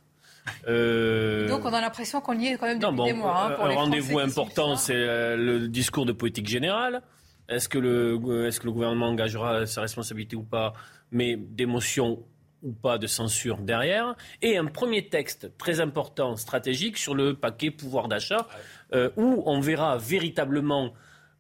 Euh... 0.67 1.47
Donc 1.47 1.65
on 1.65 1.73
a 1.73 1.81
l'impression 1.81 2.21
qu'on 2.21 2.37
y 2.39 2.47
est 2.47 2.57
quand 2.57 2.67
même 2.67 2.79
depuis 2.79 3.03
des 3.03 3.13
mois. 3.13 3.47
Hein, 3.47 3.55
un 3.59 3.75
rendez-vous 3.75 4.19
important, 4.19 4.75
c'est 4.75 4.95
euh, 4.95 5.35
le 5.35 5.67
discours 5.67 6.05
de 6.05 6.13
politique 6.13 6.47
générale. 6.47 7.01
Est-ce 7.49 7.69
que, 7.69 7.77
le, 7.77 8.45
est-ce 8.45 8.59
que 8.59 8.65
le 8.65 8.73
gouvernement 8.73 9.07
engagera 9.07 9.65
sa 9.65 9.81
responsabilité 9.81 10.35
ou 10.35 10.43
pas? 10.43 10.73
Mais 11.11 11.37
d'émotion 11.37 12.23
ou 12.63 12.71
pas 12.71 12.97
de 12.97 13.07
censure 13.07 13.59
derrière. 13.59 14.15
Et 14.41 14.57
un 14.57 14.65
premier 14.65 15.07
texte 15.09 15.51
très 15.57 15.79
important, 15.79 16.35
stratégique, 16.35 16.97
sur 16.97 17.15
le 17.15 17.33
paquet 17.33 17.71
pouvoir 17.71 18.07
d'achat, 18.07 18.47
euh, 18.93 19.09
où 19.15 19.43
on 19.45 19.59
verra 19.59 19.97
véritablement 19.97 20.93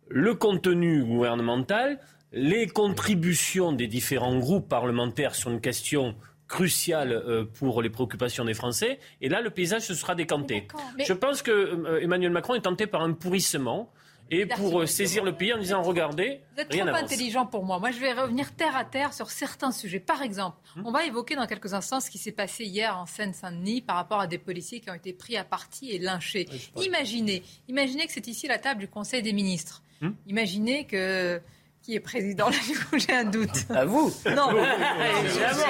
le 0.09 0.35
contenu 0.35 1.03
gouvernemental, 1.03 1.99
les 2.31 2.67
contributions 2.67 3.71
des 3.71 3.87
différents 3.87 4.37
groupes 4.37 4.69
parlementaires 4.69 5.35
sur 5.35 5.49
une 5.49 5.61
question 5.61 6.15
crucial 6.47 7.11
euh, 7.11 7.43
pour 7.45 7.81
les 7.81 7.89
préoccupations 7.89 8.45
des 8.45 8.53
Français. 8.53 8.99
Et 9.21 9.29
là, 9.29 9.41
le 9.41 9.49
paysage 9.49 9.83
se 9.83 9.93
sera 9.93 10.15
décanté. 10.15 10.67
Je 11.05 11.13
pense 11.13 11.41
que 11.41 11.51
euh, 11.51 12.01
Emmanuel 12.01 12.31
Macron 12.31 12.55
est 12.55 12.61
tenté 12.61 12.87
par 12.87 13.01
un 13.01 13.13
pourrissement. 13.13 13.91
Et 14.29 14.45
pour 14.45 14.81
euh, 14.81 14.85
saisir 14.85 15.23
le 15.23 15.35
pays 15.35 15.53
en 15.53 15.57
disant 15.57 15.81
regardez, 15.81 16.41
vous 16.55 16.61
êtes 16.61 16.69
trop 16.69 16.81
intelligent 16.81 17.45
pour 17.45 17.63
moi. 17.63 17.79
Moi, 17.79 17.91
je 17.91 17.99
vais 17.99 18.13
revenir 18.13 18.53
terre 18.53 18.75
à 18.75 18.83
terre 18.83 19.13
sur 19.13 19.29
certains 19.29 19.71
sujets. 19.71 19.99
Par 19.99 20.21
exemple, 20.21 20.57
hum. 20.75 20.83
on 20.85 20.91
va 20.91 21.05
évoquer 21.05 21.35
dans 21.35 21.47
quelques 21.47 21.73
instants 21.73 21.99
ce 21.99 22.09
qui 22.09 22.17
s'est 22.17 22.31
passé 22.31 22.65
hier 22.65 22.97
en 22.97 23.05
Seine-Saint-Denis 23.05 23.81
par 23.81 23.95
rapport 23.95 24.19
à 24.19 24.27
des 24.27 24.37
policiers 24.37 24.79
qui 24.79 24.89
ont 24.89 24.95
été 24.95 25.13
pris 25.13 25.37
à 25.37 25.43
partie 25.43 25.91
et 25.91 25.99
lynchés. 25.99 26.47
imaginez, 26.75 27.43
imaginez 27.67 28.05
que 28.05 28.11
c'est 28.11 28.27
ici 28.27 28.47
la 28.47 28.59
table 28.59 28.81
du 28.81 28.87
Conseil 28.87 29.21
des 29.21 29.33
ministres. 29.33 29.83
Hum. 30.01 30.15
Imaginez 30.27 30.85
que 30.85 31.41
qui 31.87 31.95
est 31.95 32.01
président 32.01 32.49
Là, 32.49 32.57
j'ai 32.97 33.13
un 33.13 33.23
doute. 33.23 33.65
À 33.69 33.85
vous 33.85 34.13
Non, 34.25 34.49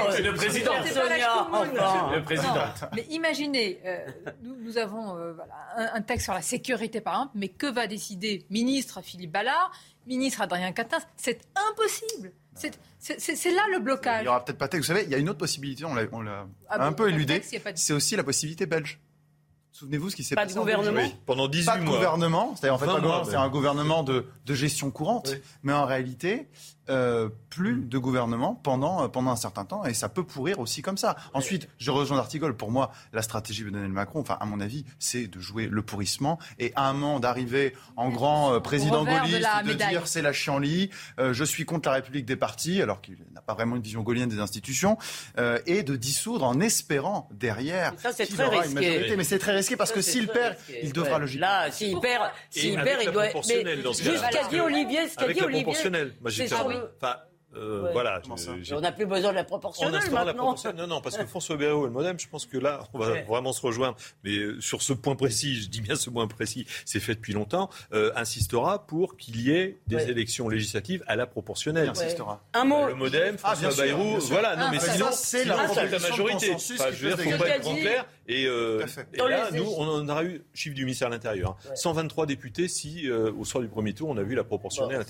c'est 0.09 0.23
le 0.23 0.33
président. 0.33 0.71
Sonia, 0.83 1.47
enfin. 1.51 2.11
Le 2.15 2.23
président. 2.23 2.55
mais 2.95 3.05
imaginez, 3.11 3.79
euh, 3.85 3.99
nous, 4.41 4.79
avons 4.79 5.15
euh, 5.15 5.33
un, 5.77 6.01
texte 6.01 6.23
sur 6.25 6.33
la 6.33 6.41
sécurité, 6.41 7.01
par 7.01 7.13
exemple, 7.13 7.33
mais 7.35 7.49
que 7.49 7.67
va 7.67 7.85
décider 7.85 8.47
ministre 8.49 9.01
Philippe 9.03 9.31
Ballard, 9.31 9.71
ministre 10.07 10.41
Adrien 10.41 10.71
Quatennens? 10.71 11.05
C'est 11.17 11.39
impossible. 11.69 12.31
C'est 12.55 13.51
là 13.51 13.61
le 13.71 13.77
blocage. 13.77 14.21
Il 14.21 14.23
n'y 14.23 14.29
aura 14.29 14.43
peut-être 14.43 14.57
pas 14.57 14.67
texte. 14.67 14.89
Vous 14.89 14.95
savez, 14.95 15.05
il 15.05 15.11
y 15.11 15.15
a 15.15 15.19
une 15.19 15.29
autre 15.29 15.37
possibilité, 15.37 15.85
on 15.85 15.93
l'a 15.93 16.47
ah 16.69 16.83
un 16.83 16.93
peu 16.93 17.09
éludé. 17.09 17.43
C'est 17.75 17.93
aussi 17.93 18.15
la 18.15 18.23
possibilité 18.23 18.65
belge. 18.65 18.99
Souvenez-vous 19.77 20.09
ce 20.09 20.15
qui 20.15 20.23
s'est 20.23 20.33
passé. 20.33 20.47
Pas 20.47 20.53
de 20.53 20.59
gouvernement 20.59 21.07
Pendant 21.27 21.47
18 21.47 21.65
mois. 21.65 21.75
Pas 21.75 21.79
de 21.81 21.85
gouvernement. 21.85 22.55
C'est-à-dire, 22.55 22.73
en 22.73 22.77
fait, 22.79 23.29
c'est 23.29 23.35
un 23.35 23.49
gouvernement 23.49 24.01
de, 24.01 24.25
de 24.43 24.53
gestion 24.55 24.89
courante. 24.89 25.35
Mais 25.61 25.71
en 25.71 25.85
réalité, 25.85 26.49
euh, 26.89 27.29
plus 27.49 27.83
de 27.83 27.97
gouvernement 27.97 28.53
pendant, 28.53 29.03
euh, 29.03 29.07
pendant 29.07 29.31
un 29.31 29.35
certain 29.35 29.65
temps 29.65 29.85
et 29.85 29.93
ça 29.93 30.09
peut 30.09 30.23
pourrir 30.23 30.59
aussi 30.59 30.81
comme 30.81 30.97
ça. 30.97 31.15
Ensuite, 31.33 31.67
je 31.79 31.89
rejoins 31.91 32.17
l'article. 32.17 32.53
Pour 32.53 32.71
moi, 32.71 32.91
la 33.13 33.21
stratégie 33.21 33.63
de 33.63 33.69
Daniel 33.69 33.91
Macron, 33.91 34.19
enfin, 34.19 34.37
à 34.39 34.45
mon 34.45 34.59
avis, 34.59 34.85
c'est 34.99 35.27
de 35.27 35.39
jouer 35.39 35.67
le 35.67 35.81
pourrissement 35.81 36.37
et 36.59 36.71
à 36.75 36.87
un 36.89 36.93
moment 36.93 37.19
d'arriver 37.19 37.73
en 37.95 38.09
grand 38.09 38.53
euh, 38.53 38.59
président 38.59 39.05
gaulliste, 39.05 39.47
de, 39.65 39.73
dire 39.73 40.07
c'est 40.07 40.21
la 40.21 40.33
chienlit, 40.33 40.89
je 41.17 41.43
suis 41.43 41.65
contre 41.65 41.89
la 41.89 41.95
République 41.95 42.25
des 42.25 42.35
partis, 42.35 42.81
alors 42.81 43.01
qu'il 43.01 43.17
n'a 43.33 43.41
pas 43.41 43.53
vraiment 43.53 43.75
une 43.75 43.81
vision 43.81 44.01
gaullienne 44.01 44.29
des 44.29 44.39
institutions, 44.39 44.97
et 45.65 45.83
de 45.83 45.95
dissoudre 45.95 46.45
en 46.45 46.59
espérant 46.59 47.29
derrière. 47.31 47.93
ça, 47.97 48.11
c'est 48.13 48.25
très 48.25 48.47
risqué. 48.47 49.15
Mais 49.15 49.23
c'est 49.23 49.39
très 49.39 49.55
risqué 49.55 49.75
parce 49.75 49.91
que 49.91 50.01
s'il 50.01 50.27
perd, 50.27 50.55
il 50.83 50.93
devra 50.93 51.19
le 51.19 51.27
Là, 51.37 51.71
s'il 51.71 51.99
perd, 51.99 52.31
s'il 52.49 52.81
perd, 52.81 53.01
il 53.03 53.11
doit. 53.11 53.25
Mais 53.25 53.75
juste 53.75 53.97
ce 53.97 54.31
qu'a 54.31 54.47
dit 54.49 54.59
Olivier, 54.59 55.07
ce 55.07 55.15
qu'a 55.15 55.33
dit 55.33 55.41
Olivier. 55.41 55.65
C'est 56.99 57.36
Euh, 57.57 57.89
voilà. 57.91 58.21
on 58.71 58.79
n'a 58.79 58.91
plus 58.91 59.05
besoin 59.05 59.31
de 59.31 59.35
la 59.35 59.43
proportionnelle 59.43 60.01
maintenant. 60.11 60.55
Non, 60.75 60.87
non, 60.87 61.01
parce 61.01 61.17
que 61.17 61.25
François 61.25 61.57
Bayrou 61.57 61.83
et 61.83 61.87
le 61.87 61.91
Modem, 61.91 62.19
je 62.19 62.27
pense 62.27 62.45
que 62.45 62.57
là, 62.57 62.81
on 62.93 62.99
va 62.99 63.21
vraiment 63.23 63.53
se 63.53 63.61
rejoindre. 63.61 63.97
Mais 64.23 64.37
euh, 64.37 64.61
sur 64.61 64.81
ce 64.81 64.93
point 64.93 65.15
précis, 65.15 65.55
je 65.55 65.69
dis 65.69 65.81
bien 65.81 65.95
ce 65.95 66.09
point 66.09 66.27
précis, 66.27 66.65
c'est 66.85 66.99
fait 66.99 67.15
depuis 67.15 67.33
longtemps, 67.33 67.69
euh, 67.93 68.11
insistera 68.15 68.85
pour 68.85 69.17
qu'il 69.17 69.41
y 69.41 69.51
ait 69.51 69.77
des 69.87 70.09
élections 70.09 70.49
législatives 70.49 71.03
à 71.07 71.15
la 71.15 71.25
proportionnelle. 71.25 71.89
Insistera. 71.89 72.43
Un 72.53 72.65
mot. 72.65 72.87
Le 72.87 72.95
Modem, 72.95 73.37
ah, 73.43 73.55
François 73.55 73.83
Bayrou, 73.83 74.19
voilà. 74.21 74.55
Non, 74.55 74.69
mais 74.71 74.79
sinon, 74.79 75.07
c'est 75.11 75.45
la, 75.45 75.55
majorité. 75.67 76.53
Enfin, 76.53 76.85
je 76.91 77.07
veux 77.07 77.15
dire, 77.15 77.33
faut 77.33 77.43
pas 77.43 77.49
être 77.49 77.61
trop 77.61 77.75
clair. 77.75 78.05
Et, 78.27 78.45
là, 78.45 79.49
nous, 79.51 79.67
on 79.77 79.87
en 79.87 80.07
aura 80.07 80.23
eu, 80.23 80.43
chiffre 80.53 80.75
du 80.75 80.83
ministère 80.83 81.09
de 81.09 81.13
l'Intérieur, 81.13 81.57
123 81.75 82.23
hein. 82.23 82.27
députés 82.27 82.67
si, 82.67 83.09
au 83.09 83.45
soir 83.45 83.61
du 83.61 83.69
premier 83.69 83.93
tour, 83.93 84.09
on 84.09 84.17
a 84.17 84.23
vu 84.23 84.35
la 84.35 84.43
proportionnelle. 84.43 85.03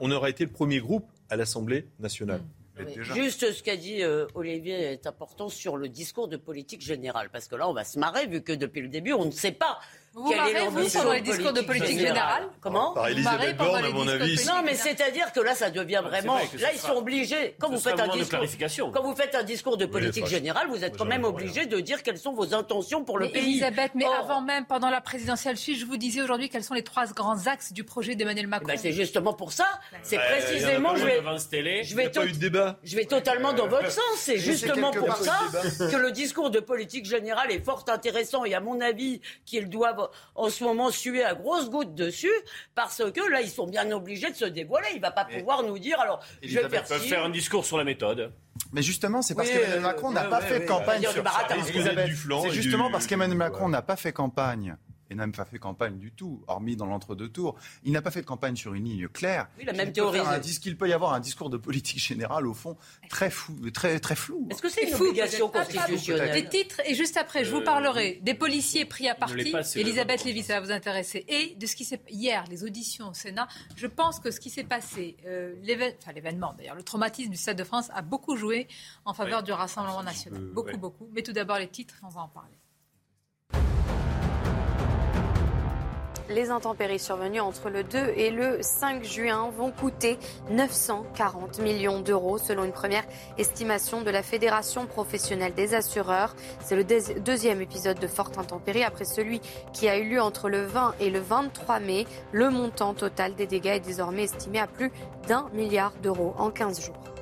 On 0.00 0.10
aurait 0.10 0.30
été 0.30 0.44
le 0.44 0.50
premier 0.50 0.80
groupe 0.80 1.06
à 1.30 1.36
l'Assemblée 1.36 1.86
nationale. 1.98 2.40
Mmh. 2.78 3.02
Juste 3.02 3.52
ce 3.52 3.62
qu'a 3.62 3.76
dit 3.76 4.02
euh, 4.02 4.26
Olivier 4.34 4.74
est 4.74 5.06
important 5.06 5.48
sur 5.48 5.76
le 5.76 5.88
discours 5.88 6.26
de 6.26 6.36
politique 6.36 6.80
générale, 6.80 7.28
parce 7.30 7.46
que 7.46 7.54
là, 7.54 7.68
on 7.68 7.72
va 7.72 7.84
se 7.84 7.98
marrer, 7.98 8.26
vu 8.26 8.42
que 8.42 8.52
depuis 8.52 8.80
le 8.80 8.88
début, 8.88 9.12
on 9.12 9.26
ne 9.26 9.30
sait 9.30 9.52
pas 9.52 9.78
vous 10.14 10.32
marrez, 10.32 10.68
vous, 10.68 10.88
pendant 10.88 11.12
les 11.12 11.20
discours 11.20 11.52
de 11.52 11.60
politique 11.60 11.98
générale, 11.98 12.44
Comment 12.60 12.94
Par 12.94 13.08
Elisabeth 13.08 13.56
Borne, 13.56 13.84
à 13.84 13.88
mon 13.88 14.06
avis. 14.06 14.36
Non, 14.46 14.62
mais 14.64 14.74
c'est-à-dire 14.74 15.32
que 15.32 15.40
là, 15.40 15.54
ça 15.54 15.70
devient 15.70 16.00
vraiment... 16.04 16.36
Là, 16.36 16.72
ils 16.72 16.78
sont 16.78 16.92
obligés... 16.92 17.56
Quand 17.58 17.70
vous, 17.70 17.80
faites 17.80 17.98
un 17.98 18.08
discours, 18.08 18.92
quand 18.92 19.02
vous 19.02 19.16
faites 19.16 19.34
un 19.34 19.42
discours 19.42 19.76
de 19.76 19.86
politique 19.86 20.26
générale, 20.26 20.68
vous 20.68 20.84
êtes 20.84 20.96
quand 20.96 21.04
même 21.04 21.24
obligé 21.24 21.66
de 21.66 21.80
dire 21.80 22.02
quelles 22.02 22.18
sont 22.18 22.32
vos 22.32 22.54
intentions 22.54 23.04
pour 23.04 23.18
le 23.18 23.28
pays. 23.28 23.54
Elisabeth, 23.54 23.92
mais 23.94 24.04
avant 24.04 24.40
même, 24.40 24.66
pendant 24.66 24.90
la 24.90 25.00
présidentielle 25.00 25.56
suisse, 25.56 25.80
je 25.80 25.84
vous 25.84 25.96
disais 25.96 26.22
aujourd'hui 26.22 26.48
quels 26.48 26.64
sont 26.64 26.74
les 26.74 26.84
trois 26.84 27.06
grands 27.06 27.46
axes 27.46 27.72
du 27.72 27.82
projet 27.82 28.14
d'Emmanuel 28.14 28.46
Macron. 28.46 28.68
Ben, 28.68 28.78
c'est 28.78 28.92
justement 28.92 29.32
pour 29.32 29.52
ça. 29.52 29.66
C'est 30.02 30.18
précisément... 30.18 30.94
Je 30.94 31.04
vais, 31.04 31.22
je 31.84 31.96
vais, 31.96 32.12
je 32.84 32.96
vais 32.96 33.04
totalement 33.04 33.52
dans 33.52 33.66
votre 33.66 33.90
sens. 33.90 34.02
C'est 34.16 34.38
justement 34.38 34.92
pour 34.92 35.16
ça 35.16 35.38
que 35.78 35.96
le 35.96 36.12
discours 36.12 36.50
de 36.50 36.60
politique 36.60 37.04
générale 37.04 37.50
est 37.50 37.64
fort 37.64 37.84
intéressant 37.88 38.44
et 38.44 38.54
à 38.54 38.60
mon 38.60 38.80
avis 38.80 39.20
qu'ils 39.44 39.68
doivent 39.68 40.03
en 40.34 40.48
ce 40.48 40.64
moment 40.64 40.90
suer 40.90 41.24
à 41.24 41.34
grosses 41.34 41.70
gouttes 41.70 41.94
dessus 41.94 42.32
parce 42.74 43.02
que 43.12 43.30
là, 43.30 43.40
ils 43.40 43.50
sont 43.50 43.66
bien 43.66 43.90
obligés 43.92 44.30
de 44.30 44.36
se 44.36 44.44
dévoiler. 44.44 44.88
Il 44.92 44.96
ne 44.96 45.02
va 45.02 45.10
pas 45.10 45.24
pouvoir 45.24 45.62
nous 45.62 45.78
dire 45.78 46.00
alors 46.00 46.20
je 46.42 46.58
vais 46.58 46.68
faire, 46.68 46.86
faire 46.86 47.24
un 47.24 47.30
discours 47.30 47.64
sur 47.64 47.78
la 47.78 47.84
méthode. 47.84 48.32
Mais 48.72 48.82
justement, 48.82 49.22
c'est 49.22 49.34
parce 49.34 49.50
qu'Emmanuel 49.50 49.80
Macron 49.80 50.10
n'a 50.10 50.24
pas 50.24 50.40
fait 50.40 50.64
campagne 50.64 51.02
sur 51.02 51.22
C'est 52.42 52.50
justement 52.50 52.90
parce 52.90 53.06
qu'Emmanuel 53.06 53.38
Macron 53.38 53.68
n'a 53.68 53.82
pas 53.82 53.96
fait 53.96 54.12
campagne 54.12 54.76
et 55.14 55.16
n'a 55.16 55.22
même 55.22 55.32
pas 55.32 55.44
fait 55.44 55.58
campagne 55.58 55.96
du 55.96 56.10
tout, 56.10 56.42
hormis 56.48 56.76
dans 56.76 56.86
l'entre-deux 56.86 57.28
tours. 57.28 57.56
Il 57.84 57.92
n'a 57.92 58.02
pas 58.02 58.10
fait 58.10 58.20
de 58.20 58.26
campagne 58.26 58.56
sur 58.56 58.74
une 58.74 58.84
ligne 58.84 59.08
claire. 59.08 59.48
Oui, 59.58 59.64
la 59.64 59.72
même 59.72 59.92
théorie. 59.92 60.20
Qu'il 60.60 60.76
peut 60.76 60.88
y 60.88 60.92
avoir 60.92 61.12
un 61.12 61.20
discours 61.20 61.50
de 61.50 61.56
politique 61.56 61.98
générale, 61.98 62.46
au 62.46 62.54
fond, 62.54 62.76
très, 63.08 63.30
fou, 63.30 63.54
très, 63.70 64.00
très 64.00 64.16
flou. 64.16 64.48
Est-ce 64.50 64.62
que 64.62 64.68
c'est 64.68 64.88
une 64.88 64.94
obligation 64.94 65.48
constitutionnelle 65.48 66.32
Des 66.32 66.48
titres, 66.48 66.80
et 66.86 66.94
juste 66.94 67.16
après, 67.16 67.44
je 67.44 67.50
vous 67.50 67.58
euh, 67.58 67.64
parlerai 67.64 68.20
des 68.22 68.34
policiers 68.34 68.84
pris 68.84 69.08
à 69.08 69.14
partie. 69.14 69.54
Elisabeth 69.76 70.24
Lévy, 70.24 70.42
ça 70.42 70.54
va 70.54 70.66
vous 70.66 70.72
intéresser. 70.72 71.24
Et 71.28 71.54
de 71.56 71.66
ce 71.66 71.76
qui 71.76 71.84
s'est 71.84 72.00
hier, 72.08 72.44
les 72.48 72.64
auditions 72.64 73.10
au 73.10 73.14
Sénat. 73.14 73.46
Je 73.76 73.86
pense 73.86 74.20
que 74.20 74.30
ce 74.30 74.40
qui 74.40 74.50
s'est 74.50 74.64
passé, 74.64 75.16
euh, 75.26 75.54
l'événement 75.62 76.54
d'ailleurs, 76.56 76.76
le 76.76 76.82
traumatisme 76.82 77.30
du 77.30 77.36
Stade 77.36 77.58
de 77.58 77.64
France 77.64 77.90
a 77.94 78.02
beaucoup 78.02 78.36
joué 78.36 78.68
en 79.04 79.14
faveur 79.14 79.42
du 79.42 79.52
Rassemblement 79.52 80.02
national. 80.02 80.40
beaucoup, 80.40 80.76
beaucoup. 80.78 81.08
Mais 81.12 81.22
tout 81.22 81.32
d'abord 81.32 81.58
les 81.58 81.68
titres, 81.68 81.94
on 82.02 82.08
va 82.08 82.22
en 82.22 82.28
parler. 82.28 82.56
Les 86.30 86.48
intempéries 86.48 86.98
survenues 86.98 87.40
entre 87.40 87.68
le 87.68 87.84
2 87.84 88.14
et 88.16 88.30
le 88.30 88.58
5 88.62 89.04
juin 89.04 89.50
vont 89.56 89.70
coûter 89.70 90.18
940 90.50 91.58
millions 91.58 92.00
d'euros 92.00 92.38
selon 92.38 92.64
une 92.64 92.72
première 92.72 93.04
estimation 93.36 94.00
de 94.00 94.10
la 94.10 94.22
Fédération 94.22 94.86
professionnelle 94.86 95.52
des 95.52 95.74
assureurs. 95.74 96.34
C'est 96.60 96.76
le 96.76 96.84
deuxième 97.20 97.60
épisode 97.60 97.98
de 97.98 98.06
forte 98.06 98.38
intempérie 98.38 98.84
après 98.84 99.04
celui 99.04 99.42
qui 99.74 99.86
a 99.86 99.98
eu 99.98 100.08
lieu 100.08 100.22
entre 100.22 100.48
le 100.48 100.64
20 100.64 100.94
et 100.98 101.10
le 101.10 101.20
23 101.20 101.80
mai. 101.80 102.06
Le 102.32 102.48
montant 102.48 102.94
total 102.94 103.34
des 103.34 103.46
dégâts 103.46 103.66
est 103.66 103.80
désormais 103.80 104.24
estimé 104.24 104.60
à 104.60 104.66
plus 104.66 104.90
d'un 105.28 105.50
milliard 105.52 105.92
d'euros 106.02 106.34
en 106.38 106.50
15 106.50 106.86
jours. 106.86 107.13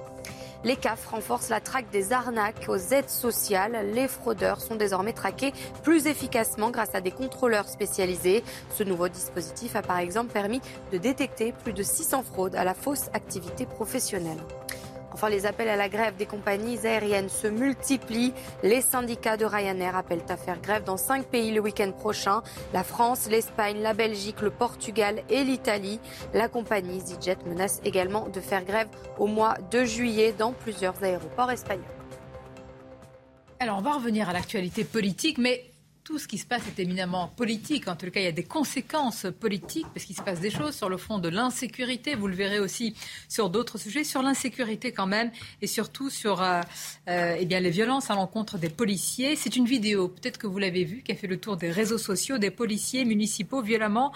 Les 0.65 0.77
CAF 0.77 1.07
renforcent 1.07 1.49
la 1.49 1.61
traque 1.61 1.91
des 1.91 2.13
arnaques 2.13 2.67
aux 2.69 2.77
aides 2.77 3.11
sociales. 3.11 3.91
Les 3.95 4.07
fraudeurs 4.07 4.61
sont 4.61 4.77
désormais 4.77 5.13
traqués 5.13 5.53
plus 5.83 6.07
efficacement 6.07 6.71
grâce 6.71 6.95
à 6.95 7.01
des 7.01 7.11
contrôleurs 7.11 7.69
spécialisés. 7.69 8.45
Ce 8.71 8.85
nouveau 8.85 9.09
dispositif 9.09 9.75
a 9.75 9.83
par 9.83 9.99
exemple 9.99 10.33
permis 10.33 10.61
de 10.93 10.99
détecter 10.99 11.53
plus 11.65 11.73
de 11.73 11.83
600 11.83 12.23
fraudes 12.23 12.55
à 12.55 12.63
la 12.63 12.75
fausse 12.75 13.09
activité 13.13 13.67
professionnelle. 13.67 14.39
Enfin, 15.13 15.29
les 15.29 15.47
appels 15.47 15.69
à 15.69 15.77
la 15.77 15.89
grève 15.89 16.17
des 16.17 16.27
compagnies 16.27 16.87
aériennes 16.87 17.29
se 17.29 17.47
multiplient. 17.47 18.33
Les 18.63 18.81
syndicats 18.81 19.37
de 19.37 19.45
Ryanair 19.45 19.97
appellent 19.97 20.25
à 20.29 20.37
faire 20.37 20.61
grève 20.61 20.85
dans 20.85 20.97
cinq 20.97 21.27
pays 21.27 21.53
le 21.53 21.61
week-end 21.61 21.93
prochain. 21.93 22.43
La 22.73 22.85
France, 22.85 23.29
l'Espagne, 23.29 23.81
la 23.83 23.95
Belgique, 23.95 24.41
le 24.41 24.51
Portugal 24.51 25.23
et 25.29 25.45
l'Italie. 25.45 26.01
La 26.35 26.49
compagnie 26.49 26.99
EasyJet 26.99 27.39
menace 27.47 27.81
également 27.85 28.29
de 28.29 28.41
faire 28.41 28.65
grève 28.65 28.89
au 29.19 29.27
mois 29.27 29.55
de 29.71 29.85
juillet 29.85 30.35
dans 30.37 30.53
plusieurs 30.53 31.03
aéroports 31.03 31.51
espagnols. 31.51 31.85
Alors, 33.61 33.79
on 33.79 33.83
va 33.83 33.93
revenir 33.93 34.29
à 34.29 34.33
l'actualité 34.33 34.83
politique, 34.83 35.39
mais 35.39 35.72
tout 36.13 36.19
ce 36.19 36.29
qui 36.29 36.37
se 36.37 36.45
passe 36.45 36.69
est 36.69 36.79
éminemment 36.79 37.29
politique. 37.29 37.89
En 37.89 37.97
tout 37.97 38.11
cas, 38.11 38.21
il 38.21 38.25
y 38.25 38.27
a 38.27 38.33
des 38.33 38.45
conséquences 38.45 39.25
politiques 39.41 39.87
parce 39.95 40.05
qu'il 40.05 40.15
se 40.15 40.21
passe 40.21 40.41
des 40.41 40.51
choses 40.51 40.77
sur 40.77 40.91
le 40.91 40.99
front 40.99 41.19
de 41.19 41.31
l'insécurité. 41.31 42.17
Vous 42.17 42.27
le 42.27 42.35
verrez 42.35 42.59
aussi 42.59 42.95
sur 43.31 43.49
d'autres 43.49 43.79
sujets, 43.79 44.05
sur 44.05 44.21
l'insécurité 44.21 44.93
quand 44.93 45.07
même, 45.07 45.31
et 45.63 45.67
surtout 45.67 46.11
sur 46.11 46.43
euh, 46.43 46.61
euh, 47.09 47.37
eh 47.41 47.47
bien, 47.47 47.61
les 47.61 47.71
violences 47.71 48.11
à 48.11 48.15
l'encontre 48.15 48.59
des 48.59 48.69
policiers. 48.69 49.37
C'est 49.37 49.57
une 49.57 49.65
vidéo, 49.65 50.09
peut-être 50.09 50.37
que 50.37 50.47
vous 50.47 50.59
l'avez 50.59 50.85
vue, 50.85 51.03
qui 51.03 51.13
a 51.13 51.15
fait 51.15 51.27
le 51.27 51.41
tour 51.41 51.57
des 51.57 51.71
réseaux 51.71 51.97
sociaux, 51.97 52.37
des 52.37 52.51
policiers 52.51 53.07
municipaux 53.07 53.63
violemment 53.63 54.13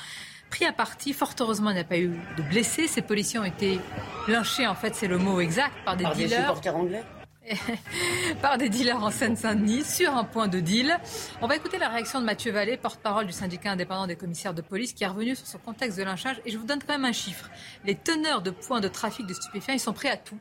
pris 0.51 0.67
à 0.67 0.73
partie. 0.73 1.15
Fort 1.15 1.33
heureusement, 1.41 1.71
il 1.71 1.77
n'y 1.77 1.81
a 1.81 1.85
pas 1.85 1.97
eu 1.97 2.11
de 2.37 2.43
blessés. 2.43 2.89
Ces 2.89 3.01
policiers 3.01 3.39
ont 3.39 3.45
été 3.45 3.81
lynchés, 4.29 4.67
en 4.67 4.75
fait, 4.75 4.95
c'est 4.95 5.09
le 5.09 5.17
mot 5.17 5.41
exact, 5.41 5.73
par 5.87 5.97
des 5.97 6.05
par 6.05 6.15
dealers. 6.15 6.29
Des 6.29 6.37
supporters 6.43 6.77
anglais 6.77 7.05
par 8.43 8.59
des 8.59 8.69
dealers 8.69 9.03
en 9.03 9.11
Seine-Saint-Denis 9.11 9.85
sur 9.85 10.15
un 10.15 10.25
point 10.25 10.49
de 10.49 10.61
deal. 10.61 10.97
On 11.41 11.47
va 11.47 11.57
écouter 11.57 11.79
la 11.79 11.89
réaction 11.89 12.21
de 12.21 12.25
Mathieu 12.25 12.53
Vallée, 12.53 12.77
porte-parole 12.77 13.27
du 13.27 13.33
syndicat 13.33 13.73
indépendant 13.73 14.07
des 14.07 14.17
commissaires 14.17 14.55
de 14.55 14.63
police, 14.63 14.93
qui 14.93 15.05
est 15.05 15.09
revenu 15.09 15.37
sur 15.37 15.47
ce 15.47 15.57
contexte 15.57 15.99
de 15.99 16.03
lynchage. 16.03 16.41
Et 16.45 16.51
je 16.51 16.59
vous 16.59 16.67
donne 16.67 16.81
quand 16.81 16.93
même 16.93 17.05
un 17.05 17.13
chiffre. 17.13 17.51
Les 17.85 17.95
teneurs 17.95 18.43
de 18.43 18.51
points 18.51 18.81
de 18.81 18.89
trafic 18.89 19.27
de 19.27 19.35
stupéfiants, 19.35 19.75
ils 19.75 19.81
sont 19.81 19.93
prêts 19.93 20.11
à 20.11 20.17
tout 20.17 20.39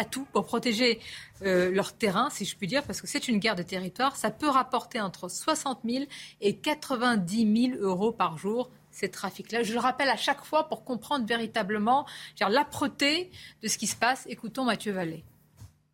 à 0.00 0.04
tout 0.04 0.28
pour 0.32 0.46
protéger 0.46 1.00
euh, 1.42 1.72
leur 1.72 1.92
terrain, 1.92 2.30
si 2.30 2.44
je 2.44 2.56
puis 2.56 2.68
dire, 2.68 2.84
parce 2.84 3.00
que 3.00 3.08
c'est 3.08 3.26
une 3.26 3.38
guerre 3.38 3.56
de 3.56 3.64
territoire. 3.64 4.14
Ça 4.14 4.30
peut 4.30 4.48
rapporter 4.48 5.00
entre 5.00 5.28
60 5.28 5.80
000 5.84 6.04
et 6.40 6.54
90 6.56 7.70
000 7.72 7.82
euros 7.82 8.12
par 8.12 8.38
jour 8.38 8.70
ces 8.92 9.10
trafics-là. 9.10 9.64
Je 9.64 9.72
le 9.72 9.80
rappelle 9.80 10.08
à 10.08 10.16
chaque 10.16 10.44
fois 10.44 10.68
pour 10.68 10.84
comprendre 10.84 11.26
véritablement 11.26 12.06
l'âpreté 12.40 13.32
de 13.60 13.66
ce 13.66 13.76
qui 13.76 13.88
se 13.88 13.96
passe. 13.96 14.24
Écoutons 14.28 14.64
Mathieu 14.64 14.92
Vallée. 14.92 15.24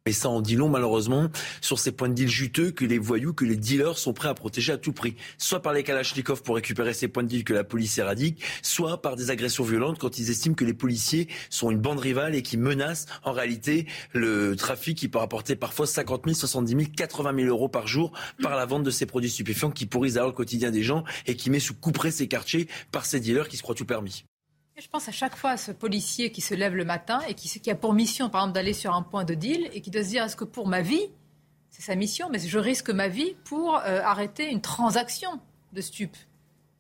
Et 0.06 0.12
ça 0.12 0.28
en 0.28 0.42
dit 0.42 0.54
long, 0.54 0.68
malheureusement, 0.68 1.30
sur 1.62 1.78
ces 1.78 1.90
points 1.90 2.10
de 2.10 2.14
deal 2.14 2.28
juteux 2.28 2.70
que 2.72 2.84
les 2.84 2.98
voyous, 2.98 3.32
que 3.32 3.46
les 3.46 3.56
dealers 3.56 3.96
sont 3.96 4.12
prêts 4.12 4.28
à 4.28 4.34
protéger 4.34 4.70
à 4.70 4.76
tout 4.76 4.92
prix. 4.92 5.16
Soit 5.38 5.62
par 5.62 5.72
les 5.72 5.82
kalachnikovs 5.82 6.42
pour 6.42 6.56
récupérer 6.56 6.92
ces 6.92 7.08
points 7.08 7.22
de 7.22 7.28
deal 7.28 7.42
que 7.42 7.54
la 7.54 7.64
police 7.64 7.96
éradique, 7.96 8.44
soit 8.60 9.00
par 9.00 9.16
des 9.16 9.30
agressions 9.30 9.64
violentes 9.64 9.98
quand 9.98 10.18
ils 10.18 10.28
estiment 10.28 10.54
que 10.54 10.66
les 10.66 10.74
policiers 10.74 11.28
sont 11.48 11.70
une 11.70 11.78
bande 11.78 12.00
rivale 12.00 12.34
et 12.34 12.42
qui 12.42 12.58
menacent 12.58 13.06
en 13.22 13.32
réalité 13.32 13.86
le 14.12 14.56
trafic 14.56 14.98
qui 14.98 15.08
peut 15.08 15.20
rapporter 15.20 15.56
parfois 15.56 15.86
50 15.86 16.24
000, 16.26 16.36
70 16.36 16.70
000, 16.70 16.82
80 16.94 17.36
000 17.36 17.48
euros 17.48 17.70
par 17.70 17.86
jour 17.86 18.12
par 18.42 18.56
la 18.56 18.66
vente 18.66 18.82
de 18.82 18.90
ces 18.90 19.06
produits 19.06 19.30
stupéfiants 19.30 19.70
qui 19.70 19.86
pourrissent 19.86 20.16
alors 20.16 20.28
le 20.28 20.34
quotidien 20.34 20.70
des 20.70 20.82
gens 20.82 21.04
et 21.26 21.34
qui 21.34 21.48
met 21.48 21.60
sous 21.60 21.72
couperée 21.72 22.10
ces 22.10 22.28
quartiers 22.28 22.68
par 22.92 23.06
ces 23.06 23.20
dealers 23.20 23.48
qui 23.48 23.56
se 23.56 23.62
croient 23.62 23.74
tout 23.74 23.86
permis. 23.86 24.26
Je 24.76 24.88
pense 24.88 25.08
à 25.08 25.12
chaque 25.12 25.36
fois 25.36 25.50
à 25.50 25.56
ce 25.56 25.70
policier 25.70 26.32
qui 26.32 26.40
se 26.40 26.52
lève 26.52 26.74
le 26.74 26.84
matin 26.84 27.20
et 27.28 27.34
qui, 27.34 27.48
qui 27.60 27.70
a 27.70 27.76
pour 27.76 27.94
mission, 27.94 28.28
par 28.28 28.42
exemple, 28.42 28.54
d'aller 28.54 28.72
sur 28.72 28.92
un 28.94 29.02
point 29.02 29.24
de 29.24 29.34
deal 29.34 29.70
et 29.72 29.80
qui 29.80 29.90
doit 29.90 30.02
se 30.02 30.08
dire 30.08 30.24
est-ce 30.24 30.36
que 30.36 30.44
pour 30.44 30.66
ma 30.66 30.82
vie, 30.82 31.06
c'est 31.70 31.82
sa 31.82 31.94
mission, 31.94 32.28
mais 32.30 32.40
je 32.40 32.58
risque 32.58 32.90
ma 32.90 33.08
vie 33.08 33.36
pour 33.44 33.76
euh, 33.76 34.00
arrêter 34.02 34.50
une 34.50 34.60
transaction 34.60 35.40
de 35.72 35.80
stupes 35.80 36.16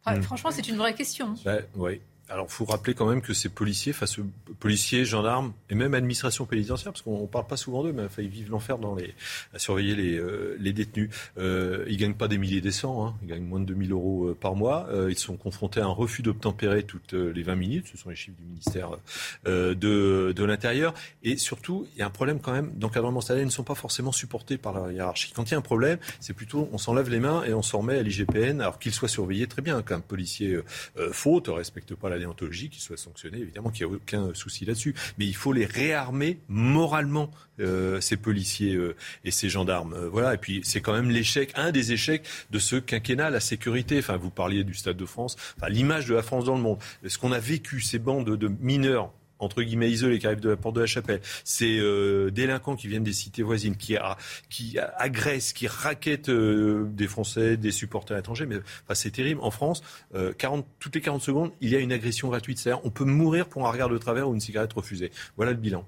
hmm. 0.06 0.22
Franchement, 0.22 0.50
c'est 0.50 0.68
une 0.68 0.76
vraie 0.76 0.94
question. 0.94 1.34
Ben, 1.44 1.64
oui. 1.76 2.00
Alors, 2.30 2.46
il 2.48 2.52
faut 2.52 2.64
rappeler 2.64 2.94
quand 2.94 3.06
même 3.06 3.20
que 3.20 3.34
ces 3.34 3.50
policiers, 3.50 3.92
face 3.92 4.16
policiers, 4.58 5.04
gendarmes 5.04 5.52
et 5.68 5.74
même 5.74 5.92
administration 5.92 6.46
pénitentiaire, 6.46 6.92
parce 6.92 7.02
qu'on 7.02 7.22
ne 7.22 7.26
parle 7.26 7.46
pas 7.46 7.58
souvent 7.58 7.82
d'eux, 7.82 7.92
mais 7.92 8.04
ils 8.16 8.28
vivent 8.28 8.50
l'enfer 8.50 8.78
dans 8.78 8.94
les, 8.94 9.14
à 9.52 9.58
surveiller 9.58 9.94
les, 9.94 10.18
euh, 10.18 10.56
détenus. 10.58 11.10
Euh, 11.36 11.84
ils 11.86 11.98
gagnent 11.98 12.14
pas 12.14 12.26
des 12.26 12.38
milliers 12.38 12.62
des 12.62 12.70
cents, 12.70 13.06
hein, 13.06 13.14
ils 13.22 13.28
gagnent 13.28 13.44
moins 13.44 13.60
de 13.60 13.66
2000 13.66 13.92
euros 13.92 14.28
euh, 14.28 14.34
par 14.34 14.54
mois. 14.54 14.88
Ils 15.08 15.18
sont 15.18 15.36
confrontés 15.36 15.80
à 15.80 15.84
un 15.84 15.88
refus 15.88 16.22
d'obtempérer 16.22 16.82
toutes 16.82 17.12
les 17.12 17.42
20 17.42 17.56
minutes, 17.56 17.86
ce 17.92 17.98
sont 17.98 18.08
les 18.08 18.16
chiffres 18.16 18.36
du 18.38 18.44
ministère 18.44 18.90
de, 19.44 19.74
de 19.74 20.44
l'Intérieur. 20.44 20.94
Et 21.22 21.36
surtout, 21.36 21.86
il 21.94 21.98
y 21.98 22.02
a 22.02 22.06
un 22.06 22.10
problème 22.10 22.40
quand 22.40 22.52
même 22.52 22.72
d'encadrement 22.74 23.20
salaire, 23.20 23.42
ils 23.42 23.46
ne 23.46 23.50
sont 23.50 23.64
pas 23.64 23.74
forcément 23.74 24.12
supportés 24.12 24.56
par 24.56 24.72
la 24.72 24.92
hiérarchie. 24.92 25.32
Quand 25.34 25.50
il 25.50 25.52
y 25.52 25.54
a 25.54 25.58
un 25.58 25.62
problème, 25.62 25.98
c'est 26.20 26.32
plutôt 26.32 26.68
on 26.72 26.78
s'enlève 26.78 27.10
les 27.10 27.20
mains 27.20 27.44
et 27.44 27.52
on 27.52 27.62
s'en 27.62 27.78
remet 27.78 27.98
à 27.98 28.02
l'IGPN, 28.02 28.60
alors 28.60 28.78
qu'il 28.78 28.92
soit 28.92 29.08
surveillé 29.08 29.46
très 29.46 29.62
bien. 29.62 29.82
Qu'un 29.82 30.00
policier 30.00 30.58
faute, 31.12 31.48
respecte 31.48 31.94
pas 31.94 32.08
la 32.08 32.13
déontologie, 32.18 32.70
qu'il 32.70 32.82
soit 32.82 32.96
sanctionné, 32.96 33.38
évidemment 33.38 33.70
qu'il 33.70 33.86
n'y 33.86 33.92
a 33.92 33.96
aucun 33.96 34.34
souci 34.34 34.64
là-dessus. 34.64 34.94
Mais 35.18 35.26
il 35.26 35.34
faut 35.34 35.52
les 35.52 35.66
réarmer 35.66 36.38
moralement, 36.48 37.30
euh, 37.60 38.00
ces 38.00 38.16
policiers 38.16 38.74
euh, 38.74 38.96
et 39.24 39.30
ces 39.30 39.48
gendarmes. 39.48 39.94
Euh, 39.94 40.08
voilà. 40.08 40.34
Et 40.34 40.38
puis 40.38 40.60
c'est 40.64 40.80
quand 40.80 40.92
même 40.92 41.10
l'échec, 41.10 41.52
un 41.54 41.70
des 41.70 41.92
échecs 41.92 42.26
de 42.50 42.58
ce 42.58 42.76
quinquennat, 42.76 43.30
la 43.30 43.40
sécurité. 43.40 43.98
Enfin, 43.98 44.16
vous 44.16 44.30
parliez 44.30 44.64
du 44.64 44.74
Stade 44.74 44.96
de 44.96 45.06
France, 45.06 45.36
l'image 45.68 46.06
de 46.06 46.14
la 46.14 46.22
France 46.22 46.44
dans 46.44 46.56
le 46.56 46.62
monde. 46.62 46.78
Ce 47.06 47.18
qu'on 47.18 47.32
a 47.32 47.38
vécu, 47.38 47.80
ces 47.80 47.98
bandes 47.98 48.36
de 48.36 48.48
mineurs 48.60 49.12
entre 49.38 49.62
guillemets 49.62 49.90
isolés 49.90 50.18
qui 50.18 50.26
arrivent 50.26 50.40
de 50.40 50.50
la 50.50 50.56
porte 50.56 50.76
de 50.76 50.80
la 50.80 50.86
chapelle, 50.86 51.20
ces 51.44 51.78
euh, 51.78 52.30
délinquants 52.30 52.76
qui 52.76 52.88
viennent 52.88 53.04
des 53.04 53.12
cités 53.12 53.42
voisines, 53.42 53.76
qui, 53.76 53.96
agressent, 54.98 55.52
qui 55.52 55.66
raquettent 55.66 56.28
euh, 56.28 56.86
des 56.90 57.06
Français, 57.06 57.56
des 57.56 57.72
supporters 57.72 58.16
étrangers. 58.16 58.46
Mais 58.46 58.56
c'est 58.94 59.10
terrible. 59.10 59.40
En 59.42 59.50
France, 59.50 59.82
40, 60.38 60.64
euh, 60.64 60.68
toutes 60.78 60.94
les 60.94 61.00
40 61.00 61.22
secondes, 61.22 61.52
il 61.60 61.70
y 61.70 61.76
a 61.76 61.78
une 61.78 61.92
agression 61.92 62.28
gratuite. 62.28 62.58
C'est-à-dire, 62.58 62.84
on 62.84 62.90
peut 62.90 63.04
mourir 63.04 63.46
pour 63.46 63.66
un 63.66 63.70
regard 63.70 63.88
de 63.88 63.98
travers 63.98 64.28
ou 64.28 64.34
une 64.34 64.40
cigarette 64.40 64.72
refusée. 64.72 65.10
Voilà 65.36 65.52
le 65.52 65.58
bilan. 65.58 65.84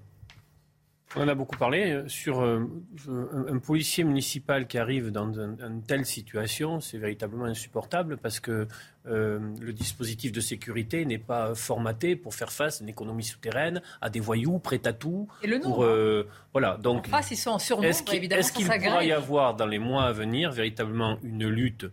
On 1.15 1.23
en 1.23 1.29
a 1.29 1.35
beaucoup 1.35 1.57
parlé. 1.57 2.03
Sur 2.09 2.43
un, 2.43 2.69
policier 3.65 4.05
municipal 4.05 4.67
qui 4.67 4.77
arrive 4.77 5.11
dans 5.11 5.33
une 5.33 5.83
telle 5.87 6.05
situation, 6.05 6.81
c'est 6.81 6.99
véritablement 6.99 7.45
insupportable 7.45 8.17
parce 8.17 8.41
que 8.41 8.67
euh, 9.07 9.39
le 9.61 9.73
dispositif 9.73 10.33
de 10.33 10.41
sécurité 10.41 11.05
n'est 11.05 11.19
pas 11.19 11.55
formaté 11.55 12.17
pour 12.17 12.35
faire 12.35 12.51
face 12.51 12.81
à 12.81 12.85
une 12.85 12.91
économie 12.91 13.23
souterraine, 13.23 13.81
à 14.01 14.11
des 14.11 14.21
voyous 14.21 14.59
prêts 14.59 14.85
à 14.85 14.93
tout. 14.93 15.29
Et 15.43 15.47
le 15.47 15.59
nombre. 15.59 15.85
Euh, 15.85 16.29
voilà. 16.53 16.77
Donc, 16.77 17.07
en 17.07 17.11
face, 17.11 17.31
ils 17.31 17.37
sont 17.37 17.51
en 17.51 17.59
surnombre, 17.59 17.89
est-ce 17.89 18.03
qu'il, 18.03 18.33
est-ce 18.33 18.53
qu'il 18.53 18.67
pourra 18.67 19.05
y 19.05 19.13
avoir 19.13 19.55
dans 19.55 19.67
les 19.67 19.79
mois 19.79 20.05
à 20.05 20.13
venir 20.13 20.51
véritablement 20.51 21.19
une 21.23 21.47
lutte 21.47 21.87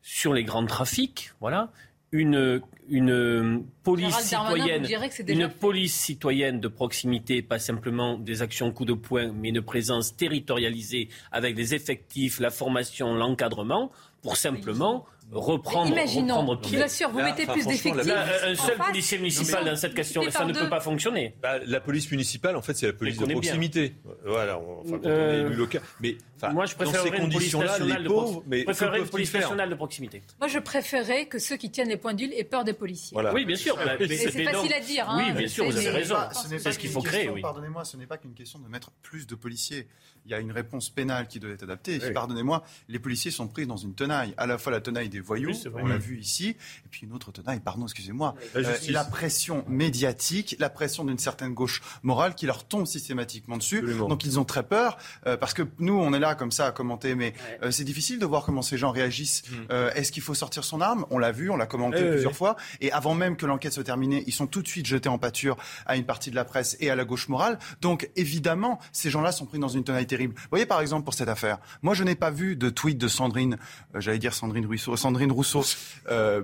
sur 0.00 0.34
les 0.34 0.44
grands 0.44 0.66
trafics, 0.66 1.32
voilà, 1.40 1.70
une, 2.14 2.60
une 2.88 3.64
police 3.82 4.16
citoyenne, 4.18 4.86
une 5.26 5.48
police 5.48 5.94
citoyenne 5.94 6.60
de 6.60 6.68
proximité, 6.68 7.42
pas 7.42 7.58
simplement 7.58 8.16
des 8.16 8.40
actions 8.40 8.70
coup 8.70 8.84
de 8.84 8.92
poing, 8.92 9.32
mais 9.32 9.48
une 9.48 9.62
présence 9.62 10.16
territorialisée 10.16 11.08
avec 11.32 11.56
des 11.56 11.74
effectifs, 11.74 12.38
la 12.38 12.50
formation, 12.50 13.14
l'encadrement, 13.14 13.90
pour 14.22 14.36
simplement 14.36 15.06
reprendre, 15.32 15.90
imaginons, 15.90 16.40
reprendre 16.40 16.60
pied. 16.60 16.78
Bien 16.78 16.88
sûr, 16.88 17.10
vous 17.10 17.18
mettez 17.18 17.46
plus 17.46 17.66
d'effectifs. 17.66 18.12
un 18.12 18.54
seul 18.54 18.78
policier 18.78 19.18
municipal 19.18 19.64
dans 19.64 19.76
cette 19.76 19.94
question, 19.94 20.22
ça 20.30 20.44
ne 20.44 20.52
peut 20.52 20.68
pas 20.68 20.80
fonctionner. 20.80 21.34
Bah, 21.42 21.58
la 21.66 21.80
police 21.80 22.10
municipale, 22.10 22.56
en 22.56 22.62
fait, 22.62 22.74
c'est 22.74 22.86
la 22.86 22.92
police 22.92 23.18
de 23.18 23.26
proximité. 23.26 23.94
Voilà, 24.24 24.58
enfin, 24.58 24.98
quand 24.98 25.06
on 25.06 25.08
est 25.08 25.08
euh, 25.08 25.46
élu 25.46 25.56
local. 25.56 25.82
Mais 26.00 26.16
moi, 26.52 26.66
je 26.66 26.74
préférerais 26.74 27.18
une 27.18 27.32
police 27.32 27.54
nationale, 27.54 28.04
pauvres, 28.04 28.42
de, 28.42 28.48
mais 28.48 28.64
préférerais 28.64 29.00
une 29.00 29.08
police 29.08 29.34
nationale 29.34 29.70
de 29.70 29.74
proximité. 29.74 30.22
Moi, 30.40 30.48
je 30.48 30.58
préférerais 30.58 31.26
que 31.26 31.38
ceux 31.38 31.56
qui 31.56 31.70
tiennent 31.70 31.88
les 31.88 31.96
points 31.96 32.14
d'huile 32.14 32.32
aient 32.34 32.44
peur 32.44 32.64
des 32.64 32.72
policiers. 32.72 33.14
Voilà. 33.14 33.32
Oui, 33.32 33.44
bien 33.44 33.56
sûr. 33.56 33.76
c'est 33.98 34.44
facile 34.44 34.72
à 34.72 34.80
dire. 34.80 35.08
Hein, 35.08 35.24
oui, 35.26 35.32
bien 35.32 35.48
sûr, 35.48 35.64
vous 35.64 35.76
avez 35.76 35.90
raison. 35.90 36.16
C'est 36.32 36.72
ce 36.72 36.78
qu'il 36.78 36.90
faut 36.90 37.02
créer. 37.02 37.30
Pardonnez-moi, 37.40 37.84
ce 37.84 37.96
n'est 37.96 38.06
pas 38.06 38.18
qu'une 38.18 38.34
question 38.34 38.58
de 38.58 38.68
mettre 38.68 38.90
plus 39.02 39.26
de 39.26 39.34
policiers. 39.34 39.88
Il 40.26 40.30
y 40.30 40.34
a 40.34 40.40
une 40.40 40.52
réponse 40.52 40.88
pénale 40.88 41.28
qui 41.28 41.38
doit 41.38 41.50
être 41.50 41.64
adaptée. 41.64 41.98
Pardonnez-moi, 42.12 42.64
les 42.88 42.98
policiers 42.98 43.30
sont 43.30 43.48
pris 43.48 43.66
dans 43.66 43.76
une 43.76 43.94
tenaille 43.94 44.04
tenaille, 44.04 44.34
à 44.36 44.46
la 44.46 44.58
fois 44.58 44.72
la 44.72 44.80
tenaille 44.80 45.08
des 45.14 45.20
voyous, 45.20 45.52
on 45.74 45.86
l'a 45.86 45.96
vu 45.96 46.18
ici, 46.18 46.48
et 46.48 46.88
puis 46.90 47.02
une 47.06 47.12
autre 47.12 47.30
tenaille, 47.30 47.60
pardon, 47.60 47.84
excusez-moi, 47.84 48.34
la, 48.54 48.68
euh, 48.68 48.76
la, 48.88 49.04
pression 49.04 49.64
médiatique, 49.68 50.56
la 50.58 50.68
pression 50.68 51.04
d'une 51.04 51.18
certaine 51.18 51.54
gauche 51.54 51.82
morale 52.02 52.34
qui 52.34 52.46
leur 52.46 52.64
tombe 52.64 52.86
systématiquement 52.86 53.56
dessus. 53.56 53.82
Donc 53.82 54.24
ils 54.24 54.40
ont 54.40 54.44
très 54.44 54.64
peur, 54.64 54.98
euh, 55.26 55.36
parce 55.36 55.54
que 55.54 55.62
nous, 55.78 55.94
on 55.94 56.12
est 56.12 56.18
là 56.18 56.34
comme 56.34 56.50
ça 56.50 56.66
à 56.66 56.72
commenter, 56.72 57.14
mais 57.14 57.32
euh, 57.62 57.70
c'est 57.70 57.84
difficile 57.84 58.18
de 58.18 58.26
voir 58.26 58.44
comment 58.44 58.62
ces 58.62 58.76
gens 58.76 58.90
réagissent. 58.90 59.44
Mm. 59.50 59.74
Est-ce 59.94 60.10
qu'il 60.10 60.22
faut 60.22 60.34
sortir 60.34 60.64
son 60.64 60.80
arme? 60.80 61.06
On 61.10 61.18
l'a 61.18 61.32
vu, 61.32 61.50
on 61.50 61.56
l'a 61.56 61.66
commenté 61.66 62.02
plusieurs 62.10 62.34
fois, 62.34 62.56
et 62.80 62.90
avant 62.90 63.14
même 63.14 63.36
que 63.36 63.46
l'enquête 63.46 63.72
soit 63.72 63.84
terminée, 63.84 64.24
ils 64.26 64.32
sont 64.32 64.46
tout 64.46 64.62
de 64.62 64.68
suite 64.68 64.86
jetés 64.86 65.08
en 65.08 65.18
pâture 65.18 65.56
à 65.86 65.96
une 65.96 66.04
partie 66.04 66.30
de 66.30 66.36
la 66.36 66.44
presse 66.44 66.76
et 66.80 66.90
à 66.90 66.96
la 66.96 67.04
gauche 67.04 67.28
morale. 67.28 67.58
Donc 67.80 68.10
évidemment, 68.16 68.80
ces 68.92 69.10
gens-là 69.10 69.30
sont 69.30 69.46
pris 69.46 69.58
dans 69.58 69.68
une 69.68 69.84
tenaille 69.84 70.06
terrible. 70.06 70.34
Vous 70.34 70.48
voyez 70.50 70.66
par 70.66 70.80
exemple 70.80 71.04
pour 71.04 71.14
cette 71.14 71.28
affaire, 71.28 71.58
moi 71.82 71.94
je 71.94 72.02
n'ai 72.02 72.16
pas 72.16 72.30
vu 72.30 72.56
de 72.56 72.68
tweet 72.70 72.98
de 72.98 73.08
Sandrine, 73.08 73.58
j'allais 73.94 74.18
dire 74.18 74.34
Sandrine 74.34 74.66
Rousseau, 74.66 74.96
Sandrine 75.04 75.32
Rousseau 75.32 75.62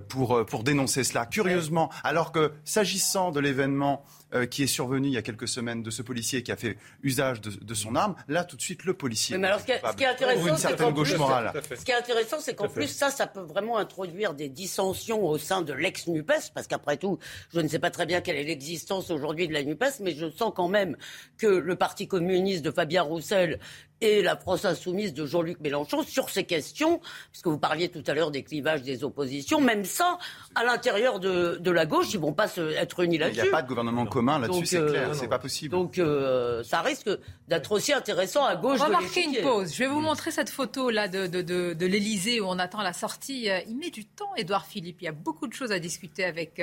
pour 0.09 0.37
euh, 0.37 0.45
pour 0.45 0.65
dénoncer 0.65 1.03
cela. 1.03 1.25
Curieusement, 1.25 1.91
alors 2.05 2.31
que 2.31 2.53
s'agissant 2.65 3.31
de 3.31 3.41
l'événement 3.41 4.05
euh, 4.33 4.47
qui 4.47 4.63
est 4.63 4.69
survenu 4.69 5.09
il 5.09 5.15
y 5.15 5.17
a 5.17 5.23
quelques 5.23 5.49
semaines 5.49 5.83
de 5.83 5.91
ce 5.91 6.03
policier 6.03 6.45
qui 6.45 6.53
a 6.53 6.57
fait 6.57 6.77
usage 7.03 7.41
de, 7.41 7.75
son 7.75 7.97
arme, 7.97 8.15
là 8.29 8.45
tout 8.45 8.55
de 8.55 8.63
suite 8.63 8.85
le 8.85 8.95
policier. 8.95 9.37
Mais 9.37 9.49
alors, 9.49 9.59
ce, 9.59 9.65
qui 9.65 9.73
est, 9.73 10.07
intéressant, 10.07 10.57
c'est 10.57 10.77
qu'en 10.77 10.93
plus, 10.93 11.07
ce 11.11 11.85
qui 11.85 11.91
est 11.91 11.95
intéressant, 11.95 12.37
c'est 12.39 12.55
qu'en 12.55 12.69
plus 12.69 12.87
ça, 12.87 13.11
ça 13.11 13.27
peut 13.27 13.41
vraiment 13.41 13.77
introduire 13.77 14.35
des 14.35 14.49
dissensions 14.49 15.25
au 15.27 15.37
sein 15.37 15.63
de 15.63 15.73
l'ex-Nupes, 15.73 16.53
parce 16.55 16.69
qu'après 16.69 16.97
tout, 16.97 17.19
je 17.53 17.59
ne 17.59 17.67
sais 17.67 17.81
pas 17.81 17.91
très 17.91 18.07
bien 18.07 18.21
quelle 18.21 18.37
est 18.37 18.45
l'existence 18.45 19.11
aujourd'hui 19.11 19.49
de 19.49 19.53
la 19.53 19.65
Nupes, 19.65 19.99
mais 19.99 20.15
je 20.15 20.31
sens 20.31 20.53
quand 20.55 20.69
même 20.69 20.97
que 21.37 21.49
le 21.49 21.75
Parti 21.75 22.07
communiste 22.07 22.65
de 22.65 22.71
Fabien 22.71 23.03
Roussel 23.03 23.59
et 24.01 24.23
la 24.23 24.37
France 24.37 24.65
insoumise 24.65 25.13
de 25.15 25.27
Jean-Luc 25.27 25.61
Mélenchon 25.61 26.03
sur 26.03 26.31
ces 26.31 26.45
questions, 26.45 27.01
puisque 27.31 27.47
vous 27.47 27.59
parliez 27.59 27.89
tout 27.89 28.03
à 28.07 28.15
l'heure 28.15 28.31
des 28.31 28.43
clivages 28.43 28.83
des 28.83 29.05
oppositions, 29.05 29.61
même 29.61 29.85
ça, 29.85 30.19
à 30.55 30.65
l'intérieur 30.65 31.21
de, 31.21 31.59
de, 31.61 31.71
la 31.71 31.87
gauche, 31.87 32.13
ils 32.15 32.21
vont 32.21 32.33
pas 32.33 32.49
se, 32.49 32.61
être 32.61 33.01
unis 33.01 33.19
là-dessus. 33.19 33.41
Il 33.41 33.43
n'y 33.43 33.49
a 33.49 33.53
pas 33.53 33.63
de 33.63 33.69
gouvernement 33.69 34.07
commun 34.07 34.39
là-dessus, 34.39 34.67
c'est 34.67 34.87
clair, 34.87 35.11
euh, 35.11 35.15
c'est 35.15 35.29
pas 35.29 35.39
possible. 35.39 35.73
Donc 35.73 35.99
euh, 35.99 36.63
ça 36.63 36.81
risque 36.81 37.11
d'être 37.49 37.73
aussi 37.73 37.93
intéressant 37.93 38.45
à 38.45 38.57
gauche. 38.57 38.81
On 38.81 38.85
va 38.85 39.01
marquer 39.01 39.25
une 39.25 39.43
pause. 39.43 39.75
Je 39.75 39.81
vais 39.81 39.89
vous 39.89 40.01
montrer 40.01 40.31
cette 40.31 40.51
photo 40.51 40.91
là 40.91 41.09
de, 41.09 41.27
de, 41.27 41.43
de, 41.43 41.75
de 41.75 41.87
l'Elysée 41.87 42.41
où 42.41 42.47
on 42.47 42.59
attend 42.59 42.83
la 42.83 42.93
sortie. 42.93 43.51
Euh, 43.51 43.61
il 43.69 43.77
met 43.77 43.91
du 43.91 44.05
temps, 44.07 44.35
Édouard 44.37 44.67
Philippe. 44.67 45.03
Il 45.03 45.05
y 45.05 45.09
a 45.09 45.13
beaucoup 45.13 45.47
de 45.47 45.53
choses 45.53 45.73
à 45.73 45.79
discuter 45.79 46.25
avec 46.25 46.63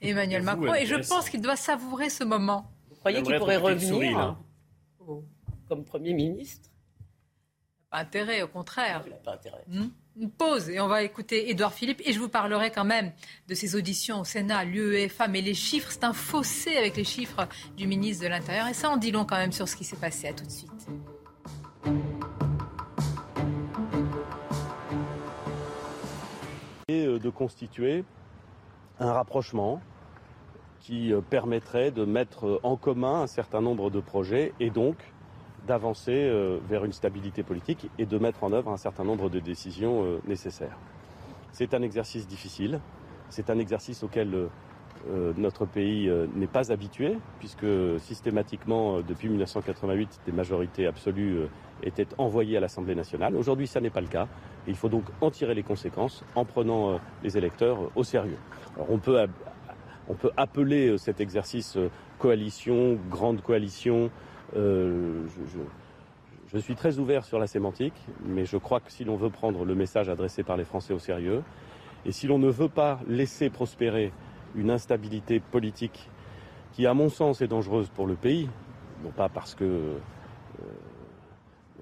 Emmanuel 0.00 0.42
Macron, 0.42 0.74
et 0.74 0.86
je 0.86 0.96
pense 0.96 1.28
qu'il 1.30 1.40
doit 1.40 1.56
savourer 1.56 2.10
ce 2.10 2.24
moment. 2.24 2.70
Vous 2.90 2.96
croyez 2.96 3.22
qu'il 3.22 3.36
pourrait 3.36 3.56
revenir 3.56 4.36
comme 5.68 5.84
Premier 5.84 6.14
ministre 6.14 6.65
pas 7.96 8.02
intérêt, 8.02 8.42
au 8.42 8.48
contraire. 8.48 9.02
Hmm 9.68 9.86
Une 10.18 10.30
pause 10.30 10.68
et 10.68 10.80
on 10.80 10.88
va 10.88 11.02
écouter 11.02 11.50
Édouard 11.50 11.72
Philippe 11.72 12.02
et 12.04 12.12
je 12.12 12.18
vous 12.18 12.28
parlerai 12.28 12.70
quand 12.70 12.84
même 12.84 13.12
de 13.48 13.54
ces 13.54 13.74
auditions 13.74 14.20
au 14.20 14.24
Sénat, 14.24 14.64
l'UEFA, 14.64 15.28
mais 15.28 15.40
les 15.40 15.54
chiffres, 15.54 15.90
c'est 15.90 16.04
un 16.04 16.12
fossé 16.12 16.76
avec 16.76 16.96
les 16.96 17.04
chiffres 17.04 17.48
du 17.76 17.86
ministre 17.86 18.24
de 18.24 18.28
l'Intérieur 18.28 18.68
et 18.68 18.74
ça 18.74 18.90
en 18.90 18.96
dit 18.96 19.10
long 19.10 19.24
quand 19.24 19.36
même 19.36 19.52
sur 19.52 19.68
ce 19.68 19.76
qui 19.76 19.84
s'est 19.84 19.96
passé. 19.96 20.28
À 20.28 20.32
tout 20.32 20.44
de 20.44 20.50
suite. 20.50 20.86
Et 26.88 27.06
euh, 27.06 27.18
de 27.18 27.30
constituer 27.30 28.04
un 29.00 29.12
rapprochement 29.12 29.80
qui 30.80 31.12
euh, 31.12 31.20
permettrait 31.20 31.90
de 31.90 32.04
mettre 32.04 32.60
en 32.62 32.76
commun 32.76 33.22
un 33.22 33.26
certain 33.26 33.60
nombre 33.60 33.90
de 33.90 34.00
projets 34.00 34.52
et 34.60 34.70
donc 34.70 34.96
d'avancer 35.66 36.12
euh, 36.12 36.58
vers 36.68 36.84
une 36.84 36.92
stabilité 36.92 37.42
politique 37.42 37.90
et 37.98 38.06
de 38.06 38.18
mettre 38.18 38.44
en 38.44 38.52
œuvre 38.52 38.70
un 38.70 38.76
certain 38.76 39.04
nombre 39.04 39.28
de 39.28 39.40
décisions 39.40 40.04
euh, 40.04 40.18
nécessaires. 40.26 40.78
C'est 41.52 41.74
un 41.74 41.82
exercice 41.82 42.26
difficile, 42.26 42.80
c'est 43.28 43.50
un 43.50 43.58
exercice 43.58 44.02
auquel 44.02 44.34
euh, 44.34 45.32
notre 45.36 45.66
pays 45.66 46.10
n'est 46.34 46.46
pas 46.46 46.72
habitué, 46.72 47.16
puisque 47.38 47.66
systématiquement, 47.98 49.00
depuis 49.00 49.28
1988, 49.28 50.20
des 50.26 50.32
majorités 50.32 50.86
absolues 50.86 51.38
étaient 51.82 52.08
envoyées 52.18 52.56
à 52.56 52.60
l'Assemblée 52.60 52.94
nationale. 52.94 53.36
Aujourd'hui, 53.36 53.66
ça 53.66 53.80
n'est 53.80 53.90
pas 53.90 54.00
le 54.00 54.08
cas. 54.08 54.28
il 54.66 54.74
faut 54.74 54.88
donc 54.88 55.04
en 55.20 55.30
tirer 55.30 55.54
les 55.54 55.62
conséquences 55.62 56.24
en 56.34 56.44
prenant 56.44 56.98
les 57.22 57.38
électeurs 57.38 57.90
au 57.94 58.04
sérieux. 58.04 58.38
Alors 58.74 58.90
on 58.90 58.98
peut, 58.98 59.26
on 60.08 60.14
peut 60.14 60.30
appeler 60.36 60.98
cet 60.98 61.20
exercice 61.20 61.78
coalition, 62.18 62.98
grande 63.08 63.42
coalition, 63.42 64.10
euh, 64.54 65.24
je, 66.52 66.58
suis 66.58 66.74
très 66.74 66.98
ouvert 66.98 67.24
sur 67.24 67.38
la 67.38 67.46
sémantique, 67.46 67.94
mais 68.24 68.44
je 68.44 68.56
crois 68.56 68.80
que 68.80 68.92
si 68.92 69.04
l'on 69.04 69.16
veut 69.16 69.30
prendre 69.30 69.64
le 69.64 69.74
message 69.74 70.08
adressé 70.08 70.42
par 70.42 70.56
les 70.56 70.64
Français 70.64 70.94
au 70.94 70.98
sérieux, 70.98 71.42
et 72.04 72.12
si 72.12 72.26
l'on 72.26 72.38
ne 72.38 72.48
veut 72.48 72.68
pas 72.68 73.00
laisser 73.08 73.50
prospérer 73.50 74.12
une 74.54 74.70
instabilité 74.70 75.40
politique 75.40 76.08
qui, 76.72 76.86
à 76.86 76.94
mon 76.94 77.08
sens, 77.08 77.40
est 77.42 77.48
dangereuse 77.48 77.88
pour 77.88 78.06
le 78.06 78.14
pays, 78.14 78.48
non 79.04 79.10
pas 79.10 79.28
parce 79.28 79.54
que 79.54 79.64
euh, 79.64 79.98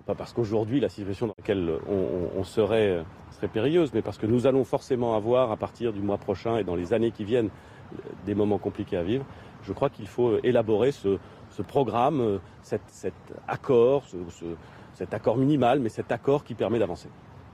pas 0.07 0.15
parce 0.15 0.35
qu'aujourd'hui 0.35 0.81
la 0.81 0.91
situation 0.91 1.28
dans 1.28 1.35
laquelle 1.39 1.78
on, 1.89 2.39
on, 2.39 2.45
serait 2.45 3.03
serait 3.31 3.49
périlleuse, 3.49 3.93
mais 3.95 4.03
parce 4.03 4.19
que 4.19 4.27
nous 4.27 4.47
allons 4.47 4.65
forcément 4.65 5.16
avoir 5.16 5.51
à 5.51 5.57
partir 5.57 5.95
du 5.95 6.01
mois 6.01 6.19
prochain 6.19 6.59
et 6.59 6.65
dans 6.65 6.77
les 6.77 6.93
années 6.93 7.11
qui 7.11 7.24
viennent 7.24 7.49
des 8.27 8.35
moments 8.35 8.59
compliqués 8.59 8.97
à 8.97 9.03
vivre. 9.03 9.24
Je 9.62 9.73
crois 9.73 9.89
qu'il 9.89 10.07
faut 10.07 10.39
élaborer 10.43 10.93
ce, 10.93 11.19
ce 11.55 11.63
programme, 11.63 12.21
euh, 12.21 12.39
cet, 12.63 12.83
accord, 13.47 14.03
cet 14.95 15.15
accord 15.15 15.37
minimal, 15.37 15.79
mais 15.79 15.89
cet 15.89 16.11
accord 16.11 16.43
qui 16.43 16.55
permet 16.55 16.79
d'avancer. 16.79 17.09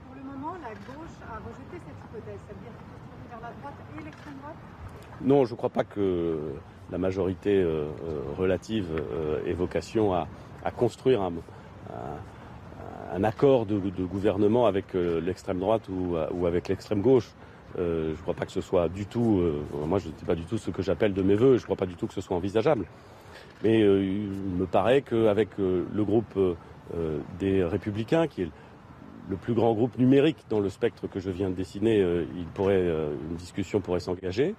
Pour 0.07 0.15
le 0.15 0.23
moment, 0.23 0.53
la 0.61 0.69
gauche 0.69 1.17
a 1.29 1.37
rejeté 1.37 1.77
cette 1.85 1.99
hypothèse, 2.09 2.39
c'est-à-dire 2.47 2.71
vers 3.29 3.41
la 3.41 3.51
droite 3.59 3.75
et 3.99 4.03
l'extrême 4.03 4.33
droite? 4.41 4.55
Non, 5.21 5.45
je 5.45 5.51
ne 5.51 5.57
crois 5.57 5.69
pas 5.69 5.83
que 5.83 6.39
la 6.91 6.97
majorité 6.97 7.61
euh, 7.61 7.85
euh, 8.03 8.21
relative 8.37 8.89
ait 9.45 9.53
vocation 9.53 10.13
à, 10.13 10.27
construire 10.75 11.21
un, 11.21 11.33
accord 13.23 13.65
de, 13.65 13.77
gouvernement 14.03 14.65
avec 14.65 14.93
l'extrême 14.93 15.59
droite 15.59 15.89
ou, 15.89 16.45
avec 16.45 16.67
l'extrême 16.69 17.01
gauche. 17.01 17.29
je 17.77 18.11
ne 18.11 18.15
crois 18.21 18.33
pas 18.33 18.45
que 18.45 18.51
ce 18.51 18.61
soit 18.61 18.89
du 18.89 19.05
tout, 19.05 19.41
moi 19.87 19.99
je 19.99 20.09
ne 20.09 20.13
sais 20.13 20.25
pas 20.25 20.35
du 20.35 20.45
tout 20.45 20.57
ce 20.57 20.69
que 20.69 20.81
j'appelle 20.83 21.13
de 21.13 21.23
mes 21.23 21.35
voeux, 21.35 21.57
je 21.57 21.63
ne 21.63 21.65
crois 21.65 21.75
pas 21.75 21.87
du 21.87 21.95
tout 21.95 22.07
que 22.07 22.13
ce 22.13 22.21
soit 22.21 22.37
envisageable. 22.37 22.85
Mais 23.63 23.81
euh, 23.81 24.03
il 24.03 24.29
me 24.29 24.65
paraît 24.65 25.01
qu'avec 25.01 25.49
euh, 25.59 25.85
le 25.93 26.03
groupe 26.03 26.35
euh, 26.37 27.19
des 27.39 27.63
Républicains, 27.63 28.27
qui 28.27 28.43
est 28.43 28.49
le 29.29 29.37
plus 29.37 29.53
grand 29.53 29.73
groupe 29.73 29.97
numérique 29.97 30.37
dans 30.49 30.59
le 30.59 30.69
spectre 30.69 31.07
que 31.07 31.19
je 31.19 31.29
viens 31.29 31.49
de 31.49 31.55
dessiner, 31.55 32.01
une 32.01 33.35
discussion 33.37 33.79
pourrait 33.79 34.01
s'engager. 34.01 34.55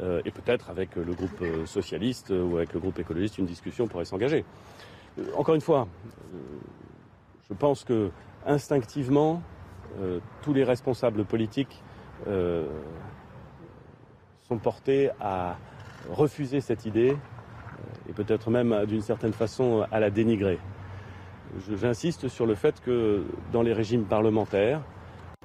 et 0.00 0.30
peut-être 0.30 0.70
avec 0.70 0.96
le 0.96 1.12
groupe 1.12 1.44
socialiste 1.64 2.30
ou 2.30 2.56
avec 2.56 2.72
le 2.72 2.80
groupe 2.80 2.98
écologiste, 2.98 3.38
une 3.38 3.46
discussion 3.46 3.86
pourrait 3.86 4.06
s'engager. 4.06 4.44
encore 5.36 5.54
une 5.54 5.60
fois, 5.60 5.86
je 7.48 7.54
pense 7.54 7.84
que 7.84 8.10
instinctivement, 8.46 9.42
tous 10.42 10.54
les 10.54 10.64
responsables 10.64 11.24
politiques 11.24 11.82
sont 14.48 14.58
portés 14.58 15.10
à 15.20 15.56
refuser 16.10 16.60
cette 16.60 16.84
idée 16.84 17.16
et 18.08 18.12
peut-être 18.12 18.50
même 18.50 18.84
d'une 18.86 19.02
certaine 19.02 19.32
façon 19.32 19.86
à 19.90 20.00
la 20.00 20.10
dénigrer. 20.10 20.58
J'insiste 21.70 22.28
sur 22.28 22.46
le 22.46 22.54
fait 22.54 22.80
que 22.80 23.22
dans 23.52 23.62
les 23.62 23.72
régimes 23.72 24.04
parlementaires, 24.04 24.80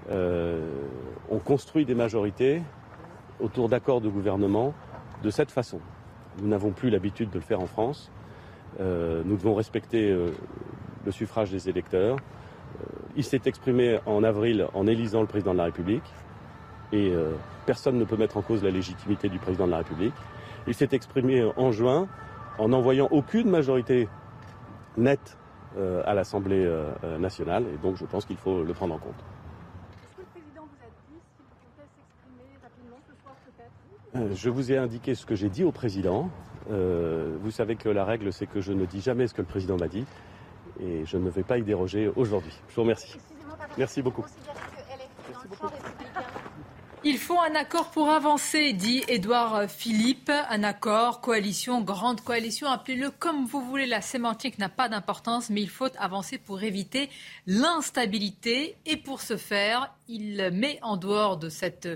euh, 0.09 0.59
on 1.29 1.37
construit 1.37 1.85
des 1.85 1.95
majorités 1.95 2.61
autour 3.39 3.69
d'accords 3.69 4.01
de 4.01 4.09
gouvernement 4.09 4.73
de 5.23 5.29
cette 5.29 5.51
façon. 5.51 5.79
Nous 6.41 6.47
n'avons 6.47 6.71
plus 6.71 6.89
l'habitude 6.89 7.29
de 7.29 7.35
le 7.35 7.43
faire 7.43 7.61
en 7.61 7.67
France. 7.67 8.11
Euh, 8.79 9.21
nous 9.25 9.37
devons 9.37 9.53
respecter 9.53 10.09
euh, 10.09 10.31
le 11.05 11.11
suffrage 11.11 11.51
des 11.51 11.69
électeurs. 11.69 12.17
il 13.15 13.23
s'est 13.23 13.41
exprimé 13.45 13.99
en 14.05 14.23
avril 14.23 14.67
en 14.73 14.87
élisant 14.87 15.21
le 15.21 15.27
président 15.27 15.53
de 15.53 15.57
la 15.57 15.65
République 15.65 16.09
et 16.93 17.13
personne 17.65 17.97
ne 17.97 18.03
peut 18.03 18.17
mettre 18.17 18.37
en 18.37 18.41
cause 18.41 18.63
la 18.63 18.69
légitimité 18.69 19.29
du 19.29 19.39
président 19.39 19.65
de 19.65 19.71
la 19.71 19.77
République. 19.77 20.13
Il 20.67 20.73
s'est 20.73 20.89
exprimé 20.91 21.49
en 21.55 21.71
juin 21.71 22.07
en 22.61 22.69
n'envoyant 22.69 23.07
aucune 23.09 23.49
majorité 23.49 24.07
nette 24.95 25.35
euh, 25.77 26.03
à 26.05 26.13
l'Assemblée 26.13 26.63
euh, 26.63 26.91
euh, 27.03 27.17
nationale. 27.17 27.65
Et 27.73 27.77
donc 27.77 27.97
je 27.97 28.05
pense 28.05 28.23
qu'il 28.25 28.37
faut 28.37 28.63
le 28.63 28.73
prendre 28.73 28.93
en 28.93 28.99
compte. 28.99 29.15
Est-ce 29.15 30.15
que 30.15 30.21
le 30.21 30.27
président 30.27 30.61
vous 30.61 30.85
a 30.85 30.89
dit 31.09 31.19
s'il 31.35 31.45
comptait 31.57 31.89
s'exprimer 31.97 32.49
rapidement 32.61 32.99
ce 33.07 33.15
soir 33.23 33.35
peut-être? 33.45 34.37
Je 34.37 34.49
vous 34.49 34.71
ai 34.71 34.77
indiqué 34.77 35.15
ce 35.15 35.25
que 35.25 35.33
j'ai 35.33 35.49
dit 35.49 35.63
au 35.63 35.71
président. 35.71 36.29
vous 36.69 37.51
savez 37.51 37.75
que 37.77 37.89
la 37.89 38.05
règle, 38.05 38.31
c'est 38.31 38.45
que 38.45 38.61
je 38.61 38.73
ne 38.73 38.85
dis 38.85 39.01
jamais 39.01 39.25
ce 39.25 39.33
que 39.33 39.41
le 39.41 39.47
président 39.47 39.77
m'a 39.77 39.87
dit. 39.87 40.05
Et 40.79 41.03
je 41.05 41.17
ne 41.17 41.29
vais 41.31 41.43
pas 41.43 41.57
y 41.57 41.63
déroger 41.63 42.11
aujourd'hui. 42.15 42.55
Je 42.69 42.75
vous 42.75 42.81
remercie. 42.83 43.17
Merci 43.77 44.03
beaucoup. 44.03 44.25
Il 47.03 47.17
faut 47.17 47.39
un 47.39 47.55
accord 47.55 47.89
pour 47.89 48.11
avancer, 48.11 48.73
dit 48.73 49.03
Édouard 49.07 49.67
Philippe. 49.67 50.29
Un 50.29 50.61
accord, 50.61 51.19
coalition, 51.19 51.81
grande 51.81 52.21
coalition, 52.21 52.67
appelez-le 52.67 53.09
comme 53.09 53.47
vous 53.47 53.59
voulez. 53.59 53.87
La 53.87 54.01
sémantique 54.01 54.59
n'a 54.59 54.69
pas 54.69 54.87
d'importance, 54.87 55.49
mais 55.49 55.61
il 55.61 55.69
faut 55.69 55.87
avancer 55.97 56.37
pour 56.37 56.61
éviter 56.61 57.09
l'instabilité. 57.47 58.75
Et 58.85 58.97
pour 58.97 59.21
ce 59.21 59.35
faire, 59.35 59.91
il 60.07 60.51
met 60.53 60.77
en 60.83 60.95
dehors 60.95 61.37
de, 61.37 61.49
cet 61.49 61.87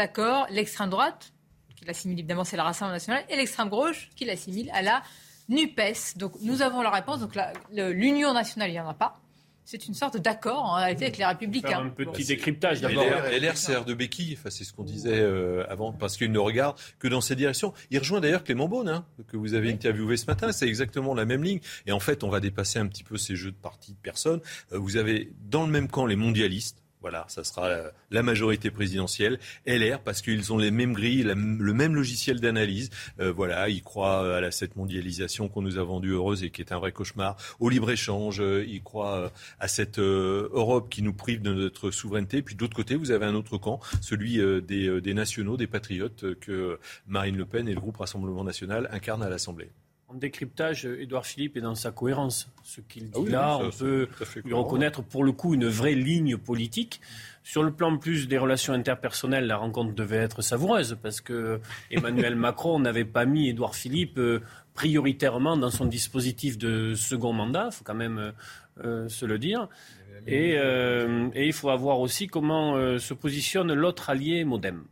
accord 0.00 0.48
l'extrême 0.50 0.90
droite, 0.90 1.32
qui 1.76 1.84
l'assimile 1.84 2.18
évidemment, 2.18 2.42
c'est 2.42 2.56
la 2.56 2.64
Rassemblement 2.64 2.94
national, 2.94 3.24
et 3.28 3.36
l'extrême 3.36 3.68
gauche, 3.68 4.10
qui 4.16 4.24
l'assimile 4.24 4.68
à 4.74 4.82
la 4.82 5.04
NUPES. 5.48 6.16
Donc 6.16 6.32
nous 6.40 6.60
avons 6.60 6.82
la 6.82 6.90
réponse. 6.90 7.20
Donc 7.20 7.38
l'Union 7.70 8.32
nationale, 8.32 8.70
il 8.70 8.72
n'y 8.72 8.80
en 8.80 8.88
a 8.88 8.94
pas 8.94 9.20
c'est 9.64 9.86
une 9.86 9.94
sorte 9.94 10.18
d'accord 10.18 10.62
en 10.64 10.74
réalité 10.74 11.06
avec 11.06 11.18
les 11.18 11.24
Républicains. 11.24 11.80
un 11.80 11.88
petit 11.88 12.24
décryptage 12.24 12.80
d'abord. 12.80 13.04
LR 13.04 13.56
sert 13.56 13.84
de 13.84 13.94
béquille, 13.94 14.36
enfin, 14.38 14.50
c'est 14.50 14.64
ce 14.64 14.72
qu'on 14.72 14.84
disait 14.84 15.20
euh, 15.20 15.64
avant, 15.68 15.92
parce 15.92 16.16
qu'il 16.16 16.30
ne 16.30 16.38
regarde 16.38 16.76
que 16.98 17.08
dans 17.08 17.20
cette 17.20 17.38
direction. 17.38 17.72
Il 17.90 17.98
rejoint 17.98 18.20
d'ailleurs 18.20 18.44
Clément 18.44 18.68
Beaune, 18.68 18.88
hein, 18.88 19.06
que 19.28 19.36
vous 19.36 19.54
avez 19.54 19.72
interviewé 19.72 20.16
ce 20.16 20.26
matin, 20.26 20.52
c'est 20.52 20.68
exactement 20.68 21.14
la 21.14 21.24
même 21.24 21.42
ligne. 21.42 21.60
Et 21.86 21.92
en 21.92 22.00
fait, 22.00 22.24
on 22.24 22.28
va 22.28 22.40
dépasser 22.40 22.78
un 22.78 22.86
petit 22.86 23.04
peu 23.04 23.16
ces 23.16 23.36
jeux 23.36 23.52
de 23.52 23.56
partis 23.56 23.92
de 23.92 23.98
personnes. 23.98 24.40
Euh, 24.72 24.78
vous 24.78 24.96
avez 24.96 25.32
dans 25.48 25.64
le 25.64 25.72
même 25.72 25.88
camp 25.88 26.06
les 26.06 26.16
mondialistes, 26.16 26.83
voilà, 27.04 27.26
ça 27.28 27.44
sera 27.44 27.68
la 28.10 28.22
majorité 28.22 28.70
présidentielle. 28.70 29.38
LR, 29.66 30.00
parce 30.00 30.22
qu'ils 30.22 30.54
ont 30.54 30.56
les 30.56 30.70
mêmes 30.70 30.94
grilles, 30.94 31.22
le 31.22 31.74
même 31.74 31.94
logiciel 31.94 32.40
d'analyse. 32.40 32.88
Euh, 33.20 33.30
voilà, 33.30 33.68
ils 33.68 33.82
croient 33.82 34.38
à 34.38 34.50
cette 34.50 34.74
mondialisation 34.76 35.48
qu'on 35.48 35.60
nous 35.60 35.76
a 35.76 35.82
vendue 35.82 36.12
heureuse 36.12 36.42
et 36.44 36.48
qui 36.48 36.62
est 36.62 36.72
un 36.72 36.78
vrai 36.78 36.92
cauchemar. 36.92 37.36
Au 37.60 37.68
libre-échange, 37.68 38.40
euh, 38.40 38.64
ils 38.66 38.82
croient 38.82 39.18
euh, 39.18 39.28
à 39.60 39.68
cette 39.68 39.98
Europe 39.98 40.88
qui 40.88 41.02
nous 41.02 41.12
prive 41.12 41.42
de 41.42 41.52
notre 41.52 41.90
souveraineté. 41.90 42.40
Puis 42.40 42.54
de 42.54 42.62
l'autre 42.62 42.74
côté, 42.74 42.94
vous 42.94 43.10
avez 43.10 43.26
un 43.26 43.34
autre 43.34 43.58
camp, 43.58 43.80
celui 44.00 44.38
des, 44.62 45.02
des 45.02 45.14
nationaux, 45.14 45.58
des 45.58 45.66
patriotes 45.66 46.38
que 46.40 46.78
Marine 47.06 47.36
Le 47.36 47.44
Pen 47.44 47.68
et 47.68 47.74
le 47.74 47.80
groupe 47.80 47.98
Rassemblement 47.98 48.44
national 48.44 48.88
incarnent 48.92 49.22
à 49.22 49.28
l'Assemblée 49.28 49.68
en 50.08 50.14
décryptage, 50.14 50.84
Édouard 50.84 51.26
Philippe 51.26 51.56
est 51.56 51.60
dans 51.60 51.74
sa 51.74 51.90
cohérence. 51.90 52.48
Ce 52.62 52.80
qu'il 52.80 53.10
dit 53.10 53.24
ah 53.28 53.30
là, 53.30 53.58
on 53.62 53.70
peut 53.70 54.08
lui 54.44 54.52
reconnaître 54.52 55.02
pour 55.02 55.24
le 55.24 55.32
coup 55.32 55.54
une 55.54 55.66
vraie 55.66 55.94
ligne 55.94 56.36
politique. 56.36 57.00
Sur 57.42 57.62
le 57.62 57.72
plan 57.72 57.96
plus 57.98 58.26
des 58.26 58.38
relations 58.38 58.72
interpersonnelles, 58.72 59.46
la 59.46 59.56
rencontre 59.56 59.94
devait 59.94 60.16
être 60.16 60.40
savoureuse 60.40 60.96
parce 61.02 61.20
que 61.20 61.60
Emmanuel 61.90 62.36
Macron 62.36 62.78
n'avait 62.78 63.04
pas 63.04 63.26
mis 63.26 63.48
Édouard 63.48 63.74
Philippe 63.74 64.18
euh, 64.18 64.40
prioritairement 64.72 65.56
dans 65.56 65.70
son 65.70 65.84
dispositif 65.84 66.58
de 66.58 66.94
second 66.94 67.32
mandat, 67.32 67.68
il 67.70 67.74
faut 67.74 67.84
quand 67.84 67.94
même 67.94 68.32
euh, 68.82 69.08
se 69.08 69.26
le 69.26 69.38
dire. 69.38 69.68
Et, 70.26 70.54
euh, 70.56 71.28
et, 71.34 71.46
il 71.46 71.52
faut 71.52 71.76
voir 71.76 72.00
aussi 72.00 72.28
comment 72.28 72.98
se 72.98 73.12
positionne 73.12 73.72
l'autre 73.74 74.08
allié 74.08 74.44
Modem. 74.44 74.84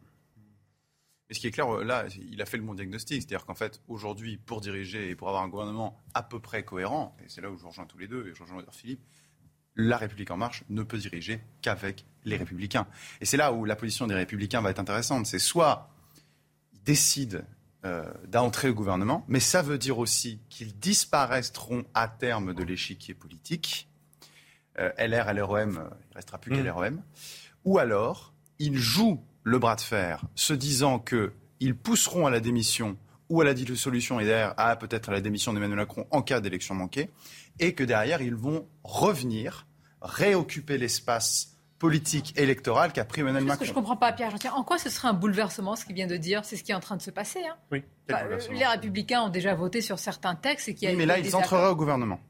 Et 1.33 1.35
ce 1.35 1.41
qui 1.41 1.47
est 1.47 1.51
clair, 1.51 1.75
euh, 1.75 1.83
là, 1.83 2.05
il 2.31 2.43
a 2.43 2.45
fait 2.45 2.59
le 2.59 2.63
bon 2.63 2.75
diagnostic. 2.75 3.23
C'est-à-dire 3.23 3.47
qu'en 3.47 3.55
fait, 3.55 3.81
aujourd'hui, 3.89 4.37
pour 4.37 4.61
diriger 4.61 5.09
et 5.09 5.15
pour 5.15 5.29
avoir 5.29 5.43
un 5.43 5.49
gouvernement 5.49 5.99
à 6.13 6.23
peu 6.23 6.41
près 6.41 6.63
cohérent, 6.63 7.17
et 7.25 7.29
c'est 7.29 7.41
là 7.41 7.51
où 7.51 7.57
je 7.57 7.65
rejoins 7.65 7.87
tous 7.87 7.97
les 7.97 8.07
deux, 8.07 8.29
et 8.29 8.35
je 8.35 8.43
rejoins 8.43 8.63
Philippe, 8.71 9.01
la 9.75 9.97
République 9.97 10.31
en 10.31 10.37
marche 10.37 10.63
ne 10.69 10.83
peut 10.83 10.99
diriger 10.99 11.41
qu'avec 11.63 12.05
les 12.27 12.37
républicains. 12.37 12.87
Et 13.23 13.25
c'est 13.25 13.39
là 13.39 13.51
où 13.55 13.65
la 13.65 13.77
position 13.77 14.07
des 14.07 14.15
républicains 14.15 14.61
va 14.61 14.69
être 14.69 14.79
intéressante. 14.79 15.25
C'est 15.25 15.39
soit 15.39 15.89
ils 16.75 16.83
décident 16.83 17.39
euh, 17.87 18.05
d'entrer 18.29 18.69
au 18.69 18.75
gouvernement, 18.75 19.25
mais 19.27 19.41
ça 19.41 19.63
veut 19.63 19.79
dire 19.79 19.99
aussi 19.99 20.39
qu'ils 20.51 20.79
disparaîtront 20.79 21.87
à 21.95 22.09
terme 22.09 22.53
de 22.53 22.63
l'échiquier 22.63 23.15
politique. 23.15 23.89
Euh, 24.79 24.93
LR, 24.99 25.33
LREM, 25.33 25.89
il 26.05 26.11
ne 26.11 26.15
restera 26.15 26.37
plus 26.37 26.53
mmh. 26.53 26.63
qu'LREM. 26.63 27.03
Ou 27.65 27.79
alors, 27.79 28.35
ils 28.59 28.77
jouent 28.77 29.25
le 29.45 29.59
bras 29.59 29.77
de 29.77 29.81
fer, 29.81 30.25
se 30.35 30.53
disant 30.53 30.99
qu'ils 30.99 31.77
pousseront 31.77 32.27
à 32.27 32.31
la 32.31 32.41
démission 32.41 32.97
ou 33.29 33.41
à 33.41 33.45
la 33.45 33.55
dissolution 33.55 34.21
et 34.21 34.25
derrière 34.25 34.55
à 34.57 34.77
peut-être 34.77 35.09
à 35.09 35.13
la 35.13 35.21
démission 35.21 35.53
d'Emmanuel 35.53 35.79
Macron 35.79 36.07
en 36.11 36.23
cas 36.23 36.41
d'élection 36.41 36.75
manquée, 36.75 37.11
et 37.59 37.75
que 37.75 37.85
derrière 37.85 38.21
ils 38.23 38.35
vont 38.35 38.67
revenir, 38.85 39.67
réoccuper 40.01 40.79
l'espace 40.79 41.57
politique 41.79 42.33
électoral 42.39 42.93
qu'a 42.93 43.05
pris 43.05 43.23
Emmanuel 43.23 43.45
Macron. 43.45 43.59
Que 43.59 43.65
je 43.65 43.71
ne 43.71 43.75
comprends 43.75 43.97
pas, 43.97 44.13
Pierre 44.13 44.33
en 44.55 44.63
quoi 44.63 44.79
ce 44.79 44.89
serait 44.89 45.09
un 45.09 45.15
bouleversement, 45.15 45.75
ce 45.75 45.85
qu'il 45.85 45.97
vient 45.97 46.07
de 46.07 46.17
dire? 46.17 46.45
C'est 46.45 46.57
ce 46.57 46.63
qui 46.63 46.71
est 46.71 46.75
en 46.77 46.81
train 46.81 46.97
de 46.97 47.03
se 47.03 47.11
passer. 47.11 47.41
Hein 47.41 47.57
oui. 47.73 47.83
Bah, 48.09 48.21
les 48.53 48.65
Républicains 48.65 49.23
ont 49.23 49.29
déjà 49.31 49.55
voté 49.55 49.81
sur 49.81 49.99
certains 49.99 50.37
textes. 50.37 50.69
Et 50.69 50.75
qui 50.77 50.87
oui, 50.87 50.95
mais 50.95 51.07
là, 51.07 51.19
ils 51.19 51.35
entreraient 51.35 51.71
au 51.71 51.75
gouvernement. 51.75 52.21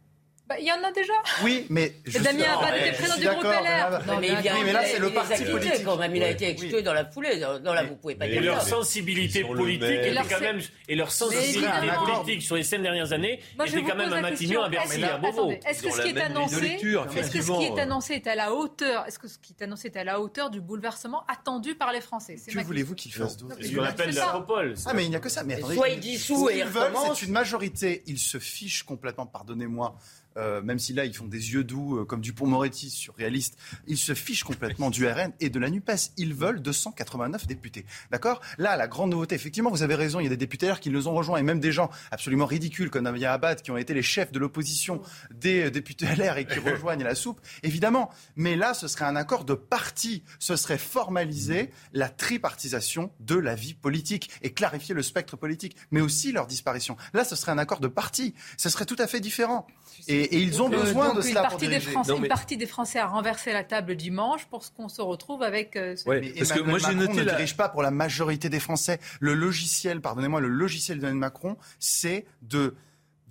Bah, 0.53 0.59
il 0.61 0.67
y 0.67 0.73
en 0.73 0.85
a 0.85 0.93
déjà. 0.93 1.13
Oui, 1.43 1.67
mais. 1.71 1.95
Et 2.07 2.19
Damien 2.19 2.45
Abad 2.59 2.75
était 2.77 2.93
président 2.93 3.17
du 3.17 3.27
groupe 3.27 3.45
LR. 3.45 4.07
Non, 4.07 4.19
mais, 4.21 4.29
il 4.29 4.35
oui, 4.35 4.61
mais 4.65 4.73
là, 4.73 4.85
c'est 4.85 4.99
le 4.99 5.11
parti 5.11 5.45
politique. 5.45 5.85
Quand 5.85 5.97
même, 5.97 6.15
il 6.15 6.23
a 6.23 6.31
été 6.31 6.49
exclu 6.49 6.83
dans 6.83 6.93
la 6.93 7.05
foulée. 7.05 7.41
Non, 7.65 7.73
là, 7.73 7.85
vous 7.85 7.97
pouvez 7.97 8.15
pas 8.15 8.27
dire 8.27 8.37
et 8.37 8.41
leur 8.41 8.63
sensibilité 8.63 9.45
politique 9.45 9.83
était 9.83 10.15
quand 10.15 10.41
même. 10.41 10.61
Et 10.89 10.95
leur 10.95 11.11
sensibilité 11.11 11.89
politique 12.05 12.43
sur 12.43 12.57
les 12.57 12.63
cinq 12.63 12.83
dernières 12.83 13.13
années 13.13 13.41
était 13.65 13.83
quand 13.83 13.97
même 13.97 14.13
un 14.13 14.21
Matignon 14.21 14.63
à 14.63 14.69
Bercy, 14.69 15.03
à 15.05 15.19
Beauvau. 15.19 15.53
Est-ce 15.67 15.83
que 15.83 15.91
ce 15.91 16.03
qui 16.03 16.09
est 16.09 16.21
annoncé. 16.21 16.81
Est-ce 17.17 17.31
que 17.31 17.43
ce 17.43 17.59
qui 17.59 17.65
est 17.65 17.81
annoncé 17.81 18.15
est 18.15 18.27
à 18.27 18.35
la 18.35 18.53
hauteur. 18.53 19.07
Est-ce 19.07 19.19
que 19.19 19.29
ce 19.29 19.39
qui 19.39 19.55
est 19.59 19.63
annoncé 19.63 19.89
est 19.89 19.97
à 19.97 20.05
la 20.05 20.21
hauteur 20.21 20.51
du 20.51 20.61
bouleversement 20.61 21.25
attendu 21.29 21.75
par 21.75 21.93
les 21.93 22.01
Français? 22.01 22.37
Que 22.47 22.63
voulez-vous 22.63 22.95
qu'ils 22.95 23.13
fassent 23.13 23.37
d'autre? 23.37 23.57
C'est 23.61 23.69
ce 23.69 23.77
qu'on 23.77 23.85
appelle 23.85 24.15
l'Acropole. 24.15 24.75
Ah, 24.87 24.93
mais 24.95 25.05
il 25.05 25.11
n'y 25.11 25.17
a 25.17 25.21
que 25.21 25.29
ça. 25.29 25.45
Mais 25.45 25.61
Soit 25.61 25.89
ils 25.89 26.01
dissous 26.01 26.51
et 26.51 26.59
ils 26.59 26.65
veulent, 26.65 26.93
c'est 27.15 27.27
une 27.27 27.33
majorité. 27.33 28.03
Ils 28.07 28.19
se 28.19 28.39
fichent 28.39 28.83
complètement, 28.83 29.27
pardonnez-moi, 29.27 29.97
euh, 30.43 30.63
même 30.63 30.79
si 30.79 30.93
là 30.93 31.05
ils 31.05 31.15
font 31.15 31.27
des 31.27 31.53
yeux 31.53 31.65
doux 31.65 31.99
euh, 31.99 32.05
comme 32.05 32.21
Dupont-Moretti 32.21 32.91
surréaliste, 32.91 33.59
ils 33.87 33.99
se 33.99 34.15
fichent 34.15 34.45
complètement 34.45 34.91
du 34.91 35.07
RN 35.07 35.33
et 35.41 35.51
de 35.51 35.59
la 35.59 35.71
NUPES. 35.71 36.13
Ils 36.17 36.35
veulent 36.35 36.61
289 36.61 37.47
députés. 37.47 37.85
D'accord? 38.11 38.41
Là, 38.59 38.77
la 38.77 38.89
grande 38.89 39.11
nouveauté, 39.11 39.35
effectivement, 39.35 39.71
vous 39.71 39.83
avez 39.83 39.95
raison, 39.95 40.21
il 40.21 40.25
y 40.25 40.27
a 40.27 40.31
des 40.31 40.37
députés 40.37 40.63
qui 40.81 40.91
nous 40.91 41.09
ont 41.09 41.15
rejoints 41.15 41.39
et 41.39 41.43
même 41.43 41.61
des 41.61 41.73
gens 41.73 41.91
absolument 42.11 42.47
ridicules 42.47 42.91
comme 42.91 43.05
Namia 43.05 43.33
Abad 43.33 43.63
qui 43.63 43.71
ont 43.71 43.77
été 43.77 43.95
les 43.95 44.03
chefs 44.03 44.33
de 44.33 44.39
l'opposition 44.39 45.03
des 45.35 45.67
euh, 45.67 45.71
députés 45.71 46.07
LR 46.07 46.39
et 46.39 46.47
qui 46.47 46.59
rejoignent 46.71 47.05
la 47.05 47.15
soupe, 47.15 47.41
évidemment. 47.63 48.11
Mais 48.37 48.57
là, 48.57 48.75
ce 48.75 48.89
serait 48.89 49.05
un 49.05 49.17
accord 49.17 49.45
de 49.45 49.55
parti. 49.55 50.23
Ce 50.39 50.57
serait 50.57 50.79
formaliser 50.79 51.71
la 51.93 52.09
tripartisation 52.09 53.13
de 53.21 53.37
la 53.37 53.55
vie 53.55 53.75
politique 53.75 54.31
et 54.43 54.53
clarifier 54.53 54.95
le 54.95 55.03
spectre 55.03 55.37
politique, 55.37 55.77
mais 55.91 56.01
aussi 56.01 56.33
leur 56.33 56.47
disparition. 56.47 56.97
Là, 57.13 57.25
ce 57.25 57.37
serait 57.37 57.53
un 57.53 57.59
accord 57.59 57.81
de 57.81 57.89
parti. 57.89 58.35
Ce 58.57 58.69
serait 58.69 58.87
tout 58.87 58.97
à 58.99 59.07
fait 59.07 59.21
différent. 59.21 59.67
Et 60.09 60.32
et, 60.33 60.41
ils 60.41 60.63
ont 60.63 60.69
besoin 60.69 61.15
de 61.15 61.21
cela 61.21 61.43
partie 61.43 61.69
des 61.69 61.81
Français, 61.81 62.17
Une 62.17 62.29
partie 62.29 62.57
des 62.57 62.67
Français 62.67 62.99
a 62.99 63.07
renversé 63.07 63.53
la 63.53 63.65
table 63.65 63.97
dimanche 63.97 64.47
pour 64.47 64.63
qu'on 64.73 64.89
se 64.89 65.03
retrouve 65.03 65.43
avec. 65.43 65.77
Euh, 65.77 65.97
ce... 65.97 66.05
parce 66.05 66.53
que 66.53 66.61
moi 66.61 66.79
j'ai 66.79 66.95
noté 66.95 67.15
ne 67.15 67.25
dirige 67.25 67.57
pas 67.57 67.69
pour 67.69 67.83
la 67.83 67.91
majorité 67.91 68.49
des 68.49 68.61
Français. 68.61 68.99
Le 69.21 69.35
logiciel, 69.35 70.01
pardonnez-moi, 70.01 70.41
le 70.41 70.49
logiciel 70.49 70.99
de 70.99 71.11
Macron, 71.11 71.57
c'est 71.79 72.25
de 72.43 72.75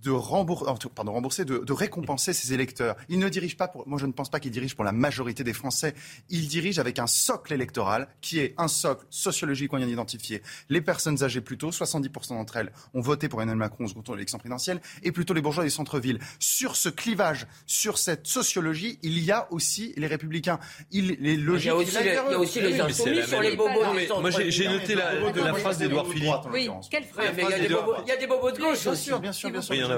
de 0.03 0.11
rembourser, 0.11 0.65
pardon, 0.94 1.14
rembourser, 1.14 1.45
de, 1.45 1.60
de, 1.60 1.73
récompenser 1.73 2.34
ses 2.34 2.53
électeurs. 2.53 2.95
Il 3.10 3.19
ne 3.19 3.30
dirige 3.30 3.57
pas 3.57 3.68
pour, 3.68 3.88
moi 3.88 3.99
je 3.99 4.06
ne 4.06 4.11
pense 4.11 4.30
pas 4.30 4.40
qu'il 4.40 4.52
dirige 4.52 4.76
pour 4.76 4.84
la 4.84 4.91
majorité 4.91 5.44
des 5.44 5.53
Français. 5.53 5.94
Il 6.30 6.48
dirige 6.48 6.80
avec 6.80 6.99
un 6.99 7.07
socle 7.07 7.53
électoral 7.53 8.07
qui 8.22 8.40
est 8.40 8.53
un 8.57 8.68
socle 8.68 9.06
sociologique 9.10 9.69
qu'on 9.69 9.78
vient 9.78 9.88
d'identifier. 9.88 10.41
Les 10.69 10.82
personnes 10.82 11.23
âgées 11.23 11.41
plutôt, 11.41 11.69
70% 11.69 12.30
d'entre 12.30 12.57
elles 12.57 12.72
ont 12.94 13.02
voté 13.02 13.30
pour 13.30 13.41
Emmanuel 13.41 13.57
Macron 13.57 13.86
au 13.86 13.88
second 13.88 14.02
tour 14.02 14.15
de 14.15 14.18
l'élection 14.18 14.38
présidentielle, 14.38 14.82
et 15.03 15.11
plutôt 15.11 15.34
les 15.34 15.41
bourgeois 15.41 15.64
des 15.64 15.69
centres-villes. 15.69 16.19
Sur 16.40 16.76
ce 16.76 16.90
clivage, 16.90 17.48
sur 17.65 17.98
cette 17.98 18.28
sociologie, 18.28 18.99
il 19.03 19.19
y 19.19 19.32
a 19.32 19.48
aussi 19.52 19.94
les 19.98 20.07
républicains. 20.07 20.60
Il, 20.91 21.18
les 21.19 21.38
logiques, 21.38 21.65
il 21.65 21.68
y 21.68 21.69
a 21.69 21.76
aussi, 21.76 21.99
les, 22.02 22.10
il 22.10 22.14
y 22.14 22.34
a 22.34 22.40
aussi 22.40 22.61
les 22.61 22.82
insoumis 22.82 23.23
sur 23.23 23.41
les 23.41 23.56
bobos. 23.56 24.19
moi 24.19 24.30
j'ai 24.32 24.68
noté 24.68 24.95
la, 24.95 25.14
la, 25.14 25.53
phrase 25.53 25.78
d'Edouard 25.78 26.07
Philippe. 26.07 26.32
Oui, 26.52 26.69
quelle 26.90 27.03
phrase? 27.03 27.28
Il 27.38 28.07
y 28.07 28.11
a 28.11 28.18
des 28.18 28.28
bobos 28.28 28.52
de 28.52 28.60
gauche 28.60 28.88
aussi. 28.88 29.11
Bien 29.22 29.32
sûr, 29.32 29.52
bien 29.52 29.61
sûr. 29.61 29.90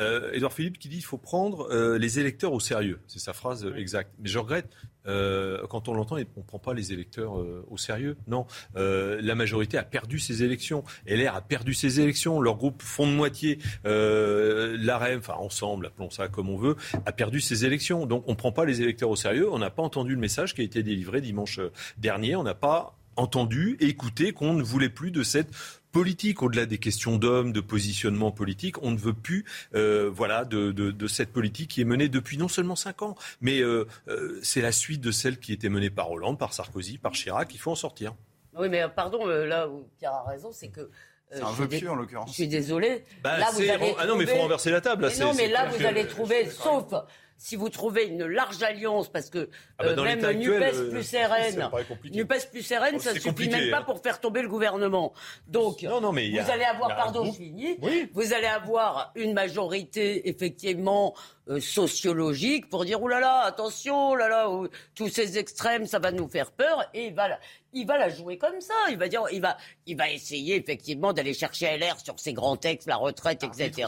Euh, 0.00 0.30
Édouard 0.32 0.52
Philippe 0.52 0.78
qui 0.78 0.88
dit 0.88 0.96
qu'il 0.96 1.04
faut 1.04 1.18
prendre 1.18 1.68
euh, 1.72 1.98
les 1.98 2.20
électeurs 2.20 2.52
au 2.52 2.60
sérieux. 2.60 3.00
C'est 3.06 3.18
sa 3.18 3.32
phrase 3.32 3.70
exacte. 3.76 4.12
Mais 4.20 4.28
je 4.28 4.38
regrette, 4.38 4.68
euh, 5.06 5.66
quand 5.68 5.88
on 5.88 5.94
l'entend, 5.94 6.16
on 6.16 6.18
ne 6.18 6.44
prend 6.44 6.58
pas 6.58 6.72
les 6.72 6.92
électeurs 6.92 7.32
au 7.68 7.76
sérieux. 7.76 8.16
Non, 8.26 8.46
la 8.74 9.34
majorité 9.34 9.78
a 9.78 9.82
perdu 9.82 10.18
ses 10.18 10.42
élections. 10.42 10.84
LR 11.06 11.34
a 11.34 11.40
perdu 11.40 11.74
ses 11.74 12.00
élections. 12.00 12.40
Leur 12.40 12.56
groupe 12.56 12.82
fond 12.82 13.06
de 13.06 13.12
moitié, 13.12 13.58
l'AREM, 13.84 15.18
enfin 15.18 15.34
ensemble, 15.34 15.86
appelons 15.86 16.10
ça 16.10 16.28
comme 16.28 16.48
on 16.48 16.56
veut, 16.56 16.76
a 17.06 17.12
perdu 17.12 17.40
ses 17.40 17.64
élections. 17.64 18.06
Donc 18.06 18.24
on 18.26 18.32
ne 18.32 18.36
prend 18.36 18.52
pas 18.52 18.64
les 18.64 18.82
électeurs 18.82 19.10
au 19.10 19.16
sérieux. 19.16 19.50
On 19.50 19.58
n'a 19.58 19.70
pas 19.70 19.82
entendu 19.82 20.14
le 20.14 20.20
message 20.20 20.54
qui 20.54 20.60
a 20.60 20.64
été 20.64 20.82
délivré 20.82 21.20
dimanche 21.20 21.60
dernier. 21.98 22.36
On 22.36 22.42
n'a 22.42 22.54
pas 22.54 22.98
entendu, 23.18 23.76
écouté 23.80 24.32
qu'on 24.32 24.54
ne 24.54 24.62
voulait 24.62 24.88
plus 24.88 25.10
de 25.10 25.22
cette 25.22 25.50
politique, 25.92 26.42
au-delà 26.42 26.66
des 26.66 26.78
questions 26.78 27.16
d'hommes, 27.16 27.52
de 27.52 27.60
positionnement 27.60 28.30
politique. 28.30 28.82
On 28.82 28.90
ne 28.90 28.98
veut 28.98 29.12
plus 29.12 29.44
euh, 29.74 30.10
voilà, 30.12 30.44
de, 30.44 30.72
de, 30.72 31.06
cette 31.06 31.32
politique 31.32 31.70
qui 31.70 31.80
est 31.80 31.84
menée 31.84 32.08
depuis 32.08 32.38
non 32.38 32.48
seulement 32.48 32.76
cinq 32.76 33.02
ans, 33.02 33.16
mais 33.40 33.60
euh, 33.60 33.86
euh, 34.08 34.38
c'est 34.42 34.60
la 34.60 34.72
suite 34.72 35.00
de 35.00 35.10
celle 35.10 35.38
qui 35.38 35.52
était 35.52 35.68
menée 35.68 35.90
par 35.90 36.10
Hollande, 36.10 36.38
par 36.38 36.52
Sarkozy, 36.52 36.98
par 36.98 37.12
Chirac. 37.12 37.54
Il 37.54 37.58
faut 37.58 37.70
en 37.70 37.76
sortir. 37.76 38.14
Oui, 38.56 38.68
mais 38.68 38.82
pardon, 38.88 39.26
là 39.26 39.68
où 39.68 39.86
Pierre 39.98 40.12
a 40.12 40.24
raison, 40.24 40.50
c'est 40.52 40.68
que 40.68 40.90
c'est 41.30 41.42
un 41.42 41.52
vœu 41.52 41.68
pieux 41.68 41.90
en 41.90 41.94
l'occurrence. 41.94 42.30
Je 42.30 42.34
suis 42.34 42.48
désolé. 42.48 43.04
Bah, 43.22 43.38
là, 43.38 43.50
vous 43.52 43.60
allez 43.60 43.94
ah 43.98 44.06
non, 44.06 44.16
mais 44.16 44.24
il 44.24 44.30
faut 44.30 44.36
renverser 44.36 44.70
la 44.70 44.80
table. 44.80 45.06
Là, 45.06 45.16
non, 45.18 45.34
mais 45.34 45.48
là, 45.48 45.66
vous 45.66 45.84
allez 45.84 46.06
trouver, 46.06 46.48
sauf 46.48 46.86
si 47.38 47.56
vous 47.56 47.68
trouvez 47.68 48.06
une 48.06 48.26
large 48.26 48.62
alliance, 48.62 49.08
parce 49.08 49.30
que 49.30 49.48
Ah 49.78 49.84
bah, 49.84 49.90
euh, 49.90 50.02
même 50.02 50.16
l'état 50.18 50.32
NUPES 50.34 50.62
actuel, 50.62 50.74
euh, 50.74 50.90
plus 50.90 51.14
RN. 51.16 51.70
NUPES 52.12 52.50
plus 52.50 52.72
RN, 52.72 52.90
Oh, 52.96 52.98
ça 52.98 53.12
c'est 53.14 53.20
suffit 53.20 53.48
même 53.48 53.70
pas 53.70 53.78
hein. 53.78 53.82
pour 53.86 54.02
faire 54.02 54.20
tomber 54.20 54.42
le 54.42 54.48
gouvernement. 54.48 55.12
Donc, 55.46 55.82
Non, 55.82 56.00
non, 56.00 56.12
mais 56.12 56.26
il 56.26 56.34
y 56.34 56.38
a- 56.38 56.42
vous 56.42 56.50
allez 56.50 56.64
avoir, 56.64 56.94
pardon, 56.96 57.32
finis, 57.32 57.78
vous 58.12 58.32
allez 58.34 58.46
avoir 58.46 59.12
une 59.14 59.32
majorité 59.32 60.28
effectivement 60.28 61.14
euh, 61.50 61.60
sociologique 61.60 62.68
pour 62.68 62.84
dire, 62.84 63.02
oh 63.02 63.08
là 63.08 63.20
là, 63.20 63.40
attention, 63.44 64.10
oh 64.10 64.16
là 64.16 64.28
là, 64.28 64.50
oh, 64.50 64.68
tous 64.94 65.08
ces 65.08 65.38
extrêmes, 65.38 65.86
ça 65.86 65.98
va 65.98 66.12
nous 66.12 66.28
faire 66.28 66.50
peur, 66.52 66.84
et 66.92 67.06
il 67.06 67.14
va, 67.14 67.28
la- 67.28 67.40
il 67.72 67.86
va 67.86 67.96
la 67.96 68.10
jouer 68.10 68.36
comme 68.36 68.60
ça. 68.60 68.74
Il 68.90 68.98
va 68.98 69.08
dire, 69.08 69.22
il 69.32 69.40
va, 69.40 69.56
il 69.86 69.96
va 69.96 70.10
essayer 70.10 70.56
effectivement 70.56 71.12
d'aller 71.14 71.32
chercher 71.32 71.66
LR 71.78 71.98
sur 72.04 72.18
ses 72.20 72.32
grands 72.34 72.56
textes, 72.58 72.86
la 72.86 72.96
retraite, 72.96 73.44
etc. 73.44 73.86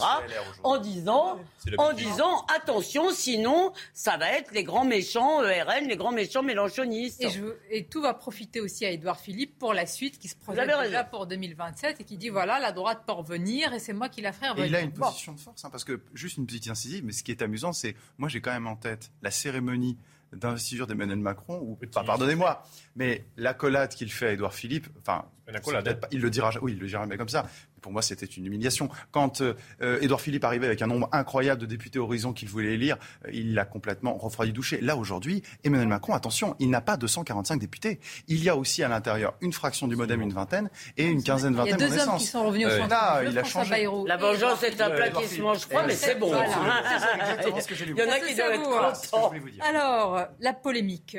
En 0.62 0.78
disant, 0.78 1.38
en 1.78 1.92
disant, 1.92 2.46
attention, 2.54 3.10
sinon, 3.40 3.72
ça 3.92 4.16
va 4.16 4.30
être 4.32 4.52
les 4.52 4.64
grands 4.64 4.84
méchants 4.84 5.42
euh, 5.42 5.64
RN, 5.64 5.86
les 5.88 5.96
grands 5.96 6.12
méchants 6.12 6.42
mélanchonistes. 6.42 7.22
Et, 7.22 7.30
je- 7.30 7.56
et 7.70 7.84
tout 7.86 8.02
va 8.02 8.14
profiter 8.14 8.60
aussi 8.60 8.84
à 8.84 8.90
Édouard 8.90 9.18
Philippe 9.18 9.58
pour 9.58 9.74
la 9.74 9.86
suite 9.86 10.18
qui 10.18 10.28
se 10.28 10.36
projette 10.36 10.64
déjà 10.66 10.78
raison. 10.78 10.98
pour 11.10 11.26
2027 11.26 12.00
et 12.00 12.04
qui 12.04 12.16
dit 12.16 12.28
voilà, 12.28 12.58
la 12.60 12.72
droite 12.72 13.02
peut 13.06 13.12
revenir 13.12 13.72
et 13.72 13.78
c'est 13.78 13.92
moi 13.92 14.08
qui 14.08 14.20
la 14.20 14.32
ferai 14.32 14.46
Et 14.46 14.50
revenir. 14.50 14.66
il 14.68 14.76
a 14.76 14.80
une 14.80 14.90
Bon. 14.90 15.06
position 15.06 15.32
de 15.32 15.40
force, 15.40 15.64
hein, 15.64 15.70
parce 15.70 15.84
que 15.84 16.00
juste 16.14 16.36
une 16.36 16.46
petite 16.46 16.68
incisive, 16.68 17.04
mais 17.04 17.12
ce 17.12 17.22
qui 17.22 17.30
est 17.30 17.42
amusant, 17.42 17.72
c'est 17.72 17.94
moi 18.18 18.28
j'ai 18.28 18.40
quand 18.40 18.52
même 18.52 18.66
en 18.66 18.76
tête 18.76 19.10
la 19.22 19.30
cérémonie 19.30 19.96
d'investiture 20.32 20.86
d'Emmanuel 20.86 21.18
Macron, 21.18 21.58
ou 21.60 21.76
enfin, 21.88 22.04
pardonnez-moi, 22.04 22.62
mais 22.94 23.24
l'accolade 23.36 23.92
qu'il 23.92 24.12
fait 24.12 24.28
à 24.28 24.32
Édouard 24.32 24.54
Philippe, 24.54 24.86
enfin, 25.00 25.24
pas- 25.52 26.08
il 26.12 26.20
le 26.20 26.30
dira, 26.30 26.52
oui, 26.62 26.70
il 26.72 26.78
le 26.78 26.86
dira 26.86 27.02
jamais 27.02 27.16
comme 27.16 27.28
ça. 27.28 27.48
Pour 27.80 27.92
moi, 27.92 28.02
c'était 28.02 28.26
une 28.26 28.46
humiliation. 28.46 28.88
Quand 29.10 29.40
euh, 29.40 29.54
euh, 29.82 29.98
Édouard 30.00 30.20
Philippe 30.20 30.44
arrivait 30.44 30.66
avec 30.66 30.82
un 30.82 30.86
nombre 30.86 31.08
incroyable 31.12 31.60
de 31.60 31.66
députés 31.66 31.98
Horizon 31.98 32.32
qu'il 32.32 32.48
voulait 32.48 32.74
élire, 32.74 32.96
euh, 33.26 33.30
il 33.32 33.54
l'a 33.54 33.64
complètement 33.64 34.16
refroidi 34.16 34.52
douché. 34.52 34.80
Là 34.80 34.96
aujourd'hui, 34.96 35.42
Emmanuel 35.64 35.88
Macron, 35.88 36.14
attention, 36.14 36.56
il 36.58 36.70
n'a 36.70 36.80
pas 36.80 36.96
245 36.96 37.58
députés. 37.58 38.00
Il 38.28 38.42
y 38.42 38.48
a 38.48 38.56
aussi 38.56 38.82
à 38.82 38.88
l'intérieur 38.88 39.34
une 39.40 39.52
fraction 39.52 39.88
du 39.88 39.96
MoDem, 39.96 40.20
une 40.20 40.32
vingtaine, 40.32 40.70
et 40.96 41.06
une 41.06 41.22
quinzaine, 41.22 41.52
Il 41.52 41.56
y 41.56 41.60
a 41.60 41.64
vingtaine 41.64 41.88
deux 41.88 41.96
de 41.96 42.00
hommes 42.00 42.18
qui 42.18 42.26
sont 42.26 42.46
revenus 42.46 42.66
au 42.66 42.70
Euh, 42.70 42.78
centre 42.78 42.90
là, 42.90 43.24
jeu, 43.24 43.30
il 43.30 43.38
a 43.38 43.44
changé. 43.44 43.88
La 44.06 44.16
vengeance 44.16 44.62
est 44.62 44.80
un 44.80 44.90
plat 44.90 45.10
qui 45.10 45.26
se 45.26 45.40
mange 45.40 45.58
froid, 45.58 45.82
mais 45.86 45.94
c'est 45.94 46.16
bon. 46.16 46.28
Voilà. 46.28 46.82
exactement 47.16 47.60
ce 47.60 47.66
que 47.66 47.74
j'ai 47.74 47.86
lu. 47.86 47.94
Il 47.96 48.04
y 48.04 48.06
en 48.06 48.12
a 48.12 48.20
qui 48.20 48.34
doivent 48.34 48.50
à 48.50 48.54
être 48.54 48.62
vous, 48.62 49.10
contents. 49.10 49.32
Alors, 49.68 50.26
la 50.40 50.52
polémique. 50.52 51.16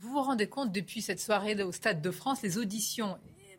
Vous 0.00 0.10
vous 0.12 0.22
rendez 0.22 0.46
compte, 0.46 0.72
depuis 0.72 1.02
cette 1.02 1.20
soirée 1.20 1.60
au 1.62 1.72
Stade 1.72 2.00
de 2.00 2.10
France, 2.10 2.42
les 2.42 2.58
auditions. 2.58 3.16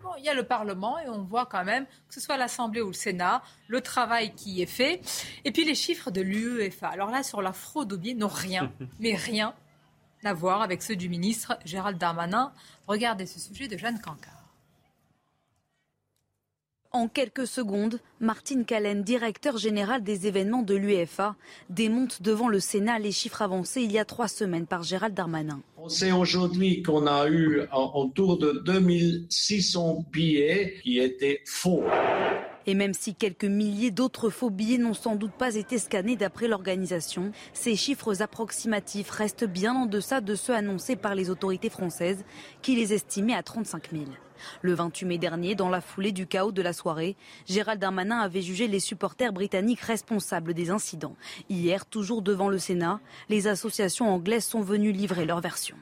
Bon, 0.08 0.14
il 0.18 0.24
y 0.24 0.30
a 0.30 0.34
le 0.34 0.44
Parlement 0.44 0.98
et 1.00 1.10
on 1.10 1.24
voit 1.24 1.46
quand 1.46 1.66
même, 1.66 1.86
que 1.86 2.14
ce 2.14 2.22
soit 2.22 2.38
l'Assemblée 2.38 2.80
ou 2.80 2.88
le 2.88 2.94
Sénat, 2.94 3.44
le 3.68 3.82
travail 3.82 4.34
qui 4.36 4.62
est 4.62 4.66
fait. 4.66 5.02
Et 5.44 5.52
puis 5.52 5.66
les 5.66 5.76
chiffres 5.76 6.12
de 6.12 6.22
l'UEFA. 6.22 6.88
Alors 6.88 7.12
là, 7.12 7.24
sur 7.24 7.42
la 7.42 7.52
fraude 7.52 7.92
au 7.92 7.98
billet, 7.98 8.14
n'ont 8.14 8.30
rien, 8.30 8.72
mais 9.02 9.16
rien 9.16 9.54
à 10.24 10.34
voir 10.34 10.62
avec 10.62 10.82
ceux 10.82 10.96
du 10.96 11.10
ministre 11.10 11.60
Gérald 11.66 11.98
Darmanin. 11.98 12.54
Regardez 12.88 13.26
ce 13.26 13.38
sujet 13.42 13.68
de 13.68 13.78
Jeanne 13.78 14.00
Cancard. 14.00 14.37
En 16.94 17.10
quelques 17.10 17.48
secondes, 17.48 18.00
Martine 18.22 18.64
Callen, 18.64 19.04
directeur 19.04 19.58
général 19.58 20.04
des 20.04 20.26
événements 20.26 20.62
de 20.62 20.74
l'UEFA, 20.74 21.36
démonte 21.70 22.22
devant 22.22 22.48
le 22.48 22.62
Sénat 22.62 22.98
les 22.98 23.12
chiffres 23.12 23.42
avancés 23.42 23.82
il 23.82 23.92
y 23.92 24.00
a 24.00 24.06
trois 24.06 24.30
semaines 24.30 24.66
par 24.66 24.84
Gérald 24.84 25.14
Darmanin. 25.14 25.62
On 25.78 25.90
sait 25.90 26.14
aujourd'hui 26.14 26.82
qu'on 26.82 27.06
a 27.06 27.28
eu 27.28 27.64
autour 27.94 28.38
de 28.38 28.64
2600 28.66 30.06
billets 30.12 30.76
qui 30.82 31.00
étaient 31.00 31.42
faux. 31.46 31.84
Et 32.66 32.74
même 32.74 32.94
si 32.94 33.16
quelques 33.16 33.46
milliers 33.46 33.92
d'autres 33.92 34.30
faux 34.30 34.50
billets 34.50 34.78
n'ont 34.78 34.94
sans 34.94 35.16
doute 35.16 35.32
pas 35.32 35.56
été 35.56 35.78
scannés 35.78 36.16
d'après 36.16 36.48
l'organisation, 36.48 37.32
ces 37.54 37.76
chiffres 37.76 38.22
approximatifs 38.22 39.10
restent 39.10 39.46
bien 39.46 39.74
en 39.74 39.86
deçà 39.86 40.20
de 40.22 40.36
ceux 40.36 40.54
annoncés 40.54 40.96
par 40.96 41.16
les 41.16 41.30
autorités 41.30 41.70
françaises, 41.70 42.24
qui 42.62 42.76
les 42.76 42.94
estimaient 42.94 43.36
à 43.36 43.44
35 43.44 43.92
000. 43.92 44.06
Le 44.62 44.74
28 44.74 45.06
mai 45.06 45.18
dernier, 45.18 45.56
dans 45.56 45.70
la 45.70 45.82
foulée 45.82 46.12
du 46.12 46.28
chaos 46.28 46.52
de 46.52 46.62
la 46.62 46.74
soirée, 46.74 47.16
Gérald 47.48 47.80
Darmanin 47.80 48.20
avait 48.20 48.42
jugé 48.42 48.68
les 48.68 48.80
supporters 48.80 49.34
britanniques 49.34 49.82
responsables 49.82 50.54
des 50.54 50.70
incidents. 50.70 51.16
Hier, 51.50 51.86
toujours 51.86 52.22
devant 52.22 52.50
le 52.50 52.60
Sénat, 52.60 53.00
les 53.30 53.48
associations 53.48 54.10
anglaises 54.14 54.46
sont 54.46 54.62
venues 54.62 54.92
livrer 54.92 55.26
leur 55.26 55.42
version. 55.42 55.76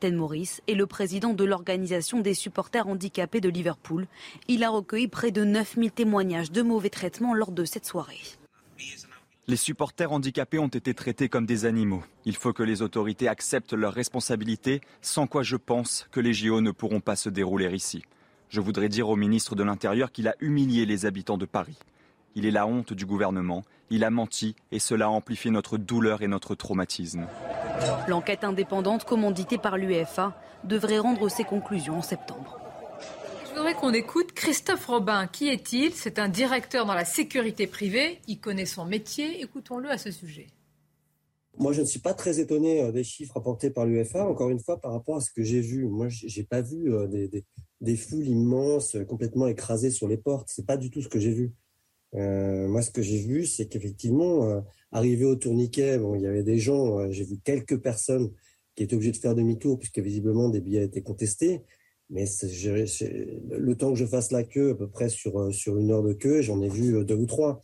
Ted 0.00 0.14
Morris 0.14 0.60
est 0.68 0.74
le 0.74 0.86
président 0.86 1.32
de 1.32 1.44
l'organisation 1.44 2.20
des 2.20 2.34
supporters 2.34 2.86
handicapés 2.86 3.40
de 3.40 3.48
Liverpool. 3.48 4.06
Il 4.48 4.64
a 4.64 4.70
recueilli 4.70 5.08
près 5.08 5.30
de 5.30 5.44
9000 5.44 5.90
témoignages 5.92 6.52
de 6.52 6.62
mauvais 6.62 6.90
traitements 6.90 7.34
lors 7.34 7.52
de 7.52 7.64
cette 7.64 7.86
soirée. 7.86 8.20
Les 9.50 9.56
supporters 9.56 10.12
handicapés 10.12 10.60
ont 10.60 10.68
été 10.68 10.94
traités 10.94 11.28
comme 11.28 11.44
des 11.44 11.64
animaux. 11.64 12.04
Il 12.24 12.36
faut 12.36 12.52
que 12.52 12.62
les 12.62 12.82
autorités 12.82 13.26
acceptent 13.26 13.72
leurs 13.72 13.92
responsabilités, 13.92 14.80
sans 15.02 15.26
quoi 15.26 15.42
je 15.42 15.56
pense 15.56 16.06
que 16.12 16.20
les 16.20 16.32
JO 16.32 16.60
ne 16.60 16.70
pourront 16.70 17.00
pas 17.00 17.16
se 17.16 17.28
dérouler 17.28 17.68
ici. 17.74 18.04
Je 18.48 18.60
voudrais 18.60 18.88
dire 18.88 19.08
au 19.08 19.16
ministre 19.16 19.56
de 19.56 19.64
l'Intérieur 19.64 20.12
qu'il 20.12 20.28
a 20.28 20.36
humilié 20.38 20.86
les 20.86 21.04
habitants 21.04 21.36
de 21.36 21.46
Paris. 21.46 21.80
Il 22.36 22.46
est 22.46 22.52
la 22.52 22.64
honte 22.64 22.92
du 22.92 23.06
gouvernement, 23.06 23.64
il 23.90 24.04
a 24.04 24.10
menti 24.10 24.54
et 24.70 24.78
cela 24.78 25.06
a 25.06 25.08
amplifié 25.08 25.50
notre 25.50 25.78
douleur 25.78 26.22
et 26.22 26.28
notre 26.28 26.54
traumatisme. 26.54 27.26
L'enquête 28.06 28.44
indépendante 28.44 29.04
commanditée 29.04 29.58
par 29.58 29.78
l'UEFA 29.78 30.32
devrait 30.62 31.00
rendre 31.00 31.28
ses 31.28 31.42
conclusions 31.42 31.98
en 31.98 32.02
septembre. 32.02 32.60
Je 33.70 33.76
qu'on 33.76 33.92
écoute 33.92 34.32
Christophe 34.32 34.86
Robin. 34.86 35.28
Qui 35.28 35.48
est-il? 35.48 35.92
C'est 35.92 36.18
un 36.18 36.28
directeur 36.28 36.86
dans 36.86 36.94
la 36.94 37.04
sécurité 37.04 37.68
privée. 37.68 38.18
Il 38.26 38.40
connaît 38.40 38.66
son 38.66 38.84
métier. 38.84 39.40
Écoutons-le 39.42 39.88
à 39.88 39.96
ce 39.96 40.10
sujet. 40.10 40.48
Moi, 41.56 41.72
je 41.72 41.82
ne 41.82 41.86
suis 41.86 42.00
pas 42.00 42.12
très 42.12 42.40
étonné 42.40 42.82
euh, 42.82 42.90
des 42.90 43.04
chiffres 43.04 43.36
apportés 43.36 43.70
par 43.70 43.86
l'UEFA, 43.86 44.26
encore 44.26 44.50
une 44.50 44.58
fois, 44.58 44.80
par 44.80 44.92
rapport 44.92 45.16
à 45.16 45.20
ce 45.20 45.30
que 45.30 45.44
j'ai 45.44 45.60
vu. 45.60 45.86
Moi, 45.86 46.08
j'ai 46.08 46.28
j'ai 46.28 46.42
pas 46.42 46.62
vu 46.62 46.92
euh, 46.92 47.06
des, 47.80 47.96
foules 47.96 48.26
immenses, 48.26 48.96
euh, 48.96 49.04
complètement 49.04 49.46
écrasées 49.46 49.90
sur 49.90 50.08
les 50.08 50.16
portes. 50.16 50.48
C'est 50.50 50.66
pas 50.66 50.76
du 50.76 50.90
tout 50.90 51.00
ce 51.00 51.08
que 51.08 51.20
j'ai 51.20 51.32
vu. 51.32 51.52
Moi, 52.12 52.82
ce 52.82 52.90
que 52.90 53.02
j'ai 53.02 53.18
vu, 53.18 53.46
c'est 53.46 53.66
qu'effectivement, 53.66 54.64
arrivé 54.90 55.24
au 55.24 55.36
tourniquet, 55.36 55.96
bon, 55.96 56.16
il 56.16 56.22
y 56.22 56.26
avait 56.26 56.42
des 56.42 56.58
gens, 56.58 57.08
j'ai 57.12 57.22
vu 57.22 57.38
quelques 57.44 57.80
personnes 57.80 58.32
qui 58.74 58.82
étaient 58.82 58.96
obligées 58.96 59.12
de 59.12 59.16
faire 59.16 59.36
demi-tour, 59.36 59.78
puisque 59.78 60.00
visiblement 60.00 60.48
des 60.48 60.60
billets 60.60 60.84
étaient 60.84 61.02
contestés. 61.02 61.62
Mais 62.10 62.24
le 62.44 63.74
temps 63.74 63.90
que 63.92 63.98
je 63.98 64.04
fasse 64.06 64.32
la 64.32 64.42
queue, 64.42 64.70
à 64.70 64.74
peu 64.74 64.88
près 64.88 65.08
sur, 65.08 65.38
euh, 65.40 65.52
sur 65.52 65.78
une 65.78 65.90
heure 65.92 66.02
de 66.02 66.12
queue, 66.12 66.42
j'en 66.42 66.60
ai 66.60 66.68
vu 66.68 66.96
euh, 66.96 67.04
deux 67.04 67.14
ou 67.14 67.26
trois. 67.26 67.60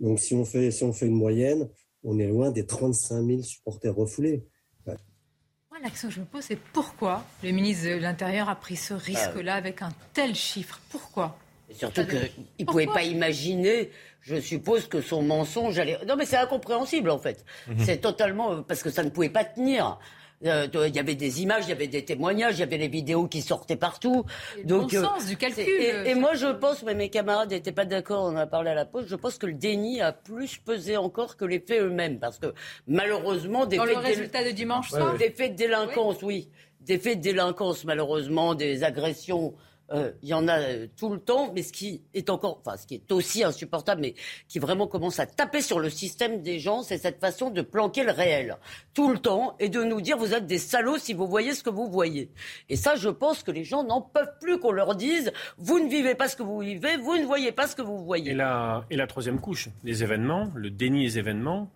Donc, 0.00 0.18
si 0.20 0.34
on 0.34 0.44
fait, 0.46 0.70
si 0.70 0.84
on 0.84 0.92
fait 0.94 1.06
une 1.06 1.14
moyenne, 1.16 1.68
on 2.02 2.18
est 2.18 2.26
loin 2.26 2.50
des 2.50 2.64
35 2.64 3.26
000 3.26 3.42
supporters 3.42 3.94
refoulés. 3.94 4.44
Moi, 4.86 5.78
l'action 5.84 6.08
que 6.08 6.14
je 6.14 6.20
me 6.20 6.24
pose, 6.24 6.42
c'est 6.42 6.58
pourquoi 6.72 7.24
le 7.44 7.50
ministre 7.52 7.84
de 7.88 7.94
l'Intérieur 7.96 8.48
a 8.48 8.56
pris 8.56 8.74
ce 8.76 8.92
risque-là 8.94 9.54
avec 9.54 9.82
un 9.82 9.90
tel 10.14 10.34
chiffre? 10.34 10.80
Pourquoi? 10.90 11.38
Et 11.68 11.74
Surtout 11.74 12.02
qu'il 12.06 12.18
ne 12.58 12.64
pouvait 12.64 12.86
pas 12.86 13.04
imaginer, 13.04 13.90
je 14.22 14.40
suppose, 14.40 14.88
que 14.88 15.00
son 15.00 15.22
mensonge 15.22 15.78
allait. 15.78 15.98
Non, 16.08 16.16
mais 16.16 16.24
c'est 16.26 16.36
incompréhensible, 16.38 17.10
en 17.10 17.18
fait. 17.18 17.44
Mhm. 17.68 17.76
C'est 17.84 17.98
totalement. 17.98 18.52
euh, 18.52 18.60
Parce 18.62 18.82
que 18.82 18.90
ça 18.90 19.04
ne 19.04 19.10
pouvait 19.10 19.28
pas 19.30 19.44
tenir. 19.44 19.98
Euh, 20.46 20.66
Il 20.86 20.96
y 20.96 20.98
avait 20.98 21.14
des 21.14 21.42
images, 21.42 21.64
il 21.66 21.68
y 21.68 21.72
avait 21.72 21.86
des 21.86 22.04
témoignages, 22.04 22.56
il 22.56 22.60
y 22.60 22.62
avait 22.62 22.78
les 22.78 22.88
vidéos 22.88 23.26
qui 23.26 23.42
sortaient 23.42 23.76
partout. 23.76 24.24
Et 24.56 24.62
le 24.62 24.78
bon 24.78 24.88
sens 24.88 25.26
du 25.26 25.36
calcul, 25.36 25.64
euh, 25.68 26.04
Et, 26.04 26.10
et 26.10 26.14
moi, 26.14 26.34
je 26.34 26.46
pense, 26.46 26.82
mais 26.82 26.94
mes 26.94 27.10
camarades 27.10 27.50
n'étaient 27.50 27.72
pas 27.72 27.84
d'accord, 27.84 28.24
on 28.24 28.28
en 28.28 28.36
a 28.36 28.46
parlé 28.46 28.70
à 28.70 28.74
la 28.74 28.86
pause, 28.86 29.04
je 29.06 29.16
pense 29.16 29.36
que 29.36 29.46
le 29.46 29.52
déni 29.52 30.00
a 30.00 30.12
plus 30.12 30.56
pesé 30.56 30.96
encore 30.96 31.36
que 31.36 31.44
les 31.44 31.60
faits 31.60 31.82
eux-mêmes. 31.82 32.18
Parce 32.18 32.38
que 32.38 32.54
malheureusement, 32.86 33.66
des 33.66 33.76
Dans 33.76 33.84
faits 33.84 33.96
le 33.96 34.00
résultat 34.00 34.44
de 34.44 34.50
dimanche 34.50 34.90
soir 34.90 35.16
Des 35.16 35.30
faits 35.30 35.52
de 35.52 35.56
délinquance, 35.56 36.22
oui. 36.22 36.48
Des 36.80 36.98
faits 36.98 37.18
de 37.18 37.22
délinquance, 37.22 37.84
malheureusement, 37.84 38.54
des 38.54 38.82
agressions. 38.82 39.54
Euh, 39.92 40.12
Il 40.22 40.28
y 40.28 40.34
en 40.34 40.48
a 40.48 40.60
euh, 40.60 40.86
tout 40.96 41.10
le 41.10 41.18
temps, 41.18 41.52
mais 41.54 41.62
ce 41.62 41.72
qui 41.72 42.02
est 42.14 42.30
encore, 42.30 42.60
enfin, 42.64 42.76
ce 42.76 42.86
qui 42.86 42.94
est 42.94 43.12
aussi 43.12 43.44
insupportable, 43.44 44.00
mais 44.00 44.14
qui 44.48 44.58
vraiment 44.58 44.86
commence 44.86 45.18
à 45.18 45.26
taper 45.26 45.60
sur 45.60 45.80
le 45.80 45.90
système 45.90 46.42
des 46.42 46.58
gens, 46.58 46.82
c'est 46.82 46.98
cette 46.98 47.20
façon 47.20 47.50
de 47.50 47.62
planquer 47.62 48.04
le 48.04 48.12
réel 48.12 48.56
tout 48.94 49.10
le 49.10 49.18
temps 49.18 49.56
et 49.58 49.68
de 49.68 49.82
nous 49.82 50.00
dire 50.00 50.16
vous 50.16 50.34
êtes 50.34 50.46
des 50.46 50.58
salauds 50.58 50.98
si 50.98 51.12
vous 51.12 51.26
voyez 51.26 51.54
ce 51.54 51.62
que 51.62 51.70
vous 51.70 51.88
voyez. 51.90 52.30
Et 52.68 52.76
ça, 52.76 52.96
je 52.96 53.08
pense 53.08 53.42
que 53.42 53.50
les 53.50 53.64
gens 53.64 53.84
n'en 53.84 54.00
peuvent 54.00 54.38
plus 54.40 54.58
qu'on 54.58 54.72
leur 54.72 54.94
dise 54.94 55.32
vous 55.58 55.78
ne 55.80 55.88
vivez 55.88 56.14
pas 56.14 56.28
ce 56.28 56.36
que 56.36 56.42
vous 56.42 56.58
vivez, 56.58 56.96
vous 56.96 57.16
ne 57.16 57.24
voyez 57.24 57.52
pas 57.52 57.66
ce 57.66 57.76
que 57.76 57.82
vous 57.82 58.04
voyez. 58.04 58.32
Et 58.32 58.34
la, 58.34 58.84
et 58.90 58.96
la 58.96 59.06
troisième 59.06 59.40
couche, 59.40 59.68
les 59.84 60.02
événements, 60.02 60.50
le 60.54 60.70
déni 60.70 61.04
des 61.04 61.18
événements 61.18 61.70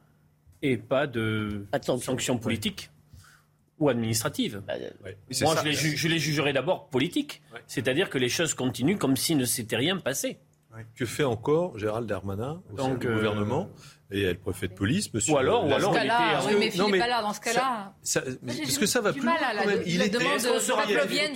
et 0.62 0.76
pas 0.78 1.06
de, 1.06 1.66
sanctions 1.82 2.38
politiques 2.38 2.90
ou 3.84 3.88
administratives. 3.88 4.62
c'est 5.30 5.44
Moi, 5.44 5.54
ça. 5.54 5.62
je 5.62 5.68
les, 5.68 5.74
ju- 5.74 5.96
je 5.96 6.08
les 6.08 6.18
jugerai 6.18 6.52
d'abord 6.52 6.88
politiques, 6.88 7.42
c'est-à-dire 7.66 8.10
que 8.10 8.18
les 8.18 8.28
choses 8.28 8.54
continuent 8.54 8.96
comme 8.98 9.16
s'il 9.16 9.36
ne 9.38 9.44
s'était 9.44 9.76
rien 9.76 9.96
passé. 9.98 10.38
Que 10.96 11.06
fait 11.06 11.22
encore 11.22 11.78
Gérald 11.78 12.08
Darmanin 12.08 12.60
au 12.72 12.76
sein 12.76 12.94
du 12.96 13.06
euh, 13.06 13.14
gouvernement 13.14 13.70
et 14.10 14.24
le 14.24 14.34
préfet 14.34 14.66
de 14.66 14.72
police, 14.74 15.14
monsieur 15.14 15.32
Ou 15.32 15.38
alors- 15.38 15.64
ou 15.64 15.72
alors 15.72 15.92
Dans 15.92 16.00
ce 16.00 16.00
cas-là, 16.00 16.40
oui, 16.48 16.54
mais 16.58 16.70
Non, 16.76 16.86
Philippe 16.86 17.02
Allard, 17.02 17.22
dans 17.22 17.32
ce 17.32 17.40
cas-là. 17.40 17.94
ça- 18.02 18.24
Moi, 18.42 18.54
j'ai 18.54 18.62
parce 18.62 18.78
que 18.78 18.86
ça 18.86 19.00
va 19.00 19.12
plus 19.12 19.22
mal 19.22 19.38
loin 19.38 19.48
à 19.48 19.54
la- 19.54 19.62
quand 19.62 19.68
même. 19.68 19.78
la 19.98 20.08
demande 20.08 20.38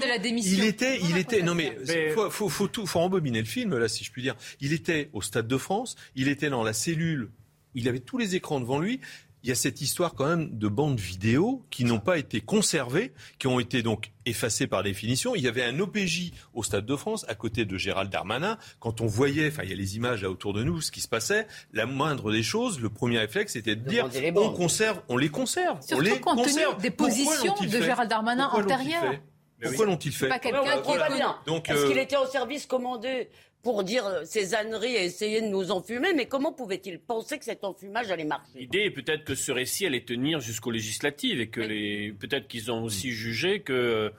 de 0.03 0.09
la 0.09 0.19
démission. 0.19 0.59
Il 0.59 0.65
était, 0.65 0.99
il 1.01 1.17
était, 1.17 1.43
non 1.43 1.55
mais, 1.55 1.77
Mais- 1.87 2.11
faut, 2.11 2.29
faut, 2.31 2.49
faut 2.49 2.67
tout, 2.67 2.85
faut 2.87 2.99
embobiner 2.99 3.39
le 3.39 3.47
film 3.47 3.79
là, 3.79 3.87
si 3.87 4.03
je 4.03 4.11
puis 4.11 4.23
dire. 4.23 4.35
Il 4.61 4.73
était 4.73 5.09
au 5.13 5.23
Stade 5.23 5.47
de 5.47 5.57
France, 5.57 5.95
il 6.17 6.27
était 6.27 6.51
dans 6.51 6.65
la 6.65 6.73
cellule, 6.73 7.31
il 7.77 7.89
avait 7.89 8.01
tous 8.01 8.19
les 8.19 8.35
écrans 8.35 8.59
devant 8.59 8.81
lui. 8.81 9.01
Il 9.43 9.49
y 9.49 9.53
a 9.53 9.55
cette 9.55 9.81
histoire 9.81 10.15
quand 10.15 10.27
même 10.27 10.59
de 10.59 10.69
bandes 10.69 10.99
vidéo 10.99 11.65
qui 11.71 11.85
n'ont 11.85 12.01
pas 12.01 12.19
été 12.19 12.41
conservées, 12.41 13.13
qui 13.39 13.47
ont 13.47 13.61
été 13.61 13.83
donc 13.83 14.13
effacées 14.27 14.67
par 14.67 14.83
définition. 14.83 15.35
Il 15.35 15.43
y 15.43 15.49
avait 15.49 15.65
un 15.65 15.79
OPJ 15.79 16.33
au 16.55 16.63
Stade 16.63 16.87
de 16.87 16.97
France 16.97 17.25
à 17.29 17.35
côté 17.35 17.65
de 17.65 17.77
Gérald 17.77 18.11
Darmanin. 18.11 18.59
Quand 18.81 19.01
on 19.01 19.07
voyait, 19.07 19.49
enfin 19.49 19.63
il 19.65 19.71
y 19.71 19.73
a 19.73 19.77
les 19.77 19.97
images 19.97 20.23
là 20.23 20.31
autour 20.31 20.53
de 20.53 20.65
nous, 20.65 20.81
ce 20.81 20.91
qui 20.91 21.01
se 21.01 21.09
passait, 21.09 21.47
la 21.73 21.87
moindre 21.87 22.33
des 22.33 22.43
choses, 22.43 22.81
le 22.81 22.91
premier 22.91 23.19
réflexe 23.19 23.53
c'était 23.53 23.77
de 23.77 23.89
dire 23.89 24.09
on 24.37 24.51
conserve, 24.51 25.01
on 25.09 25.17
les 25.17 25.29
conserve, 25.29 25.79
Surtout 25.81 26.03
on 26.03 26.05
les 26.05 26.21
compte 26.21 26.39
tenu 26.43 26.55
conserve. 26.55 26.83
des 26.83 26.91
positions 26.91 27.55
de 27.61 27.69
Gérald 27.83 28.11
Darmanin 28.11 28.45
Pourquoi 28.45 28.63
l'ont-ils 28.63 28.75
antérieures. 28.75 29.13
fait 29.13 29.69
Pourquoi 29.69 29.87
l'ont-ils 29.87 30.13
fait 30.13 30.29
pas 30.29 30.39
quelqu'un 30.39 30.83
qui 30.83 30.91
est. 30.93 31.25
Donc, 31.47 31.69
Est-ce 31.69 31.79
euh, 31.79 31.89
qu'il 31.89 31.99
était 31.99 32.17
au 32.17 32.27
service 32.27 32.67
commandé? 32.67 33.31
Pour 33.69 33.85
dire 33.85 34.07
euh, 34.07 34.23
ces 34.25 34.55
âneries 34.55 34.95
et 34.95 35.05
essayer 35.05 35.43
de 35.43 35.47
nous 35.49 35.71
enfumer 35.71 36.15
Mais 36.15 36.25
comment 36.25 36.55
pouvait-il 36.55 36.99
penser 36.99 37.39
que 37.39 37.45
cet 37.45 37.65
enfumage 37.65 38.11
allait 38.11 38.25
marcher 38.25 38.51
L'idée 38.55 38.85
est 38.85 38.91
peut-être 38.91 39.25
que 39.25 39.35
ce 39.35 39.53
récit 39.53 39.85
allait 39.85 40.07
tenir 40.07 40.41
jusqu'aux 40.41 40.71
législatives 40.71 41.39
et 41.39 41.49
que 41.49 41.61
les 41.61 42.15
peut-être 42.19 42.49
qu'ils 42.49 42.73
ont 42.73 42.83
aussi 42.83 43.11
jugé 43.11 43.61
que 43.61 44.11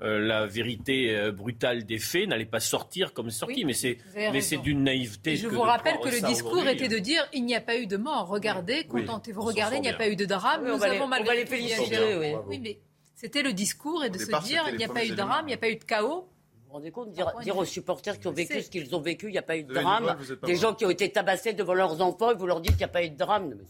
euh, 0.00 0.18
la 0.20 0.46
vérité 0.46 1.10
euh, 1.10 1.32
brutale 1.32 1.84
des 1.86 1.98
faits 1.98 2.28
n'allait 2.28 2.44
pas 2.44 2.60
sortir 2.60 3.12
comme 3.12 3.30
c'est 3.30 3.38
sorti. 3.40 3.54
Oui, 3.56 3.64
mais 3.64 3.72
c'est 3.72 3.98
mais 4.14 4.40
c'est 4.40 4.58
d'une 4.58 4.84
naïveté. 4.84 5.32
Et 5.32 5.36
je 5.38 5.48
que 5.48 5.54
vous 5.54 5.62
rappelle 5.62 5.98
que 5.98 6.10
le 6.10 6.20
discours 6.28 6.64
était 6.68 6.86
de 6.86 6.98
dire 6.98 7.28
il 7.32 7.44
n'y 7.44 7.56
a 7.56 7.60
pas 7.60 7.76
eu 7.76 7.88
de 7.88 7.96
mort. 7.96 8.28
Regardez, 8.28 8.86
Oui, 8.90 9.04
contentez-vous, 9.06 9.42
regardez, 9.42 9.78
il 9.78 9.82
n'y 9.82 9.88
a 9.88 9.94
pas 9.94 10.08
eu 10.08 10.14
de 10.14 10.24
drame. 10.24 10.62
Oui, 10.62 10.70
Nous 10.70 10.78
les- 10.78 10.84
avons 10.84 11.04
on 11.06 11.08
malgré 11.08 11.34
va 11.34 11.40
les 11.40 11.46
féliciter, 11.46 12.16
oui. 12.16 12.28
Oui, 12.46 12.60
mais 12.62 12.78
c'était 13.16 13.42
le 13.42 13.52
discours 13.52 14.04
et 14.04 14.10
de 14.10 14.18
se 14.18 14.26
départ, 14.26 14.44
dire 14.44 14.64
il 14.70 14.76
n'y 14.76 14.84
a 14.84 14.86
les 14.86 14.92
pas 14.92 15.04
eu 15.04 15.10
de 15.10 15.14
drame, 15.16 15.46
il 15.46 15.48
n'y 15.48 15.54
a 15.54 15.58
pas 15.58 15.68
eu 15.70 15.76
de 15.76 15.84
chaos. 15.84 16.28
Vous 16.74 16.80
vous 16.80 16.82
rendez 16.82 16.90
compte 16.90 17.12
dire, 17.12 17.32
dire 17.44 17.56
aux 17.56 17.64
supporters 17.64 18.18
qui 18.18 18.26
ont 18.26 18.32
vécu 18.32 18.60
ce 18.60 18.68
qu'ils 18.68 18.92
ont 18.96 19.00
vécu, 19.00 19.28
il 19.28 19.32
n'y 19.32 19.38
a 19.38 19.42
pas 19.42 19.56
eu 19.56 19.62
de 19.62 19.68
Vous 19.72 19.74
drame. 19.80 20.16
pas 20.40 20.46
Des 20.48 20.56
gens 20.56 20.74
qui 20.74 20.84
ont 20.84 20.90
été 20.90 21.08
tabassés 21.08 21.52
devant 21.52 21.74
leurs 21.74 22.00
enfants 22.00 22.32
et 22.32 22.34
vous 22.34 22.48
leur 22.48 22.60
dites 22.60 22.72
qu'il 22.72 22.78
n'y 22.78 22.84
a 22.84 22.88
pas 22.88 23.04
eu 23.04 23.10
de 23.10 23.16
drame. 23.16 23.50
Mais 23.56 23.64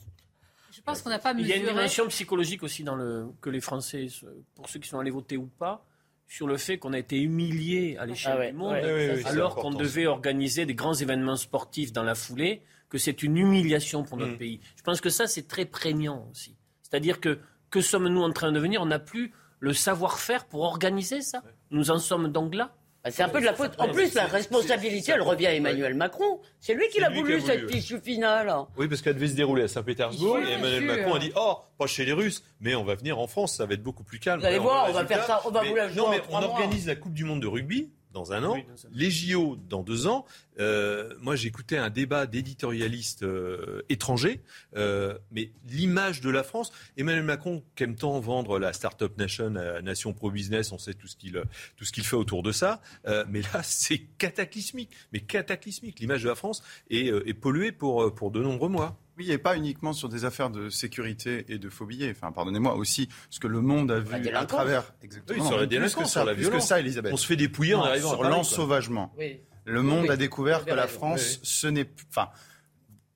Je 0.70 0.80
pense 0.80 1.02
qu'on 1.02 1.10
n'a 1.10 1.18
pas 1.18 1.32
Il 1.32 1.40
y 1.46 1.52
a 1.52 1.56
mesuré. 1.56 1.70
une 1.70 1.76
dimension 1.76 2.06
psychologique 2.08 2.62
aussi 2.62 2.82
dans 2.82 2.94
le 2.96 3.26
que 3.42 3.50
les 3.50 3.60
Français, 3.60 4.06
pour 4.54 4.70
ceux 4.70 4.80
qui 4.80 4.88
sont 4.88 4.98
allés 4.98 5.10
voter 5.10 5.36
ou 5.36 5.44
pas, 5.58 5.84
sur 6.26 6.46
le 6.46 6.56
fait 6.56 6.78
qu'on 6.78 6.94
a 6.94 6.98
été 6.98 7.20
humiliés 7.20 7.98
à 7.98 8.06
l'échelle 8.06 8.32
Ah 8.36 8.38
ouais, 8.38 8.50
du 8.52 8.56
monde, 8.56 8.72
ouais, 8.72 8.82
ouais, 8.82 8.92
ouais, 9.10 9.16
c'est 9.22 9.26
alors 9.28 9.54
qu'on 9.56 9.70
devait 9.72 10.06
organiser 10.06 10.64
des 10.64 10.74
grands 10.74 10.94
événements 10.94 11.36
sportifs 11.36 11.92
dans 11.92 12.04
la 12.04 12.14
foulée, 12.14 12.62
que 12.88 12.96
c'est 12.96 13.22
une 13.22 13.36
humiliation 13.36 14.02
pour 14.02 14.16
notre 14.16 14.32
Mm. 14.32 14.38
pays. 14.38 14.60
Je 14.76 14.82
pense 14.82 15.02
que 15.02 15.10
ça, 15.10 15.26
c'est 15.26 15.46
très 15.46 15.66
prégnant 15.66 16.26
aussi. 16.30 16.56
C'est-à-dire 16.80 17.20
que 17.20 17.38
que 17.68 17.82
sommes-nous 17.82 18.22
en 18.22 18.32
train 18.32 18.48
de 18.50 18.54
devenir? 18.54 18.80
On 18.80 18.86
n'a 18.86 18.98
plus 18.98 19.34
le 19.60 19.74
savoir-faire 19.74 20.46
pour 20.46 20.62
organiser 20.62 21.20
ça. 21.20 21.42
Nous 21.70 21.90
en 21.90 21.98
sommes 21.98 22.28
donc 22.32 22.54
là. 22.54 22.74
Bah, 23.04 23.10
c'est 23.10 23.22
un 23.22 23.28
peu 23.28 23.40
de 23.40 23.44
la 23.44 23.52
faute. 23.52 23.72
En 23.78 23.88
plus, 23.88 24.14
la 24.14 24.24
responsabilité, 24.24 25.12
elle 25.12 25.20
revient 25.20 25.46
à 25.48 25.54
Emmanuel 25.54 25.94
Macron. 25.94 26.40
C'est 26.58 26.72
lui 26.72 26.88
qui 26.88 27.00
l'a 27.00 27.10
voulu, 27.10 27.34
a 27.34 27.38
voulu, 27.38 27.40
cette 27.52 27.70
fichue 27.70 28.00
finale. 28.00 28.50
Oui, 28.78 28.88
parce 28.88 29.02
qu'elle 29.02 29.14
devait 29.14 29.28
se 29.28 29.34
dérouler 29.34 29.64
à 29.64 29.68
Saint-Pétersbourg 29.68 30.38
et 30.38 30.52
Emmanuel 30.52 30.82
sûr. 30.82 30.96
Macron 30.96 31.14
a 31.14 31.18
dit 31.18 31.32
Oh, 31.36 31.58
pas 31.78 31.86
chez 31.86 32.06
les 32.06 32.12
Russes, 32.14 32.42
mais 32.60 32.74
on 32.74 32.82
va 32.84 32.94
venir 32.94 33.18
en 33.18 33.26
France, 33.26 33.56
ça 33.56 33.66
va 33.66 33.74
être 33.74 33.82
beaucoup 33.82 34.04
plus 34.04 34.18
calme. 34.18 34.40
Vous 34.40 34.46
allez 34.46 34.58
voir, 34.58 34.86
on 34.88 34.92
va 34.92 35.04
faire 35.04 35.24
ça, 35.24 35.42
on 35.44 35.50
va 35.50 35.62
mais- 35.62 35.68
vous 35.68 35.74
la 35.76 35.88
jouer 35.88 35.96
Non, 35.98 36.08
mais 36.10 36.22
on 36.30 36.40
mois. 36.40 36.48
organise 36.48 36.86
la 36.86 36.96
Coupe 36.96 37.12
du 37.12 37.24
Monde 37.24 37.42
de 37.42 37.46
rugby 37.46 37.90
dans 38.14 38.32
un 38.32 38.44
an, 38.44 38.56
les 38.92 39.10
JO 39.10 39.58
dans 39.68 39.82
deux 39.82 40.06
ans. 40.06 40.24
Euh, 40.60 41.12
moi, 41.20 41.34
j'écoutais 41.34 41.76
un 41.76 41.90
débat 41.90 42.26
d'éditorialistes 42.26 43.24
euh, 43.24 43.82
étrangers, 43.88 44.40
euh, 44.76 45.18
mais 45.32 45.50
l'image 45.68 46.20
de 46.20 46.30
la 46.30 46.44
France, 46.44 46.72
Emmanuel 46.96 47.24
Macron 47.24 47.62
qui 47.74 47.82
aime 47.82 47.96
tant 47.96 48.18
vendre 48.20 48.58
la 48.58 48.72
Startup 48.72 49.16
Nation, 49.18 49.50
la 49.50 49.82
nation 49.82 50.12
pro-business, 50.12 50.70
on 50.72 50.78
sait 50.78 50.94
tout 50.94 51.08
ce 51.08 51.16
qu'il 51.16 51.42
tout 51.76 51.84
ce 51.84 51.92
qu'il 51.92 52.04
fait 52.04 52.16
autour 52.16 52.42
de 52.44 52.52
ça, 52.52 52.80
euh, 53.06 53.24
mais 53.28 53.42
là, 53.42 53.60
c'est 53.62 53.98
cataclysmique, 53.98 54.90
mais 55.12 55.20
cataclysmique. 55.20 55.98
L'image 55.98 56.22
de 56.22 56.28
la 56.28 56.36
France 56.36 56.62
est, 56.90 57.10
euh, 57.10 57.28
est 57.28 57.34
polluée 57.34 57.72
pour, 57.72 58.14
pour 58.14 58.30
de 58.30 58.40
nombreux 58.40 58.68
mois. 58.68 58.96
Oui, 59.16 59.30
et 59.30 59.38
pas 59.38 59.56
uniquement 59.56 59.92
sur 59.92 60.08
des 60.08 60.24
affaires 60.24 60.50
de 60.50 60.68
sécurité 60.68 61.44
et 61.48 61.58
de 61.58 61.68
faux 61.68 61.86
billets. 61.86 62.10
Enfin, 62.10 62.32
pardonnez-moi 62.32 62.74
aussi, 62.74 63.08
ce 63.30 63.38
que 63.38 63.46
le 63.46 63.60
monde 63.60 63.90
a 63.92 64.00
vu 64.00 64.28
à 64.34 64.44
travers. 64.44 64.92
Exactement. 65.02 65.40
Oui, 65.40 65.46
sur 65.46 65.56
la 65.58 65.66
délinquance, 65.66 66.10
sur 66.12 66.24
la 66.24 66.34
violence. 66.34 66.66
ça, 66.66 66.80
Elisabeth. 66.80 67.12
On 67.12 67.16
se 67.16 67.26
fait 67.26 67.36
dépouiller 67.36 67.74
en 67.74 67.82
arrivant 67.84 68.10
Sur 68.10 68.24
l'ensauvagement. 68.24 69.12
Oui. 69.16 69.40
Le 69.66 69.82
monde 69.82 70.02
Oui, 70.02 70.10
a 70.10 70.16
découvert 70.16 70.64
que 70.64 70.74
la. 70.74 70.86
France, 70.88 71.36
Oui. 71.36 71.40
ce 71.44 71.66
n'est. 71.68 71.88
Enfin, 72.10 72.28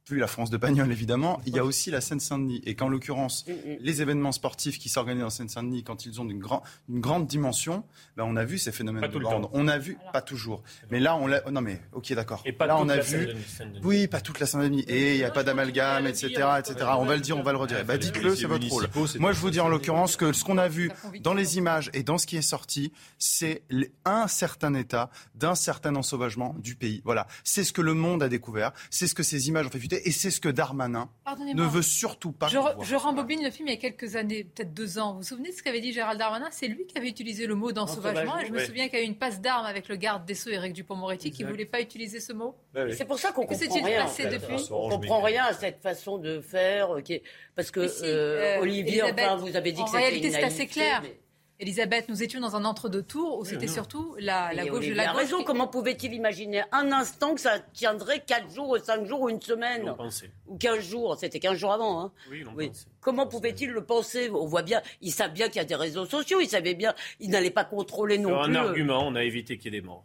plus 0.08 0.18
la 0.18 0.26
France 0.26 0.50
de 0.50 0.56
Pagnol, 0.56 0.90
évidemment. 0.90 1.40
Il 1.46 1.54
y 1.54 1.58
a 1.58 1.64
aussi 1.64 1.90
la 1.90 2.00
Seine-Saint-Denis. 2.00 2.62
Et 2.64 2.74
qu'en 2.74 2.88
l'occurrence, 2.88 3.44
Mm, 3.46 3.52
les 3.80 4.02
événements 4.02 4.32
sportifs 4.32 4.78
qui 4.78 4.88
s'organisent 4.88 5.24
en 5.24 5.30
Seine-Saint-Denis, 5.30 5.82
quand 5.84 6.06
ils 6.06 6.20
ont 6.20 6.28
une, 6.28 6.38
grand- 6.38 6.62
une 6.88 7.00
grande 7.00 7.26
dimension, 7.26 7.84
ben, 8.16 8.24
on 8.26 8.36
a 8.36 8.44
vu 8.44 8.58
ces 8.58 8.72
phénomènes 8.72 9.02
Pas 9.02 9.08
de 9.08 9.18
temps. 9.18 9.50
On 9.52 9.68
a 9.68 9.78
vu, 9.78 9.98
pas 10.12 10.20
toujours. 10.22 10.62
Mais 10.90 10.98
là, 11.00 11.16
on 11.16 11.26
l'a. 11.26 11.42
Non, 11.50 11.60
mais, 11.60 11.80
ok, 11.92 12.12
d'accord. 12.14 12.42
Et 12.46 12.52
pas 12.52 12.66
là, 12.66 12.76
toute 12.76 12.86
on 12.86 12.88
a 12.88 12.96
la 12.96 13.02
vu. 13.02 13.28
Oui, 13.84 14.06
pas 14.08 14.20
toute 14.20 14.40
la 14.40 14.46
Saint-Denis. 14.46 14.84
Et 14.88 15.14
il 15.14 15.18
n'y 15.18 15.24
a 15.24 15.30
pas 15.30 15.44
d'amalgame, 15.44 16.06
etc., 16.06 16.26
etc. 16.58 16.74
On 16.98 17.04
va 17.04 17.14
le 17.14 17.20
dire, 17.20 17.36
on 17.36 17.42
va 17.42 17.52
le 17.52 17.58
redire. 17.58 17.84
Bah, 17.84 17.98
dites-le, 17.98 18.34
c'est 18.34 18.46
votre 18.46 18.66
rôle. 18.68 18.88
Moi, 19.18 19.32
je 19.32 19.40
vous 19.40 19.50
dis 19.50 19.60
en 19.60 19.68
l'occurrence 19.68 20.16
que 20.16 20.32
ce 20.32 20.44
qu'on 20.44 20.58
a 20.58 20.68
vu 20.68 20.90
dans 21.20 21.34
les 21.34 21.58
images 21.58 21.90
et 21.92 22.02
dans 22.02 22.18
ce 22.18 22.26
qui 22.26 22.36
est 22.36 22.42
sorti, 22.42 22.92
c'est 23.18 23.62
un 24.04 24.26
certain 24.28 24.74
état 24.74 25.10
d'un 25.34 25.54
certain 25.54 25.94
ensauvagement 25.96 26.54
du 26.58 26.74
pays. 26.76 27.02
Voilà. 27.04 27.26
C'est 27.44 27.64
ce 27.64 27.72
que 27.72 27.82
le 27.82 27.94
monde 27.94 28.22
a 28.22 28.28
découvert. 28.28 28.72
C'est 28.90 29.06
ce 29.06 29.14
que 29.14 29.22
ces 29.22 29.48
images 29.48 29.66
ont 29.66 29.70
fait 29.70 29.78
fuiter. 29.78 29.97
Et 30.04 30.10
c'est 30.12 30.30
ce 30.30 30.40
que 30.40 30.48
Darmanin 30.48 31.08
ne 31.54 31.62
veut 31.62 31.82
surtout 31.82 32.32
pas. 32.32 32.48
Je, 32.48 32.58
voir. 32.58 32.82
je 32.82 32.96
rembobine 32.96 33.42
le 33.42 33.50
film 33.50 33.68
il 33.68 33.72
y 33.74 33.76
a 33.76 33.80
quelques 33.80 34.16
années, 34.16 34.44
peut-être 34.44 34.72
deux 34.74 34.98
ans. 34.98 35.12
Vous 35.12 35.18
vous 35.18 35.24
souvenez 35.24 35.50
de 35.50 35.54
ce 35.54 35.62
qu'avait 35.62 35.80
dit 35.80 35.92
Gérald 35.92 36.18
Darmanin? 36.18 36.48
C'est 36.50 36.68
lui 36.68 36.86
qui 36.86 36.96
avait 36.98 37.08
utilisé 37.08 37.46
le 37.46 37.54
mot 37.54 37.72
d'ensauvagement. 37.72 38.38
Et 38.38 38.46
je 38.46 38.52
me 38.52 38.58
oui. 38.58 38.66
souviens 38.66 38.88
qu'il 38.88 38.98
y 38.98 39.02
a 39.02 39.04
eu 39.04 39.08
une 39.08 39.16
passe 39.18 39.40
d'armes 39.40 39.66
avec 39.66 39.88
le 39.88 39.96
garde 39.96 40.24
des 40.24 40.34
Sceaux, 40.34 40.50
Éric 40.50 40.72
Dupont-Moretti, 40.72 41.30
qui 41.30 41.44
ne 41.44 41.50
voulait 41.50 41.64
pas 41.66 41.80
utiliser 41.80 42.20
ce 42.20 42.32
mot. 42.32 42.56
C'est 42.92 43.04
pour 43.06 43.18
ça 43.18 43.32
qu'on 43.32 43.46
comprend 43.46 43.84
rien. 43.84 44.02
en 44.02 44.04
passé 44.06 44.22
fait. 44.24 44.30
depuis? 44.30 44.66
On 44.70 44.88
comprend 44.88 45.20
rien 45.22 45.44
à 45.44 45.52
cette 45.52 45.80
façon 45.82 46.18
de 46.18 46.40
faire. 46.40 46.96
euh, 46.96 47.02
Parce 47.56 47.70
que 47.70 47.88
si, 47.88 48.04
euh, 48.04 48.58
euh, 48.58 48.60
Olivier, 48.60 49.02
enfin, 49.02 49.36
vous 49.36 49.56
avez 49.56 49.72
dit 49.72 49.80
en 49.80 49.84
que 49.84 49.90
c'était 49.90 50.02
réalité, 50.02 50.26
une 50.28 50.32
c'est 50.34 50.42
assez 50.44 50.66
clair. 50.66 51.00
mais- 51.02 51.18
Elisabeth, 51.60 52.08
nous 52.08 52.22
étions 52.22 52.40
dans 52.40 52.54
un 52.54 52.64
entre-deux-tours 52.64 53.38
où 53.40 53.44
c'était 53.44 53.66
non. 53.66 53.72
surtout 53.72 54.14
la, 54.20 54.54
gauche 54.66 54.86
de 54.86 54.94
la 54.94 55.10
a 55.10 55.12
gauche. 55.12 55.22
raison. 55.22 55.38
qui- 55.38 55.44
Comment 55.44 55.66
pouvait-il 55.66 56.14
imaginer 56.14 56.62
un 56.70 56.92
instant 56.92 57.34
que 57.34 57.40
ça 57.40 57.58
tiendrait 57.72 58.20
4 58.24 58.48
jours, 58.54 58.68
ou 58.70 58.78
5 58.78 59.04
jours 59.06 59.22
ou 59.22 59.28
une 59.28 59.40
semaine 59.42 59.80
Ils 59.82 59.88
l'ont 59.88 59.94
pensé. 59.96 60.30
Ou 60.46 60.56
15 60.56 60.78
jours. 60.88 61.16
C'était 61.18 61.40
15 61.40 61.56
jours 61.58 61.72
avant. 61.72 62.00
Hein. 62.00 62.12
Oui, 62.30 62.44
l'ont 62.44 62.52
Oui. 62.54 62.68
pensé. 62.68 62.86
Comment 63.00 63.26
pouvait-il 63.26 63.70
le 63.70 63.84
penser? 63.84 64.30
On 64.30 64.46
voit 64.46 64.62
bien, 64.62 64.82
ils 65.00 65.10
savent 65.10 65.32
bien 65.32 65.48
qu'il 65.48 65.56
y 65.56 65.60
a 65.60 65.64
des 65.64 65.74
réseaux 65.74 66.06
sociaux, 66.06 66.38
ils 66.40 66.48
savaient 66.48 66.74
bien, 66.74 66.94
ils 67.18 67.30
n'allaient 67.30 67.50
pas 67.50 67.64
contrôler 67.64 68.18
non 68.18 68.28
Sur 68.28 68.42
un 68.42 68.44
plus. 68.44 68.56
euh, 68.56 68.60
argument, 68.60 69.00
on 69.04 69.14
a 69.16 69.24
évité 69.24 69.58
qu'il 69.58 69.74
y 69.74 69.76
ait 69.76 69.80
des 69.80 69.86
morts. 69.86 70.04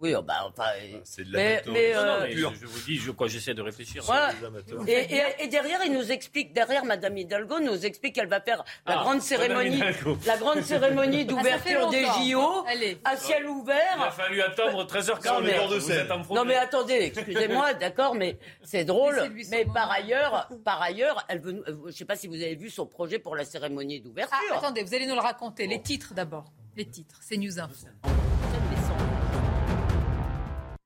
Oui, 0.00 0.14
oh, 0.16 0.22
bah, 0.22 0.44
enfin. 0.46 0.62
C'est 1.02 1.24
de 1.24 1.32
mais, 1.32 1.56
l'amateurisme. 1.56 1.72
mais, 1.72 1.94
Non, 1.94 2.02
non, 2.06 2.12
euh, 2.12 2.20
mais 2.22 2.32
je, 2.32 2.60
je 2.60 2.66
vous 2.66 2.80
dis, 2.86 2.96
je, 2.96 3.10
quoi, 3.10 3.26
j'essaie 3.26 3.54
de 3.54 3.62
réfléchir. 3.62 4.02
Voilà. 4.04 4.32
amateurs. 4.46 4.82
Et, 4.88 4.92
et- 5.16 5.44
et 5.44 5.48
derrière, 5.48 5.80
il 5.84 5.92
nous 5.92 6.12
explique, 6.12 6.52
derrière 6.52 6.84
Madame 6.84 7.16
Hidalgo 7.18 7.58
nous 7.60 7.84
explique 7.84 8.14
qu'elle 8.14 8.28
va 8.28 8.40
faire 8.40 8.62
la 8.86 8.98
Ah, 9.00 9.02
grande 9.02 9.20
cérémonie, 9.22 9.82
la 10.26 10.36
grande 10.36 10.62
cérémonie 10.62 11.22
Ah, 11.28 11.32
d'ouverture 11.32 11.90
des. 11.90 12.04
JO 12.04 12.64
Allez. 12.68 12.98
à 13.04 13.16
ciel 13.16 13.42
Il 13.42 13.46
a 13.46 13.50
ouvert. 13.50 14.14
fallu 14.14 14.40
attendre 14.40 14.84
13h40. 14.86 15.26
Non, 15.26 15.40
mais- 15.42 15.66
vous 15.78 15.90
êtes 15.92 16.10
en 16.10 16.22
Non 16.34 16.44
mais 16.44 16.54
attendez, 16.56 17.12
excusez-moi, 17.14 17.74
d'accord, 17.80 18.14
mais 18.14 18.38
c'est 18.62 18.84
drôle. 18.84 19.20
Mais 19.50 19.64
par 19.64 19.90
ailleurs, 19.90 20.48
par 20.64 20.80
ailleurs, 20.80 21.24
elle 21.28 21.40
veut, 21.40 21.64
euh, 21.66 21.76
je 21.88 21.92
sais 21.92 22.04
pas 22.04 22.14
si 22.16 22.28
vous 22.28 22.34
avez 22.36 22.54
vu 22.54 22.70
son 22.70 22.86
projet 22.86 23.18
pour 23.18 23.34
la 23.34 23.44
cérémonie 23.44 24.00
d'ouverture. 24.00 24.38
Ah, 24.52 24.58
attendez, 24.58 24.82
vous 24.84 24.94
allez 24.94 25.06
nous 25.06 25.14
le 25.16 25.20
raconter. 25.20 25.66
Les 25.66 25.82
titres 25.82 26.14
d'abord. 26.14 26.52
Les 26.76 26.84
titres, 26.86 27.18
c'est 27.20 27.36
News 27.36 27.58
Info. 27.58 27.86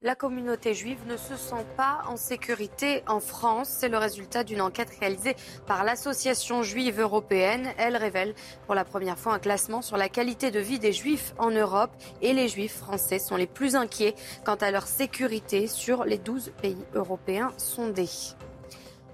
La 0.04 0.16
communauté 0.16 0.74
juive 0.74 0.98
ne 1.06 1.16
se 1.16 1.36
sent 1.36 1.64
pas 1.76 2.00
en 2.08 2.16
sécurité 2.16 3.04
en 3.06 3.20
France. 3.20 3.68
C'est 3.68 3.88
le 3.88 3.98
résultat 3.98 4.42
d'une 4.42 4.60
enquête 4.60 4.90
réalisée 4.98 5.36
par 5.64 5.84
l'Association 5.84 6.64
juive 6.64 6.98
européenne. 7.00 7.68
Elle 7.78 7.96
révèle 7.96 8.34
pour 8.66 8.74
la 8.74 8.84
première 8.84 9.16
fois 9.16 9.34
un 9.34 9.38
classement 9.38 9.80
sur 9.80 9.96
la 9.96 10.08
qualité 10.08 10.50
de 10.50 10.58
vie 10.58 10.80
des 10.80 10.92
juifs 10.92 11.34
en 11.38 11.52
Europe. 11.52 11.92
Et 12.20 12.32
les 12.32 12.48
juifs 12.48 12.78
français 12.78 13.20
sont 13.20 13.36
les 13.36 13.46
plus 13.46 13.76
inquiets 13.76 14.16
quant 14.44 14.56
à 14.56 14.72
leur 14.72 14.88
sécurité 14.88 15.68
sur 15.68 16.02
les 16.02 16.18
12 16.18 16.50
pays 16.60 16.84
européens 16.94 17.52
sondés. 17.56 18.34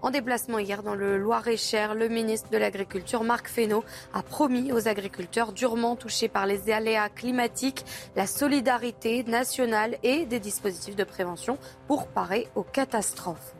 En 0.01 0.11
déplacement 0.11 0.61
hier 0.61 0.85
dans 0.85 0.95
le 0.95 1.19
Loir-et-Cher, 1.19 1.95
le 1.97 2.09
ministre 2.09 2.51
de 2.51 2.57
l'Agriculture, 2.57 3.25
Marc 3.25 3.49
Fesneau, 3.49 3.85
a 4.15 4.23
promis 4.23 4.71
aux 4.73 4.87
agriculteurs 4.87 5.53
durement 5.53 5.97
touchés 5.97 6.29
par 6.29 6.47
les 6.47 6.71
aléas 6.71 7.09
climatiques 7.09 7.85
la 8.15 8.29
solidarité 8.29 9.25
nationale 9.25 9.99
et 10.05 10.25
des 10.25 10.39
dispositifs 10.39 10.95
de 10.95 11.05
prévention 11.05 11.59
pour 11.89 12.07
parer 12.07 12.47
aux 12.55 12.63
catastrophes. 12.63 13.58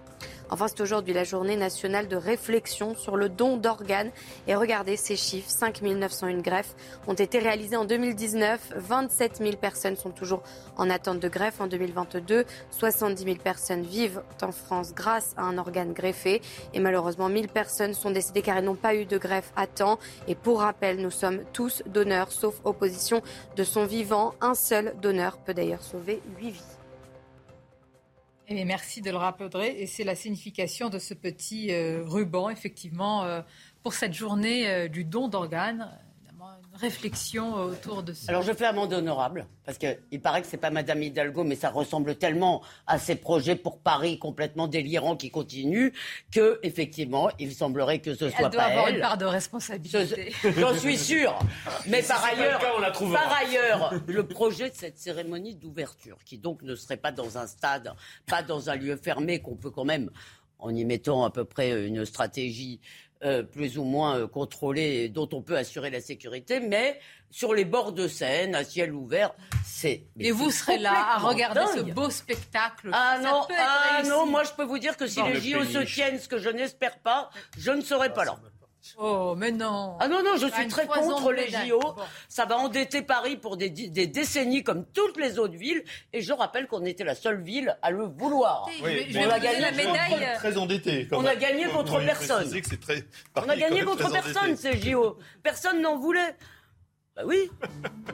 Enfin, 0.51 0.67
c'est 0.69 0.81
aujourd'hui 0.81 1.13
la 1.13 1.25
journée 1.25 1.57
nationale 1.57 2.09
de 2.09 2.17
réflexion 2.17 2.95
sur 2.95 3.17
le 3.17 3.29
don 3.29 3.57
d'organes. 3.57 4.11
Et 4.47 4.55
regardez 4.55 4.97
ces 4.97 5.17
chiffres, 5.17 5.51
5 5.51 5.83
901 5.83 6.39
greffes 6.39 6.75
ont 7.07 7.15
été 7.15 7.39
réalisées 7.39 7.77
en 7.77 7.85
2019. 7.85 8.73
27 8.77 9.39
000 9.39 9.57
personnes 9.57 9.97
sont 9.97 10.11
toujours 10.11 10.43
en 10.77 10.89
attente 10.89 11.21
de 11.21 11.29
greffe 11.29 11.61
en 11.61 11.67
2022. 11.67 12.45
70 12.71 13.23
000 13.23 13.37
personnes 13.37 13.83
vivent 13.83 14.23
en 14.43 14.53
France 14.53 14.95
grâce 14.95 15.35
à 15.37 15.43
un 15.43 15.59
organe 15.59 15.93
greffé. 15.93 16.41
Et 16.73 16.81
malheureusement, 16.81 17.29
1000 17.29 17.49
personnes 17.49 17.95
sont 17.95 18.11
décédées 18.11 18.43
car 18.43 18.57
elles 18.57 18.65
n'ont 18.65 18.75
pas 18.75 18.95
eu 18.95 19.05
de 19.05 19.19
greffe 19.19 19.53
à 19.57 19.67
temps. 19.67 19.99
Et 20.27 20.35
pour 20.35 20.61
rappel, 20.61 20.99
nous 20.99 21.11
sommes 21.11 21.41
tous 21.53 21.83
donneurs, 21.87 22.33
sauf 22.33 22.61
opposition 22.65 23.23
de 23.57 23.65
son 23.65 23.85
vivant. 23.85 24.35
Un 24.41 24.55
seul 24.55 24.95
donneur 25.03 25.37
peut 25.39 25.55
d'ailleurs 25.55 25.83
sauver 25.83 26.23
8 26.39 26.51
vies. 26.51 26.78
Et 28.51 28.65
merci 28.65 29.03
de 29.03 29.11
le 29.11 29.19
rappeler. 29.19 29.77
Et 29.79 29.87
c'est 29.87 30.05
la 30.05 30.15
signification 30.15 30.89
de 30.89 30.99
ce 30.99 31.13
petit 31.13 31.71
euh, 31.71 32.03
ruban, 32.03 32.49
effectivement, 32.49 33.25
euh, 33.25 33.43
pour 33.83 33.93
cette 33.93 34.15
journée 34.15 34.67
euh, 34.67 34.89
du 34.89 35.05
don 35.05 35.29
d'organes 35.29 35.91
réflexion 36.81 37.55
autour 37.55 38.03
de 38.03 38.13
ça. 38.13 38.27
Alors 38.29 38.43
je 38.43 38.53
fais 38.53 38.65
amende 38.65 38.93
honorable, 38.93 39.47
parce 39.65 39.79
qu'il 39.79 40.21
paraît 40.23 40.43
que 40.43 40.47
c'est 40.47 40.57
pas 40.57 40.71
Madame 40.71 41.03
Hidalgo, 41.03 41.45
mais 41.45 41.57
ça 41.57 41.71
ressemble 41.71 42.17
tellement 42.17 42.63
à 42.87 42.99
ces 42.99 43.17
projets 43.17 43.57
pour 43.57 43.79
Paris 43.81 44.19
complètement 44.19 44.69
délirants 44.69 45.17
qui 45.17 45.31
continuent, 45.31 45.91
que 46.33 46.59
effectivement, 46.63 47.31
il 47.39 47.53
semblerait 47.55 47.99
que 47.99 48.15
ce 48.15 48.31
soit 48.31 48.47
elle 48.47 48.51
doit 48.51 48.63
pas 48.63 48.67
avoir 48.69 48.89
elle. 48.89 48.95
une 48.97 49.01
part 49.01 49.19
de 49.19 49.25
responsabilité. 49.27 50.33
J'en 50.57 50.75
suis 50.77 50.97
sûr. 50.99 51.39
Mais 51.87 52.03
Si 52.03 52.09
par 52.09 52.25
ailleurs, 52.25 52.61
cas, 52.61 52.73
on 52.77 52.81
la 52.81 52.91
trouvera. 52.91 53.21
par 53.23 53.37
ailleurs, 53.39 53.95
le 54.07 54.27
projet 54.27 54.71
de 54.71 54.75
cette 54.75 54.99
cérémonie 54.99 55.55
d'ouverture, 55.55 56.19
qui 56.25 56.39
donc 56.39 56.63
ne 56.63 56.75
serait 56.75 56.97
pas 56.97 57.13
dans 57.13 57.39
un 57.39 57.47
stade, 57.47 57.93
pas 58.27 58.43
dans 58.43 58.71
un 58.71 58.77
lieu 58.77 58.97
fermé, 58.97 59.41
qu'on 59.41 59.57
peut 59.57 59.71
quand 59.71 59.85
même, 59.85 60.11
en 60.61 60.75
y 60.75 60.85
mettant 60.85 61.25
à 61.25 61.31
peu 61.31 61.45
près 61.45 61.87
une 61.87 62.05
stratégie 62.05 62.81
euh, 63.25 63.43
plus 63.43 63.79
ou 63.79 63.85
moins 63.85 64.17
euh, 64.17 64.27
contrôlée, 64.29 65.09
dont 65.09 65.29
on 65.33 65.43
peut 65.43 65.57
assurer 65.57 65.91
la 65.91 66.01
sécurité, 66.01 66.61
mais 66.61 67.01
sur 67.31 67.53
les 67.53 67.65
bords 67.65 67.93
de 67.93 68.07
Seine, 68.07 68.55
à 68.55 68.65
ciel 68.65 68.95
ouvert, 68.95 69.35
c'est. 69.65 70.07
Et 70.21 70.31
vous 70.31 70.51
serez 70.51 70.79
là 70.79 71.15
à 71.15 71.19
regarder 71.19 71.61
ce 71.75 71.81
beau 71.81 72.11
spectacle. 72.11 72.91
Ah 72.93 73.19
Ça 73.21 73.29
non, 73.31 73.47
ah 73.59 74.03
non, 74.07 74.27
moi 74.27 74.45
je 74.45 74.53
peux 74.53 74.65
vous 74.65 74.79
dire 74.79 74.97
que 74.97 75.07
si 75.07 75.21
les 75.23 75.35
le 75.35 75.41
JO 75.41 75.65
se 75.65 75.79
tiennent, 75.85 76.19
ce 76.19 76.29
que 76.29 76.39
je 76.39 76.49
n'espère 76.49 76.99
pas, 77.01 77.31
je 77.59 77.71
ne 77.71 77.81
serai 77.81 78.13
pas 78.13 78.25
là. 78.25 78.39
Oh, 78.97 79.35
mais 79.37 79.51
non. 79.51 79.97
Ah 80.01 80.09
non, 80.09 80.23
non, 80.23 80.37
je 80.37 80.47
suis 80.47 80.69
très 80.69 80.87
contre 80.87 81.33
les. 81.33 81.49
JO. 81.69 81.79
Bon. 81.81 81.95
Ça 82.29 82.45
va 82.47 82.57
endetter 82.59 83.03
Paris 83.03 83.37
pour 83.37 83.57
des, 83.57 83.69
décennies 83.71 84.63
comme 84.63 84.85
toutes 84.87 85.17
les 85.19 85.39
autres 85.39 85.57
villes. 85.57 85.83
Et 86.13 86.23
je 86.23 86.33
rappelle 86.33 86.67
qu'on 86.67 86.85
était 86.85 87.05
la 87.05 87.15
seule 87.15 87.43
ville 87.43 87.77
à 87.83 87.91
le 87.91 88.05
vouloir. 88.05 88.69
Je 88.79 88.85
vais- 88.85 89.07
je 89.11 89.19
on 89.19 89.31
a 89.31 89.39
gagné 89.41 89.61
la 89.61 89.73
médaille. 89.73 90.29
Très 90.37 90.57
endetté. 90.57 91.07
quand 91.09 91.19
On 91.19 91.27
a 91.27 91.35
gagné 91.37 91.67
contre 91.69 91.99
personne. 92.05 92.49
très- 92.81 93.05
On 93.37 93.49
a 93.49 93.57
gagné 93.57 93.83
contre 93.83 94.11
personne 94.11 94.53
endetté. 94.53 94.57
ces 94.81 94.91
JO. 94.91 95.19
Personne 95.43 95.81
n'en 95.83 95.97
voulait. 95.99 96.37
Bah 97.19 97.25
oui. 97.27 97.51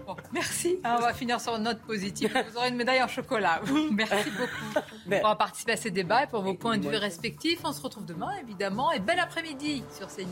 Bon, 0.06 0.16
merci. 0.32 0.78
Ah, 0.82 0.96
on 0.98 1.02
va 1.02 1.12
finir 1.12 1.38
sur 1.38 1.54
une 1.54 1.64
note 1.64 1.80
positive. 1.80 2.32
Vous 2.50 2.56
aurez 2.56 2.68
une 2.70 2.76
médaille 2.76 3.02
en 3.02 3.08
chocolat. 3.08 3.60
Merci 3.92 4.30
beaucoup 4.30 4.80
pour 5.04 5.16
avoir 5.16 5.36
participé 5.36 5.72
à 5.72 5.76
ces 5.76 5.90
débats 5.90 6.24
et 6.24 6.26
pour 6.26 6.40
vos 6.40 6.54
points 6.54 6.78
de 6.78 6.88
vue 6.88 6.96
respectifs. 6.96 7.60
On 7.64 7.72
se 7.72 7.82
retrouve 7.82 8.06
demain, 8.06 8.30
évidemment. 8.42 8.92
Et 8.92 9.00
bel 9.00 9.18
après-midi 9.18 9.84
sur 9.94 10.08
CNews. 10.08 10.26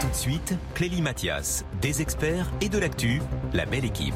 Tout 0.00 0.08
de 0.08 0.14
suite, 0.14 0.54
Clélie 0.74 1.02
Mathias, 1.02 1.64
des 1.80 2.02
experts 2.02 2.50
et 2.60 2.68
de 2.68 2.78
l'actu, 2.78 3.22
la 3.52 3.66
belle 3.66 3.84
équipe. 3.84 4.14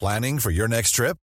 Planning 0.00 0.38
for 0.38 0.50
your 0.50 0.68
next 0.68 0.96
trip? 0.96 1.16